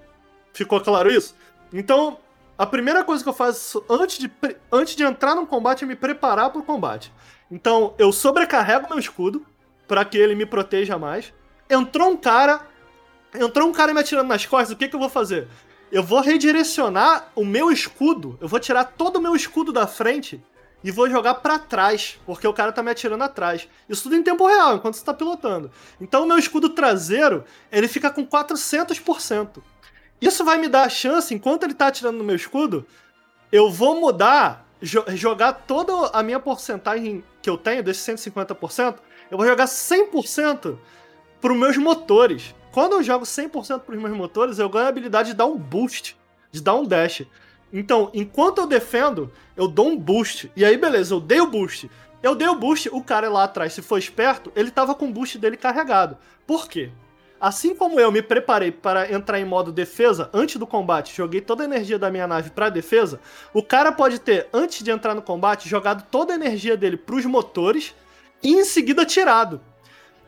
[0.53, 1.35] Ficou claro isso?
[1.73, 2.17] Então,
[2.57, 4.31] a primeira coisa que eu faço antes de,
[4.71, 7.11] antes de entrar num combate é me preparar para o combate.
[7.49, 9.45] Então, eu sobrecarrego meu escudo
[9.87, 11.33] para que ele me proteja mais.
[11.71, 12.61] Entrou um cara,
[13.33, 15.47] entrou um cara me atirando nas costas, o que, que eu vou fazer?
[15.91, 20.41] Eu vou redirecionar o meu escudo, eu vou tirar todo o meu escudo da frente
[20.83, 23.67] e vou jogar pra trás, porque o cara tá me atirando atrás.
[23.87, 25.71] Isso tudo em tempo real, enquanto você tá pilotando.
[25.99, 29.61] Então o meu escudo traseiro, ele fica com 400%.
[30.19, 32.85] Isso vai me dar a chance, enquanto ele tá atirando no meu escudo,
[33.51, 38.95] eu vou mudar, jo- jogar toda a minha porcentagem que eu tenho, desses 150%,
[39.29, 40.77] eu vou jogar 100%
[41.41, 42.55] pros meus motores.
[42.71, 46.15] Quando eu jogo 100% pros meus motores, eu ganho a habilidade de dar um boost,
[46.51, 47.23] de dar um dash.
[47.73, 50.51] Então, enquanto eu defendo, eu dou um boost.
[50.55, 51.89] E aí, beleza, eu dei o boost.
[52.23, 55.11] Eu dei o boost, o cara lá atrás, se for esperto, ele tava com o
[55.11, 56.17] boost dele carregado.
[56.45, 56.91] Por quê?
[57.39, 61.63] Assim como eu me preparei para entrar em modo defesa antes do combate, joguei toda
[61.63, 63.19] a energia da minha nave para defesa,
[63.51, 67.25] o cara pode ter, antes de entrar no combate, jogado toda a energia dele pros
[67.25, 67.95] motores
[68.43, 69.59] e em seguida tirado.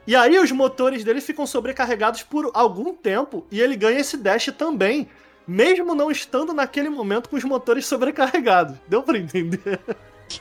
[0.06, 4.48] E aí os motores dele ficam sobrecarregados por algum tempo e ele ganha esse dash
[4.58, 5.08] também,
[5.48, 8.76] mesmo não estando naquele momento com os motores sobrecarregados.
[8.88, 9.80] Deu pra entender?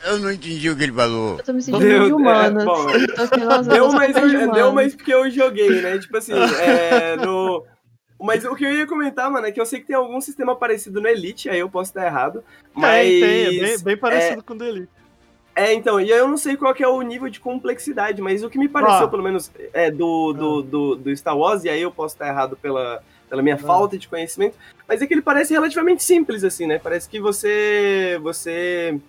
[0.05, 1.37] Eu não entendi o que ele falou.
[1.37, 2.61] Eu tô me sentindo Deu- muito humana.
[2.61, 5.97] é, bom, assim, Deu eu de deu mais porque eu joguei, né?
[5.99, 7.63] Tipo assim, é, no...
[8.19, 10.55] Mas o que eu ia comentar, mano, é que eu sei que tem algum sistema
[10.55, 12.43] parecido no Elite, aí eu posso estar errado.
[12.73, 13.07] Mas...
[13.07, 15.02] Tem, tem, é bem, bem parecido com o do Elite.
[15.55, 18.49] É, então, e eu não sei qual que é o nível de complexidade, mas o
[18.49, 19.07] que me pareceu, Ah.
[19.07, 22.57] pelo menos, é do, do, do, do Star Wars, e aí eu posso estar errado
[22.57, 23.59] pela, pela minha Ah.
[23.59, 24.55] falta de conhecimento,
[24.87, 26.79] mas é que ele parece relativamente simples, assim, né?
[26.79, 28.19] Parece que você.
[28.23, 28.99] você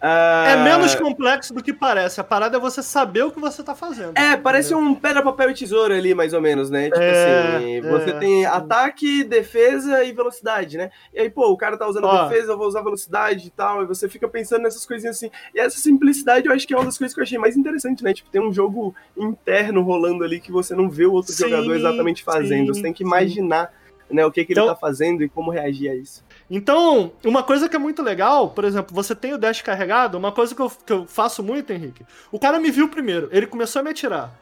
[0.00, 2.20] Ah, É menos complexo do que parece.
[2.20, 4.16] A parada é você saber o que você tá fazendo.
[4.16, 6.84] É, parece um pedra, papel e tesoura ali, mais ou menos, né?
[6.84, 8.18] Tipo É, assim, você é.
[8.18, 10.90] tem ataque, defesa e velocidade, né?
[11.12, 12.24] E aí, pô, o cara tá usando Ó.
[12.28, 15.30] defesa, eu vou usar velocidade e tal, e você fica pensando nessas coisinhas assim.
[15.54, 18.02] E essa simplicidade eu acho que é uma das coisas que eu achei mais interessante,
[18.02, 18.14] né?
[18.14, 21.74] Tipo, tem um jogo interno rolando ali que você não vê o outro Sim, jogador
[21.74, 22.74] exatamente fazendo.
[22.74, 23.08] sim, você tem que sim.
[23.08, 23.70] imaginar,
[24.10, 26.24] né, o que, que Então- ele tá fazendo e como reagir a isso.
[26.50, 30.32] Então, uma coisa que é muito legal, por exemplo, você tem o dash carregado, uma
[30.32, 32.04] coisa que eu, que eu faço muito, Henrique.
[32.32, 34.32] O cara me viu primeiro, ele começou a me atirar.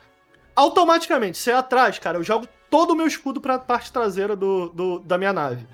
[0.56, 4.70] Automaticamente, você é atrás, cara, eu jogo todo o meu escudo pra parte traseira do,
[4.70, 5.66] do- da minha nave.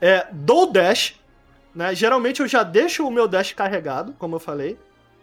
[0.00, 1.14] É, dou dash,
[1.74, 1.94] né?
[1.94, 4.78] Geralmente eu já deixo o meu dash carregado, como eu falei.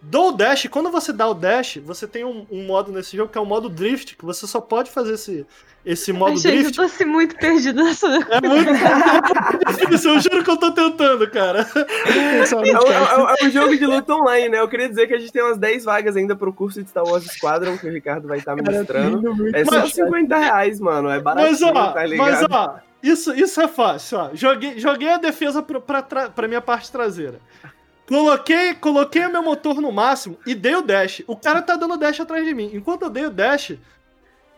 [0.06, 3.32] Dou o dash, quando você dá o dash, você tem um, um modo nesse jogo
[3.32, 5.46] que é o modo drift, que você só pode fazer esse,
[5.84, 6.76] esse modo gente, eu drift.
[6.76, 8.06] tô assim muito perdida nessa.
[8.06, 8.70] É muito
[9.80, 11.60] difícil, eu juro que eu tô tentando, cara.
[11.74, 14.60] É, um- chat, é um- é um jogo de luta online, né?
[14.60, 17.04] Eu queria dizer que a gente tem umas 10 vagas ainda pro curso de Star
[17.04, 19.48] Wars Squadron, que o Ricardo vai estar ministrando.
[19.56, 21.08] É só Mas- 50 reais, mano.
[21.08, 22.26] É baratinho, Mas ó, tá ligado?
[22.26, 24.30] mas ó, isso, isso é fácil, ó.
[24.34, 27.38] Joguei, joguei a defesa pra, pra, pra minha parte traseira.
[28.06, 31.22] Coloquei, coloquei meu motor no máximo e dei o dash.
[31.26, 32.70] O cara tá dando dash atrás de mim.
[32.74, 33.78] Enquanto eu dei o dash,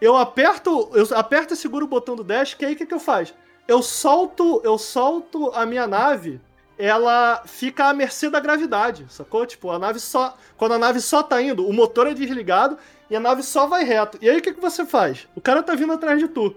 [0.01, 2.95] eu aperto, eu aperto e seguro o botão do dash, que aí o que, que
[2.95, 3.35] eu faço?
[3.69, 6.41] Eu solto, eu solto a minha nave,
[6.79, 9.47] ela fica à mercê da gravidade, sacou?
[9.47, 12.77] Tipo, a nave só, quando a nave só tá indo, o motor é desligado
[13.09, 14.19] e a nave só vai reto.
[14.21, 15.27] E aí o que, que você faz?
[15.35, 16.55] O cara tá vindo atrás de tu.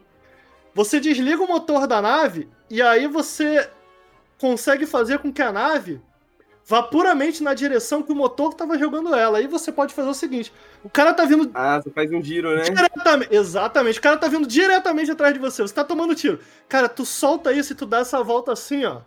[0.74, 3.70] Você desliga o motor da nave e aí você
[4.40, 6.02] consegue fazer com que a nave
[6.70, 9.40] vá puramente na direção que o motor tava jogando ela.
[9.40, 12.56] Aí você pode fazer o seguinte: o cara tá vindo Ah, você faz um giro,
[12.56, 12.62] né?
[12.62, 13.36] diretamente.
[13.36, 15.64] Exatamente, o cara tá vindo diretamente atrás de você.
[15.64, 16.40] Você tá tomando tiro.
[16.68, 19.02] Cara, tu solta isso e tu dá essa volta assim, ó.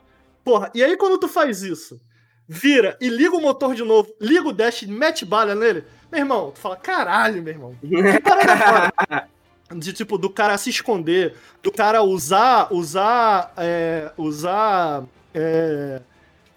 [0.44, 2.00] Porra, e aí quando tu faz isso,
[2.48, 6.20] vira e liga o motor de novo, liga o dash e mete bala nele, meu
[6.20, 7.76] irmão, tu fala, caralho, meu irmão.
[7.80, 9.28] Que parada.
[9.76, 16.02] De tipo, do cara se esconder, do cara usar, usar, é, usar é,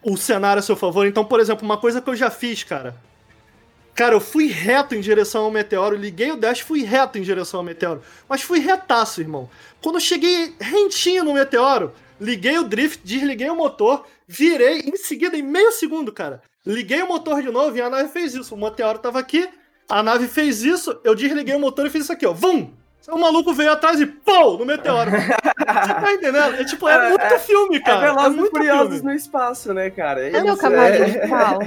[0.05, 1.07] o cenário a seu favor.
[1.07, 2.95] Então, por exemplo, uma coisa que eu já fiz, cara.
[3.95, 7.61] Cara, eu fui reto em direção ao meteoro, liguei o dash, fui reto em direção
[7.61, 8.03] ao meteoro.
[8.29, 9.49] Mas fui retaço, irmão.
[9.81, 11.91] Quando eu cheguei rentinho no meteoro,
[12.21, 17.07] liguei o drift, desliguei o motor, virei, em seguida, em meio segundo, cara, liguei o
[17.07, 18.53] motor de novo e a nave fez isso.
[18.53, 19.49] O meteoro tava aqui,
[19.89, 22.33] a nave fez isso, eu desliguei o motor e fiz isso aqui, ó.
[22.33, 22.71] Vum!
[23.09, 25.11] O maluco veio atrás e pô no meteoro.
[25.11, 25.27] Você
[25.93, 26.55] tá entendendo?
[26.55, 27.97] É tipo, é, É, muito é- filme, É cara.
[27.97, 29.03] É, Velozes e muito Furiosos filme.
[29.09, 30.27] no espaço, né, cara?
[30.27, 31.59] É Cadê o cavalinho é- de pau?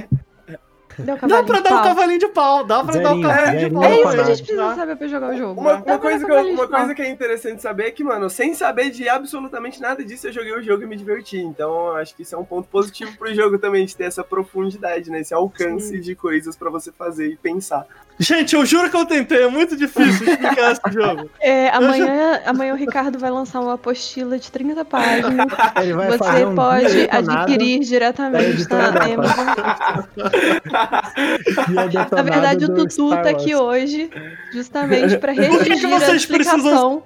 [1.01, 1.27] Dá pra
[1.61, 3.83] dar um cavalinho de pau, dá pra dar um cavalinho de pau.
[3.85, 4.75] É isso que a gente precisa tá?
[4.75, 5.61] saber pra jogar o jogo.
[5.61, 8.53] Uma, uma coisa que eu- uma coisa que é interessante saber é que, mano, sem
[8.53, 11.37] saber de absolutamente nada disso, eu joguei o jogo e me diverti.
[11.37, 15.09] Então, acho que isso é um ponto positivo pro jogo também, de ter essa profundidade,
[15.09, 15.21] né?
[15.21, 17.87] Esse alcance de coisas pra você fazer e pensar.
[18.21, 21.29] Gente, eu juro que eu tentei, é muito difícil explicar esse jogo.
[21.39, 25.47] É, amanhã, amanhã o Ricardo vai lançar uma apostila de 30 páginas.
[25.81, 29.03] Ele vai Você um pode adquirir diretamente na.
[29.05, 29.45] Amazon.
[32.11, 34.09] Na verdade, o Tutu Star tá aqui hoje
[34.51, 37.03] justamente que que redigir a vocês precisam- explicação.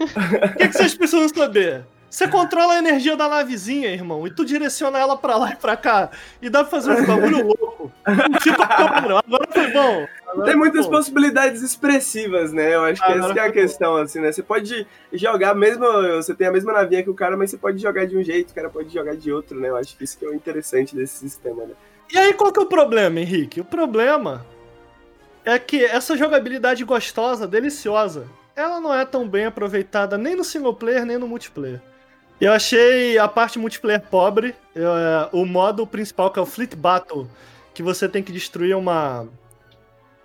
[0.00, 1.84] O que, que vocês precisam saber?
[2.16, 5.76] Você controla a energia da navezinha, irmão, e tu direciona ela pra lá e pra
[5.76, 6.08] cá.
[6.40, 7.92] E dá pra fazer um bagulho louco.
[8.42, 10.08] Tipo, agora foi bom.
[10.26, 10.92] Agora Tem muitas bom.
[10.92, 12.74] possibilidades expressivas, né?
[12.74, 13.60] Eu acho que Agora essa que é a foi bom.
[13.60, 14.32] questão, assim, né?
[14.32, 15.84] Você pode jogar mesmo.
[16.14, 18.50] Você tem a mesma navinha que o cara, mas você pode jogar de um jeito,
[18.50, 19.68] o cara pode jogar de outro, né?
[19.68, 21.74] Eu acho que isso que é o interessante desse sistema, né?
[22.10, 23.60] E aí, qual que é o problema, Henrique?
[23.60, 24.46] O problema
[25.44, 28.26] é que essa jogabilidade gostosa, deliciosa,
[28.56, 31.82] ela não é tão bem aproveitada nem no single player, nem no multiplayer.
[32.40, 36.74] Eu achei a parte multiplayer pobre, eu, é, o modo principal, que é o Fleet
[36.76, 37.26] Battle,
[37.72, 39.26] que você tem que destruir uma...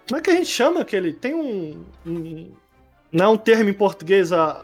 [0.08, 1.14] Como é que a gente chama aquele?
[1.14, 1.86] Tem um...
[2.06, 2.52] um-
[3.12, 4.64] não é um termo em português, a...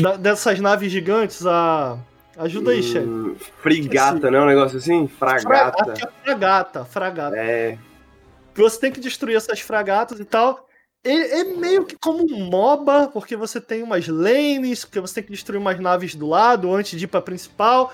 [0.00, 1.98] da- dessas naves gigantes, a...
[2.36, 3.06] Ajuda aí, chefe.
[3.06, 4.40] Hum, frigata, né?
[4.40, 5.06] Um negócio assim?
[5.06, 5.92] Fragata.
[5.92, 7.36] É fragata, fragata.
[7.36, 7.76] É.
[8.54, 10.66] Você tem que destruir essas fragatas e tal.
[11.04, 15.24] É, é meio que como um MOBA, porque você tem umas lanes, porque você tem
[15.24, 17.92] que destruir umas naves do lado antes de ir pra principal.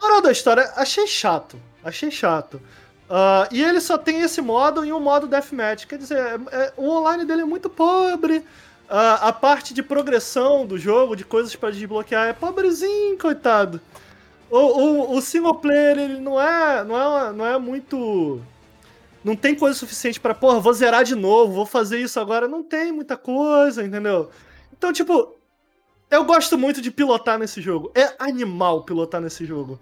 [0.00, 1.58] Moral da história, achei chato.
[1.82, 2.60] Achei chato.
[3.10, 5.86] Ah, e ele só tem esse modo e um modo Deathmatch.
[5.86, 8.44] Quer dizer, é- é- o online dele é muito pobre.
[8.88, 13.80] Ah, a parte de progressão do jogo, de coisas pra desbloquear, é pobrezinho, coitado.
[14.50, 16.96] O, o, o single player, ele não é, não
[17.28, 18.40] é, não é muito.
[19.24, 22.46] Não tem coisa suficiente pra, porra, vou zerar de novo, vou fazer isso agora.
[22.46, 24.28] Não tem muita coisa, entendeu?
[24.76, 25.34] Então, tipo,
[26.10, 27.90] eu gosto muito de pilotar nesse jogo.
[27.94, 29.80] É animal pilotar nesse jogo.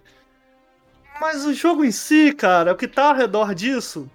[1.21, 4.09] mas o jogo em si, cara, o que tá ao redor disso,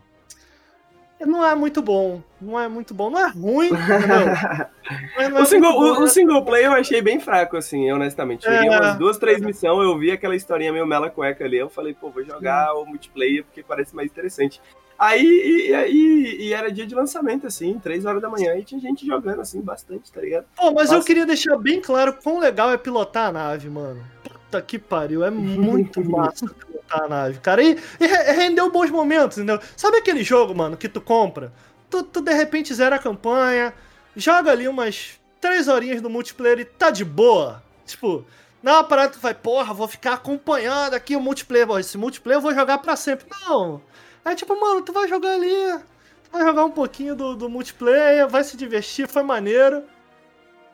[1.20, 2.22] não é muito bom.
[2.40, 3.10] Não é muito bom.
[3.10, 3.72] Não é ruim,
[5.18, 6.08] não é O single, bom, o, o né?
[6.08, 8.44] single player eu achei bem fraco, assim, honestamente.
[8.44, 8.80] Cheguei É.
[8.80, 12.10] umas duas, três missões, eu vi aquela historinha meio mela cueca ali, eu falei, pô,
[12.10, 14.62] vou jogar o multiplayer porque parece mais interessante.
[15.00, 18.82] Aí, e, e, e era dia de lançamento, assim, três horas da manhã, e tinha
[18.82, 20.46] gente jogando, assim, bastante, tá ligado?
[20.56, 24.04] Pô, mas eu queria deixar bem claro quão legal é pilotar a nave, mano.
[24.24, 27.62] Puta que pariu, é muito massa pilotar a nave, cara.
[27.62, 29.60] E, e re- rendeu bons momentos, entendeu?
[29.76, 31.54] Sabe aquele jogo, mano, que tu compra?
[31.90, 33.74] Tu, tu de repente zera a campanha,
[34.16, 37.62] joga ali umas três horinhas do multiplayer e tá de boa.
[37.86, 38.26] Tipo,
[38.64, 41.70] não é uma parada que tu vai, porra, vou ficar acompanhando aqui o multiplayer.
[41.78, 43.28] Esse multiplayer eu vou jogar pra sempre.
[43.48, 43.82] Não.
[44.28, 45.80] É tipo, mano, tu vai jogar ali,
[46.26, 49.84] tu vai jogar um pouquinho do, do multiplayer, vai se divertir, foi maneiro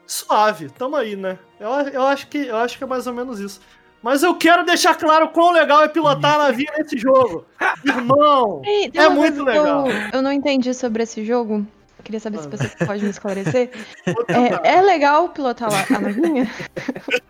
[0.07, 1.37] suave, tamo aí, né?
[1.59, 3.61] Eu, eu, acho que, eu acho que é mais ou menos isso.
[4.01, 7.45] Mas eu quero deixar claro quão legal é pilotar a navinha nesse jogo.
[7.85, 8.61] Irmão!
[8.65, 9.87] Ei, É muito legal.
[9.87, 11.65] Eu, eu não entendi sobre esse jogo.
[12.03, 13.69] Queria saber se você pode me esclarecer.
[14.27, 16.49] É, é legal pilotar lá a navinha?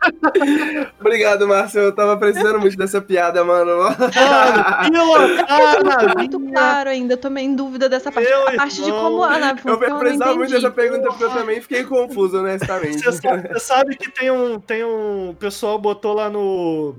[1.00, 3.90] Obrigado, Márcio, eu tava precisando muito dessa piada, mano.
[3.94, 4.86] Pilotar
[6.00, 8.30] Ficou muito claro ainda, eu tô meio em dúvida dessa parte.
[8.30, 9.04] Meu a parte de irmão.
[9.04, 12.38] como a nave Eu funciona, eu precisava muito dessa pergunta porque eu também fiquei confuso,
[12.38, 13.04] honestamente.
[13.04, 15.30] Você sabe, você sabe que tem um, tem um.
[15.32, 16.95] O pessoal botou lá no.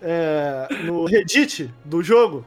[0.00, 2.44] é, no Reddit do jogo.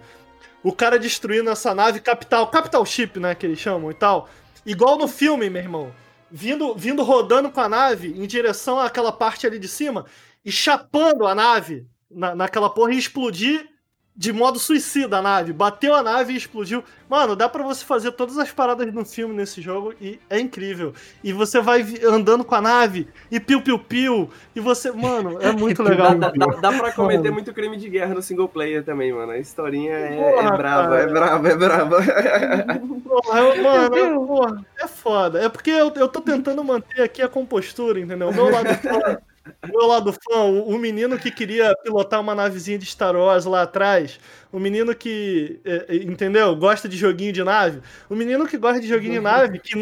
[0.63, 3.35] O cara destruindo essa nave capital, capital ship, né?
[3.35, 4.29] Que eles chamam e tal.
[4.65, 5.93] Igual no filme, meu irmão.
[6.31, 10.05] Vindo, vindo rodando com a nave em direção àquela parte ali de cima
[10.43, 13.69] e chapando a nave na, naquela porra e explodir
[14.15, 15.51] de modo suicida a nave.
[15.53, 16.83] Bateu a nave e explodiu.
[17.09, 20.93] Mano, dá pra você fazer todas as paradas no filme nesse jogo e é incrível.
[21.23, 24.29] E você vai andando com a nave e piu-piu-piu.
[24.55, 24.91] E você.
[24.91, 26.13] Mano, é muito legal.
[26.15, 29.31] Dá, dá, dá pra cometer muito crime de guerra no single player também, mano.
[29.31, 31.01] A historinha é, Porra, é brava, cara.
[31.01, 31.97] é brava, é brava.
[33.03, 35.39] Porra, eu- mano, eu- porra, é foda.
[35.43, 38.29] É porque eu, eu tô tentando manter aqui a compostura, entendeu?
[38.29, 38.67] O meu lado
[39.63, 43.63] meu lado fã, o, o menino que queria pilotar uma navezinha de Star Wars lá
[43.63, 44.19] atrás,
[44.53, 46.55] o menino que, é, é, entendeu?
[46.55, 49.73] Gosta de joguinho de nave, o menino que gosta de joguinho de nave, que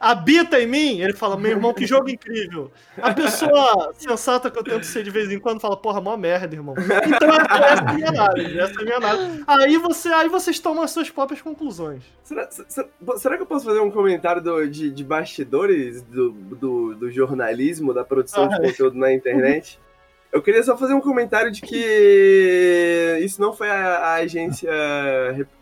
[0.00, 2.72] habita em mim, ele fala, meu irmão, que jogo incrível.
[3.00, 6.54] A pessoa sensata que eu tento ser de vez em quando fala, porra, mó merda,
[6.56, 6.74] irmão.
[6.78, 9.44] Então essa é a minha nave, essa é a minha nave.
[9.46, 12.02] Aí, você, aí vocês tomam as suas próprias conclusões.
[12.24, 12.88] Será, será-
[13.18, 17.92] será que eu posso fazer um comentário do- de, de bastidores do, do, do jornalismo,
[17.92, 18.66] da produção de Ah, é.
[18.66, 19.78] conteúdo na internet?
[20.36, 24.70] Eu queria só fazer um comentário de que isso não foi a, a agência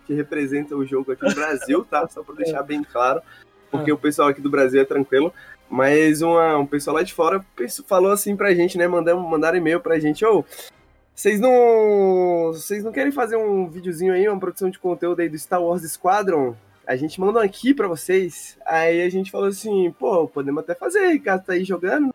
[0.05, 2.09] que representa o jogo aqui no Brasil, tá?
[2.09, 3.22] Só pra deixar bem claro,
[3.70, 5.32] porque o pessoal aqui do Brasil é tranquilo.
[5.70, 7.44] Mas uma, um pessoal lá de fora
[7.86, 8.88] falou assim pra gente, né?
[8.88, 10.44] Mandaram, mandaram e-mail pra gente, ô,
[11.14, 12.48] vocês não.
[12.52, 15.88] Vocês não querem fazer um videozinho aí, uma produção de conteúdo aí do Star Wars
[15.88, 16.56] Squadron?
[16.84, 18.59] A gente manda um aqui pra vocês.
[18.66, 22.13] Aí a gente falou assim, pô, podemos até fazer, Ricardo tá aí jogando.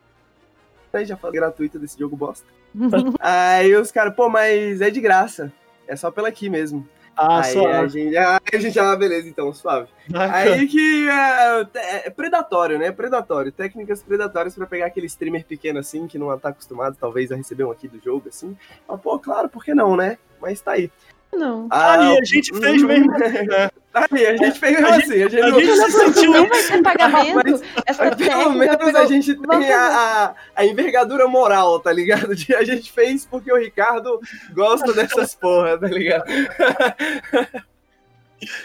[0.94, 2.46] Aí já fala gratuito desse jogo bosta.
[3.20, 5.52] aí os caras, pô, mas é de graça.
[5.88, 6.88] É só pela aqui mesmo.
[7.22, 7.68] Ah, aí só.
[7.68, 9.90] a gente, aí a gente, ah, beleza, então, suave.
[10.14, 11.68] Aí que é,
[12.06, 12.92] é predatório, né?
[12.94, 13.52] Predatório.
[13.52, 17.66] Técnicas predatórias pra pegar aquele streamer pequeno assim, que não tá acostumado, talvez, a receber
[17.66, 18.58] um aqui do jogo, assim.
[19.04, 20.18] Pô, claro, por que não, né?
[20.40, 20.90] Mas tá aí.
[21.32, 21.68] Não.
[21.70, 23.70] Aí a gente fez mesmo assim, né?
[23.94, 25.24] Aí, a gente fez mesmo A assim.
[25.24, 26.32] A gente, A não- gente se sentiu.
[26.32, 27.64] Nem vai ter pagamento.
[27.86, 29.88] Essa Mas pelo menos a gente tem a,
[30.26, 32.36] a, a envergadura moral, tá ligado?
[32.36, 34.20] De- A gente fez porque o Ricardo
[34.54, 36.26] gosta dessas porra, tá ligado?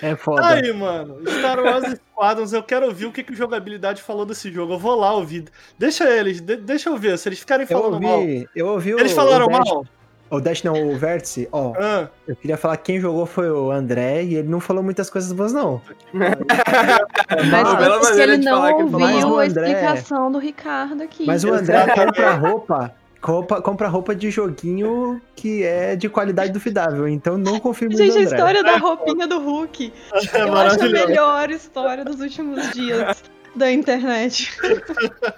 [0.01, 0.47] É foda.
[0.47, 4.51] Aí, mano, Star Wars Squadrons, eu quero ouvir o que, que o jogabilidade falou desse
[4.53, 4.75] jogo.
[4.75, 5.47] Eu vou lá ouvir.
[5.77, 7.19] Deixa eles, de- deixa eu ver.
[7.19, 8.21] Se eles ficarem eu falando mal.
[8.21, 9.01] ouvi, eu ouvi o.
[9.01, 9.85] Eles falaram o mal?
[10.31, 11.73] O Dash não, o Vértice, ó.
[11.79, 15.09] Ah, Eu queria falar que quem jogou foi o André e ele não falou muitas
[15.09, 15.81] coisas boas, não.
[16.13, 21.27] Mas porque maneira ele não que ouviu a André- explicação do Ricardo aqui.
[21.27, 22.95] Mas o André compra roupa.
[23.21, 28.19] Compra, compra roupa de joguinho que é de qualidade duvidável, então não confio muito Gente,
[28.19, 29.91] a história da roupinha do Hulk.
[30.35, 33.23] é Eu acho a melhor história dos últimos dias
[33.55, 34.51] da internet.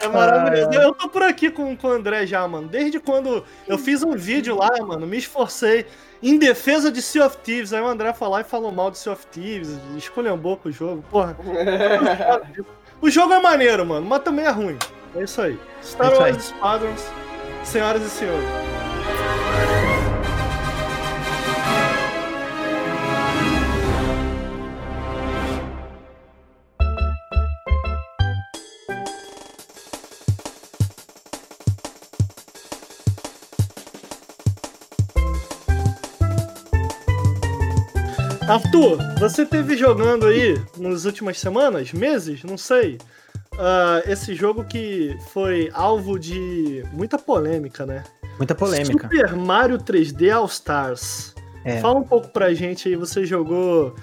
[0.00, 0.72] É maravilhoso.
[0.78, 2.68] Eu tô por aqui com, com o André já, mano.
[2.68, 5.86] Desde quando eu fiz um vídeo lá, mano, me esforcei
[6.22, 7.72] em defesa de Sea of Thieves.
[7.72, 10.72] Aí o André foi lá e falou mal de Sea of Thieves, esculhambou com o
[10.72, 11.04] jogo.
[11.10, 11.36] Porra.
[13.00, 14.76] O jogo é maneiro, mano, mas também é ruim.
[15.14, 15.58] É isso aí.
[15.82, 16.18] Star É.
[16.18, 17.04] Wars Squadrons,
[17.64, 18.44] senhoras e senhores.
[38.48, 42.96] Arthur, você teve jogando aí nas últimas semanas, meses, não sei,
[43.52, 48.04] uh, esse jogo que foi alvo de muita polêmica, né?
[48.38, 49.02] Muita polêmica.
[49.02, 51.34] Super Mario 3D All Stars.
[51.62, 51.78] É.
[51.80, 53.94] Fala um pouco pra gente aí, você jogou.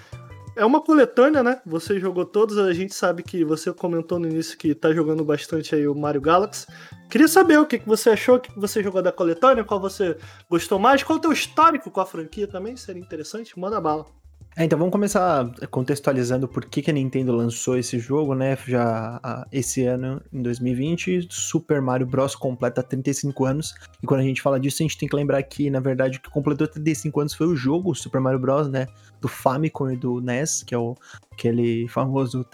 [0.55, 1.59] É uma coletânea, né?
[1.65, 5.73] Você jogou todos, a gente sabe que você comentou no início que tá jogando bastante
[5.73, 6.67] aí o Mario Galaxy.
[7.09, 9.79] Queria saber o que, que você achou, o que, que você jogou da coletânea, qual
[9.79, 10.15] você
[10.47, 13.59] gostou mais, qual o teu histórico com a franquia também, seria interessante.
[13.59, 14.05] Manda bala.
[14.57, 18.57] É, então vamos começar contextualizando por que, que a Nintendo lançou esse jogo, né?
[18.65, 22.35] Já a, esse ano, em 2020, Super Mario Bros.
[22.35, 23.75] completa 35 anos.
[24.01, 26.21] E quando a gente fala disso, a gente tem que lembrar que, na verdade, o
[26.21, 28.87] que completou 35 anos foi o jogo Super Mario Bros., né?
[29.19, 30.95] Do Famicom e do NES, que é o,
[31.33, 32.47] aquele famoso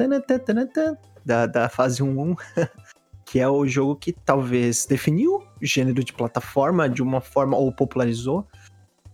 [1.23, 2.35] da, da fase 1-1.
[3.25, 7.71] que é o jogo que talvez definiu o gênero de plataforma de uma forma ou
[7.71, 8.47] popularizou.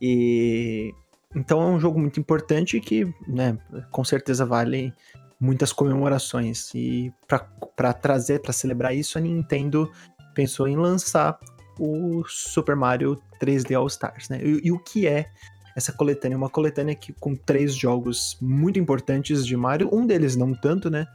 [0.01, 0.93] E
[1.37, 3.57] então é um jogo muito importante que, né,
[3.91, 4.93] com certeza vale
[5.39, 6.73] muitas comemorações.
[6.73, 9.91] E para trazer, para celebrar isso, a Nintendo
[10.33, 11.39] pensou em lançar
[11.79, 14.39] o Super Mario 3D All Stars, né?
[14.41, 15.29] E, e o que é
[15.75, 16.37] essa coletânea?
[16.37, 21.05] Uma coletânea que, com três jogos muito importantes de Mario, um deles não tanto, né?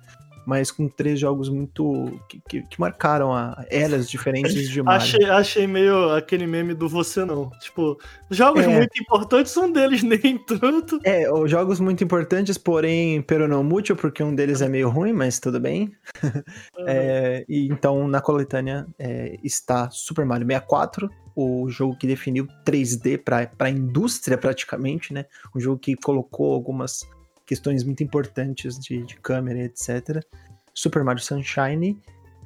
[0.47, 2.20] Mas com três jogos muito.
[2.28, 5.02] que, que, que marcaram a eras diferentes de Mario.
[5.02, 7.51] Achei, achei meio aquele meme do você não.
[7.60, 7.98] Tipo,
[8.31, 8.69] jogos é.
[8.69, 10.98] muito importantes, um deles nem tanto.
[11.05, 15.12] É, os jogos muito importantes, porém, pero não mútil, porque um deles é meio ruim,
[15.12, 15.93] mas tudo bem.
[16.23, 16.43] Uhum.
[16.85, 23.19] É, e então na coletânea é, está Super Mario 64, o jogo que definiu 3D
[23.23, 25.27] para a indústria praticamente, né?
[25.55, 27.06] Um jogo que colocou algumas
[27.53, 30.24] questões muito importantes de, de câmera, etc.
[30.73, 32.01] Super Mario Sunshine,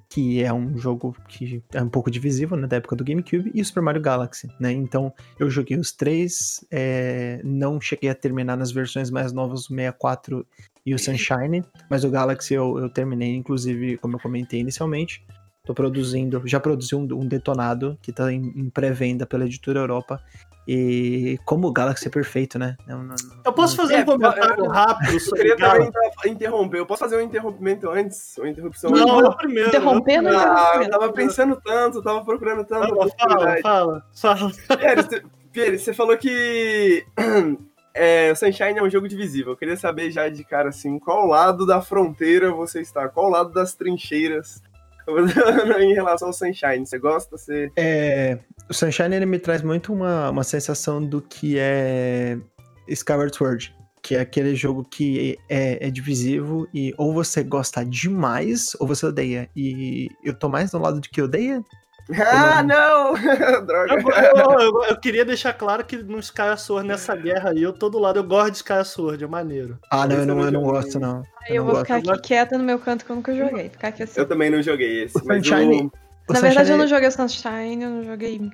[0.09, 3.61] que é um jogo que é um pouco divisível, né, da época do GameCube, e
[3.61, 4.73] o Super Mario Galaxy, né?
[4.73, 9.69] Então, eu joguei os três, é, não cheguei a terminar nas versões mais novas, o
[9.69, 10.45] 64
[10.85, 15.25] e o Sunshine, mas o Galaxy eu, eu terminei, inclusive, como eu comentei inicialmente,
[15.65, 20.21] tô produzindo, já produzi um, um detonado que tá em, em pré-venda pela editora Europa
[20.67, 22.77] e como o Galaxy é perfeito, né?
[22.89, 23.15] Não, não,
[23.45, 26.79] eu posso fazer é, um comentário eu, rápido sobre Eu queria também interromper.
[26.79, 28.37] Eu posso fazer um interrompimento antes?
[28.39, 29.37] Uma interrupção não, antes?
[29.37, 29.69] primeiro.
[29.69, 30.29] Interrompendo?
[30.31, 32.89] Ah, eu tava pensando tanto, tava procurando tanto.
[32.89, 34.05] Fala, fala, fala.
[34.13, 34.77] fala.
[34.77, 35.23] Pierre, você,
[35.53, 37.07] Pierre, você falou que
[37.95, 39.53] é, o Sunshine é um jogo divisível.
[39.53, 43.09] Eu queria saber já de cara, assim, qual lado da fronteira você está?
[43.09, 44.61] Qual lado das trincheiras
[45.81, 46.85] em relação ao Sunshine.
[46.85, 47.37] Você gosta?
[47.37, 47.71] Você...
[47.77, 48.39] É,
[48.69, 52.39] o Sunshine ele me traz muito uma, uma sensação do que é
[52.89, 53.75] Skyward Sword.
[54.03, 59.05] Que é aquele jogo que é, é divisivo e ou você gosta demais ou você
[59.07, 59.51] odeia.
[59.57, 61.65] E eu tô mais no lado de que odeia
[62.23, 63.15] ah, não!
[63.67, 63.95] Droga.
[63.95, 67.89] Eu, eu, eu, queria deixar claro que no Sky Sword, nessa guerra aí, eu tô
[67.89, 69.79] do lado, eu gosto de Sky Sword, é maneiro.
[69.91, 71.25] Ah, não, eu não, eu não gosto, não.
[71.49, 73.71] Eu, eu vou ficar aqui quieta no meu canto que eu nunca joguei.
[73.71, 74.21] Ficar aqui assim.
[74.21, 75.21] Eu também não joguei esse.
[75.25, 75.93] mas Sunshine, o...
[76.29, 78.51] Na verdade, eu não joguei o Sunshine, eu não joguei.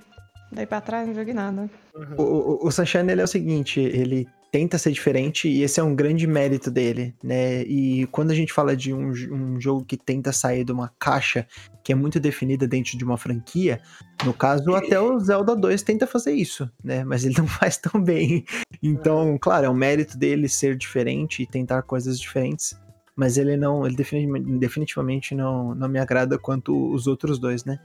[0.50, 1.70] Daí pra trás, não joguei nada.
[1.94, 2.14] Uhum.
[2.16, 5.82] O, o, o Sunshine, ele é o seguinte, ele tenta ser diferente e esse é
[5.82, 7.62] um grande mérito dele, né?
[7.62, 11.46] E quando a gente fala de um, um, jogo que tenta sair de uma caixa
[11.82, 13.80] que é muito definida dentro de uma franquia,
[14.26, 17.02] no caso até o Zelda 2 tenta fazer isso, né?
[17.02, 18.44] Mas ele não faz tão bem.
[18.82, 22.76] Então, claro, é um mérito dele ser diferente e tentar coisas diferentes,
[23.16, 23.96] mas ele não, ele
[24.58, 27.78] definitivamente não, não me agrada quanto os outros dois, né?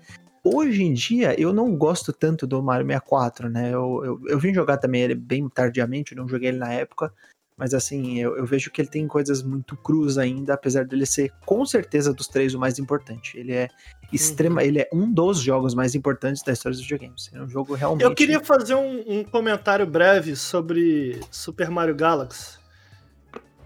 [0.43, 3.73] Hoje em dia, eu não gosto tanto do Mario 64, né?
[3.73, 7.11] Eu, eu, eu vim jogar também ele bem tardiamente, não joguei ele na época.
[7.57, 11.33] Mas assim, eu, eu, vejo que ele tem coisas muito cruz ainda, apesar dele ser,
[11.43, 13.35] com certeza, dos três o mais importante.
[13.35, 13.67] Ele é
[14.13, 14.67] extrema, uhum.
[14.67, 17.31] ele é um dos jogos mais importantes da história dos videogames.
[17.33, 18.03] É um jogo realmente.
[18.03, 22.59] Eu queria fazer um, um comentário breve sobre Super Mario Galaxy.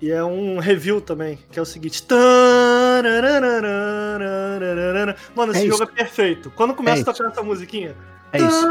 [0.02, 2.04] E é um review também, que é o seguinte.
[5.36, 6.52] Mano, esse é jogo é perfeito.
[6.56, 7.96] Quando começa é a tocar essa musiquinha.
[8.34, 8.68] É isso.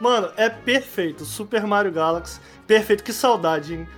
[0.00, 1.26] Mano, é perfeito.
[1.26, 2.40] Super Mario Galaxy.
[2.66, 3.04] Perfeito.
[3.04, 3.88] Que saudade, hein?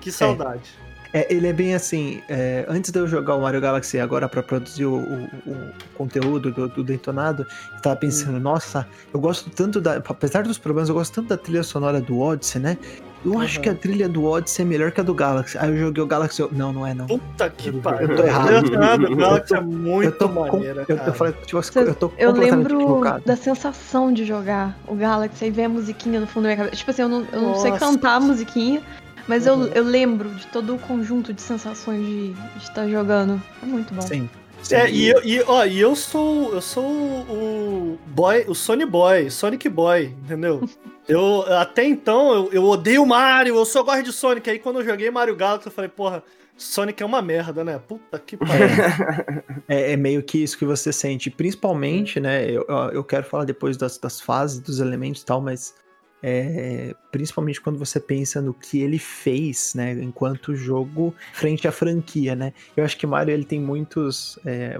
[0.00, 0.70] Que saudade.
[0.82, 0.85] É.
[1.12, 2.22] É, ele é bem assim.
[2.28, 6.50] É, antes de eu jogar o Mario Galaxy agora para produzir o, o, o, conteúdo
[6.50, 8.40] do, do Detonado, eu tava pensando, hum.
[8.40, 9.96] nossa, eu gosto tanto da.
[9.96, 12.78] Apesar dos problemas, eu gosto tanto da trilha sonora do Odyssey, né?
[13.24, 13.40] Eu uhum.
[13.40, 15.58] acho que a trilha do Odyssey é melhor que a do Galaxy.
[15.58, 16.40] Aí eu joguei o Galaxy.
[16.40, 16.48] Eu...
[16.52, 17.06] Não, não é não.
[17.06, 18.10] Puta que pariu.
[18.10, 19.12] Eu tô errado.
[19.12, 20.92] o Galaxy é muito eu tô maneira, com...
[20.92, 23.24] eu, eu, falei, tipo, eu tô Eu lembro equivocado.
[23.24, 26.76] da sensação de jogar o Galaxy e ver a musiquinha no fundo da minha cabeça.
[26.76, 28.80] Tipo assim, eu não, eu não sei cantar a musiquinha.
[29.28, 29.64] Mas uhum.
[29.64, 33.42] eu, eu lembro de todo o conjunto de sensações de, de estar jogando.
[33.62, 34.02] É muito bom.
[34.02, 34.28] Sim.
[34.70, 39.30] É, e, eu, e, ó, e eu sou eu sou o boy, o Sony Boy,
[39.30, 40.68] Sonic Boy, entendeu?
[41.06, 44.50] eu até então eu, eu odeio Mario, eu só gosto de Sonic.
[44.50, 46.22] Aí quando eu joguei Mario Galaxy, eu falei, porra,
[46.56, 47.78] Sonic é uma merda, né?
[47.78, 48.66] Puta que pariu.
[49.68, 51.30] é, é, meio que isso que você sente.
[51.30, 52.50] Principalmente, né?
[52.50, 55.74] Eu, eu quero falar depois das, das fases, dos elementos e tal, mas
[56.22, 62.34] é, principalmente quando você pensa no que ele fez, né, enquanto jogo frente à franquia,
[62.34, 62.52] né?
[62.76, 64.78] Eu acho que Mario ele tem muitos, é,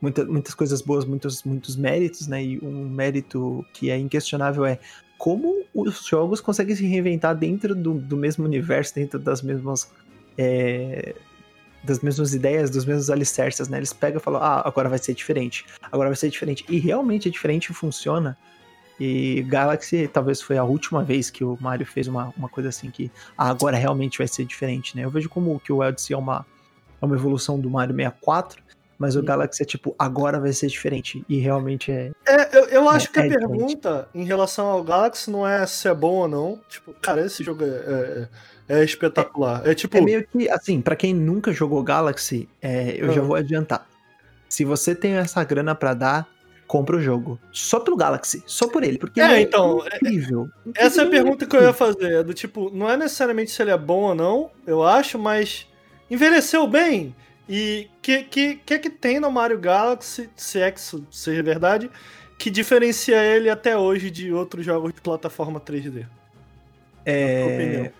[0.00, 2.42] muita, muitas coisas boas, muitos, muitos méritos, né?
[2.44, 4.78] E um mérito que é inquestionável é
[5.16, 9.90] como os jogos conseguem se reinventar dentro do, do mesmo universo, dentro das mesmas
[10.36, 11.14] é,
[11.82, 13.78] das mesmas ideias, dos mesmos alicerces, né?
[13.78, 16.64] Eles pegam e falam, ah, agora vai ser diferente, agora vai ser diferente.
[16.68, 18.36] E realmente é diferente e funciona.
[18.98, 22.90] E Galaxy talvez foi a última vez que o Mario fez uma, uma coisa assim
[22.90, 25.04] que ah, agora realmente vai ser diferente, né?
[25.04, 26.44] Eu vejo como que o Odyssey é uma,
[27.00, 28.62] é uma evolução do Mario 64,
[28.98, 31.24] mas o Galaxy é tipo, agora vai ser diferente.
[31.28, 32.10] E realmente é.
[32.26, 35.64] É, eu, eu acho é, que a é pergunta em relação ao Galaxy não é
[35.64, 36.60] se é bom ou não.
[36.68, 37.68] Tipo, cara, esse jogo é,
[38.68, 39.62] é, é espetacular.
[39.64, 39.96] É, tipo.
[39.96, 43.86] É meio que, assim, para quem nunca jogou Galaxy, é, eu já vou adiantar.
[44.48, 46.28] Se você tem essa grana para dar,
[46.68, 47.40] compra o jogo.
[47.50, 50.48] Só pelo Galaxy, só por ele, porque é, ele é então, incrível.
[50.76, 53.72] Essa é a pergunta que eu ia fazer, do tipo, não é necessariamente se ele
[53.72, 55.66] é bom ou não, eu acho, mas
[56.08, 57.16] envelheceu bem.
[57.48, 61.04] E o que, que, que é que tem no Mario Galaxy, se é que isso
[61.10, 61.90] seja verdade,
[62.38, 66.06] que diferencia ele até hoje de outros jogos de plataforma 3D?
[67.06, 67.90] É...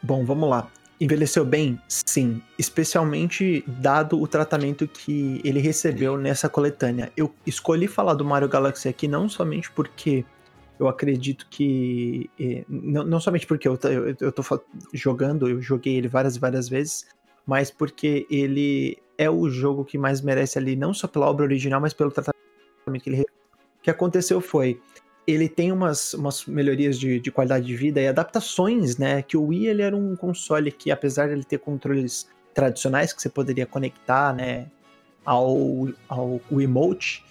[0.00, 0.68] Bom, vamos lá.
[1.00, 1.78] Envelheceu bem?
[1.88, 2.40] Sim.
[2.58, 7.12] Especialmente dado o tratamento que ele recebeu nessa coletânea.
[7.16, 10.24] Eu escolhi falar do Mario Galaxy aqui não somente porque
[10.78, 12.30] eu acredito que.
[12.38, 14.42] Eh, não, não somente porque eu, eu, eu tô
[14.92, 17.06] jogando, eu joguei ele várias e várias vezes,
[17.46, 21.80] mas porque ele é o jogo que mais merece ali, não só pela obra original,
[21.80, 22.36] mas pelo tratamento
[23.02, 23.22] que ele.
[23.22, 24.80] O que aconteceu foi
[25.26, 29.22] ele tem umas, umas melhorias de, de qualidade de vida e adaptações, né?
[29.22, 33.20] Que o Wii ele era um console que, apesar de ele ter controles tradicionais que
[33.20, 34.66] você poderia conectar, né,
[35.24, 37.22] ao, ao Wiimote,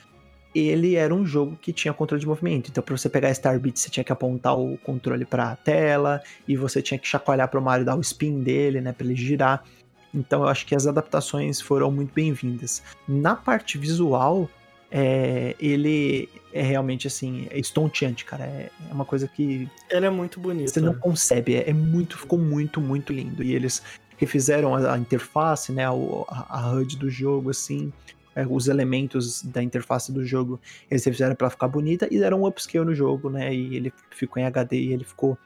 [0.54, 2.70] ele era um jogo que tinha controle de movimento.
[2.70, 6.22] Então, para você pegar Star Beat, você tinha que apontar o controle para a tela
[6.48, 9.16] e você tinha que chacoalhar para o Mario dar o spin dele, né, para ele
[9.16, 9.64] girar.
[10.14, 12.84] Então, eu acho que as adaptações foram muito bem-vindas.
[13.08, 14.50] Na parte visual,
[14.92, 18.46] é, ele é realmente assim, é estonteante, cara.
[18.46, 19.70] É, é, uma coisa que.
[19.90, 20.70] Ele é muito bonito.
[20.70, 23.44] Você não concebe, é, é, muito, ficou muito, muito lindo.
[23.44, 23.84] E eles
[24.18, 25.86] refizeram a, a interface, né?
[25.86, 27.92] A, a, HUD do jogo, assim.
[28.36, 30.60] É, os elementos da interface do jogo,
[30.92, 33.54] eles refizeram para ficar bonita e deram um upscale no jogo, né?
[33.54, 35.38] E ele ficou em HD e ele ficou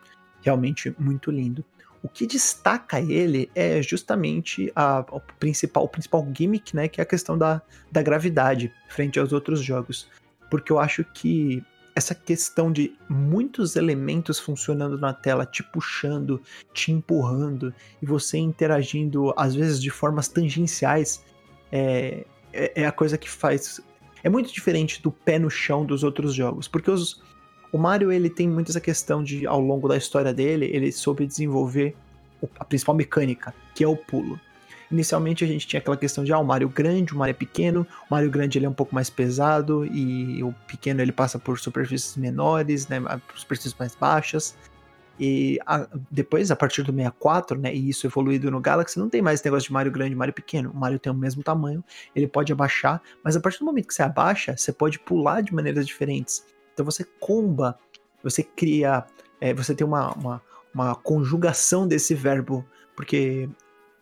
[0.41, 1.63] realmente muito lindo.
[2.01, 7.03] O que destaca ele é justamente a, a principal, o principal gimmick, né, que é
[7.03, 7.61] a questão da,
[7.91, 10.07] da gravidade frente aos outros jogos.
[10.49, 11.63] Porque eu acho que
[11.95, 16.41] essa questão de muitos elementos funcionando na tela, te puxando,
[16.73, 21.23] te empurrando, e você interagindo, às vezes de formas tangenciais,
[21.71, 23.81] é, é, é a coisa que faz.
[24.23, 26.67] É muito diferente do pé no chão dos outros jogos.
[26.67, 27.21] Porque os,
[27.71, 31.25] o Mario ele tem muito essa questão de, ao longo da história dele, ele soube
[31.25, 31.95] desenvolver
[32.59, 34.39] a principal mecânica, que é o pulo.
[34.91, 37.85] Inicialmente a gente tinha aquela questão de ah, o Mario grande, o Mario é pequeno,
[38.09, 41.59] o Mario grande ele é um pouco mais pesado e o pequeno ele passa por
[41.59, 42.99] superfícies menores, né,
[43.35, 44.57] superfícies mais baixas.
[45.19, 49.21] E a, depois, a partir do 64, né, e isso evoluído no Galaxy, não tem
[49.21, 50.71] mais esse negócio de Mario grande e Mario pequeno.
[50.71, 51.83] O Mario tem o mesmo tamanho,
[52.15, 55.53] ele pode abaixar, mas a partir do momento que você abaixa, você pode pular de
[55.53, 56.45] maneiras diferentes.
[56.79, 57.77] Então você comba,
[58.23, 59.05] você cria,
[59.41, 60.41] é, você tem uma, uma,
[60.73, 62.65] uma, conjugação desse verbo,
[62.95, 63.49] porque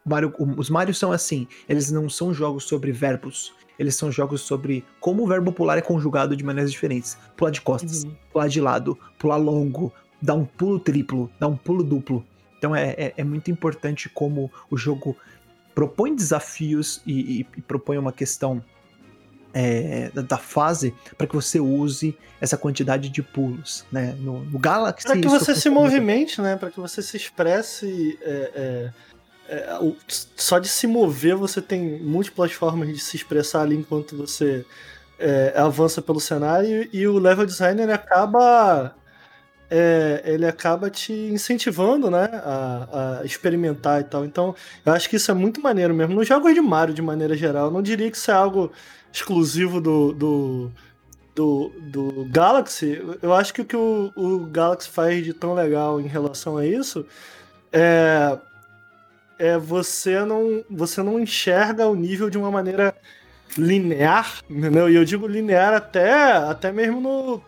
[0.05, 4.85] Mario, os Marios são assim, eles não são jogos sobre verbos, eles são jogos sobre
[4.99, 7.17] como o verbo pular é conjugado de maneiras diferentes.
[7.35, 8.15] Pular de costas, uhum.
[8.31, 9.91] pular de lado, pular longo,
[10.21, 12.23] dar um pulo triplo, dar um pulo duplo.
[12.59, 15.17] Então é, é, é muito importante como o jogo
[15.73, 18.63] propõe desafios e, e, e propõe uma questão
[19.53, 24.15] é, da fase para que você use essa quantidade de pulos, né?
[24.19, 25.07] No, no Galaxy.
[25.07, 26.55] Para que você se movimente, né?
[26.55, 28.17] Para que você se expresse.
[28.21, 28.91] É, é,
[29.49, 34.65] é só de se mover você tem múltiplas formas de se expressar ali enquanto você
[35.17, 38.93] é, avança pelo cenário e o level designer acaba
[39.69, 44.23] é, ele acaba te incentivando, né, a, a, experimentar e tal.
[44.25, 44.55] Então,
[44.85, 46.15] eu acho que isso é muito maneiro mesmo.
[46.15, 48.71] Nos jogos de Mario, de maneira geral, eu não diria que isso é algo
[49.11, 50.71] exclusivo do, do,
[51.35, 55.99] do, do Galaxy, eu acho que o que o, o Galaxy faz de tão legal
[55.99, 57.05] em relação a isso
[57.71, 58.37] é
[59.39, 62.95] é você não, você não enxerga o nível de uma maneira
[63.57, 64.89] linear, entendeu?
[64.89, 67.43] E eu digo linear até, até mesmo no.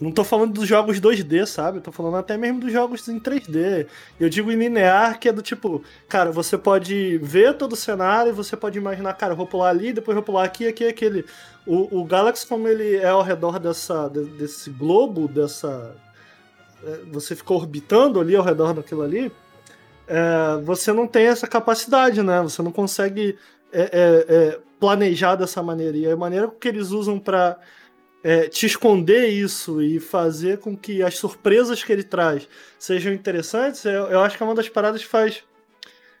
[0.00, 1.80] Não tô falando dos jogos 2D, sabe?
[1.80, 3.86] Tô falando até mesmo dos jogos em 3D.
[4.18, 8.32] Eu digo em linear, que é do tipo, cara, você pode ver todo o cenário,
[8.32, 11.24] você pode imaginar, cara, eu vou pular ali, depois vou pular aqui, aqui, aquele.
[11.66, 15.96] O, o Galaxy, como ele é ao redor dessa, desse globo, dessa.
[16.84, 19.32] é, Você fica orbitando ali ao redor daquilo ali,
[20.06, 22.40] é, você não tem essa capacidade, né?
[22.42, 23.36] Você não consegue
[23.72, 25.96] é, é, é, planejar dessa maneira.
[25.96, 27.58] E a maneira que eles usam para
[28.50, 34.06] te esconder isso e fazer com que as surpresas que ele traz sejam interessantes, eu,
[34.08, 35.42] eu acho que é uma das paradas que faz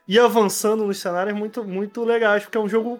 [0.06, 2.98] ir avançando nos cenários muito, muito legais, porque é um jogo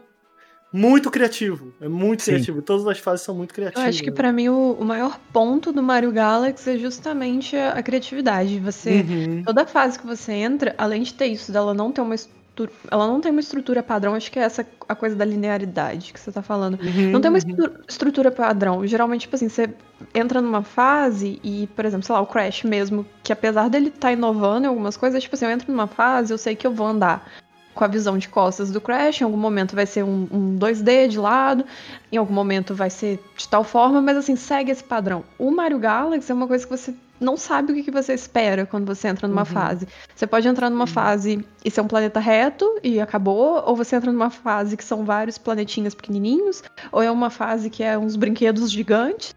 [0.70, 1.72] muito criativo.
[1.80, 2.32] É muito Sim.
[2.32, 2.60] criativo.
[2.60, 3.88] Todas as fases são muito Eu criativas.
[3.88, 7.82] acho que pra mim o, o maior ponto do Mario Galaxy é justamente a, a
[7.82, 8.60] criatividade.
[8.60, 9.42] Você Uhum.
[9.44, 12.14] toda fase que você entra, além de ter isso dela não ter uma
[12.58, 16.12] estrutura, ela não tem uma estrutura padrão, acho que é essa a coisa da linearidade
[16.12, 16.78] que você tá falando.
[16.82, 17.48] Uhum, Não tem uma uhum.
[17.48, 18.86] estru- estrutura padrão.
[18.86, 19.70] Geralmente, tipo assim, você
[20.14, 24.12] entra numa fase e, por exemplo, sei lá, o Crash mesmo, que apesar dele estar
[24.12, 26.86] inovando em algumas coisas, tipo assim, eu entro numa fase, eu sei que eu vou
[26.86, 27.30] andar
[27.74, 31.06] com a visão de costas do Crash, em algum momento vai ser um, um 2D
[31.06, 31.64] de lado,
[32.10, 35.22] em algum momento vai ser de tal forma, mas assim, segue esse padrão.
[35.38, 38.86] O Mario Galaxy é uma coisa que você não sabe o que, você espera quando
[38.86, 39.88] você entra numa fase.
[40.14, 44.12] Você pode entrar numa fase e ser um planeta reto e acabou, ou você entra
[44.12, 46.62] numa fase que são vários planetinhas pequenininhos,
[46.92, 49.34] ou é uma fase que é uns brinquedos gigantes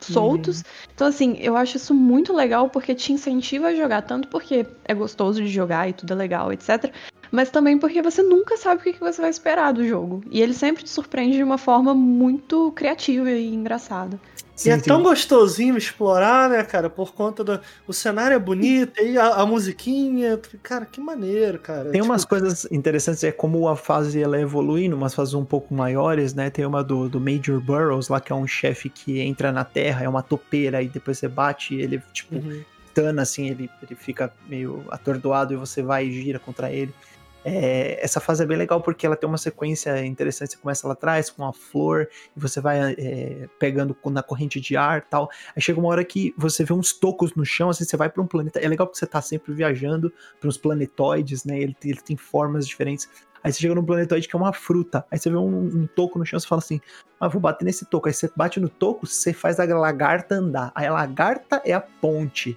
[0.00, 0.64] soltos.
[0.94, 4.94] Então, assim, eu acho isso muito legal porque te incentiva a jogar, tanto porque é
[4.94, 6.92] gostoso de jogar e tudo é legal, etc.
[7.30, 10.22] Mas também porque você nunca sabe o que você vai esperar do jogo.
[10.30, 14.20] E ele sempre te surpreende de uma forma muito criativa e engraçada.
[14.64, 15.02] E é Sim, tão sim.
[15.02, 16.88] gostosinho explorar, né, cara?
[16.90, 17.60] Por conta do.
[17.86, 20.38] O cenário é bonito, e a, a musiquinha.
[20.62, 21.90] Cara, que maneiro, cara.
[21.90, 25.74] Tem Tipo, umas coisas interessantes, é como a fase ela evolui, umas fases um pouco
[25.74, 26.50] maiores, né?
[26.50, 30.04] Tem uma do, do Major Burroughs lá, que é um chefe que entra na Terra,
[30.04, 32.62] é uma topeira, e depois você bate, ele, tipo, Uhum.
[32.94, 36.94] tana, assim, ele, ele fica meio atordoado e você vai e gira contra ele.
[37.44, 40.52] É, essa fase é bem legal porque ela tem uma sequência interessante.
[40.52, 44.76] Você começa lá atrás com a flor e você vai é, pegando na corrente de
[44.76, 45.28] ar tal.
[45.54, 48.22] Aí chega uma hora que você vê uns tocos no chão, assim, você vai para
[48.22, 48.60] um planeta.
[48.60, 51.58] É legal porque você tá sempre viajando para uns planetoides, né?
[51.60, 53.08] Ele, ele tem formas diferentes.
[53.44, 55.04] Aí você chega num planetoide que é uma fruta.
[55.10, 56.80] Aí você vê um, um toco no chão, você fala assim:
[57.18, 58.08] Ah, vou bater nesse toco.
[58.08, 60.70] Aí você bate no toco, você faz a lagarta andar.
[60.74, 62.56] Aí a lagarta é a ponte.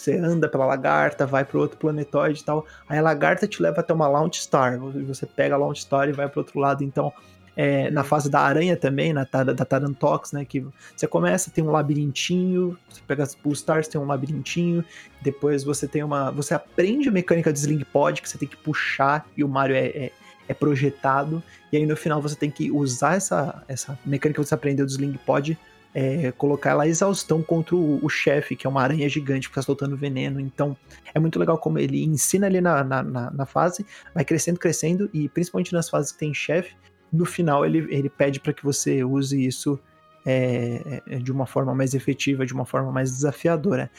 [0.00, 2.66] Você anda pela lagarta, vai para outro planetoide e tal.
[2.88, 4.78] Aí a lagarta te leva até uma Launch Star.
[4.78, 6.82] Você pega a Launch Star e vai para outro lado.
[6.82, 7.12] Então,
[7.54, 10.44] é, na fase da aranha também, na tar- da Tarantox, né?
[10.46, 10.64] Que
[10.96, 14.82] você começa, tem um labirintinho, você pega as Pull Stars, tem um labirintinho.
[15.20, 16.30] Depois você tem uma.
[16.30, 19.76] Você aprende a mecânica de Sling Pod, que você tem que puxar e o Mario
[19.76, 20.12] é, é,
[20.48, 21.42] é projetado.
[21.70, 24.90] E aí no final você tem que usar essa, essa mecânica que você aprendeu do
[24.90, 25.58] Sling Pod
[25.94, 29.62] é, colocar a exaustão contra o, o chefe, que é uma aranha gigante que fica
[29.62, 30.38] soltando veneno.
[30.40, 30.76] Então,
[31.14, 33.84] é muito legal como ele ensina ali na, na, na- na fase,
[34.14, 36.74] vai crescendo, crescendo, e principalmente nas fases que tem chefe,
[37.12, 39.78] no final ele, ele pede para que você use isso
[40.24, 43.90] é, é, de uma forma mais efetiva, de uma forma mais desafiadora.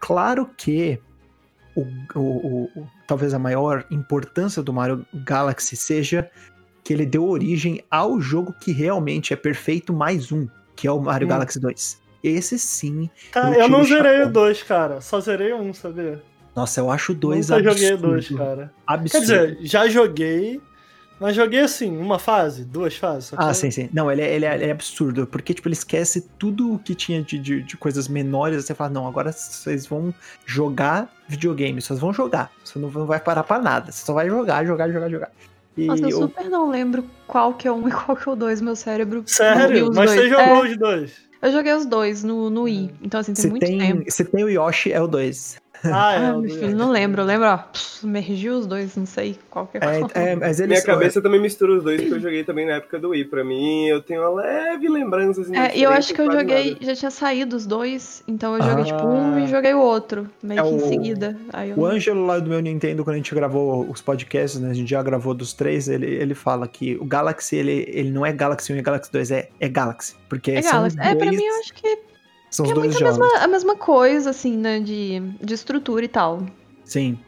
[0.00, 0.98] Claro que
[1.76, 1.82] o-
[2.14, 6.30] o- o- talvez a maior importância do Mario Galaxy seja
[6.82, 10.46] que ele deu origem ao jogo que realmente é perfeito mais um,
[10.76, 11.30] que é o Mario Hum.
[11.30, 12.02] Galaxy 2.
[12.22, 13.10] Esse sim.
[13.30, 14.30] Cara, eu eu não zerei o chapéu.
[14.32, 15.00] 2, cara.
[15.00, 16.22] Só zerei um, sabia?
[16.56, 17.80] Nossa, eu acho o 2 Nunca absurdo.
[17.80, 18.56] joguei 2, cara.
[18.86, 19.20] Quer Absurdo.
[19.22, 20.60] dizer, já joguei,
[21.20, 23.32] mas joguei assim, uma fase, duas fases.
[23.36, 23.90] Ah, sim, sim.
[23.92, 26.94] Não, ele é, ele é- ele é absurdo, porque, tipo, ele esquece tudo o que
[26.94, 30.14] tinha de, de, de coisas menores, você fala, não, agora vocês vão
[30.46, 34.64] jogar videogame, vocês vão jogar, você não vai parar pra nada, você só vai jogar,
[34.64, 35.30] jogar, jogar, jogar.
[35.76, 38.32] E Nossa, eu o- super não lembro qual que é um e qual que é
[38.32, 39.22] o dois, meu cérebro.
[39.26, 39.90] Sério?
[39.90, 40.20] os Mas dois.
[40.22, 41.12] você jogou É, os dois?
[41.42, 44.04] eu joguei os dois no, no Wii, então assim, tem se muito tem, tempo.
[44.10, 45.56] se tem o Yoshi, é o 2.
[45.92, 46.16] Ah, é.
[46.26, 47.22] Ah, meu filho, não lembro.
[47.22, 50.10] Eu lembro, ó, pff, mergi os dois, não sei qual que é qual.
[50.14, 52.74] É, é, mas eles Minha cabeça também mistura os dois, porque eu joguei também na
[52.74, 53.24] época do Wii.
[53.26, 55.40] Pra mim, eu tenho uma leve lembrança.
[55.42, 56.84] Assim, É, e eu acho que eu joguei, nada.
[56.86, 58.86] já tinha saído os dois, então eu joguei Ah.
[58.96, 61.36] tipo um e joguei o outro, meio É que em o- seguida.
[61.52, 61.78] Aí eu...
[61.78, 64.70] O Ângelo lá do meu Nintendo, quando a gente gravou os podcasts, né?
[64.70, 68.24] A gente já gravou dos três, ele, ele fala que o Galaxy, ele, ele não
[68.24, 70.14] é Galaxy 1 e Galaxy 2, é, é Galaxy.
[70.28, 70.98] Porque É são Galaxy.
[70.98, 71.98] os É, pra dois- mim eu acho que
[72.54, 73.18] são os é dois muito a jogos.
[73.18, 76.42] mesma, a mesma coisa, assim, né, de, de estrutura e tal.
[76.84, 77.18] Sim.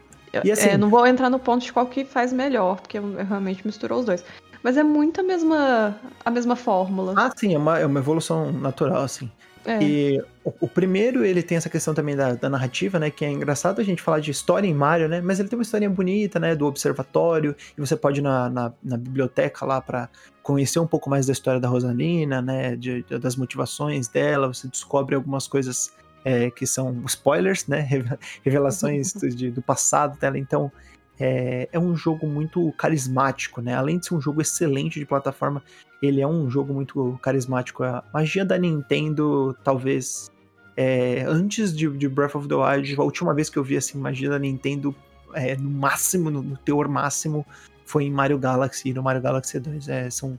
[0.43, 3.03] E assim- é, não vou entrar no ponto de qual que faz melhor, porque eu,
[3.19, 4.23] eu realmente misturou os dois.
[4.63, 7.13] Mas é muito a mesma, a mesma fórmula.
[7.15, 9.29] Ah, sim, é uma, é uma evolução natural, assim.
[9.67, 9.83] É.
[9.83, 13.11] E o, o primeiro, ele tem essa questão também da, da narrativa, né?
[13.11, 15.19] Que é engraçado a gente falar de história em Mario, né?
[15.19, 16.55] Mas ele tem uma historinha bonita, né?
[16.55, 20.09] Do observatório, e você pode ir na, na, na biblioteca lá para
[20.41, 22.77] conhecer um pouco mais da história da Rosalina, né?
[22.77, 25.91] De, de- das motivações dela, você descobre algumas coisas
[26.23, 27.81] é, que são spoilers, né?
[27.87, 30.37] reve- Revelações do, de- do passado dela.
[30.39, 30.71] Então,
[31.19, 33.73] é, é um jogo muito carismático, né?
[33.75, 35.61] Além de ser um jogo excelente de plataforma,
[36.01, 37.83] ele é um jogo muito carismático.
[37.83, 40.31] A magia da Nintendo, talvez.
[40.75, 43.97] é, antes de, de Breath of the Wild, a última vez que eu vi assim,
[43.97, 44.95] magia da Nintendo
[45.33, 47.45] é, no máximo, no, no teor máximo,
[47.85, 49.89] foi em Mario Galaxy e no Mario Galaxy 2.
[49.89, 50.37] É, são,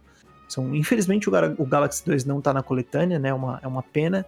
[0.48, 3.30] são, infelizmente o, o Galaxy 2 não tá na coletânea, né?
[3.30, 4.24] É uma, é uma pena.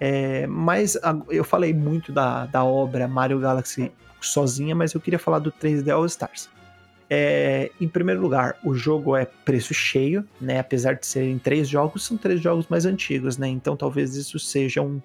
[0.00, 5.18] É, mas a- eu falei muito da, da obra Mario Galaxy sozinha, mas eu queria
[5.18, 6.48] falar do 3D All Stars.
[7.14, 10.58] É, em primeiro lugar, o jogo é preço cheio, né?
[10.58, 13.48] Apesar de serem três jogos, são três jogos mais antigos, né?
[13.48, 14.98] Então talvez isso seja um,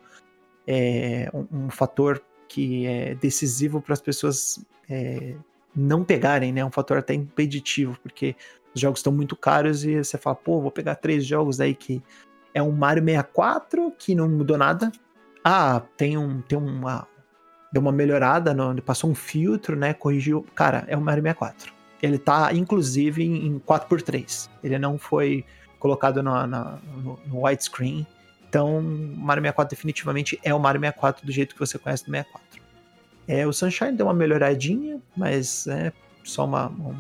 [0.66, 5.36] é, um, um fator que é decisivo para as pessoas é,
[5.76, 6.64] não pegarem, né?
[6.64, 8.38] Um fator até impeditivo, porque
[8.74, 12.02] os jogos estão muito caros e você fala, pô, vou pegar três jogos aí que
[12.54, 14.94] é um Mario 64 que não mudou nada.
[15.44, 17.06] Ah, tem um tem uma
[17.70, 19.94] deu uma melhorada, no, passou um filtro, né?
[19.94, 20.46] Corrigiu.
[20.56, 21.76] Cara, é um Mario 64.
[22.02, 24.50] Ele tá, inclusive, em 4x3.
[24.64, 25.44] Ele não foi
[25.80, 28.06] colocado na, na- no, no widescreen.
[28.50, 32.62] Então, Mario 64 definitivamente é o Mario 64 do jeito que você conhece do 64.
[33.28, 35.92] É, o Sunshine deu uma melhoradinha, mas é
[36.24, 36.96] só uma, uma-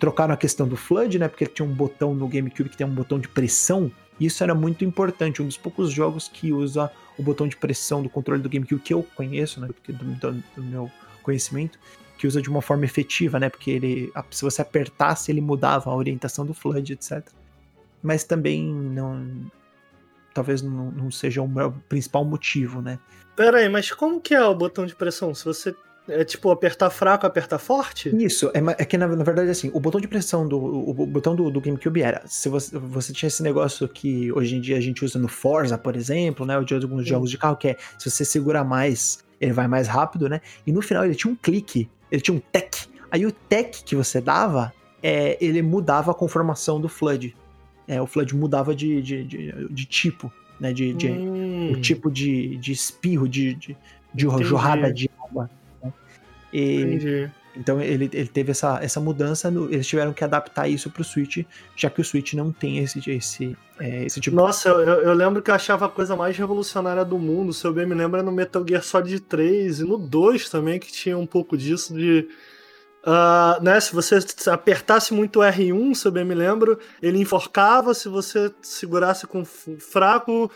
[0.00, 1.26] Trocaram a questão do Flood, né?
[1.28, 3.90] Porque tinha um botão no GameCube que tem um botão de pressão.
[4.20, 5.42] Isso era muito importante.
[5.42, 8.94] Um dos poucos jogos que usa o botão de pressão do controle do GameCube que
[8.94, 9.66] eu conheço, né?
[9.66, 10.88] Porque do, do- do meu
[11.22, 11.80] conhecimento,
[12.18, 13.48] que usa de uma forma efetiva, né?
[13.48, 17.22] Porque ele, se você apertasse, ele mudava a orientação do Flood, etc.
[18.02, 19.50] Mas também não.
[20.34, 22.98] Talvez não, não seja o principal motivo, né?
[23.34, 25.34] Pera aí, mas como que é o botão de pressão?
[25.34, 25.74] Se você
[26.08, 28.14] é tipo apertar fraco, apertar forte?
[28.16, 31.06] Isso, é, é que na, na verdade assim, o botão de pressão do o, o
[31.06, 34.76] botão do, do GameCube era, se você, você tinha esse negócio que hoje em dia
[34.76, 37.68] a gente usa no Forza, por exemplo, né, ou de alguns jogos de carro, que
[37.68, 40.40] é se você segurar mais, ele vai mais rápido, né?
[40.66, 42.88] E no final ele tinha um clique, ele tinha um tech.
[43.10, 44.72] Aí o tech que você dava,
[45.02, 47.34] é, ele mudava a conformação do Flood.
[47.86, 50.72] É, o Flood mudava de, de, de, de tipo, né?
[50.72, 53.76] De, de, Hum, o tipo de, de espirro, de, de,
[54.14, 55.50] de jorrada de água.
[55.82, 55.92] né?
[56.52, 57.30] E, entendi.
[57.58, 61.44] Então ele, ele teve essa, essa mudança, no- eles tiveram que adaptar isso pro Switch,
[61.76, 65.42] já que o Switch não tem esse, esse, é, esse tipo Nossa, eu, eu- lembro
[65.42, 67.52] que eu achava a coisa mais revolucionária do mundo.
[67.52, 70.90] Se eu bem me lembro, no Metal Gear Solid 3 e no 2 também, que
[70.92, 72.28] tinha um pouco disso de.
[73.04, 74.18] ah, né, se você
[74.50, 77.94] apertasse muito o R1, se eu bem me lembro, ele enforcava.
[77.94, 80.50] Se você segurasse com fraco,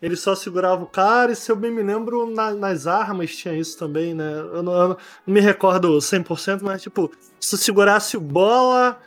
[0.00, 1.32] ele só segurava o cara.
[1.32, 4.32] E se eu bem me lembro, na- nas armas tinha isso também, né?
[4.52, 4.96] Eu não, eu não
[5.34, 7.10] me recordo 100%, mas tipo,
[7.40, 8.98] se você segurasse o bola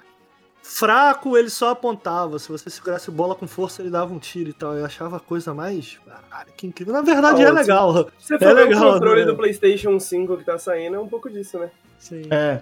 [0.64, 2.38] fraco, ele só apontava.
[2.40, 4.76] Se você segurasse bola com força, ele dava um tiro e tal.
[4.78, 6.00] Eu achava a coisa mais.
[6.06, 6.94] Caralho, que incrível.
[6.94, 8.10] Na verdade, Ah, é legal.
[8.18, 9.26] Você É legal, o controle né?
[9.28, 11.70] do PlayStation 5 que tá saindo, é um pouco disso, né?
[12.00, 12.22] Sim.
[12.32, 12.62] É,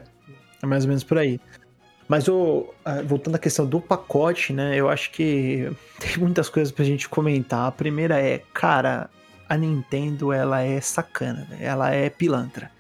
[0.62, 1.40] é mais ou menos por aí.
[2.10, 4.76] Mas o, ah, voltando à questão do pacote, né?
[4.76, 5.72] Eu acho que
[6.02, 7.68] tem muitas coisas pra gente comentar.
[7.68, 9.12] A primeira é, cara,
[9.48, 11.58] a Nintendo ela é sacana, né?
[11.62, 12.72] ela é pilantra.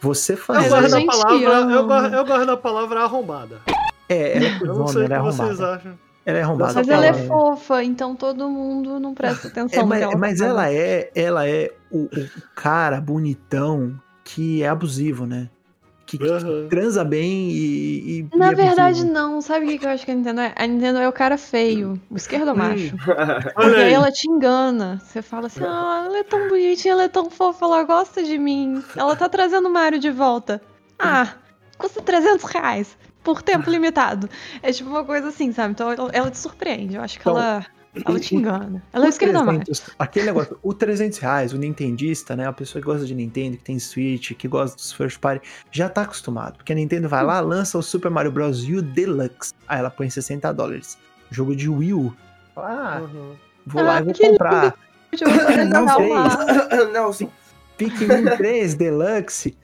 [0.00, 0.96] Você Eu Mas fazer.
[0.96, 3.60] a palavra, eu, gosto, eu gosto da palavra arrombada.
[4.08, 5.98] É, ela é Eu não sei o ela é que vocês acham.
[6.24, 6.74] Ela é arrombada.
[6.74, 10.46] Mas ela é fofa, então todo mundo não presta atenção É, mas, ela mas tá
[10.46, 15.50] ela é, ela é o, o cara bonitão que é abusivo, né?
[16.10, 16.68] Que, que Aham.
[16.68, 18.20] transa bem e.
[18.20, 19.40] e- Na e é verdade, não.
[19.40, 20.52] Sabe o que que eu acho que a Nintendo é?
[20.56, 22.96] A Nintendo é o cara feio, o esquerdo macho.
[23.54, 25.00] Porque aí ela te engana.
[25.04, 28.36] Você fala assim, ah, ela é tão bonitinha, ela é tão fofa, ela gosta de
[28.38, 28.82] mim.
[28.96, 30.60] Ela tá trazendo o Mario de volta.
[30.98, 31.34] Ah,
[31.78, 34.28] custa 300 reais por tempo limitado.
[34.62, 35.72] É tipo uma coisa assim, sabe?
[35.72, 36.96] Então ela, ela te surpreende.
[36.96, 37.64] Eu acho que Então, ela,
[38.04, 38.82] ela te engana.
[38.92, 39.58] Ela é o esquerdo macho.
[39.60, 42.46] 300, aquele negócio, o 300 reais, o nintendista, né?
[42.46, 45.88] A pessoa que gosta de Nintendo, que tem Switch, que gosta dos first party, já
[45.88, 46.56] tá acostumado.
[46.58, 48.62] Porque a Nintendo vai lá, lança o Super Mario Bros.
[48.68, 49.52] U Deluxe.
[49.66, 50.96] Aí ela põe 60 dólares.
[51.30, 52.14] Jogo de Wii U.
[52.54, 53.34] Fala, Ah, Uhum.
[53.66, 54.74] vou lá Ah, e vou que comprar.
[55.70, 56.46] Não lá.
[56.92, 57.28] não, sim.
[57.76, 59.56] Pikmin 3 Deluxe.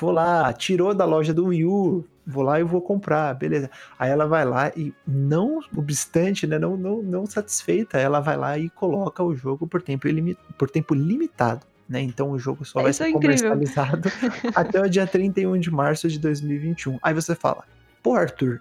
[0.00, 2.04] Vou lá, tirou da loja do Wii U.
[2.26, 3.68] Vou lá e vou comprar, beleza.
[3.98, 8.56] Aí ela vai lá e, não obstante, né, não, não, não satisfeita, ela vai lá
[8.58, 11.66] e coloca o jogo por tempo, ilimi- por tempo limitado.
[11.88, 12.00] Né?
[12.00, 14.08] Então o jogo só É, vai ser é comercializado
[14.54, 16.98] até o dia 31 de março de 2021.
[17.02, 17.64] Aí você fala,
[18.02, 18.60] pô, Arthur,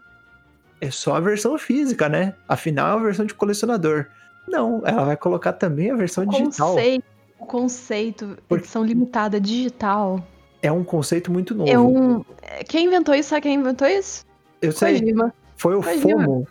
[0.81, 2.33] é só a versão física, né?
[2.49, 4.07] Afinal, é a versão de colecionador.
[4.47, 6.69] Não, ela vai colocar também a versão digital.
[6.73, 7.05] Conceito,
[7.39, 10.25] o conceito, Porque- edição limitada digital.
[10.61, 11.69] É um conceito muito novo.
[11.71, 12.23] É um.
[12.69, 13.29] Quem inventou isso?
[13.29, 14.25] Sabe quem inventou isso?
[14.61, 15.33] Eu sei, Kojima.
[15.55, 16.23] foi o Kojima.
[16.25, 16.47] FOMO.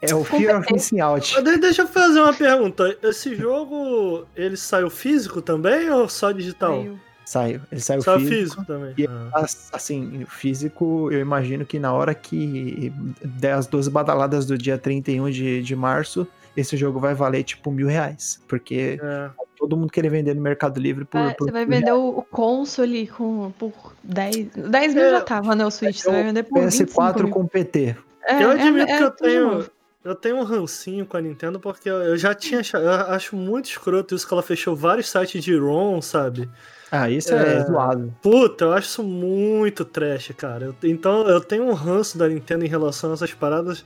[0.00, 1.40] É o Fear of Missing Out.
[1.60, 2.98] Deixa eu fazer uma pergunta.
[3.04, 6.74] Esse jogo, ele saiu físico também ou só digital?
[6.82, 6.98] Saiu.
[7.24, 7.60] Saiu.
[7.70, 8.34] Ele saiu Saiu físico.
[8.34, 8.94] físico também.
[8.98, 9.30] E- Ah.
[9.34, 12.92] As- Assim, físico, eu imagino que na hora que
[13.24, 16.26] der as 12 badaladas do dia 31 de, de março,
[16.56, 18.42] esse jogo vai valer tipo mil reais.
[18.48, 19.30] Porque É.
[19.62, 21.18] todo mundo querer vender no Mercado Livre por.
[21.18, 23.72] É, por você vai vender o, o console com, por
[24.02, 24.46] 10.
[24.56, 25.64] 10 mil É, já tava, né?
[25.64, 26.00] O Switch.
[26.00, 26.76] Você vai vender por reais.
[26.78, 27.30] 25 PS4 mil.
[27.32, 27.96] com PT.
[28.24, 29.66] É, eu é- admito é que eu tudo tenho.
[30.04, 32.60] Eu tenho um rancinho com a Nintendo porque eu, já tinha.
[32.74, 36.50] Eu acho muito escroto isso que ela fechou vários sites de ROM, sabe?
[36.90, 37.64] Ah, isso é, É.
[37.64, 38.12] zoado.
[38.20, 40.64] Puta, eu acho isso muito trash, cara.
[40.66, 43.84] Eu- então eu tenho um ranço da Nintendo em relação a essas paradas.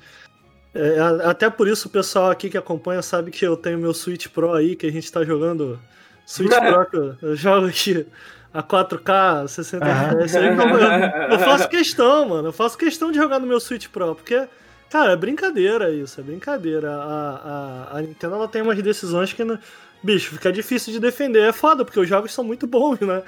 [0.77, 4.29] É, até por isso o pessoal aqui que acompanha sabe que eu tenho meu Switch
[4.29, 5.79] Pro aí, que a gente tá jogando.
[6.25, 6.87] Switch Pro,
[7.17, 8.07] que eu, jogo aqui
[8.53, 10.11] a 4K, 60 Aham.
[10.23, 10.37] FPS.
[10.37, 12.49] eu, eu faço questão, mano.
[12.49, 14.47] Eu faço questão de jogar no meu Switch Pro, porque.
[14.89, 16.93] Cara, é brincadeira isso, é brincadeira.
[16.93, 19.59] A, a, a Nintendo ela tem umas decisões que, não-
[20.03, 21.41] bicho, fica difícil de defender.
[21.43, 23.23] É foda, porque os jogos são muito bons, né?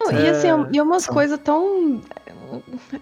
[0.00, 1.14] Não, E assim, É, e umas são.
[1.14, 2.00] coisas tão.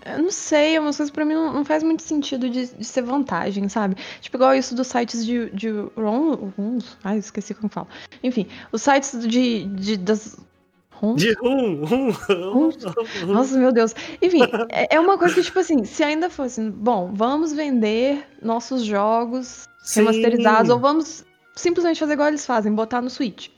[0.05, 3.03] Eu não sei, umas coisas pra mim não, não faz muito sentido de, de ser
[3.03, 3.97] vantagem, sabe?
[4.21, 6.79] Tipo, igual isso dos sites de, de ROM.
[7.03, 7.89] Ai, esqueci como fala.
[8.23, 9.65] Enfim, os sites de.
[9.65, 10.37] de das.
[10.93, 11.23] ROMs?
[11.23, 12.71] De um, um.
[13.27, 13.95] Nossa, meu Deus.
[14.21, 18.85] Enfim, é é uma coisa que, tipo assim, se ainda fosse, bom, vamos vender nossos
[18.85, 21.25] jogos remasterizados, ou vamos
[21.57, 23.49] simplesmente fazer igual eles fazem, botar no Switch.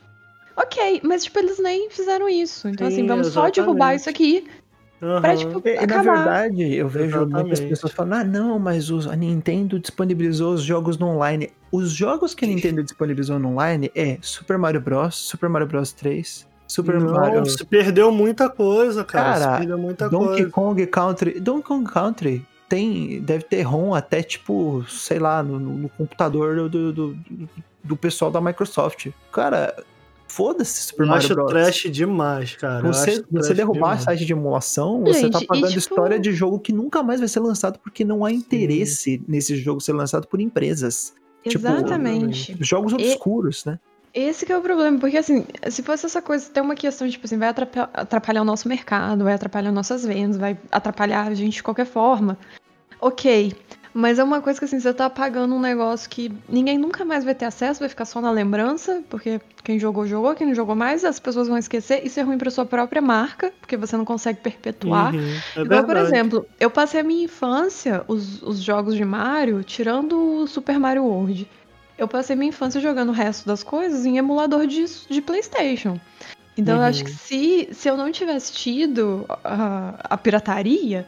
[0.55, 2.67] Ok, mas, tipo, eles nem fizeram isso.
[2.67, 3.99] Então, assim, Sim, vamos só derrubar exatamente.
[3.99, 4.62] isso aqui
[5.03, 5.21] Aham.
[5.21, 7.69] pra, tipo, E, na verdade, eu vejo muitas Exatamente.
[7.69, 11.49] pessoas falando: ah, não, mas os- a Nintendo disponibilizou os jogos no online.
[11.71, 15.91] Os jogos que a Nintendo disponibilizou no online é Super Mario Bros., Super Mario Bros
[15.91, 17.45] 3, Super Não, Mario.
[17.45, 19.39] se perdeu muita coisa, cara.
[19.39, 20.49] Cara, se perdeu muita Donkey coisa.
[20.51, 21.39] Kong Country.
[21.39, 26.55] Donkey Kong Country tem, deve ter ROM até tipo, sei lá, no, no- no computador
[26.55, 27.17] do, do, do,
[27.83, 29.09] do pessoal da Microsoft.
[29.31, 29.75] Cara,
[30.33, 31.51] foda-se Super Eu Mario acho Bros.
[31.51, 32.85] trash demais, cara.
[32.87, 34.03] Você, você derrubar demais.
[34.03, 37.19] site de emulação, você tá Gente, e pagando tipo- história de jogo que nunca mais
[37.19, 41.13] vai ser lançado porque não há interesse nesse jogo ser lançado por empresas.
[41.43, 42.55] Tipo, Exatamente.
[42.59, 43.79] Jogos obscuros, né?
[44.13, 47.25] Esse que é o problema, porque assim, se fosse essa coisa, tem uma questão, tipo
[47.25, 51.53] assim, vai atrapalhar, atrapalhar o nosso mercado, vai atrapalhar nossas vendas, vai atrapalhar a gente
[51.55, 52.37] de qualquer forma.
[53.01, 53.53] Ok.
[53.93, 57.23] Mas é uma coisa que assim, você tá pagando um negócio que ninguém nunca mais
[57.23, 60.75] vai ter acesso, vai ficar só na lembrança, porque quem jogou, jogou, quem não jogou
[60.75, 62.03] mais, as pessoas vão esquecer.
[62.03, 65.13] Isso é ruim pra sua própria marca, porque você não consegue perpetuar.
[65.13, 69.63] Uhum, é Igual, por exemplo, eu passei a minha infância, os, os jogos de Mario,
[69.63, 71.47] tirando o Super Mario World.
[71.95, 75.99] Eu passei minha infância jogando o resto das coisas em emulador de, de PlayStation.
[76.57, 76.87] Então eu Uhum.
[76.87, 81.07] acho que se, se eu não tivesse tido a, a pirataria,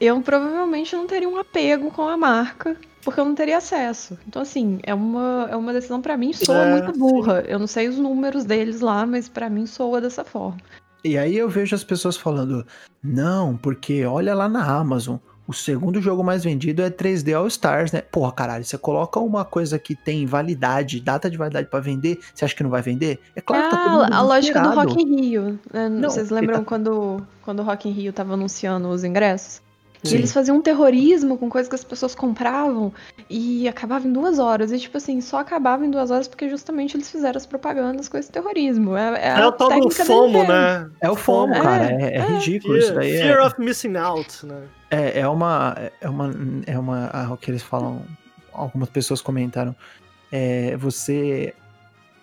[0.00, 4.18] eu provavelmente não teria um apego com a marca, porque eu não teria acesso.
[4.26, 7.44] Então, assim, é uma, é uma decisão pra mim soa É, muito burra.
[7.46, 10.58] Eu não sei os números deles lá, mas pra mim soa dessa forma.
[11.04, 12.66] E aí eu vejo as pessoas falando,
[13.02, 15.16] não, porque olha lá na Amazon,
[15.46, 18.00] o segundo jogo mais vendido é 3D All Stars, né?
[18.02, 22.44] Porra, caralho, você coloca uma coisa que tem validade, data de validade pra vender, você
[22.44, 23.20] acha que não vai vender?
[23.36, 24.70] É claro que tá todo mundo Ah, a lógica do.
[24.74, 25.60] Rock in Rio.
[25.72, 25.88] né?
[25.88, 29.62] Não, Vocês lembram tá- quando, quando o Rock in Rio tava anunciando os ingressos?
[30.06, 30.16] E Sim.
[30.16, 32.92] eles faziam um terrorismo com coisas que as pessoas compravam
[33.28, 34.72] e acabava em duas horas.
[34.72, 38.16] E, tipo assim, só acabava em duas horas porque justamente eles fizeram as propagandas com
[38.16, 38.96] esse terrorismo.
[38.96, 40.90] É, é É o tal do FOMO, né?
[41.00, 42.26] É o FOMO, É, cara, é, é é.
[42.26, 43.18] ridículo isso Fear, daí.
[43.18, 44.62] fear É, of missing out, né?
[44.90, 46.30] é, é uma, é uma,
[46.66, 48.02] é uma, ah, o que eles falam,
[48.52, 49.74] algumas pessoas comentaram,
[50.30, 51.54] é você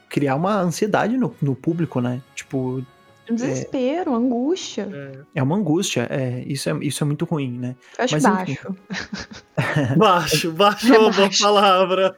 [0.10, 2.22] criar uma ansiedade no, no público, né?
[2.36, 2.86] Tipo,
[3.30, 5.26] Um desespero, angústia.
[5.34, 7.76] é uma angústia, é, isso, é, isso é muito ruim, né?
[7.98, 8.58] Eu acho Mas, enfim.
[8.64, 8.76] baixo.
[9.98, 12.16] Baixo, baixo é uma boa palavra.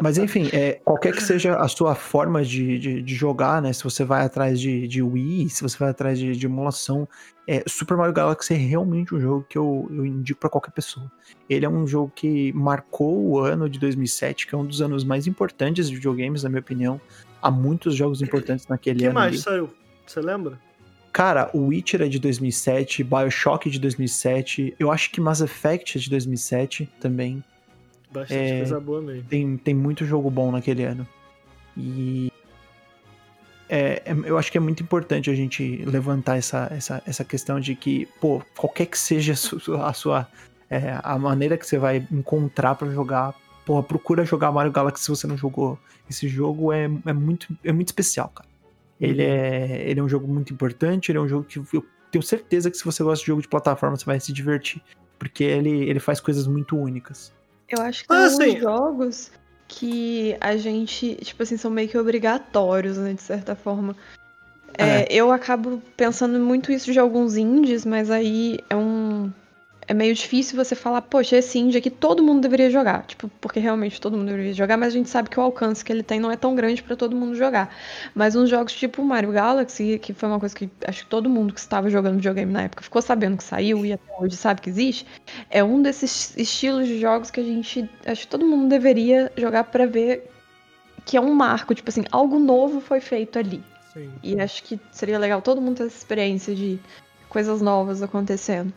[0.00, 3.72] Mas enfim, é, qualquer que seja a sua forma de, de, de jogar, né?
[3.72, 7.08] Se você vai atrás de, de Wii, se você vai atrás de, de emulação,
[7.46, 11.10] é, Super Mario Galaxy é realmente um jogo que eu, eu indico pra qualquer pessoa.
[11.50, 15.04] Ele é um jogo que marcou o ano de 2007, que é um dos anos
[15.04, 17.00] mais importantes de videogames, na minha opinião.
[17.42, 19.14] Há muitos jogos importantes naquele O que ano.
[19.14, 19.38] mais ali.
[19.42, 19.70] saiu?
[20.06, 20.58] Você lembra?
[21.12, 25.96] Cara, o Witcher é de 2007, Bioshock é de 2007, eu acho que Mass Effect
[25.96, 27.42] é de 2007 também.
[28.12, 28.58] Bastante É.
[28.58, 29.22] coisa boa mesmo.
[29.28, 31.06] tem, tem muito jogo bom naquele ano.
[31.76, 32.30] E
[33.68, 37.58] é, é- eu acho que é muito importante a gente levantar essa, essa, essa questão
[37.58, 40.28] de que, pô, qualquer que seja a sua, a, sua,
[40.70, 45.10] é, a maneira que você vai encontrar pra jogar, porra, procura jogar Mario Galaxy se
[45.10, 45.78] você não jogou.
[46.08, 48.48] Esse jogo é, é, muito, é muito especial, cara.
[49.00, 52.22] Ele é, ele é um jogo muito importante, ele é um jogo que eu tenho
[52.22, 54.82] certeza que se você gosta de jogo de plataforma, você vai se divertir.
[55.18, 57.32] Porque ele, ele faz coisas muito únicas.
[57.68, 58.60] Eu acho que tem Ah, alguns sim.
[58.60, 59.32] jogos
[59.68, 63.96] que a gente, tipo assim, são meio que obrigatórios, né, de certa forma.
[64.78, 69.32] É, eu acabo pensando muito isso de alguns indies, mas aí é um.
[69.88, 73.06] É meio difícil você falar, poxa, esse indie aqui todo mundo deveria jogar.
[73.06, 75.92] Tipo, porque realmente todo mundo deveria jogar, mas a gente sabe que o alcance que
[75.92, 77.72] ele tem não é tão grande pra todo mundo jogar.
[78.14, 81.54] Mas uns jogos tipo Mario Galaxy, que foi uma coisa que acho que todo mundo
[81.54, 84.70] que estava jogando videogame na época ficou sabendo que saiu e até hoje sabe que
[84.70, 85.06] existe,
[85.50, 87.88] é um desses estilos de jogos que a gente.
[88.04, 90.30] Acho que todo mundo deveria jogar pra ver
[91.04, 93.62] que é um marco, tipo assim, algo novo foi feito ali.
[93.92, 94.10] Sim.
[94.20, 96.80] E acho que seria legal todo mundo ter essa experiência de
[97.28, 98.74] coisas novas acontecendo.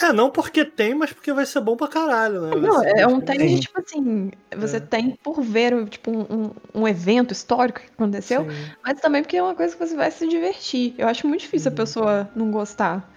[0.00, 2.54] É, não porque tem, mas porque vai ser bom pra caralho, né?
[2.56, 4.80] Não, ser é um tem, tipo assim, você É.
[4.80, 6.50] tem por ver tipo, um, um-
[6.82, 10.10] um evento histórico que aconteceu, Sim, mas também porque é uma coisa que você vai
[10.10, 10.94] se divertir.
[10.98, 11.74] Eu acho muito difícil Uhum.
[11.74, 13.10] a pessoa não gostar.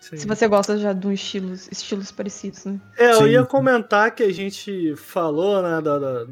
[0.00, 0.16] sim.
[0.16, 2.78] Se você gosta já de estilos, estilos parecidos, né?
[2.98, 3.28] É, eu Sim.
[3.28, 6.26] ia comentar que a gente falou, né, da, da-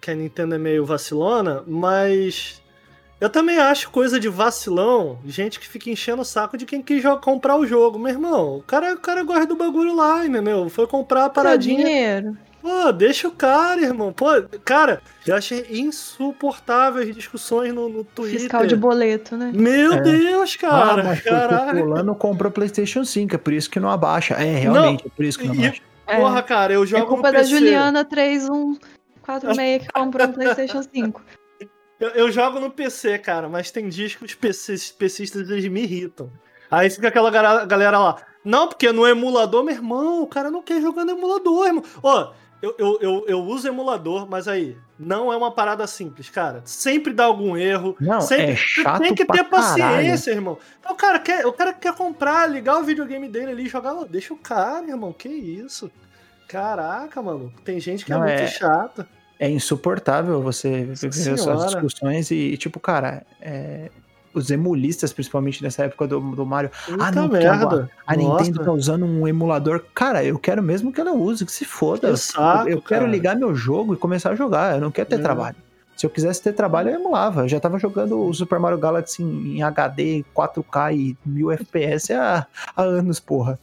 [0.00, 2.60] que a Nintendo é meio vacilona, mas
[3.24, 7.02] eu também acho coisa de vacilão, gente que fica enchendo o saco de quem quis
[7.22, 7.98] comprar o jogo.
[7.98, 10.68] Meu irmão, o cara, o cara gosta do bagulho lá, entendeu?
[10.68, 11.84] Foi comprar a paradinha.
[11.84, 12.36] dinheiro.
[12.62, 14.10] Pô, deixa o cara, irmão.
[14.10, 14.26] Pô,
[14.64, 18.40] cara, eu achei insuportável as discussões no, no Twitter.
[18.40, 19.52] Fiscal de boleto, né?
[19.54, 20.00] Meu É.
[20.00, 21.04] Deus, ah, cara.
[21.04, 21.78] mas porque caralho.
[21.84, 24.32] fulano comprou PlayStation 5, é por isso que não abaixa.
[24.34, 25.82] É, realmente, é por isso que não E- abaixa.
[26.06, 26.16] É.
[26.16, 27.50] Porra, cara, eu É jogo culpa no da PC.
[27.50, 31.22] Juliana 3146 que comprou um PlayStation 5.
[32.04, 35.82] Eu, eu jogo no PC, cara, mas tem dias que os PC, PCistas eles me
[35.82, 36.30] irritam.
[36.70, 37.30] Aí fica aquela
[37.64, 38.16] galera lá.
[38.44, 41.82] Não, porque no emulador, meu irmão, o cara não quer jogar no emulador, irmão.
[42.02, 46.60] Ó, eu, eu, eu, eu uso emulador, mas aí, não é uma parada simples, cara.
[46.66, 47.96] Sempre dá algum erro.
[47.98, 50.30] Não, sempre, é chato Tem que ter paciência, caralho.
[50.30, 50.58] irmão.
[50.80, 53.94] Então, o cara, quer, o cara quer comprar, ligar o videogame dele ali e jogar.
[54.04, 55.10] Deixa o cara, irmão.
[55.10, 55.90] Que isso?
[56.48, 57.50] Caraca, mano.
[57.64, 59.08] Tem gente que Não, é muito é- chata.
[59.44, 60.92] É insuportável você ver
[61.34, 63.90] essas discussões e, tipo, cara, é,
[64.32, 67.90] os emulistas, principalmente nessa época do, do Mario, Puta não, merda.
[68.06, 68.42] a Nossa.
[68.44, 69.84] Nintendo tá usando um emulador.
[69.94, 72.08] Cara, eu quero mesmo que ela use, que se foda.
[72.10, 74.76] Exato, eu quero ligar meu jogo e começar a jogar.
[74.76, 75.18] Eu não quero ter É.
[75.18, 75.56] trabalho.
[75.96, 77.42] Se eu quisesse ter trabalho, eu emulava.
[77.42, 82.12] Eu já tava jogando o Super Mario Galaxy em, em HD, 4K e 1000 FPS
[82.14, 83.60] há, há anos, porra.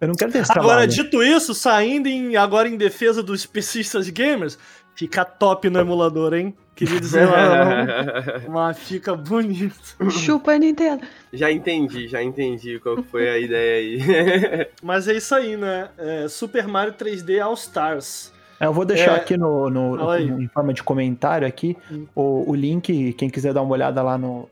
[0.00, 0.90] Eu não quero ter esse Agora, trabalho.
[0.90, 4.58] dito isso, saindo em, agora em defesa dos especistas gamers,
[4.94, 6.54] fica top no emulador, hein?
[6.74, 9.96] Queria dizer não, mas fica bonito.
[10.10, 11.02] Chupa Nintendo.
[11.32, 14.66] já entendi, já entendi qual que foi a ideia aí.
[14.82, 15.88] Mas é isso aí, né?
[15.96, 18.32] É, Super Mario 3D All Stars.
[18.58, 22.06] É, Eu vou deixar É, aqui no, no- no- em forma de comentário aqui Hum.
[22.14, 24.48] o, o link, quem quiser dar uma olhada lá no,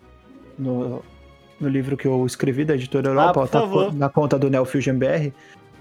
[0.57, 1.03] no,
[1.61, 3.61] no livro que eu escrevi da editora Europa, Ah, tá
[3.95, 5.33] na conta do Neo Fusion BR,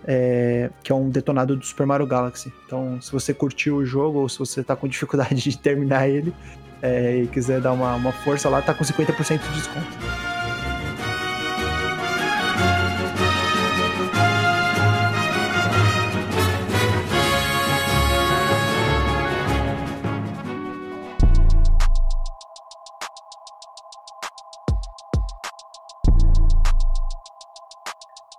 [0.06, 2.54] é, que é um detonado do Super Mario Galaxy.
[2.66, 6.34] Então, se você curtiu o jogo ou se você tá com dificuldade de terminar ele
[6.82, 10.31] é, e quiser dar uma, uma força lá, tá com 50% de desconto.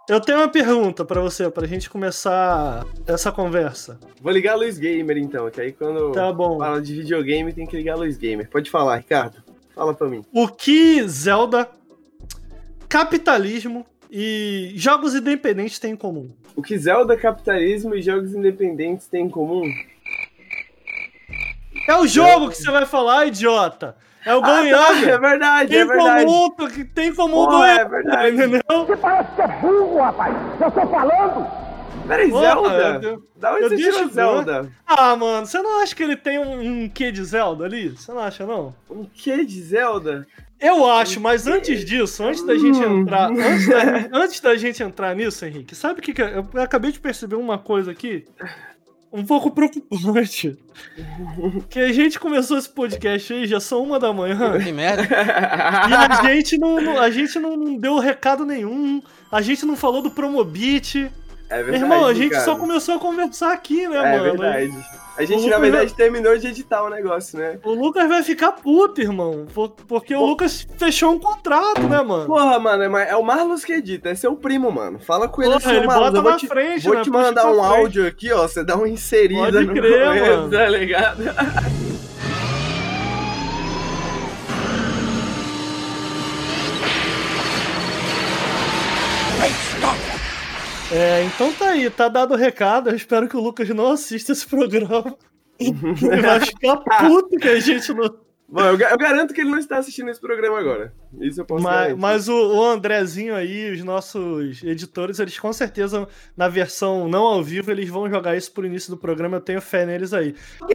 [0.09, 3.99] Eu tenho uma pergunta pra você, pra gente começar essa conversa.
[4.21, 6.59] Vou ligar a luz gamer então, que aí quando Tá bom.
[6.59, 8.49] fala de videogame tem que ligar a luz gamer.
[8.51, 9.43] Pode falar, Ricardo.
[9.75, 10.25] Fala pra mim.
[10.33, 11.69] O que Zelda,
[12.89, 16.31] capitalismo e jogos independentes têm em comum?
[16.57, 19.63] O que Zelda, capitalismo e jogos independentes têm em comum?
[21.89, 23.97] É o jogo que você vai falar, idiota!
[24.25, 26.26] É o Ah, tá, é verdade, Tem é verdade.
[26.75, 28.36] que tem comum Porra, é Goiânia, verdade.
[28.36, 28.86] entendeu?
[32.07, 33.07] Peraí, Porra, Zelda?
[33.07, 34.12] eu- Da onde eu você tirou ver.
[34.12, 34.73] Zelda?
[34.86, 37.91] Ah, mano, você não acha que ele tem um, um quê de Zelda ali?
[37.91, 38.75] Você não acha, não?
[38.89, 40.26] O que de Zelda?
[40.60, 43.01] Eu acho, mas antes disso, antes da gente Hum.
[43.01, 43.31] entrar.
[43.31, 43.81] Antes da,
[44.12, 46.39] antes da gente entrar nisso, Henrique, sabe o que, que é?
[46.39, 48.25] eu acabei de perceber uma coisa aqui?
[49.12, 50.57] Um pouco preocupante.
[51.68, 54.58] Que a gente começou esse podcast aí, já são uma da manhã.
[54.58, 55.02] Que merda.
[55.02, 59.02] E a gente não, não- a gente não, não deu recado nenhum.
[59.31, 61.10] A gente não falou do Promobit.
[61.53, 61.85] É Meu verdade.
[61.93, 62.45] irmão, a gente cara.
[62.45, 64.23] só começou a conversar aqui, né, É mano?
[64.23, 64.73] verdade.
[65.15, 67.59] A gente, O na verdade, terminou de editar o negócio, né?
[67.63, 69.47] O Lucas vai ficar puto, irmão.
[69.55, 70.25] por- Porque o Pô.
[70.27, 72.25] Lucas fechou um contrato, né, mano?
[72.25, 74.99] Porra, mano, é é o Marlos que edita, é seu primo, mano.
[74.99, 77.03] Fala com ele Porra, assim, ele Marlos, bota eu vou na te, frente, vou né?
[77.03, 77.67] te mandar um frente.
[77.67, 80.51] áudio aqui, ó, você dá uma inserida Pode no crer, começo, mano.
[80.51, 81.23] tá ligado?
[90.93, 92.91] É, então tá aí, tá dado o recado.
[92.91, 95.17] Eu espero que o Lucas não assista esse programa.
[95.61, 98.15] Ele vai ficar puto que a gente não.
[98.49, 100.93] Bom, eu, eu garanto que ele não está assistindo esse programa agora.
[101.23, 106.07] Isso eu posso Mas, mas o, o Andrezinho aí, os nossos editores, eles com certeza,
[106.37, 109.39] na versão não ao vivo, eles vão jogar isso pro início do programa.
[109.39, 110.35] Eu tenho fé neles aí.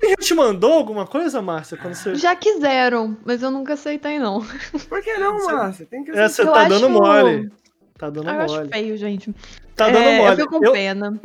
[0.10, 1.78] Já te mandou alguma coisa, Márcia?
[1.78, 2.16] Quando você.
[2.16, 4.44] Já quiseram, mas eu nunca aceitei, não.
[4.90, 5.86] Por que não, Márcia?
[5.86, 7.52] Tem que É, você Eu tá acho- dando mole.
[7.96, 8.70] Tá dando Ah, eu acho mole.
[8.70, 9.36] feio, gente.
[9.78, 10.32] Tá dando é, mole.
[10.34, 11.20] Eu fico com Eu, pena.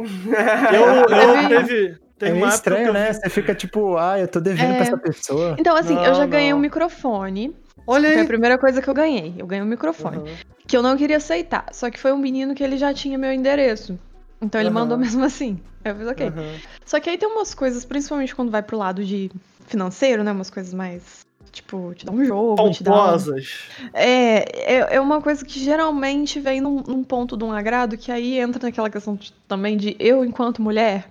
[0.72, 1.86] eu, eu Teve- teve.
[2.22, 3.12] É Tem meio uma época que estranho, eu- né?
[3.12, 4.74] Você fica tipo, ah, eu tô devendo É.
[4.76, 5.56] pra essa pessoa.
[5.58, 6.58] Então, assim, eu Não, já ganhei não.
[6.58, 7.56] um microfone.
[7.84, 8.26] Olha Foi a aí.
[8.28, 9.34] primeira coisa que eu ganhei.
[9.36, 10.18] Eu ganhei um microfone.
[10.18, 10.26] Aham.
[10.68, 11.64] Que eu não queria aceitar.
[11.72, 13.98] Só que foi um menino que ele já tinha meu endereço.
[14.40, 14.78] Então ele Aham.
[14.80, 15.58] mandou mesmo assim.
[15.84, 16.28] Eu fiz ok.
[16.28, 16.54] Aham.
[16.86, 19.28] Só que aí tem umas coisas, principalmente quando vai pro lado de
[19.66, 20.30] financeiro, né?
[20.30, 21.26] Umas coisas mais.
[21.52, 22.90] Tipo, te dá um jogo, te dá.
[22.92, 22.94] Um...
[22.96, 23.68] Pomposas.
[23.92, 28.10] É, é, é uma coisa que geralmente vem num, num ponto de um agrado que
[28.10, 31.08] aí entra naquela questão de- também de eu, enquanto mulher,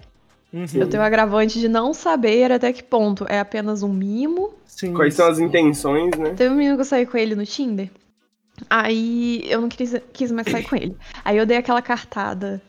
[0.51, 0.65] Uhum.
[0.73, 4.93] eu tenho o agravante de não saber até que ponto é apenas um mimo Sim,
[4.93, 6.31] Quais são as intenções, né?
[6.35, 7.89] Teve um menino que eu saí com ele no Tinder.
[8.69, 10.95] Aí eu não quis, quis mais sair com ele.
[11.23, 12.61] Aí eu dei aquela cartada.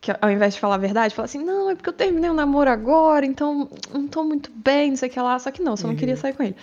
[0.00, 2.34] Que ao invés de falar a verdade, falar assim, não, é porque eu terminei o
[2.34, 5.38] namoro agora, então não tô muito bem, não sei o que lá.
[5.38, 6.56] Só que não, só não queria sair com ele.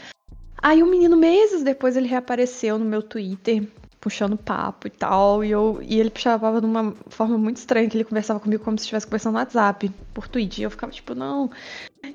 [0.61, 3.67] Aí o menino, meses depois, ele reapareceu no meu Twitter,
[3.99, 5.43] puxando papo e tal.
[5.43, 8.63] E, eu, e ele puxava papo de uma forma muito estranha, que ele conversava comigo
[8.63, 10.59] como se estivesse conversando no WhatsApp, por tweet.
[10.59, 11.49] E eu ficava tipo, não.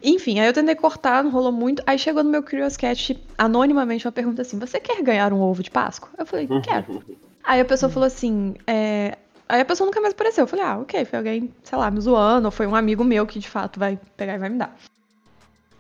[0.03, 1.83] Enfim, aí eu tentei cortar, não rolou muito.
[1.87, 5.63] Aí chegou no meu Curious Cat, anonimamente, uma pergunta assim: Você quer ganhar um ovo
[5.63, 6.09] de Páscoa?
[6.19, 7.03] Eu falei, quero.
[7.43, 9.17] Aí a pessoa falou assim: é...
[9.49, 10.43] Aí a pessoa nunca mais apareceu.
[10.43, 13.25] Eu falei, ah, ok, foi alguém, sei lá, me zoando, ou foi um amigo meu
[13.25, 14.77] que de fato vai pegar e vai me dar.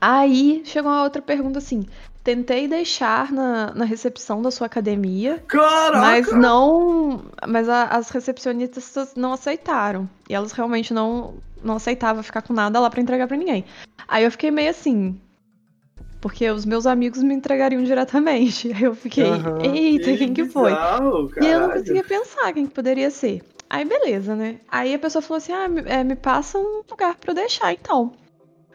[0.00, 1.84] Aí chegou uma outra pergunta assim:
[2.26, 6.00] tentei deixar na, na recepção da sua academia, Caraca!
[6.00, 7.24] mas não.
[7.46, 10.08] Mas a- as recepcionistas não aceitaram.
[10.28, 13.64] E elas realmente não, não aceitavam ficar com nada lá pra entregar pra ninguém.
[14.08, 15.18] Aí eu fiquei meio assim.
[16.20, 18.72] Porque os meus amigos me entregariam diretamente.
[18.74, 19.62] Aí eu fiquei, Aham.
[19.62, 20.74] eita, quem que foi?
[20.74, 23.42] bizarro, E eu não conseguia pensar quem que poderia ser.
[23.70, 24.56] Aí beleza, né?
[24.68, 27.72] Aí a pessoa falou assim: ah, me, é, me passa um lugar pra eu deixar,
[27.72, 28.12] então.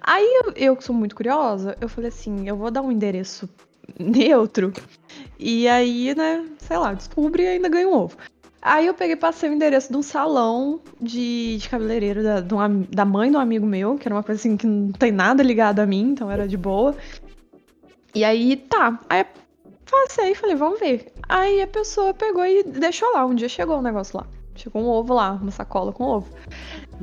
[0.01, 3.47] Aí eu, que sou muito curiosa, eu falei assim: eu vou dar um endereço
[3.99, 4.73] neutro.
[5.39, 8.17] E aí, né, sei lá, descubro e ainda ganho um ovo.
[8.61, 12.59] Aí eu peguei passei o endereço de um salão de, de cabeleireiro da, de um
[12.59, 15.41] am- da mãe um amigo meu, que era uma coisa assim que não tem nada
[15.41, 16.95] ligado a mim, então era de boa.
[18.13, 18.99] E aí, tá.
[19.09, 19.25] Aí
[19.89, 21.11] passei e falei, vamos ver.
[21.27, 23.25] Aí a pessoa pegou e deixou lá.
[23.25, 24.27] Um dia chegou um negócio lá.
[24.53, 26.27] Chegou um ovo lá, uma sacola com ovo.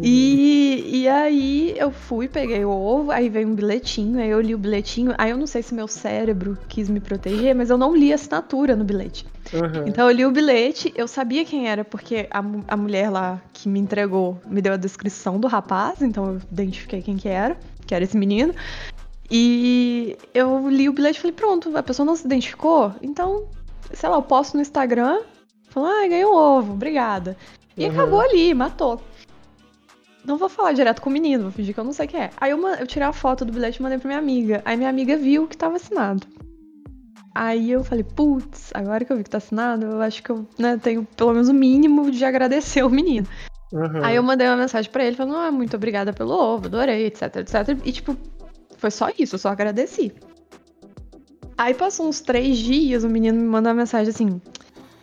[0.01, 4.55] E, e aí eu fui, peguei o ovo, aí veio um bilhetinho, aí eu li
[4.55, 5.15] o bilhetinho.
[5.19, 8.15] Aí eu não sei se meu cérebro quis me proteger, mas eu não li a
[8.15, 9.27] assinatura no bilhete.
[9.53, 9.87] Uhum.
[9.87, 13.69] Então eu li o bilhete, eu sabia quem era, porque a, a mulher lá que
[13.69, 17.95] me entregou me deu a descrição do rapaz, então eu identifiquei quem que era, que
[17.95, 18.55] era esse menino.
[19.31, 23.45] E eu li o bilhete e falei, pronto, a pessoa não se identificou, então,
[23.93, 25.21] sei lá, eu posto no Instagram,
[25.69, 27.37] falo, ah, ganhei um ovo, obrigada.
[27.77, 27.91] E Uhum.
[27.91, 29.01] acabou ali, matou.
[30.25, 32.31] Não vou falar direto com o menino, vou fingir que eu não sei quem é.
[32.37, 34.63] Aí eu, eu tirei a foto do bilhete e mandei pra minha amiga.
[34.65, 36.27] Aí minha amiga viu que tava assinado.
[37.35, 40.47] Aí eu falei, putz, agora que eu vi que tá assinado, eu acho que eu
[40.59, 43.27] né, tenho pelo menos o mínimo de agradecer o menino.
[43.73, 44.03] Uhum.
[44.03, 47.37] Aí eu mandei uma mensagem pra ele falando, ah, muito obrigada pelo ovo, adorei, etc,
[47.37, 47.79] etc.
[47.85, 48.17] E tipo,
[48.77, 50.13] foi só isso, eu só agradeci.
[51.57, 54.41] Aí passou uns três dias, o menino me mandou uma mensagem assim.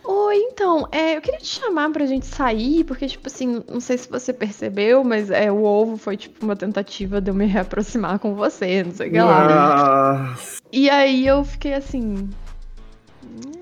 [0.08, 3.98] Oi, então, é, eu queria te chamar pra gente sair, porque, tipo assim, não sei
[3.98, 8.18] se você percebeu, mas é, o ovo foi, tipo, uma tentativa de eu me reaproximar
[8.20, 10.28] com você, não sei o que lá.
[10.30, 10.60] Nossa.
[10.72, 12.28] E aí eu fiquei assim.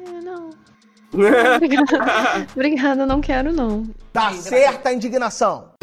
[0.06, 0.50] "É, não.
[1.56, 1.86] Obrigada.
[2.54, 3.84] Obrigada, não quero não.
[4.12, 5.73] Tá certa a indignação.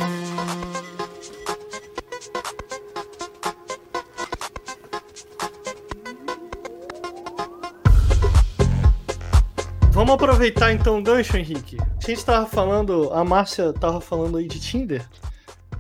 [10.11, 11.77] Vamos aproveitar então o gancho, Henrique.
[11.80, 15.07] A gente tava falando, a Márcia tava falando aí de Tinder.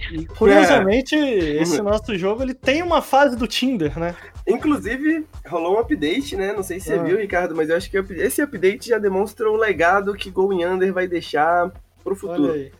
[0.09, 4.15] E curiosamente, esse nosso jogo ele tem uma fase do Tinder, né?
[4.47, 6.53] Inclusive, rolou um update, né?
[6.53, 7.03] Não sei se você Ah.
[7.03, 10.93] viu, Ricardo, mas eu acho que esse update já demonstra o legado que Go Under
[10.93, 11.69] vai deixar
[12.01, 12.71] pro futuro.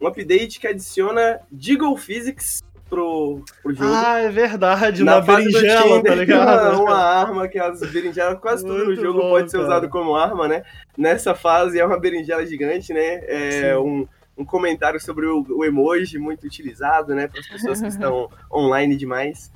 [0.00, 2.60] um update que adiciona Deagle Physics
[2.92, 3.90] pro, pro jogo.
[3.90, 6.74] Ah, é verdade, Na uma berinjela, Tinder, tá ligado?
[6.74, 9.68] Uma, uma arma que as berinjelas, quase tudo no jogo bom, pode ser cara.
[9.68, 10.62] usado como arma, né?
[10.96, 13.22] Nessa fase é uma berinjela gigante, né?
[13.26, 14.06] É um,
[14.36, 17.28] um comentário sobre o, o emoji muito utilizado, né?
[17.28, 19.50] Para as pessoas que estão online demais.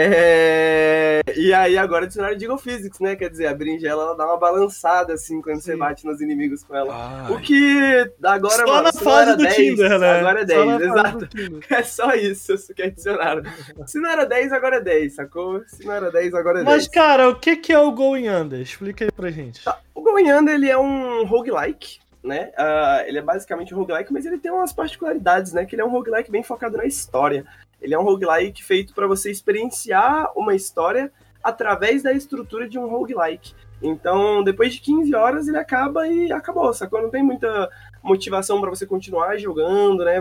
[0.00, 3.16] É, E aí agora adicionaram Deagle Physics, né?
[3.16, 5.78] Quer dizer, a berinjela ela dá uma balançada assim quando você Sim.
[5.78, 6.94] bate nos inimigos com ela.
[7.26, 7.32] Ai.
[7.32, 10.20] O que agora, Só mano, na fase do 10, Tinder, né?
[10.20, 11.28] Agora é Só 10, na fase exato.
[11.74, 13.42] É só isso, isso que adicionaram.
[13.86, 15.64] Se não era 10, agora é 10, sacou?
[15.66, 16.76] Se não era 10, agora é 10.
[16.76, 18.60] Mas, cara, o que, que é o Going Under?
[18.60, 19.60] Explica aí pra gente.
[19.92, 22.52] O Going Under, ele é um roguelike, né?
[22.56, 25.64] Ah, ele é basicamente um roguelike, mas ele tem umas particularidades, né?
[25.64, 27.44] Que ele é um roguelike bem focado na história.
[27.80, 32.88] Ele é um roguelike feito para você experienciar uma história através da estrutura de um
[32.88, 33.54] roguelike.
[33.80, 37.00] Então, depois de 15 horas, ele acaba e acabou, sacou?
[37.00, 37.70] Não tem muita
[38.02, 40.20] motivação para você continuar jogando, né?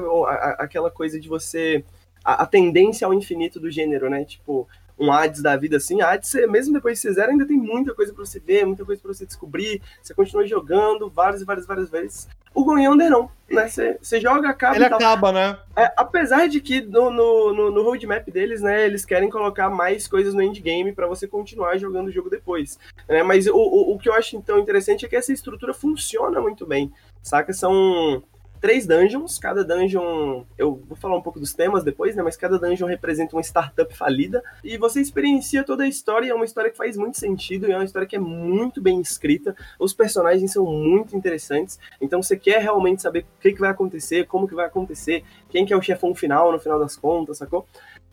[0.57, 1.83] Aquela coisa de você...
[2.23, 4.25] A, a tendência ao infinito do gênero, né?
[4.25, 4.67] Tipo,
[4.99, 8.13] um Hades da vida assim, Hades, você- mesmo depois de você ainda tem muita coisa
[8.13, 11.89] pra você ver, muita coisa pra você descobrir, você continua jogando várias e várias, várias
[11.89, 12.27] vezes.
[12.53, 13.67] O Going Under não, né?
[13.67, 15.59] Você, você joga, acaba Ele e acaba, né?
[15.75, 20.07] É, apesar de que no, no, no, no roadmap deles, né, eles querem colocar mais
[20.07, 22.79] coisas no endgame pra você continuar jogando o jogo depois.
[23.07, 23.21] né?
[23.21, 26.65] Mas o, o, o que eu acho então interessante é que essa estrutura funciona muito
[26.65, 27.53] bem, saca?
[27.53, 28.23] São
[28.59, 32.57] três dungeons, cada dungeon, eu vou falar um pouco dos temas depois, né, mas cada
[32.59, 36.77] dungeon representa uma startup falida, e você experiencia toda a história, é uma história que
[36.77, 40.65] faz muito sentido, e é uma história que é muito bem escrita, os personagens são
[40.65, 44.65] muito interessantes, então você quer realmente saber o que, que vai acontecer, como que vai
[44.65, 47.65] acontecer, quem que é o chefão final, no final das contas, sacou?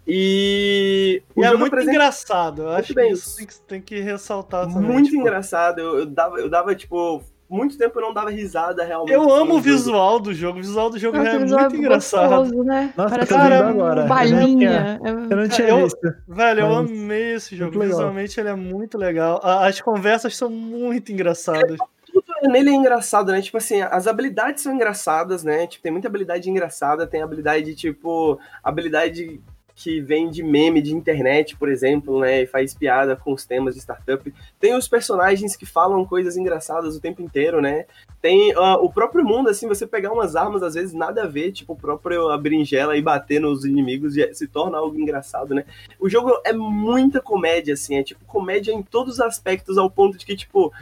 [0.06, 1.22] E...
[1.36, 2.62] E é muito apresenta- engraçado.
[2.62, 3.06] Eu Muito acho bem.
[3.08, 4.82] que isso tem que, tem que ressaltar também.
[4.82, 8.84] muito tipo, engraçado, eu, eu dava, eu dava, tipo, muito tempo eu não dava risada
[8.84, 9.12] realmente.
[9.12, 10.58] Eu amo o visual do jogo.
[10.58, 12.28] O visual do jogo Nossa, é muito engraçado.
[12.30, 12.92] gostoso, né?
[12.96, 14.00] Nossa, Parece um agora.
[14.02, 15.00] Eu balinha.
[15.04, 16.14] É- Eu não tinha Eu- visto.
[16.26, 17.70] Velho, eu Mas- amei esse jogo.
[17.72, 17.98] Muito legal.
[17.98, 19.40] Visualmente ele é muito legal.
[19.44, 21.76] As conversas são muito engraçadas.
[22.12, 23.42] tudo nele é engraçado, né?
[23.42, 25.66] Tipo assim, as habilidades são engraçadas, né?
[25.66, 29.40] Tipo, tem muita habilidade engraçada, tem habilidade, tipo, habilidade
[29.74, 32.42] que vem de meme de internet, por exemplo, né?
[32.42, 34.32] E faz piada com os temas de startup.
[34.60, 37.86] Tem os personagens que falam coisas engraçadas o tempo inteiro, né?
[38.22, 41.52] Tem ah, o próprio mundo, assim, você pegar umas armas, às vezes, nada a ver,
[41.52, 45.64] tipo, o próprio a berinjela e bater nos inimigos e se torna algo engraçado, né?
[45.98, 50.16] O jogo é muita comédia, assim, é tipo comédia em todos os aspectos, ao ponto
[50.16, 50.72] de que, tipo,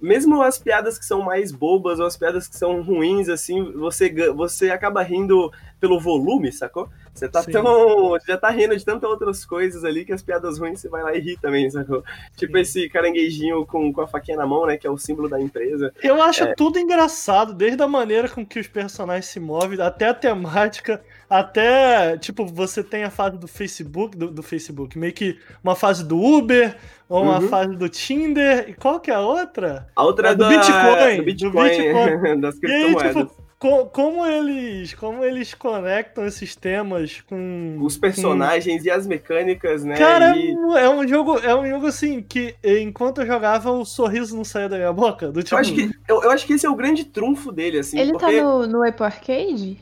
[0.00, 4.12] mesmo as piadas que são mais bobas ou as piadas que são ruins, assim, você,
[4.32, 6.88] você acaba rindo pelo volume, sacou?
[7.14, 7.52] Você tá Sim.
[7.52, 8.18] tão.
[8.26, 11.14] Já tá rindo de tantas outras coisas ali que as piadas ruins você vai lá
[11.14, 12.02] e ri também, sacou?
[12.36, 14.78] Tipo esse caranguejinho com, com a faquinha na mão, né?
[14.78, 15.92] Que é o símbolo da empresa.
[16.02, 16.54] Eu acho É.
[16.54, 22.16] tudo engraçado, desde a maneira com que os personagens se movem, até a temática, até,
[22.18, 26.18] tipo, você tem a fase do Facebook, do, do Facebook, meio que uma fase do
[26.18, 26.76] Uber,
[27.08, 27.48] ou uma Uhum.
[27.48, 29.86] fase do Tinder, e qual que é a outra?
[29.94, 32.40] A outra É é do da- Bitcoin, do do Bitcoin, Bitcoin.
[32.40, 33.16] das E aí, criptomoedas.
[33.30, 37.78] tipo, co- como eles, como eles conectam esses temas com...
[37.80, 39.94] Os personagens e as mecânicas, né?
[39.94, 43.26] com- Cara, e- é um- é um jogo, é um jogo assim, que enquanto eu
[43.26, 45.54] jogava, o sorriso não saía da minha boca, do tipo...
[45.54, 48.00] eu, acho que, eu, eu acho que esse é o grande trunfo dele, assim.
[48.00, 49.78] Ele tá porque, no, no Apple Arcade?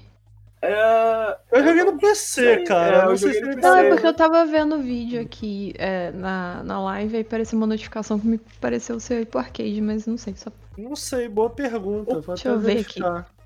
[0.60, 2.98] é, Eu joguei no PC, sei, cara.
[2.98, 3.60] é, não sei se PC.
[3.60, 7.56] Não, é porque eu tava vendo o vídeo aqui é, na, na live e apareceu
[7.56, 10.34] uma notificação que me pareceu ser Apple Arcade, mas não sei.
[10.36, 10.50] Só...
[10.76, 12.20] Não sei, boa pergunta.
[12.20, 13.39] Vou Deixa eu ver verificar.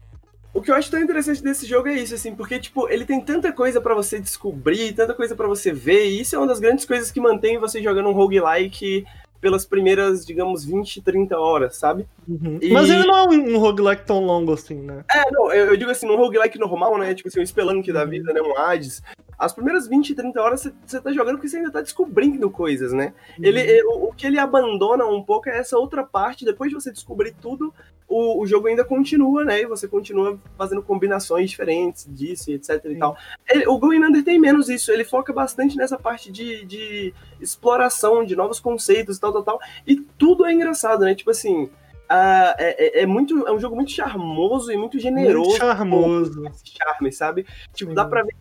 [0.54, 3.20] O que eu acho tão interessante desse jogo é isso, assim, porque, tipo, ele tem
[3.20, 6.60] tanta coisa pra você descobrir, tanta coisa pra você ver, e isso é uma das
[6.60, 9.04] grandes coisas que mantém você jogando um roguelike
[9.40, 12.06] pelas primeiras, digamos, 20, 30 horas, sabe?
[12.26, 12.58] Uhum.
[12.62, 15.04] E- Mas ele não é um, um roguelike tão longo assim, né?
[15.12, 17.12] É, não, eu, eu digo assim, num roguelike normal, né?
[17.14, 18.40] Tipo assim, um Spelunk da vida, né?
[18.40, 19.02] Um Hades.
[19.38, 23.12] As primeiras 20, 30 horas você- tá jogando porque você ainda tá descobrindo coisas, né?
[23.42, 23.66] Ele, Uhum.
[23.68, 26.44] é, o, o que ele abandona um pouco é essa outra parte.
[26.46, 27.74] Depois de você descobrir tudo,
[28.08, 29.62] o, o jogo ainda continua, né?
[29.62, 33.16] E você continua fazendo combinações diferentes disso etc e tal.
[33.48, 34.92] Ele- o Going Under tem menos isso.
[34.92, 39.60] Ele foca bastante nessa parte de, de exploração de novos conceitos e tal, tal, tal.
[39.86, 41.14] E tudo é engraçado, né?
[41.14, 41.70] Tipo assim.
[42.08, 46.46] ah, é, é- é muito, é um jogo muito charmoso e muito generoso Muito charmoso.
[46.48, 47.46] esse charme, sabe?
[47.72, 48.10] Tipo, dá Sim.
[48.10, 48.34] pra ver.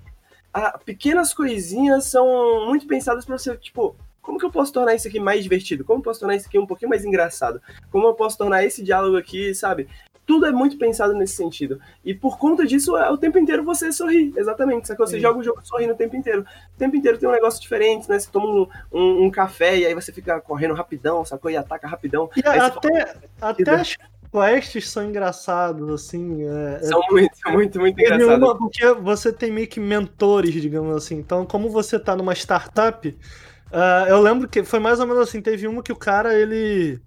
[0.53, 5.07] Ah, pequenas coisinhas são muito pensadas pra você, tipo, como que eu posso tornar isso
[5.07, 5.83] aqui mais divertido?
[5.83, 7.61] Como eu posso tornar isso aqui um pouquinho mais engraçado?
[7.91, 9.87] Como eu posso tornar esse diálogo aqui, sabe?
[10.25, 11.79] Tudo é muito pensado nesse sentido.
[12.03, 14.33] E por conta disso, é, o tempo inteiro você sorri.
[14.37, 14.87] Exatamente.
[14.87, 15.21] Só que você Sim.
[15.21, 16.43] joga o jogo sorrindo o tempo inteiro.
[16.73, 18.17] O tempo inteiro tem um negócio diferente, né?
[18.17, 21.51] Você toma um, um- um café e aí você fica correndo rapidão, sacou?
[21.51, 22.29] E ataca rapidão.
[22.37, 23.97] E Aí você até, até, as,
[24.31, 26.43] quests são engraçados, assim.
[26.47, 28.57] É, São muito, são muito, muito Teve engraçados.
[28.59, 31.15] porque você tem meio que mentores, digamos assim.
[31.17, 33.13] Então, como você tá numa startup,
[33.73, 37.01] ah, eu lembro que foi mais ou menos assim, teve uma que o cara, ele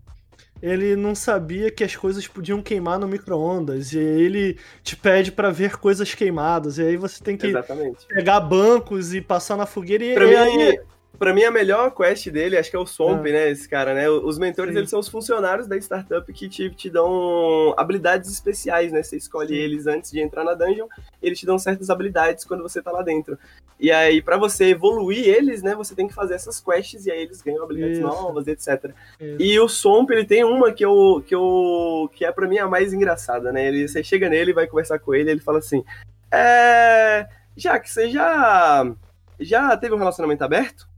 [0.62, 5.50] ele não sabia que as coisas podiam queimar no micro-ondas, e ele te pede pra
[5.50, 8.06] ver coisas queimadas, e aí você tem que Exatamente.
[8.06, 10.80] pegar bancos e passar na fogueira, e, Pra e mim, aí...
[11.18, 13.30] pra mim, a melhor quest dele, acho que é o Swamp, Ah.
[13.30, 13.50] né?
[13.50, 14.08] Esse cara, né?
[14.08, 14.78] Os mentores, Sim.
[14.78, 19.02] eles são os funcionários da startup que te, te dão habilidades especiais, né?
[19.02, 19.54] Você escolhe Sim.
[19.54, 20.86] eles antes de entrar na dungeon,
[21.22, 23.38] eles te dão certas habilidades quando você tá lá dentro.
[23.78, 25.74] E aí, pra você evoluir eles, né?
[25.74, 28.06] Você tem que fazer essas quests e aí eles ganham habilidades Isso.
[28.06, 28.90] novas, etc.
[29.20, 29.36] Isso.
[29.42, 32.66] E o Swamp, ele tem uma que eu, que eu que é pra mim a
[32.66, 33.66] mais engraçada, né?
[33.68, 35.84] Ele, você chega nele, vai conversar com ele, ele fala assim:
[36.30, 37.26] É.
[37.56, 38.90] Já que você já.
[39.38, 40.88] Já teve um relacionamento aberto?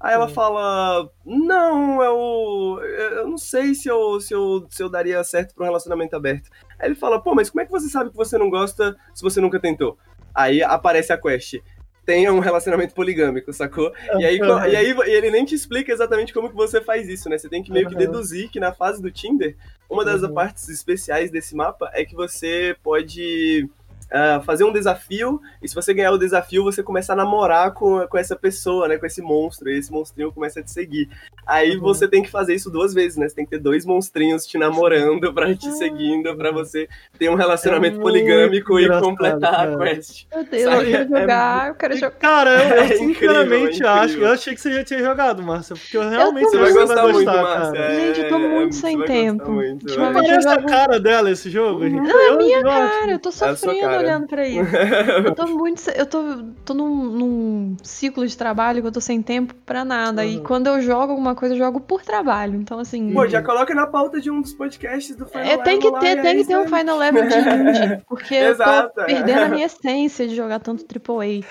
[0.00, 2.80] Aí ela fala: Não, eu.
[2.82, 6.50] Eu não sei se eu, se, eu, se eu daria certo pra um relacionamento aberto.
[6.78, 9.22] Aí ele fala: Pô, mas como é que você sabe que você não gosta se
[9.22, 9.96] você nunca tentou?
[10.34, 11.56] Aí aparece a quest.
[12.04, 13.90] Tenha um relacionamento poligâmico, sacou?
[14.18, 14.66] E aí, Uhum.
[14.66, 17.38] e aí e ele nem te explica exatamente como que você faz isso, né?
[17.38, 19.56] Você tem que meio que deduzir que na fase do Tinder,
[19.88, 20.34] uma das Uhum.
[20.34, 23.70] partes especiais desse mapa é que você pode
[24.12, 28.06] ah, fazer um desafio, e se você ganhar o desafio, você começa a namorar com,
[28.06, 28.96] com essa pessoa, né?
[28.98, 31.08] Com esse monstro, e esse monstrinho começa a te seguir.
[31.46, 31.80] Aí Uhum.
[31.82, 33.28] você tem que fazer isso duas vezes, né?
[33.28, 35.72] Você tem que ter dois monstrinhos te namorando pra te Ah.
[35.72, 39.74] seguindo, pra você ter um relacionamento É poligâmico e completar cara.
[39.74, 40.26] a quest.
[40.34, 40.76] Meu Deus, Sabe?
[40.76, 42.10] eu quero É jogar, eu quero jogar.
[42.18, 44.04] Cara, eu, eu É incrível, sinceramente é acho.
[44.04, 44.28] incrível.
[44.28, 46.78] Eu achei que você já tinha jogado, Márcia, porque eu realmente Você acho vai que
[46.78, 47.72] gostar muito, gostar, Márcia.
[47.72, 47.94] cara.
[47.94, 49.38] Gente, eu tô É, muito você sem tempo.
[49.38, 52.00] gostar muito, eu Parece a cara dela esse jogo, gente.
[52.00, 54.06] Não, é Eu- minha eu cara, eu tô É a sua sofrendo cara.
[54.06, 54.76] olhando pra isso.
[55.24, 55.90] Eu tô muito.
[55.90, 60.24] Eu tô, tô num, num ciclo de trabalho que eu tô sem tempo pra nada.
[60.24, 60.42] E Uhum.
[60.42, 62.56] quando eu jogo alguma coisa, eu jogo por trabalho.
[62.56, 63.12] Então, assim.
[63.12, 65.92] Pô, já coloca na pauta de um dos podcasts do Final É, tem que Level
[65.92, 69.00] lá, ter, e tem que ter um Final Level de indie, porque eu Exato, tô
[69.02, 69.04] é.
[69.06, 71.44] perdendo a minha essência de jogar tanto AAA.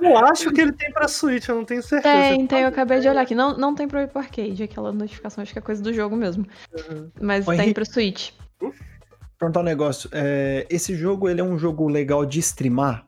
[0.00, 2.14] Eu acho que ele tem pra Switch, eu não tenho certeza.
[2.14, 3.34] Tem, tem, eu acabei de olhar aqui.
[3.34, 6.46] Não, não tem pro Apple Arcade, aquela notificação, acho que é coisa do jogo mesmo.
[7.20, 7.74] Mas Ô, tem Henrique.
[7.74, 8.30] pro Switch.
[9.38, 10.08] Perguntar um negócio.
[10.12, 13.04] é, esse jogo, ele é um jogo legal de streamar?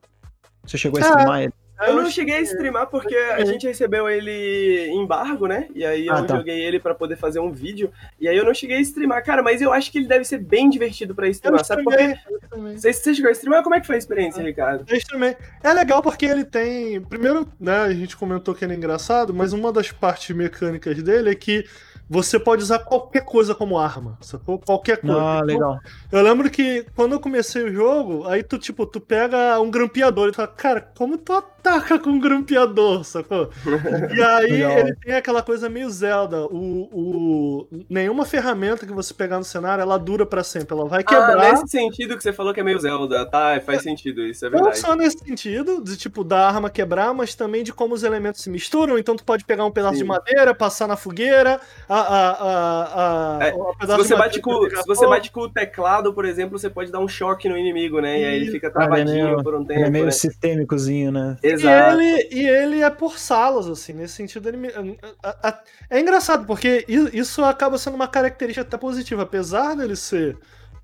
[0.65, 1.53] Você chegou a Ah, streamar ele?
[1.87, 5.69] Eu não cheguei a streamar porque a gente recebeu ele em embargo, né?
[5.73, 6.37] E aí eu Ah, tá.
[6.37, 7.93] joguei ele pra poder fazer um vídeo.
[8.21, 9.25] E aí eu não cheguei a streamar.
[9.25, 11.65] Cara, mas eu acho que ele deve ser bem divertido pra Eu streamar.
[11.65, 12.03] Sabe por quê?
[12.03, 12.77] streamei, eu streamei.
[12.79, 13.63] Você, você chegou a streamar?
[13.63, 14.85] Como é que foi a experiência, Ricardo?
[14.89, 15.37] Eu streamei.
[15.63, 17.01] É legal porque ele tem.
[17.01, 21.31] Primeiro, né, a gente comentou que ele é engraçado, mas uma das partes mecânicas dele
[21.31, 21.65] é que
[22.09, 24.59] você pode usar qualquer coisa como arma, sacou?
[24.59, 25.17] Qualquer coisa.
[25.21, 25.79] Ah, Então, legal.
[26.11, 30.29] Eu lembro que quando eu comecei o jogo, aí tu, tipo, tu pega um grampeador
[30.29, 33.51] e tu fala, cara, como tu ataca com um grampeador, sacou?
[34.17, 34.79] e aí Legal.
[34.79, 36.47] ele tem aquela coisa meio Zelda.
[36.47, 40.75] O, o- Nenhuma ferramenta que você pegar no cenário, ela dura pra sempre.
[40.77, 41.53] Ela vai Ah, quebrar.
[41.53, 43.61] nesse sentido que você falou que é meio Zelda, tá?
[43.65, 44.79] Faz sentido, isso é Não verdade.
[44.79, 48.51] só nesse sentido, de tipo, da arma quebrar, mas também de como os elementos se
[48.51, 48.99] misturam.
[48.99, 50.03] Então tu pode pegar um pedaço Sim.
[50.03, 54.87] de madeira, passar na fogueira, a, a, a, a, É, Se você, bate com, se
[54.87, 58.21] você bate com o teclado, por exemplo, você pode dar um choque no inimigo, né?
[58.21, 59.81] E aí ele fica Ah, é travadinho meio- por um tempo.
[59.81, 60.11] É meio né?
[60.11, 61.37] sistêmicozinho, né?
[61.43, 62.01] E Exato.
[62.01, 64.73] ele, e ele é por salas, assim, nesse sentido ele me-
[65.23, 70.37] a- a- É engraçado, porque isso acaba sendo uma característica até positiva, apesar dele ser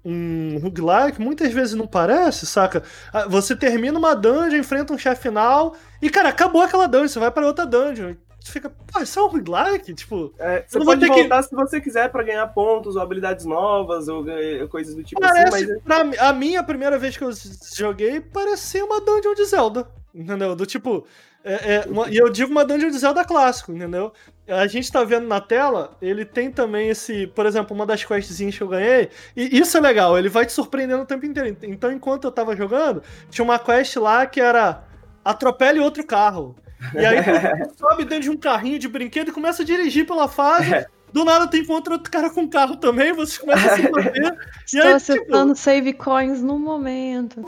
[0.04, 2.82] um roguelike, muitas vezes não parece, saca?
[3.12, 7.18] Ah, Você termina uma dungeon, enfrenta um chefe final, e cara, acabou aquela dungeon, você
[7.18, 8.14] vai pra outra dungeon.
[8.44, 9.94] Você fica, pô, isso é um roguelike?
[9.94, 13.00] Tipo, É, você não pode ter que- voltar se você quiser pra ganhar pontos ou
[13.00, 14.22] habilidades novas ou
[14.68, 17.30] coisas do tipo assim, parece, mas pra mim, a minha primeira vez que eu
[17.74, 20.54] joguei, parecia uma dungeon de Zelda, entendeu?
[20.54, 21.06] Do tipo,
[21.42, 24.12] é, é, uma- e eu digo uma dungeon de Zelda clássico, entendeu?
[24.46, 28.58] A gente tá vendo na tela, ele tem também esse, por exemplo, uma das questzinhas
[28.58, 31.56] que eu ganhei, e isso é legal, ele vai te surpreendendo o tempo inteiro.
[31.62, 34.84] Então, enquanto eu tava jogando, tinha uma quest lá que era
[35.24, 36.54] atropele outro carro.
[36.94, 40.28] E aí tu sobe dentro de um carrinho de brinquedo e começa a dirigir pela
[40.28, 40.86] fase.
[41.12, 44.14] Do nada tu encontra outro cara com carro também, você começa a se bater.
[44.20, 47.40] e Estou aí, tipo, acessando save coins no momento.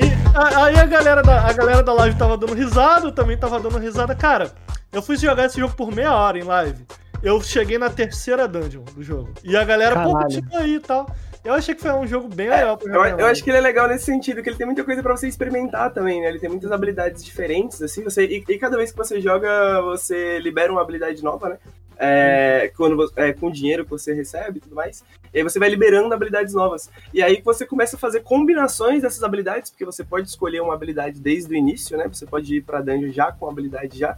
[0.00, 3.58] e aí a galera, da, a galera da live tava dando risada, eu também tava
[3.58, 4.14] dando risada.
[4.14, 4.52] Cara,
[4.92, 6.86] eu fui jogar esse jogo por meia hora em live.
[7.20, 9.30] Eu cheguei na terceira dungeon do jogo.
[9.42, 10.34] E a galera, pô, Caralho.
[10.34, 11.10] continua aí e tal.
[11.46, 13.60] Eu achei que foi um jogo bem legal pra eu, eu acho que ele é
[13.60, 16.28] legal nesse sentido, que ele tem muita coisa pra você experimentar também, né?
[16.28, 20.40] Ele tem muitas habilidades diferentes, assim, você, e, e cada vez que você joga, você
[20.40, 21.58] libera uma habilidade nova, né?
[21.98, 25.02] É, quando, é, com o dinheiro que você recebe e tudo mais.
[25.32, 26.90] E aí você vai liberando habilidades novas.
[27.14, 31.20] E aí você começa a fazer combinações dessas habilidades, porque você pode escolher uma habilidade
[31.20, 32.08] desde o início, né?
[32.08, 34.16] Você pode ir pra dungeon já com a habilidade já.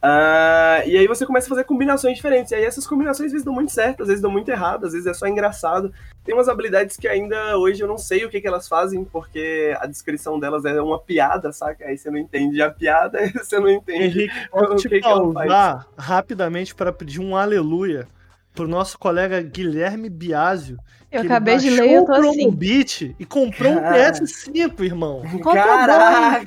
[0.00, 2.52] Ah, e aí você começa a fazer combinações diferentes.
[2.52, 4.92] E aí essas combinações às vezes dão muito certo, às vezes dão muito errado, às
[4.92, 5.92] vezes é só engraçado.
[6.24, 9.74] Tem umas habilidades que ainda hoje eu não sei o que, que elas fazem, porque
[9.80, 11.86] a descrição delas é uma piada, saca?
[11.86, 15.86] Aí você não entende a piada, você não entende Henrique, o que, que ela faz.
[15.96, 18.06] rapidamente para pedir um aleluia
[18.54, 20.78] pro nosso colega Guilherme Biasio.
[21.10, 22.32] Eu acabei de ler eu tô o assim.
[22.42, 24.12] Promobit e comprou um Cara.
[24.12, 25.22] PS5, irmão.
[25.42, 26.44] Caraca!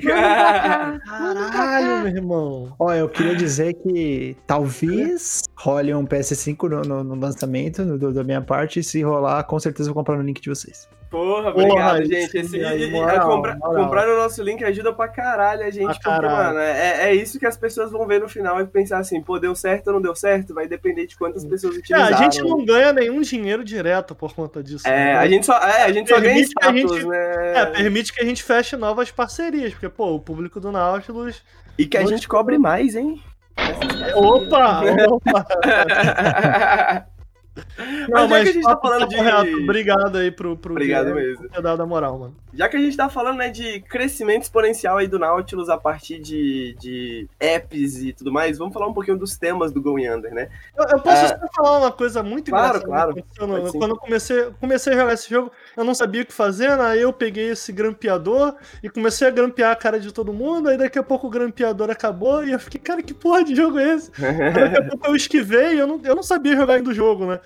[1.51, 2.75] Caralho, meu irmão.
[2.77, 8.13] Ó, eu queria dizer que talvez role um PS5 no, no- no lançamento no- do-
[8.13, 8.79] da minha parte.
[8.79, 10.87] E se rolar, com certeza eu vou comprar no link de vocês.
[11.09, 12.37] Porra, obrigado, Porra, gente.
[12.37, 13.83] Esse, aí, e- e- moral, compra- moral.
[13.83, 16.47] comprar no nosso link ajuda pra caralho a gente, porque, caralho.
[16.55, 19.37] mano, é, é isso que as pessoas vão ver no final e pensar assim, pô,
[19.37, 20.53] deu certo ou não deu certo?
[20.53, 22.15] Vai depender de quantas pessoas É, utilizaram.
[22.15, 24.87] a gente não ganha nenhum dinheiro direto por conta disso.
[24.87, 25.17] É, né?
[25.17, 27.57] a gente só, é, a gente só ganha Permite que a status, gente- né?
[27.57, 31.43] É, permite que a gente feche novas parcerias, porque, pô, o público do Nautilus.
[31.77, 33.21] E que a gente cobre mais, hein?
[34.15, 34.81] Opa!
[35.09, 35.45] opa.
[38.07, 41.07] Não, Mas já que a gente tá falando de- reto, Obrigado aí pro, pro Obrigado
[41.07, 41.49] Guilherme mesmo.
[41.49, 42.35] ter dado a moral, mano.
[42.53, 46.19] Já que a gente tá falando, né, de crescimento exponencial aí do Nautilus a partir
[46.19, 50.33] de, de apps e tudo mais, vamos falar um pouquinho dos temas do Going Under,
[50.33, 50.49] né?
[50.77, 51.27] Eu, eu posso É.
[51.27, 53.69] só falar uma coisa muito Claro, engraçada claro.
[53.69, 53.77] sim.
[53.79, 56.85] Quando eu comecei, comecei a jogar esse jogo, eu não sabia o que fazer, né?
[56.85, 60.77] Aí eu peguei esse grampeador e comecei a grampear a cara de todo mundo, aí
[60.77, 63.95] daqui a pouco o grampeador acabou e eu fiquei, cara, que porra de jogo é
[63.95, 64.11] esse?
[64.21, 66.93] Aí daqui a pouco eu esquivei e eu não, eu não sabia jogar ainda o
[66.93, 67.39] jogo, né?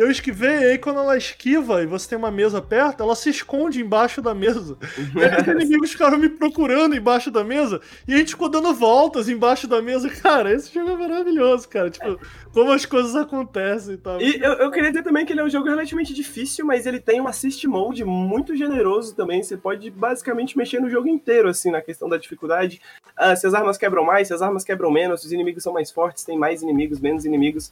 [0.00, 3.28] Eu esquivei, e aí quando ela esquiva e você tem uma mesa perto, ela se
[3.28, 4.78] esconde embaixo da mesa.
[5.14, 8.72] E aí os inimigos ficaram me procurando embaixo da mesa e a gente ficou dando
[8.72, 10.08] voltas embaixo da mesa.
[10.08, 11.90] Cara, esse jogo é maravilhoso, cara.
[11.90, 12.18] Tipo,
[12.50, 14.20] como as coisas acontecem e tal.
[14.22, 16.98] E eu, eu queria dizer também que ele é um jogo relativamente difícil, mas ele
[16.98, 19.42] tem um assist mode muito generoso também.
[19.42, 22.80] Você pode basicamente mexer no jogo inteiro, assim, na questão da dificuldade.
[23.14, 25.74] Ah, se as armas quebram mais, se as armas quebram menos, se os inimigos são
[25.74, 27.70] mais fortes, tem mais inimigos, menos inimigos.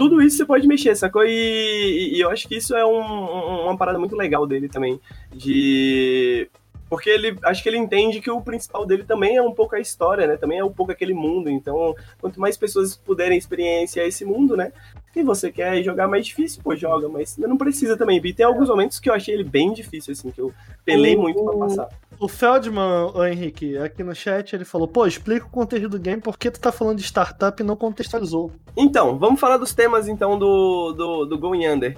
[0.00, 1.22] Tudo isso você pode mexer, sacou?
[1.26, 4.98] E, e- eu acho que isso é um- um- uma parada muito legal dele também.
[5.30, 6.48] De.
[6.88, 9.78] Porque ele acho que ele entende que o principal dele também é um pouco a
[9.78, 10.36] história, né?
[10.38, 11.50] Também é um pouco aquele mundo.
[11.50, 14.72] Então, quanto mais pessoas puderem experienciar esse mundo, né?
[15.14, 18.20] E você quer jogar mais difícil, pô, joga, mas não precisa também.
[18.24, 20.52] E tem alguns momentos que eu achei ele bem difícil, assim, que eu
[20.84, 21.88] pelei muito pra passar.
[22.20, 26.20] O Feldman, o Henrique, aqui no chat, ele falou: pô, explica o contexto do game,
[26.20, 28.52] por que tu tá falando de startup e não contextualizou?
[28.76, 31.96] Então, vamos falar dos temas então do, do, do Going Under.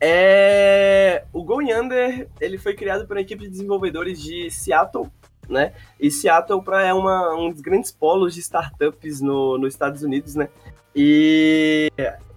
[0.00, 1.24] É...
[1.32, 5.10] O Going Under ele foi criado por uma equipe de desenvolvedores de Seattle,
[5.48, 5.72] né?
[5.98, 10.36] E Seattle pra, é uma, um dos grandes polos de startups no, nos Estados Unidos,
[10.36, 10.48] né?
[10.94, 11.90] E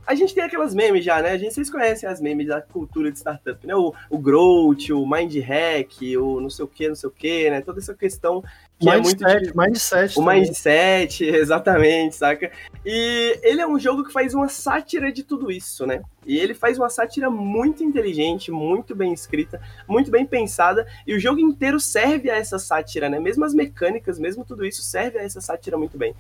[0.07, 1.31] a gente tem aquelas memes já, né?
[1.31, 3.75] A gente, vocês conhecem as memes da cultura de startup, né?
[3.75, 7.49] O, o Growth, o Mind Hack, o não sei o que, não sei o que,
[7.49, 7.59] né?
[7.59, 8.41] Toda essa questão
[8.79, 10.11] que é muito mindset, de- mindset.
[10.17, 10.39] o também.
[10.41, 12.49] mindset, exatamente, saca?
[12.85, 16.01] E ele é um jogo que faz uma sátira de tudo isso, né?
[16.25, 21.19] E ele faz uma sátira muito inteligente, muito bem escrita, muito bem pensada, e o
[21.19, 23.19] jogo inteiro serve a essa sátira, né?
[23.19, 26.15] Mesmo as mecânicas, mesmo tudo isso serve a essa sátira muito bem.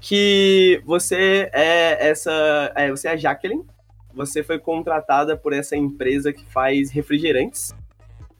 [0.00, 3.64] Que você é essa, é, você é a Jacqueline,
[4.14, 7.74] você foi contratada por essa empresa que faz refrigerantes,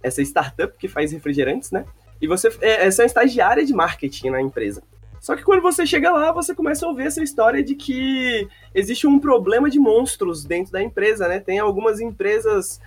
[0.02, 1.84] essa startup que faz refrigerantes, né?
[2.20, 4.82] E você é, é, estagiária de marketing na empresa.
[5.20, 9.06] Só que quando você chega lá, você começa a ouvir essa história de que existe
[9.06, 11.38] um problema de monstros dentro da empresa, né?
[11.38, 12.80] Tem algumas empresas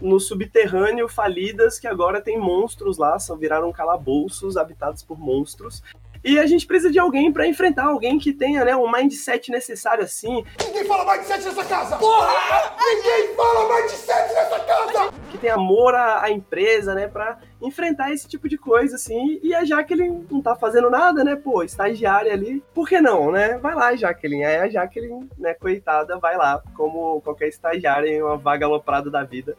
[0.00, 5.82] no subterrâneo falidas que agora tem monstros lá, são viraram calabouços habitados por monstros.
[6.24, 10.04] E a gente precisa de alguém pra enfrentar alguém que tenha, né, um mindset necessário
[10.04, 11.96] assim, Ninguém fala mindset nessa casa!
[11.96, 12.76] Porra!
[12.78, 15.12] Ninguém fala mindset nessa casa!
[15.30, 19.54] que tem amor à, à empresa, né, Pra enfrentar esse tipo de coisa, assim, e
[19.54, 23.74] a Jaqueline não tá fazendo nada, né, pô, estagiária ali, por que não, né, vai
[23.74, 28.66] lá, Jaqueline, aí a Jaqueline, né, coitada, vai lá, como qualquer estagiária em uma vaga
[28.66, 29.56] aloprada da vida,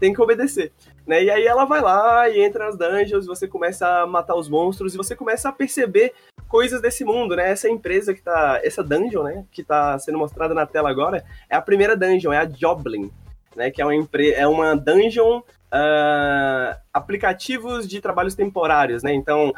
[0.00, 0.72] tem que obedecer,
[1.06, 4.48] né, e aí ela vai lá e entra nas dungeons, você começa a matar os
[4.48, 6.12] monstros, e você começa a perceber
[6.48, 10.54] coisas desse mundo, né, essa empresa que tá, essa dungeon, né, que tá sendo mostrada
[10.54, 13.12] na tela agora, é a primeira dungeon, é a Joblin,
[13.54, 19.12] né, que é uma, empre é uma dungeon ah, aplicativos de trabalhos temporários, né?
[19.14, 19.52] Então,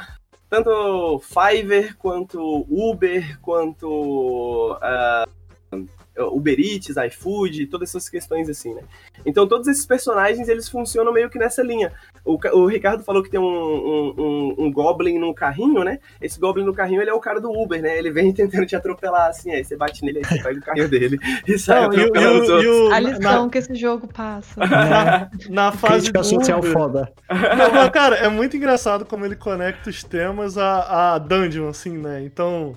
[0.49, 5.27] tanto Fiverr quanto Uber, quanto ah,
[6.19, 8.83] Uber Eats, iFood, todas essas questões assim, né?
[9.25, 11.93] Então todos esses personagens eles funcionam meio que nessa linha.
[12.25, 15.99] O, o Ricardo falou que tem um, um, um- um Goblin no carrinho, né?
[16.21, 17.97] Esse Goblin no carrinho ele é o cara do Uber, né?
[17.99, 20.89] Ele vem tentando te atropelar assim, aí você bate nele, aí você pega o carrinho
[20.89, 21.19] dele
[21.49, 22.77] e sai Não, o- atropelando os e outros.
[22.77, 24.61] o- A na, lição que esse jogo passa.
[24.67, 27.13] na, na fase Crítica do social Uber- foda.
[27.31, 31.97] Não, mas, cara, é muito engraçado como ele conecta os temas a, a dungeon, assim,
[31.97, 32.23] né?
[32.23, 32.77] Então,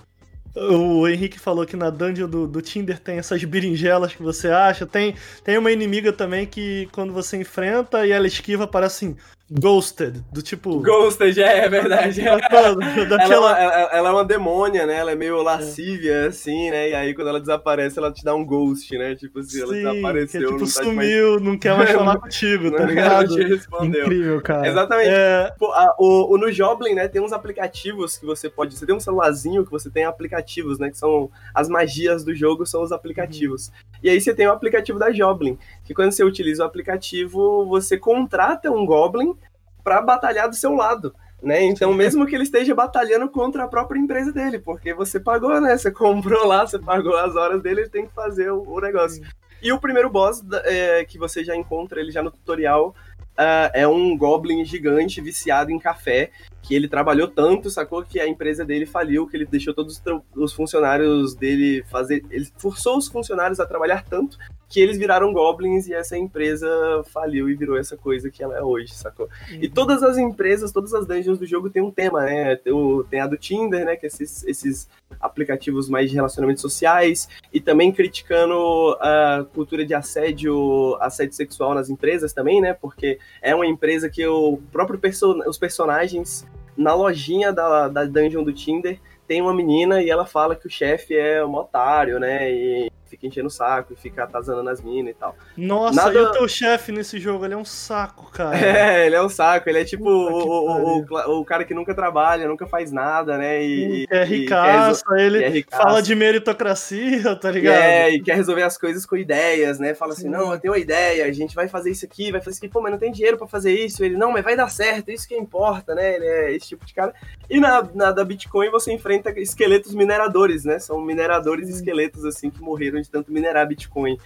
[0.55, 4.85] O Henrique falou que na dungeon do, do Tinder tem essas berinjelas que você acha.
[4.85, 9.17] Tem, tem uma inimiga também que quando você enfrenta e ela esquiva, parece assim,
[9.51, 10.23] ghosted.
[10.33, 10.79] Do tipo.
[10.81, 12.21] Ghosted, é, é verdade.
[12.21, 13.25] Daquela...
[13.35, 14.95] Ela, ela, ela é uma demônia, né?
[14.97, 16.89] Ela é meio lascívia, assim, né?
[16.89, 19.15] E aí quando ela desaparece, ela te dá um ghost, né?
[19.15, 20.41] Tipo assim, ela Sim, desapareceu.
[20.41, 21.41] que, tipo, não tá sumiu, mais...
[21.41, 23.27] não quer mais falar contigo, tá ligado?
[23.29, 24.01] Não te respondeu.
[24.05, 24.67] Incrível, cara.
[24.67, 25.09] Exatamente.
[25.11, 28.75] É, Pô, a- o, o- no Joblin, né, tem uns aplicativos que você pode.
[28.75, 30.89] Você tem um celularzinho que você tem aplicativos, né?
[30.89, 33.71] Que são as magias do jogo, são os aplicativos.
[34.05, 37.97] E aí você tem o aplicativo da Joblin, que quando você utiliza o aplicativo, você
[37.97, 39.35] contrata um Goblin
[39.83, 41.11] pra batalhar do seu lado.
[41.41, 41.63] Né?
[41.63, 45.75] Então, mesmo que ele esteja batalhando contra a própria empresa dele, porque você pagou, né?
[45.75, 49.23] Você comprou lá, você pagou as horas dele, ele tem que fazer o, o negócio.
[49.59, 52.93] E o primeiro boss é, que você já encontra ele já no tutorial
[53.37, 56.31] ah, é um Goblin gigante viciado em café,
[56.61, 58.03] que ele trabalhou tanto, sacou?
[58.03, 60.01] Que a empresa dele faliu, que ele deixou todos
[60.35, 62.23] os funcionários dele fazer.
[62.29, 64.37] Ele forçou os funcionários a trabalhar tanto
[64.75, 66.67] que eles viraram Goblins e essa empresa
[67.13, 69.29] faliu e virou essa coisa que ela é hoje, sacou?
[69.61, 72.57] E todas as empresas, todas as dungeons do jogo tem um tema, né?
[72.57, 73.95] Tem, o- tem a do Tinder, né?
[73.95, 79.93] Que é esses, esses aplicativos mais de relacionamentos sociais, e também criticando a cultura de
[79.93, 82.73] assédio, assédio sexual nas empresas também, né?
[82.73, 86.45] Porque é uma empresa que o próprio perso os personagens
[86.75, 90.69] na lojinha da, da dungeon do Tinder tem uma menina e ela fala que o
[90.69, 92.51] chefe é um otário, né?
[92.51, 95.35] E fica enchendo o saco e fica atazanando as minas e tal.
[95.57, 97.45] Nossa, Nada- e o teu chefe nesse jogo?
[97.45, 98.55] Ele é um saco, cara.
[98.85, 102.47] É, ele é um saco, ele é tipo o, o, o, cara que nunca trabalha,
[102.47, 103.63] nunca faz nada, né?
[103.63, 105.81] E, é ricaço, ele é ricaço.
[105.81, 107.75] fala de meritocracia, tá E, ligado?
[107.75, 109.93] é, e quer resolver as coisas com ideias, né?
[109.93, 110.29] Fala assim, Sim.
[110.29, 112.73] não, eu tenho uma ideia, a gente vai fazer isso aqui, vai fazer isso aqui,
[112.73, 114.03] pô, mas não tem dinheiro pra fazer isso.
[114.03, 116.15] Ele, não, mas vai dar certo, isso que importa, né?
[116.15, 117.13] Ele é esse tipo de cara.
[117.49, 120.79] E na, na da Bitcoin você enfrenta esqueletos mineradores, né?
[120.79, 124.17] São mineradores esqueletos, assim, que morreram de tanto minerar Bitcoin.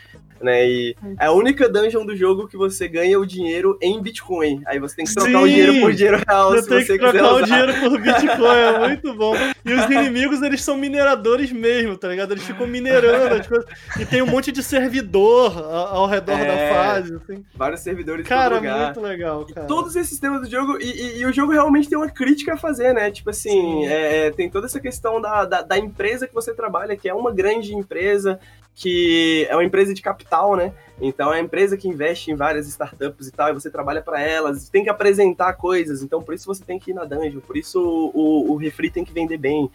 [0.41, 0.65] Né?
[0.69, 4.61] E é a única dungeon do jogo que você ganha o dinheiro em Bitcoin.
[4.65, 5.49] Aí você tem que trocar o Sim!
[5.53, 8.87] dinheiro por dinheiro real Você se tem você que trocar o dinheiro por Bitcoin, é
[8.87, 9.35] muito bom.
[9.65, 12.31] E os inimigos, eles são mineradores mesmo, tá ligado?
[12.31, 13.65] Eles ficam minerando as coisas.
[13.99, 16.45] E tem um monte de servidor ao redor É.
[16.69, 17.43] da fase, assim.
[17.53, 18.85] Vários servidores em Cara, todo lugar.
[18.85, 19.67] muito legal, cara.
[19.67, 22.57] Todos esses temas do jogo, e, e- e o jogo realmente tem uma crítica a
[22.57, 23.11] fazer, né?
[23.11, 26.95] Tipo assim, é, é, tem toda essa questão da, da, da empresa que você trabalha,
[26.95, 28.39] que é uma grande empresa,
[28.75, 30.73] que é uma empresa de capital, né?
[31.01, 34.21] Então é uma empresa que investe em várias startups e tal, e você trabalha para
[34.21, 37.57] elas, tem que apresentar coisas, então por isso você tem que ir na dungeon, por
[37.57, 39.69] isso o, o, o refri tem que vender bem.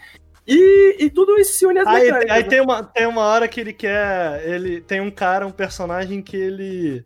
[0.46, 2.30] E, e tudo isso se une às Aí, mecânicas.
[2.30, 2.48] aí né?
[2.48, 4.46] tem, uma, tem uma hora que ele quer.
[4.46, 7.04] Ele tem um cara, um personagem que ele.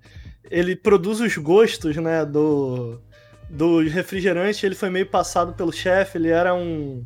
[0.50, 2.24] Ele produz os gostos, né?
[2.24, 3.00] Do.
[3.48, 4.66] Do refrigerante.
[4.66, 6.18] Ele foi meio passado pelo chefe.
[6.18, 7.04] Ele era um.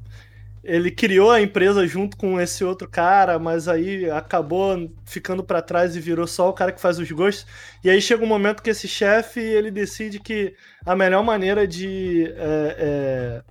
[0.65, 5.97] Ele criou a empresa junto com esse outro cara, mas aí acabou ficando pra trás
[5.97, 7.47] e virou só o cara que faz os gostos.
[7.83, 10.55] E aí chega um momento que esse chefe ele decide que
[10.87, 13.43] a melhor maneira de é, é,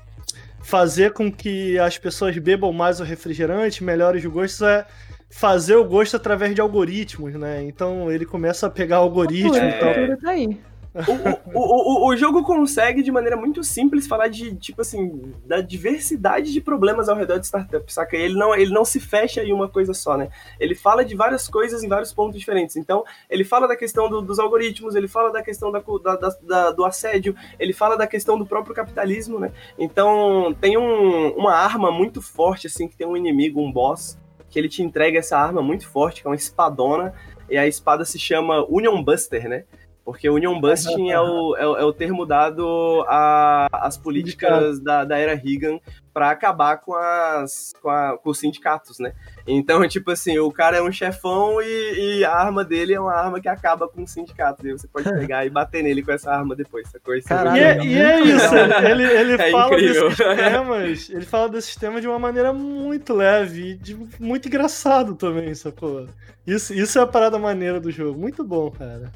[0.64, 4.85] fazer com que as pessoas bebam mais o refrigerante, melhore os gostos, é
[5.30, 7.61] fazer o gosto através de algoritmos, né?
[7.64, 10.17] Então ele começa a pegar algoritmo Tudo, e tal.
[10.17, 10.59] tá aí.
[10.93, 15.61] O, o, o, o jogo consegue, de maneira muito simples, falar de, tipo assim, da
[15.61, 18.17] diversidade de problemas ao redor de startup, saca?
[18.17, 20.29] Ele não, ele não se fecha em uma coisa só, né?
[20.59, 22.75] Ele fala de várias coisas em vários pontos diferentes.
[22.75, 26.71] Então, ele fala da questão do- dos algoritmos, ele fala da questão da- da- da-
[26.71, 29.51] do assédio, ele fala da questão do próprio capitalismo, né?
[29.79, 34.17] Então, tem um- uma arma muito forte, assim, que tem um inimigo, um boss,
[34.49, 37.13] que ele te entrega essa arma muito forte, que é uma espadona,
[37.49, 39.63] e a espada se chama Union Buster, né?
[40.03, 43.05] Porque Union Busting é, o, é, o- é o termo dado
[43.71, 45.80] às políticas da, da era Reagan
[46.13, 49.13] para acabar com, as, com, a- com os sindicatos, né?
[49.47, 53.13] Então, tipo assim, o cara é um chefão e, e a arma dele é uma
[53.13, 54.65] arma que acaba com os sindicatos.
[54.65, 57.25] E você pode pegar e bater nele com essa arma depois, essa coisa.
[57.27, 60.09] Caralho, E é, e é isso, ele, ele É fala incrível.
[60.09, 65.15] desses temas, ele fala desses temas de uma maneira muito leve e de, muito engraçado
[65.15, 66.07] também, sacou?
[66.45, 69.11] Isso, isso é a parada maneira do jogo, muito bom, cara.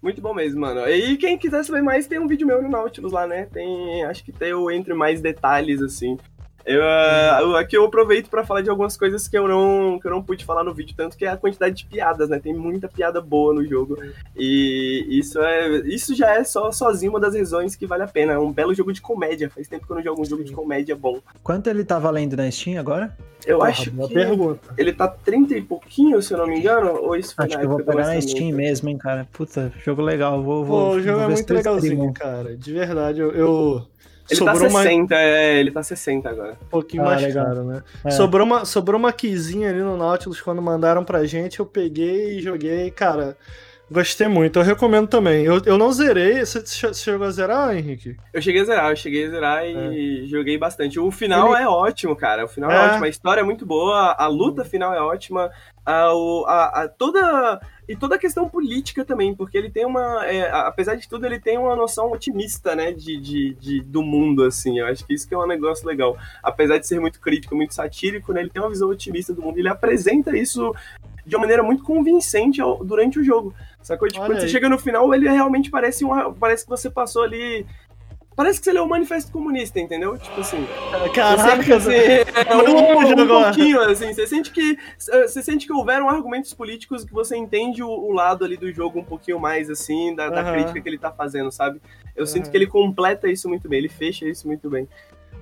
[0.00, 0.88] Muito bom mesmo, mano.
[0.88, 3.46] E quem quiser saber mais, tem um vídeo meu no Nautilus lá, né?
[3.52, 6.16] Tem, acho que tem o Entre Mais Detalhes, assim.
[6.68, 10.06] Eu, ah, eu- aqui eu aproveito pra falar de algumas coisas que eu, não, que
[10.06, 12.38] eu não pude falar no vídeo, tanto que é a quantidade de piadas, né?
[12.38, 13.96] Tem muita piada boa no jogo.
[14.36, 18.34] E isso é isso já é só sozinho uma das razões que vale a pena.
[18.34, 19.48] É um belo jogo de comédia.
[19.48, 21.18] Faz tempo que eu não jogo um jogo de comédia bom.
[21.42, 23.16] Quanto ele tá valendo na Steam agora?
[23.46, 24.74] Eu Porra, acho boa que pergunta.
[24.76, 27.60] ele tá 30 e pouquinho, se eu não me engano, ou isso foi Acho na
[27.60, 28.20] que eu vou pegar na?
[28.20, 29.26] Steam mesmo, hein, cara.
[29.32, 30.42] Puta, jogo legal.
[30.42, 32.56] Vou, Pô, vou, o jogo vou é muito legalzinho, cara.
[32.56, 33.86] De verdade, eu, eu,
[34.30, 36.52] Ele sobrou tá uma- 60, é, ele tá 60 agora.
[36.62, 37.46] Um pouquinho Ah, mais legal.
[37.46, 37.82] caro, né?
[38.04, 38.10] É.
[38.10, 42.40] Sobrou, uma, sobrou uma keyzinha ali no Nautilus quando mandaram pra gente, eu peguei e
[42.42, 43.36] joguei, cara.
[43.90, 45.44] Gostei muito, eu recomendo também.
[45.44, 46.44] Eu, eu não zerei.
[46.44, 48.16] Você, chegou a zerar, Henrique?
[48.34, 51.00] Eu cheguei a zerar, eu cheguei a zerar e joguei bastante.
[51.00, 52.44] O final Ele- é ótimo, cara.
[52.44, 52.74] O final é.
[52.74, 52.86] É.
[52.88, 55.50] ótimo, a história é muito boa, a luta final é ótima,
[55.86, 56.02] a,
[56.46, 60.94] a- a- toda e toda a questão política também, porque ele tem uma, é, apesar
[60.94, 64.78] de tudo, ele tem uma noção otimista, né, de, de, de- do mundo assim.
[64.78, 66.14] Eu acho que isso que é um negócio legal.
[66.42, 69.56] Apesar de ser muito crítico, muito satírico, né, ele tem uma visão otimista do mundo.
[69.58, 70.74] Ele apresenta isso
[71.24, 73.54] de uma maneira muito convincente ao- durante o jogo.
[73.82, 74.08] Sacou?
[74.08, 74.52] Tipo, Olha quando você aí.
[74.52, 77.66] chega no final, ele realmente parece um, parece que você passou ali
[78.38, 80.16] Parece que você leu o Manifesto Comunista, entendeu?
[80.16, 80.64] Tipo assim.
[81.12, 84.14] Caraca, você sente, assim, é, um, um pouquinho, assim.
[84.14, 84.78] Você sente que.
[84.96, 89.00] Você sente que houveram argumentos políticos que você entende o, o lado ali do jogo
[89.00, 90.52] um pouquinho mais, assim, da, da Aham.
[90.52, 91.82] crítica que ele tá fazendo, sabe?
[92.14, 92.50] Eu sinto Aham.
[92.52, 94.86] que ele completa isso muito bem, ele fecha isso muito bem.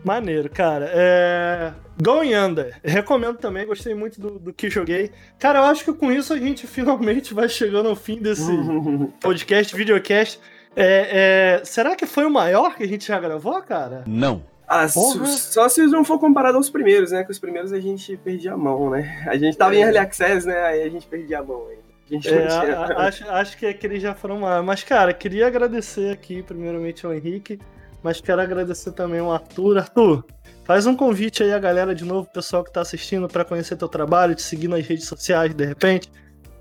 [0.06, 0.88] Maneiro, cara.
[0.94, 1.72] É...
[2.00, 2.78] Going Under.
[2.84, 5.10] Recomendo também, gostei muito do, do que joguei.
[5.36, 8.52] Cara, eu acho que com isso a gente finalmente vai chegando ao fim desse
[9.20, 10.38] podcast, videocast.
[10.76, 14.04] É, é, Será que foi o maior que a gente já gravou, cara?
[14.06, 14.44] Não.
[14.68, 17.24] Ah, só se não for comparado aos primeiros, né?
[17.24, 19.24] Que os primeiros a gente perdia a mão, né?
[19.26, 20.60] A gente tava em Early Access, né?
[20.66, 21.82] Aí a gente perdia a mão ainda.
[22.08, 24.64] A gente É, a- acho, acho que aqueles já foram maiores.
[24.64, 27.58] Mas, cara, queria agradecer aqui, primeiramente, ao Henrique,
[28.06, 29.78] mas quero agradecer também ao Arthur.
[29.78, 30.24] Arthur,
[30.62, 33.74] faz um convite aí a galera de novo, o pessoal que tá assistindo, pra conhecer
[33.74, 36.08] teu trabalho, te seguir nas redes sociais, de repente.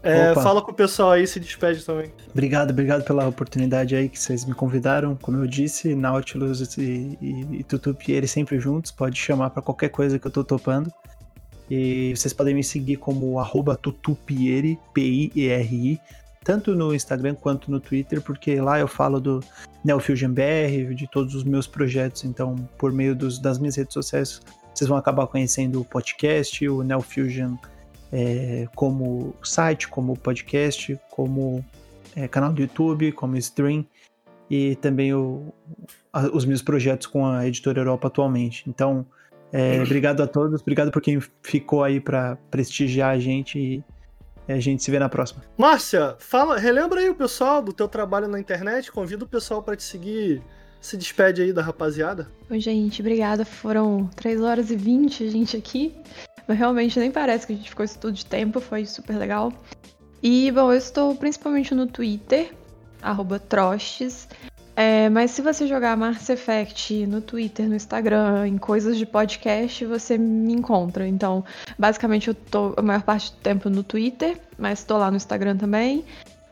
[0.02, 2.12] É, fala com o pessoal aí, se despede também.
[2.32, 5.16] Obrigado, obrigado pela oportunidade aí que vocês me convidaram.
[5.16, 8.92] Como eu disse, Nautilus e, e, e Tutupieri sempre juntos.
[8.92, 10.92] Pode chamar pra qualquer coisa que eu tô topando.
[11.70, 16.00] E vocês podem me seguir como arroba Tutupieri, P-I-E-R-I,
[16.46, 19.44] tanto no Instagram quanto no Twitter, porque lá eu falo do
[19.84, 22.24] NeoFusion BR, de todos os meus projetos.
[22.24, 24.40] Então, por meio dos, das minhas redes sociais,
[24.74, 27.56] vocês vão acabar conhecendo o podcast, o NeoFusion
[28.14, 31.66] é, como site, como podcast, como
[32.16, 33.84] é, canal do YouTube, como stream
[34.50, 35.52] e também o-
[36.14, 38.64] a- os meus projetos com a editora Europa atualmente.
[38.70, 39.06] Então,
[39.52, 43.84] é, obrigado a todos, obrigado por quem ficou aí para prestigiar a gente e
[44.54, 45.44] a gente se vê na próxima.
[45.58, 49.76] Márcia, fala, relembra aí o pessoal do teu trabalho na internet, convida o pessoal pra
[49.76, 50.42] te seguir.
[50.80, 52.28] Se despede aí da rapaziada.
[52.48, 53.44] Oi, gente, obrigada.
[53.44, 55.96] Foram 3 horas e 20 gente aqui.
[56.48, 59.52] Mas realmente nem parece que a gente ficou isso tudo de tempo, foi super legal.
[60.22, 62.54] E, bom, eu estou principalmente no Twitter,
[63.02, 64.28] arroba Trostes.
[64.76, 69.86] É, mas se você jogar Mass Effect no Twitter, no Instagram, em coisas de podcast,
[69.86, 71.08] você me encontra.
[71.08, 71.46] Então,
[71.80, 75.56] basicamente, eu tô a maior parte do tempo no Twitter, mas estou lá no Instagram
[75.56, 76.04] também.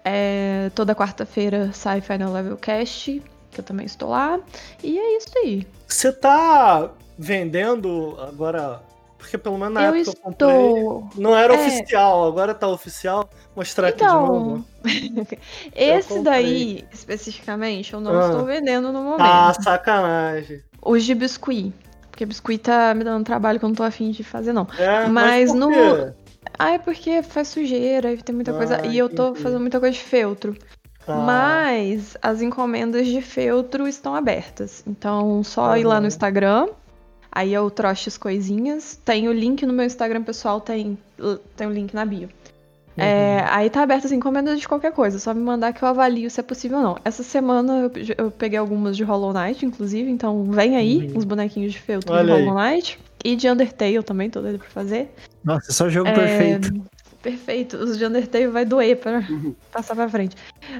[0.05, 3.21] É, toda quarta-feira sai Final Level Cast,
[3.51, 4.39] que eu também estou lá.
[4.81, 5.67] E é isso aí.
[5.87, 8.81] Você tá vendendo agora.
[9.23, 10.49] Porque pelo menos na eu época eu comprei.
[10.49, 11.09] estou.
[11.15, 11.57] Não era É.
[11.57, 13.29] oficial, agora tá oficial.
[13.55, 14.65] Mostrar aqui de Então, novo.
[15.73, 18.25] esse daí, especificamente, eu não Ah.
[18.27, 19.21] estou vendendo no momento.
[19.21, 20.61] Ah, sacanagem.
[20.81, 21.73] Os de biscuit.
[22.11, 24.67] Porque biscuit tá me dando trabalho que eu não tô afim de fazer, não.
[24.77, 26.13] É, Mas por no-?
[26.59, 28.85] Ah, é porque faz sujeira e tem muita Ah, coisa.
[28.85, 29.41] E eu tô entendi.
[29.41, 30.55] fazendo muita coisa de feltro.
[31.07, 34.83] Ah, Mas as encomendas de feltro estão abertas.
[34.85, 36.67] Então, só ir lá no Instagram.
[37.35, 38.99] Aí é o Troches Coisinhas.
[39.03, 40.97] Tem o link no meu Instagram pessoal, tem,
[41.57, 42.29] tem o link na bio.
[42.95, 43.03] Uhum.
[43.03, 46.29] É, aí tá aberto as encomendas de qualquer coisa, só me mandar que eu avalio
[46.29, 46.97] se é possível ou não.
[47.03, 47.91] Essa semana eu,
[48.25, 51.17] eu peguei algumas de Hollow Knight, inclusive, então vem aí Uhum.
[51.17, 52.43] uns bonequinhos de feltro Olha de.
[52.43, 52.99] Hollow Knight.
[53.25, 55.11] E de Undertale também, tô doida pra fazer.
[55.43, 56.83] Nossa, só jogo É, perfeito.
[57.23, 59.23] Perfeito, os de Undertale vai doer pra
[59.71, 60.35] passar pra frente.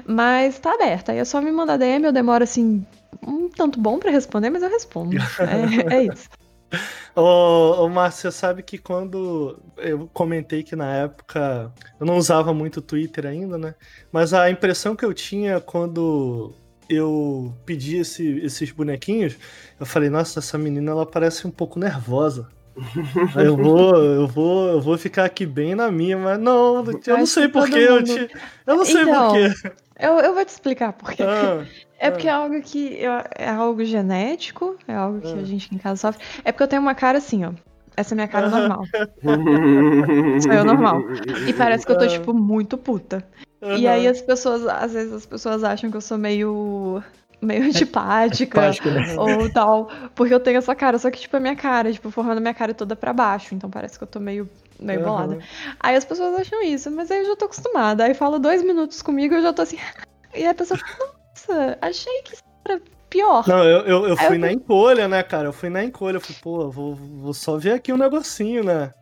[0.06, 2.84] Mas tá aberto, aí é só me mandar DM, eu demoro assim,
[3.26, 5.16] um tanto bom pra responder, mas eu respondo.
[5.90, 6.28] É, é isso.
[7.16, 12.52] Ô, ô Márcio, você sabe que quando eu comentei que na época eu não usava
[12.52, 13.74] muito o Twitter ainda, né?
[14.10, 16.52] Mas a impressão que eu tinha quando
[16.88, 19.36] eu pedi esse- esses bonequinhos,
[19.78, 22.48] eu falei, nossa, essa menina ela parece um pouco nervosa.
[23.36, 27.24] Eu vou, eu vou, eu vou ficar aqui bem na minha, mas não, eu não
[27.24, 28.28] sei porquê, eu mundo- te.
[28.66, 29.54] Eu não sei Então, porquê.
[29.96, 31.22] Eu, eu vou te explicar por quê.
[31.22, 31.64] Ah,
[32.06, 35.36] É porque é algo que eu- é algo genético, é algo que Ah.
[35.36, 36.22] a gente aqui em casa sofre.
[36.44, 37.52] É porque eu tenho uma cara assim, ó.
[37.96, 38.82] Essa é minha cara normal.
[40.42, 41.00] Sou eu normal.
[41.46, 42.08] E parece que eu tô, Ah.
[42.08, 43.24] tipo, muito puta.
[43.62, 47.02] E aí as pessoas, às vezes as pessoas acham que eu sou meio.
[47.40, 48.58] meio antipática.
[48.60, 49.14] Prático, né?
[49.18, 52.38] Ou tal, porque eu tenho essa cara, só que, tipo, a minha cara, tipo, formando
[52.38, 54.48] a minha cara toda pra baixo, então parece que eu tô meio,
[54.80, 55.08] meio Aham.
[55.08, 55.38] bolada.
[55.78, 58.04] Aí as pessoas acham isso, mas aí eu já tô acostumada.
[58.04, 59.76] Aí fala dois minutos comigo, eu já tô assim.
[60.34, 62.80] E aí a pessoa fala, nossa, achei que isso era
[63.10, 63.46] pior.
[63.48, 65.48] Não, eu, eu, eu Aí eu fui na fui- encolha, né, cara?
[65.48, 66.16] Eu fui na encolha.
[66.16, 68.92] Eu falei, pô, vou, vou só ver aqui um negocinho, né?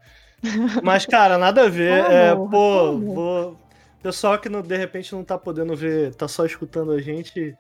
[0.83, 2.03] Mas, cara, nada a ver.
[2.03, 2.13] Como?
[2.13, 3.15] É, pô, Como?
[3.15, 3.59] vou.
[4.03, 7.57] Pessoal que não- de repente não tá podendo ver, tá só escutando a gente.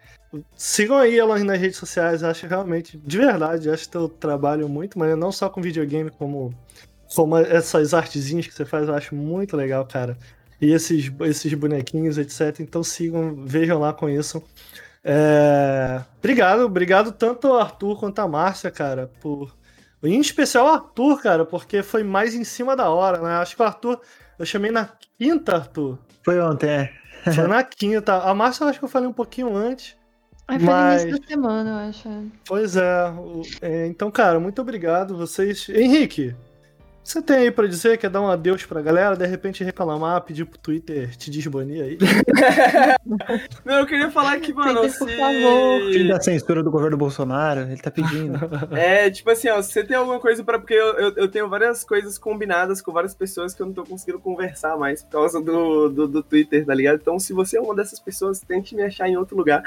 [0.57, 2.25] Sigam aí elas nas redes sociais.
[2.25, 6.52] Acho realmente, de verdade, acho teu trabalho muito, mas não só com videogame, como,
[7.15, 10.18] como essas artezinhas que você faz, eu acho muito legal, cara.
[10.62, 12.60] E esses, esses bonequinhos, etc.
[12.60, 14.42] Então sigam, vejam lá, conheçam.
[15.05, 19.55] É, Obrigado, obrigado tanto ao Arthur quanto a Márcia, cara, por.
[20.02, 23.34] Em especial o Arthur, cara, porque foi mais em cima da hora, né?
[23.36, 24.00] Acho que o Arthur.
[24.39, 25.99] Eu chamei na quinta, Arthur.
[26.24, 26.92] Foi ontem, é.
[27.34, 28.16] Foi na quinta.
[28.16, 29.97] A Márcia eu acho que eu falei um pouquinho antes.
[30.49, 32.08] Aí foi Mas- no início da semana, eu acho.
[32.44, 33.12] Pois é.
[33.60, 35.16] é, Então, cara, muito obrigado.
[35.16, 35.68] Vocês.
[35.68, 36.34] Henrique,
[37.05, 37.98] você tem aí pra dizer?
[37.98, 39.16] Quer dar um adeus pra galera?
[39.16, 41.98] De repente reclamar, pedir pro Twitter te desbanir aí?
[43.64, 45.16] Não, eu queria falar que, mano, Twitter, por se...
[45.16, 45.92] favor.
[45.92, 48.39] Fim da censura do governo Bolsonaro, ele tá pedindo.
[48.72, 50.58] É, tipo assim, ó, se você tem alguma coisa pra.
[50.58, 53.84] Porque eu, eu, eu tenho várias coisas combinadas com várias pessoas que eu não tô
[53.84, 56.98] conseguindo conversar mais por causa do, do, do Twitter, tá ligado?
[57.00, 59.62] Então, se você é uma dessas pessoas, tente me achar em outro lugar.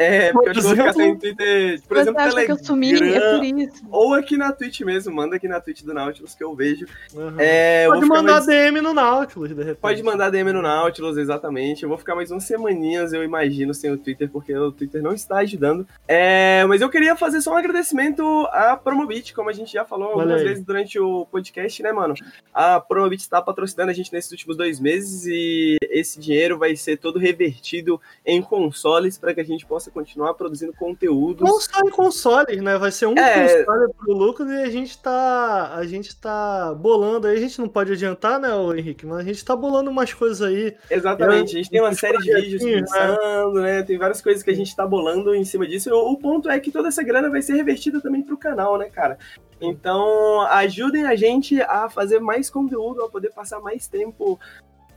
[0.00, 2.92] É, porque eu eu vou ficar sem Twitter, por Você exemplo, acha que eu sumi?
[2.94, 3.82] É por isso.
[3.90, 6.86] ou aqui na Twitch mesmo, manda aqui na Twitch do Nautilus que eu vejo.
[7.12, 7.34] Uhum.
[7.38, 9.76] É, eu Pode mandar mais- DM no Nautilus, de repente.
[9.80, 11.82] Pode mandar DM no Nautilus, exatamente.
[11.82, 15.12] Eu vou ficar mais umas semaninhas, eu imagino, sem o Twitter, porque o Twitter não
[15.12, 15.86] está ajudando.
[16.08, 18.22] É, mas eu queria fazer só um agradecimento
[18.52, 22.14] à Promobit, como a gente já falou Olha algumas vezes durante o podcast, né, mano?
[22.54, 26.96] A Promobit está patrocinando a gente nesses últimos dois meses e esse dinheiro vai ser
[26.96, 31.48] todo revertido em consoles para que a gente possa continuar produzindo conteúdos.
[31.48, 32.78] Não só em consoles, né?
[32.78, 33.64] Vai ser um É.
[33.64, 35.74] console pro Lucas e a gente tá.
[35.74, 37.36] A gente tá bolando aí.
[37.36, 39.04] A gente não pode adiantar, né, Henrique?
[39.06, 40.74] Mas a gente tá bolando umas coisas aí.
[40.90, 43.16] Exatamente, a gente tem uma série de vídeos projetinhos, né?
[43.16, 43.82] pensando, né?
[43.82, 45.90] Tem várias coisas que a gente tá bolando em cima disso.
[45.92, 48.88] O, o ponto é que toda essa grana vai ser revertida também pro canal, né,
[48.88, 49.18] cara?
[49.60, 54.40] Então, ajudem a gente a fazer mais conteúdo, a poder passar mais tempo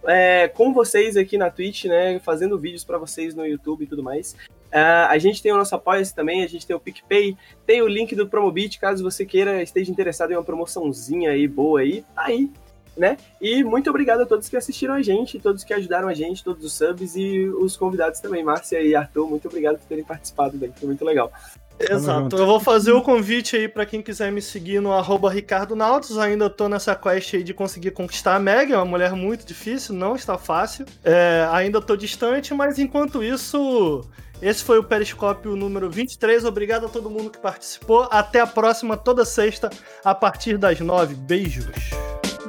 [0.05, 2.19] é, com vocês aqui na Twitch, né?
[2.19, 4.35] Fazendo vídeos pra vocês no YouTube e tudo mais.
[4.73, 7.87] Ah, a gente tem o nosso apoia também, a gente tem o PicPay, tem o
[7.87, 12.23] link do Promobit, caso você queira, esteja interessado em uma promoçãozinha aí boa aí, tá
[12.23, 12.51] aí,
[12.97, 13.17] né?
[13.39, 16.65] E muito obrigado a todos que assistiram a gente, todos que ajudaram a gente, todos
[16.65, 20.71] os subs e os convidados também, Márcia e Arthur, muito obrigado por terem participado daí,
[20.75, 21.31] foi muito legal.
[21.79, 22.35] Exato.
[22.35, 26.17] Eu vou fazer o convite aí pra quem quiser me seguir no arroba Ricardo Nautos.
[26.17, 29.95] Ainda tô nessa quest aí de conseguir conquistar a Meg, é uma mulher muito difícil,
[29.95, 30.85] não está fácil.
[31.03, 34.07] É, ainda tô distante, mas enquanto isso,
[34.43, 36.43] esse foi o Periscópio número 23.
[36.43, 38.09] Obrigado a todo mundo que participou.
[38.11, 39.69] Até a próxima, toda sexta,
[40.03, 41.15] a partir das nove.
[41.15, 41.65] Beijos.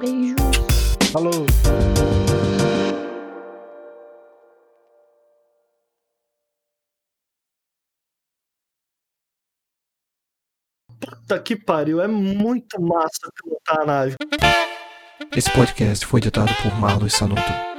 [0.01, 0.35] Beijo.
[1.13, 1.47] Falou.
[10.99, 14.17] Puta que pariu, é muito massa pilotar a nave.
[15.37, 17.74] Esse podcast foi editado por Marlos Sanuto.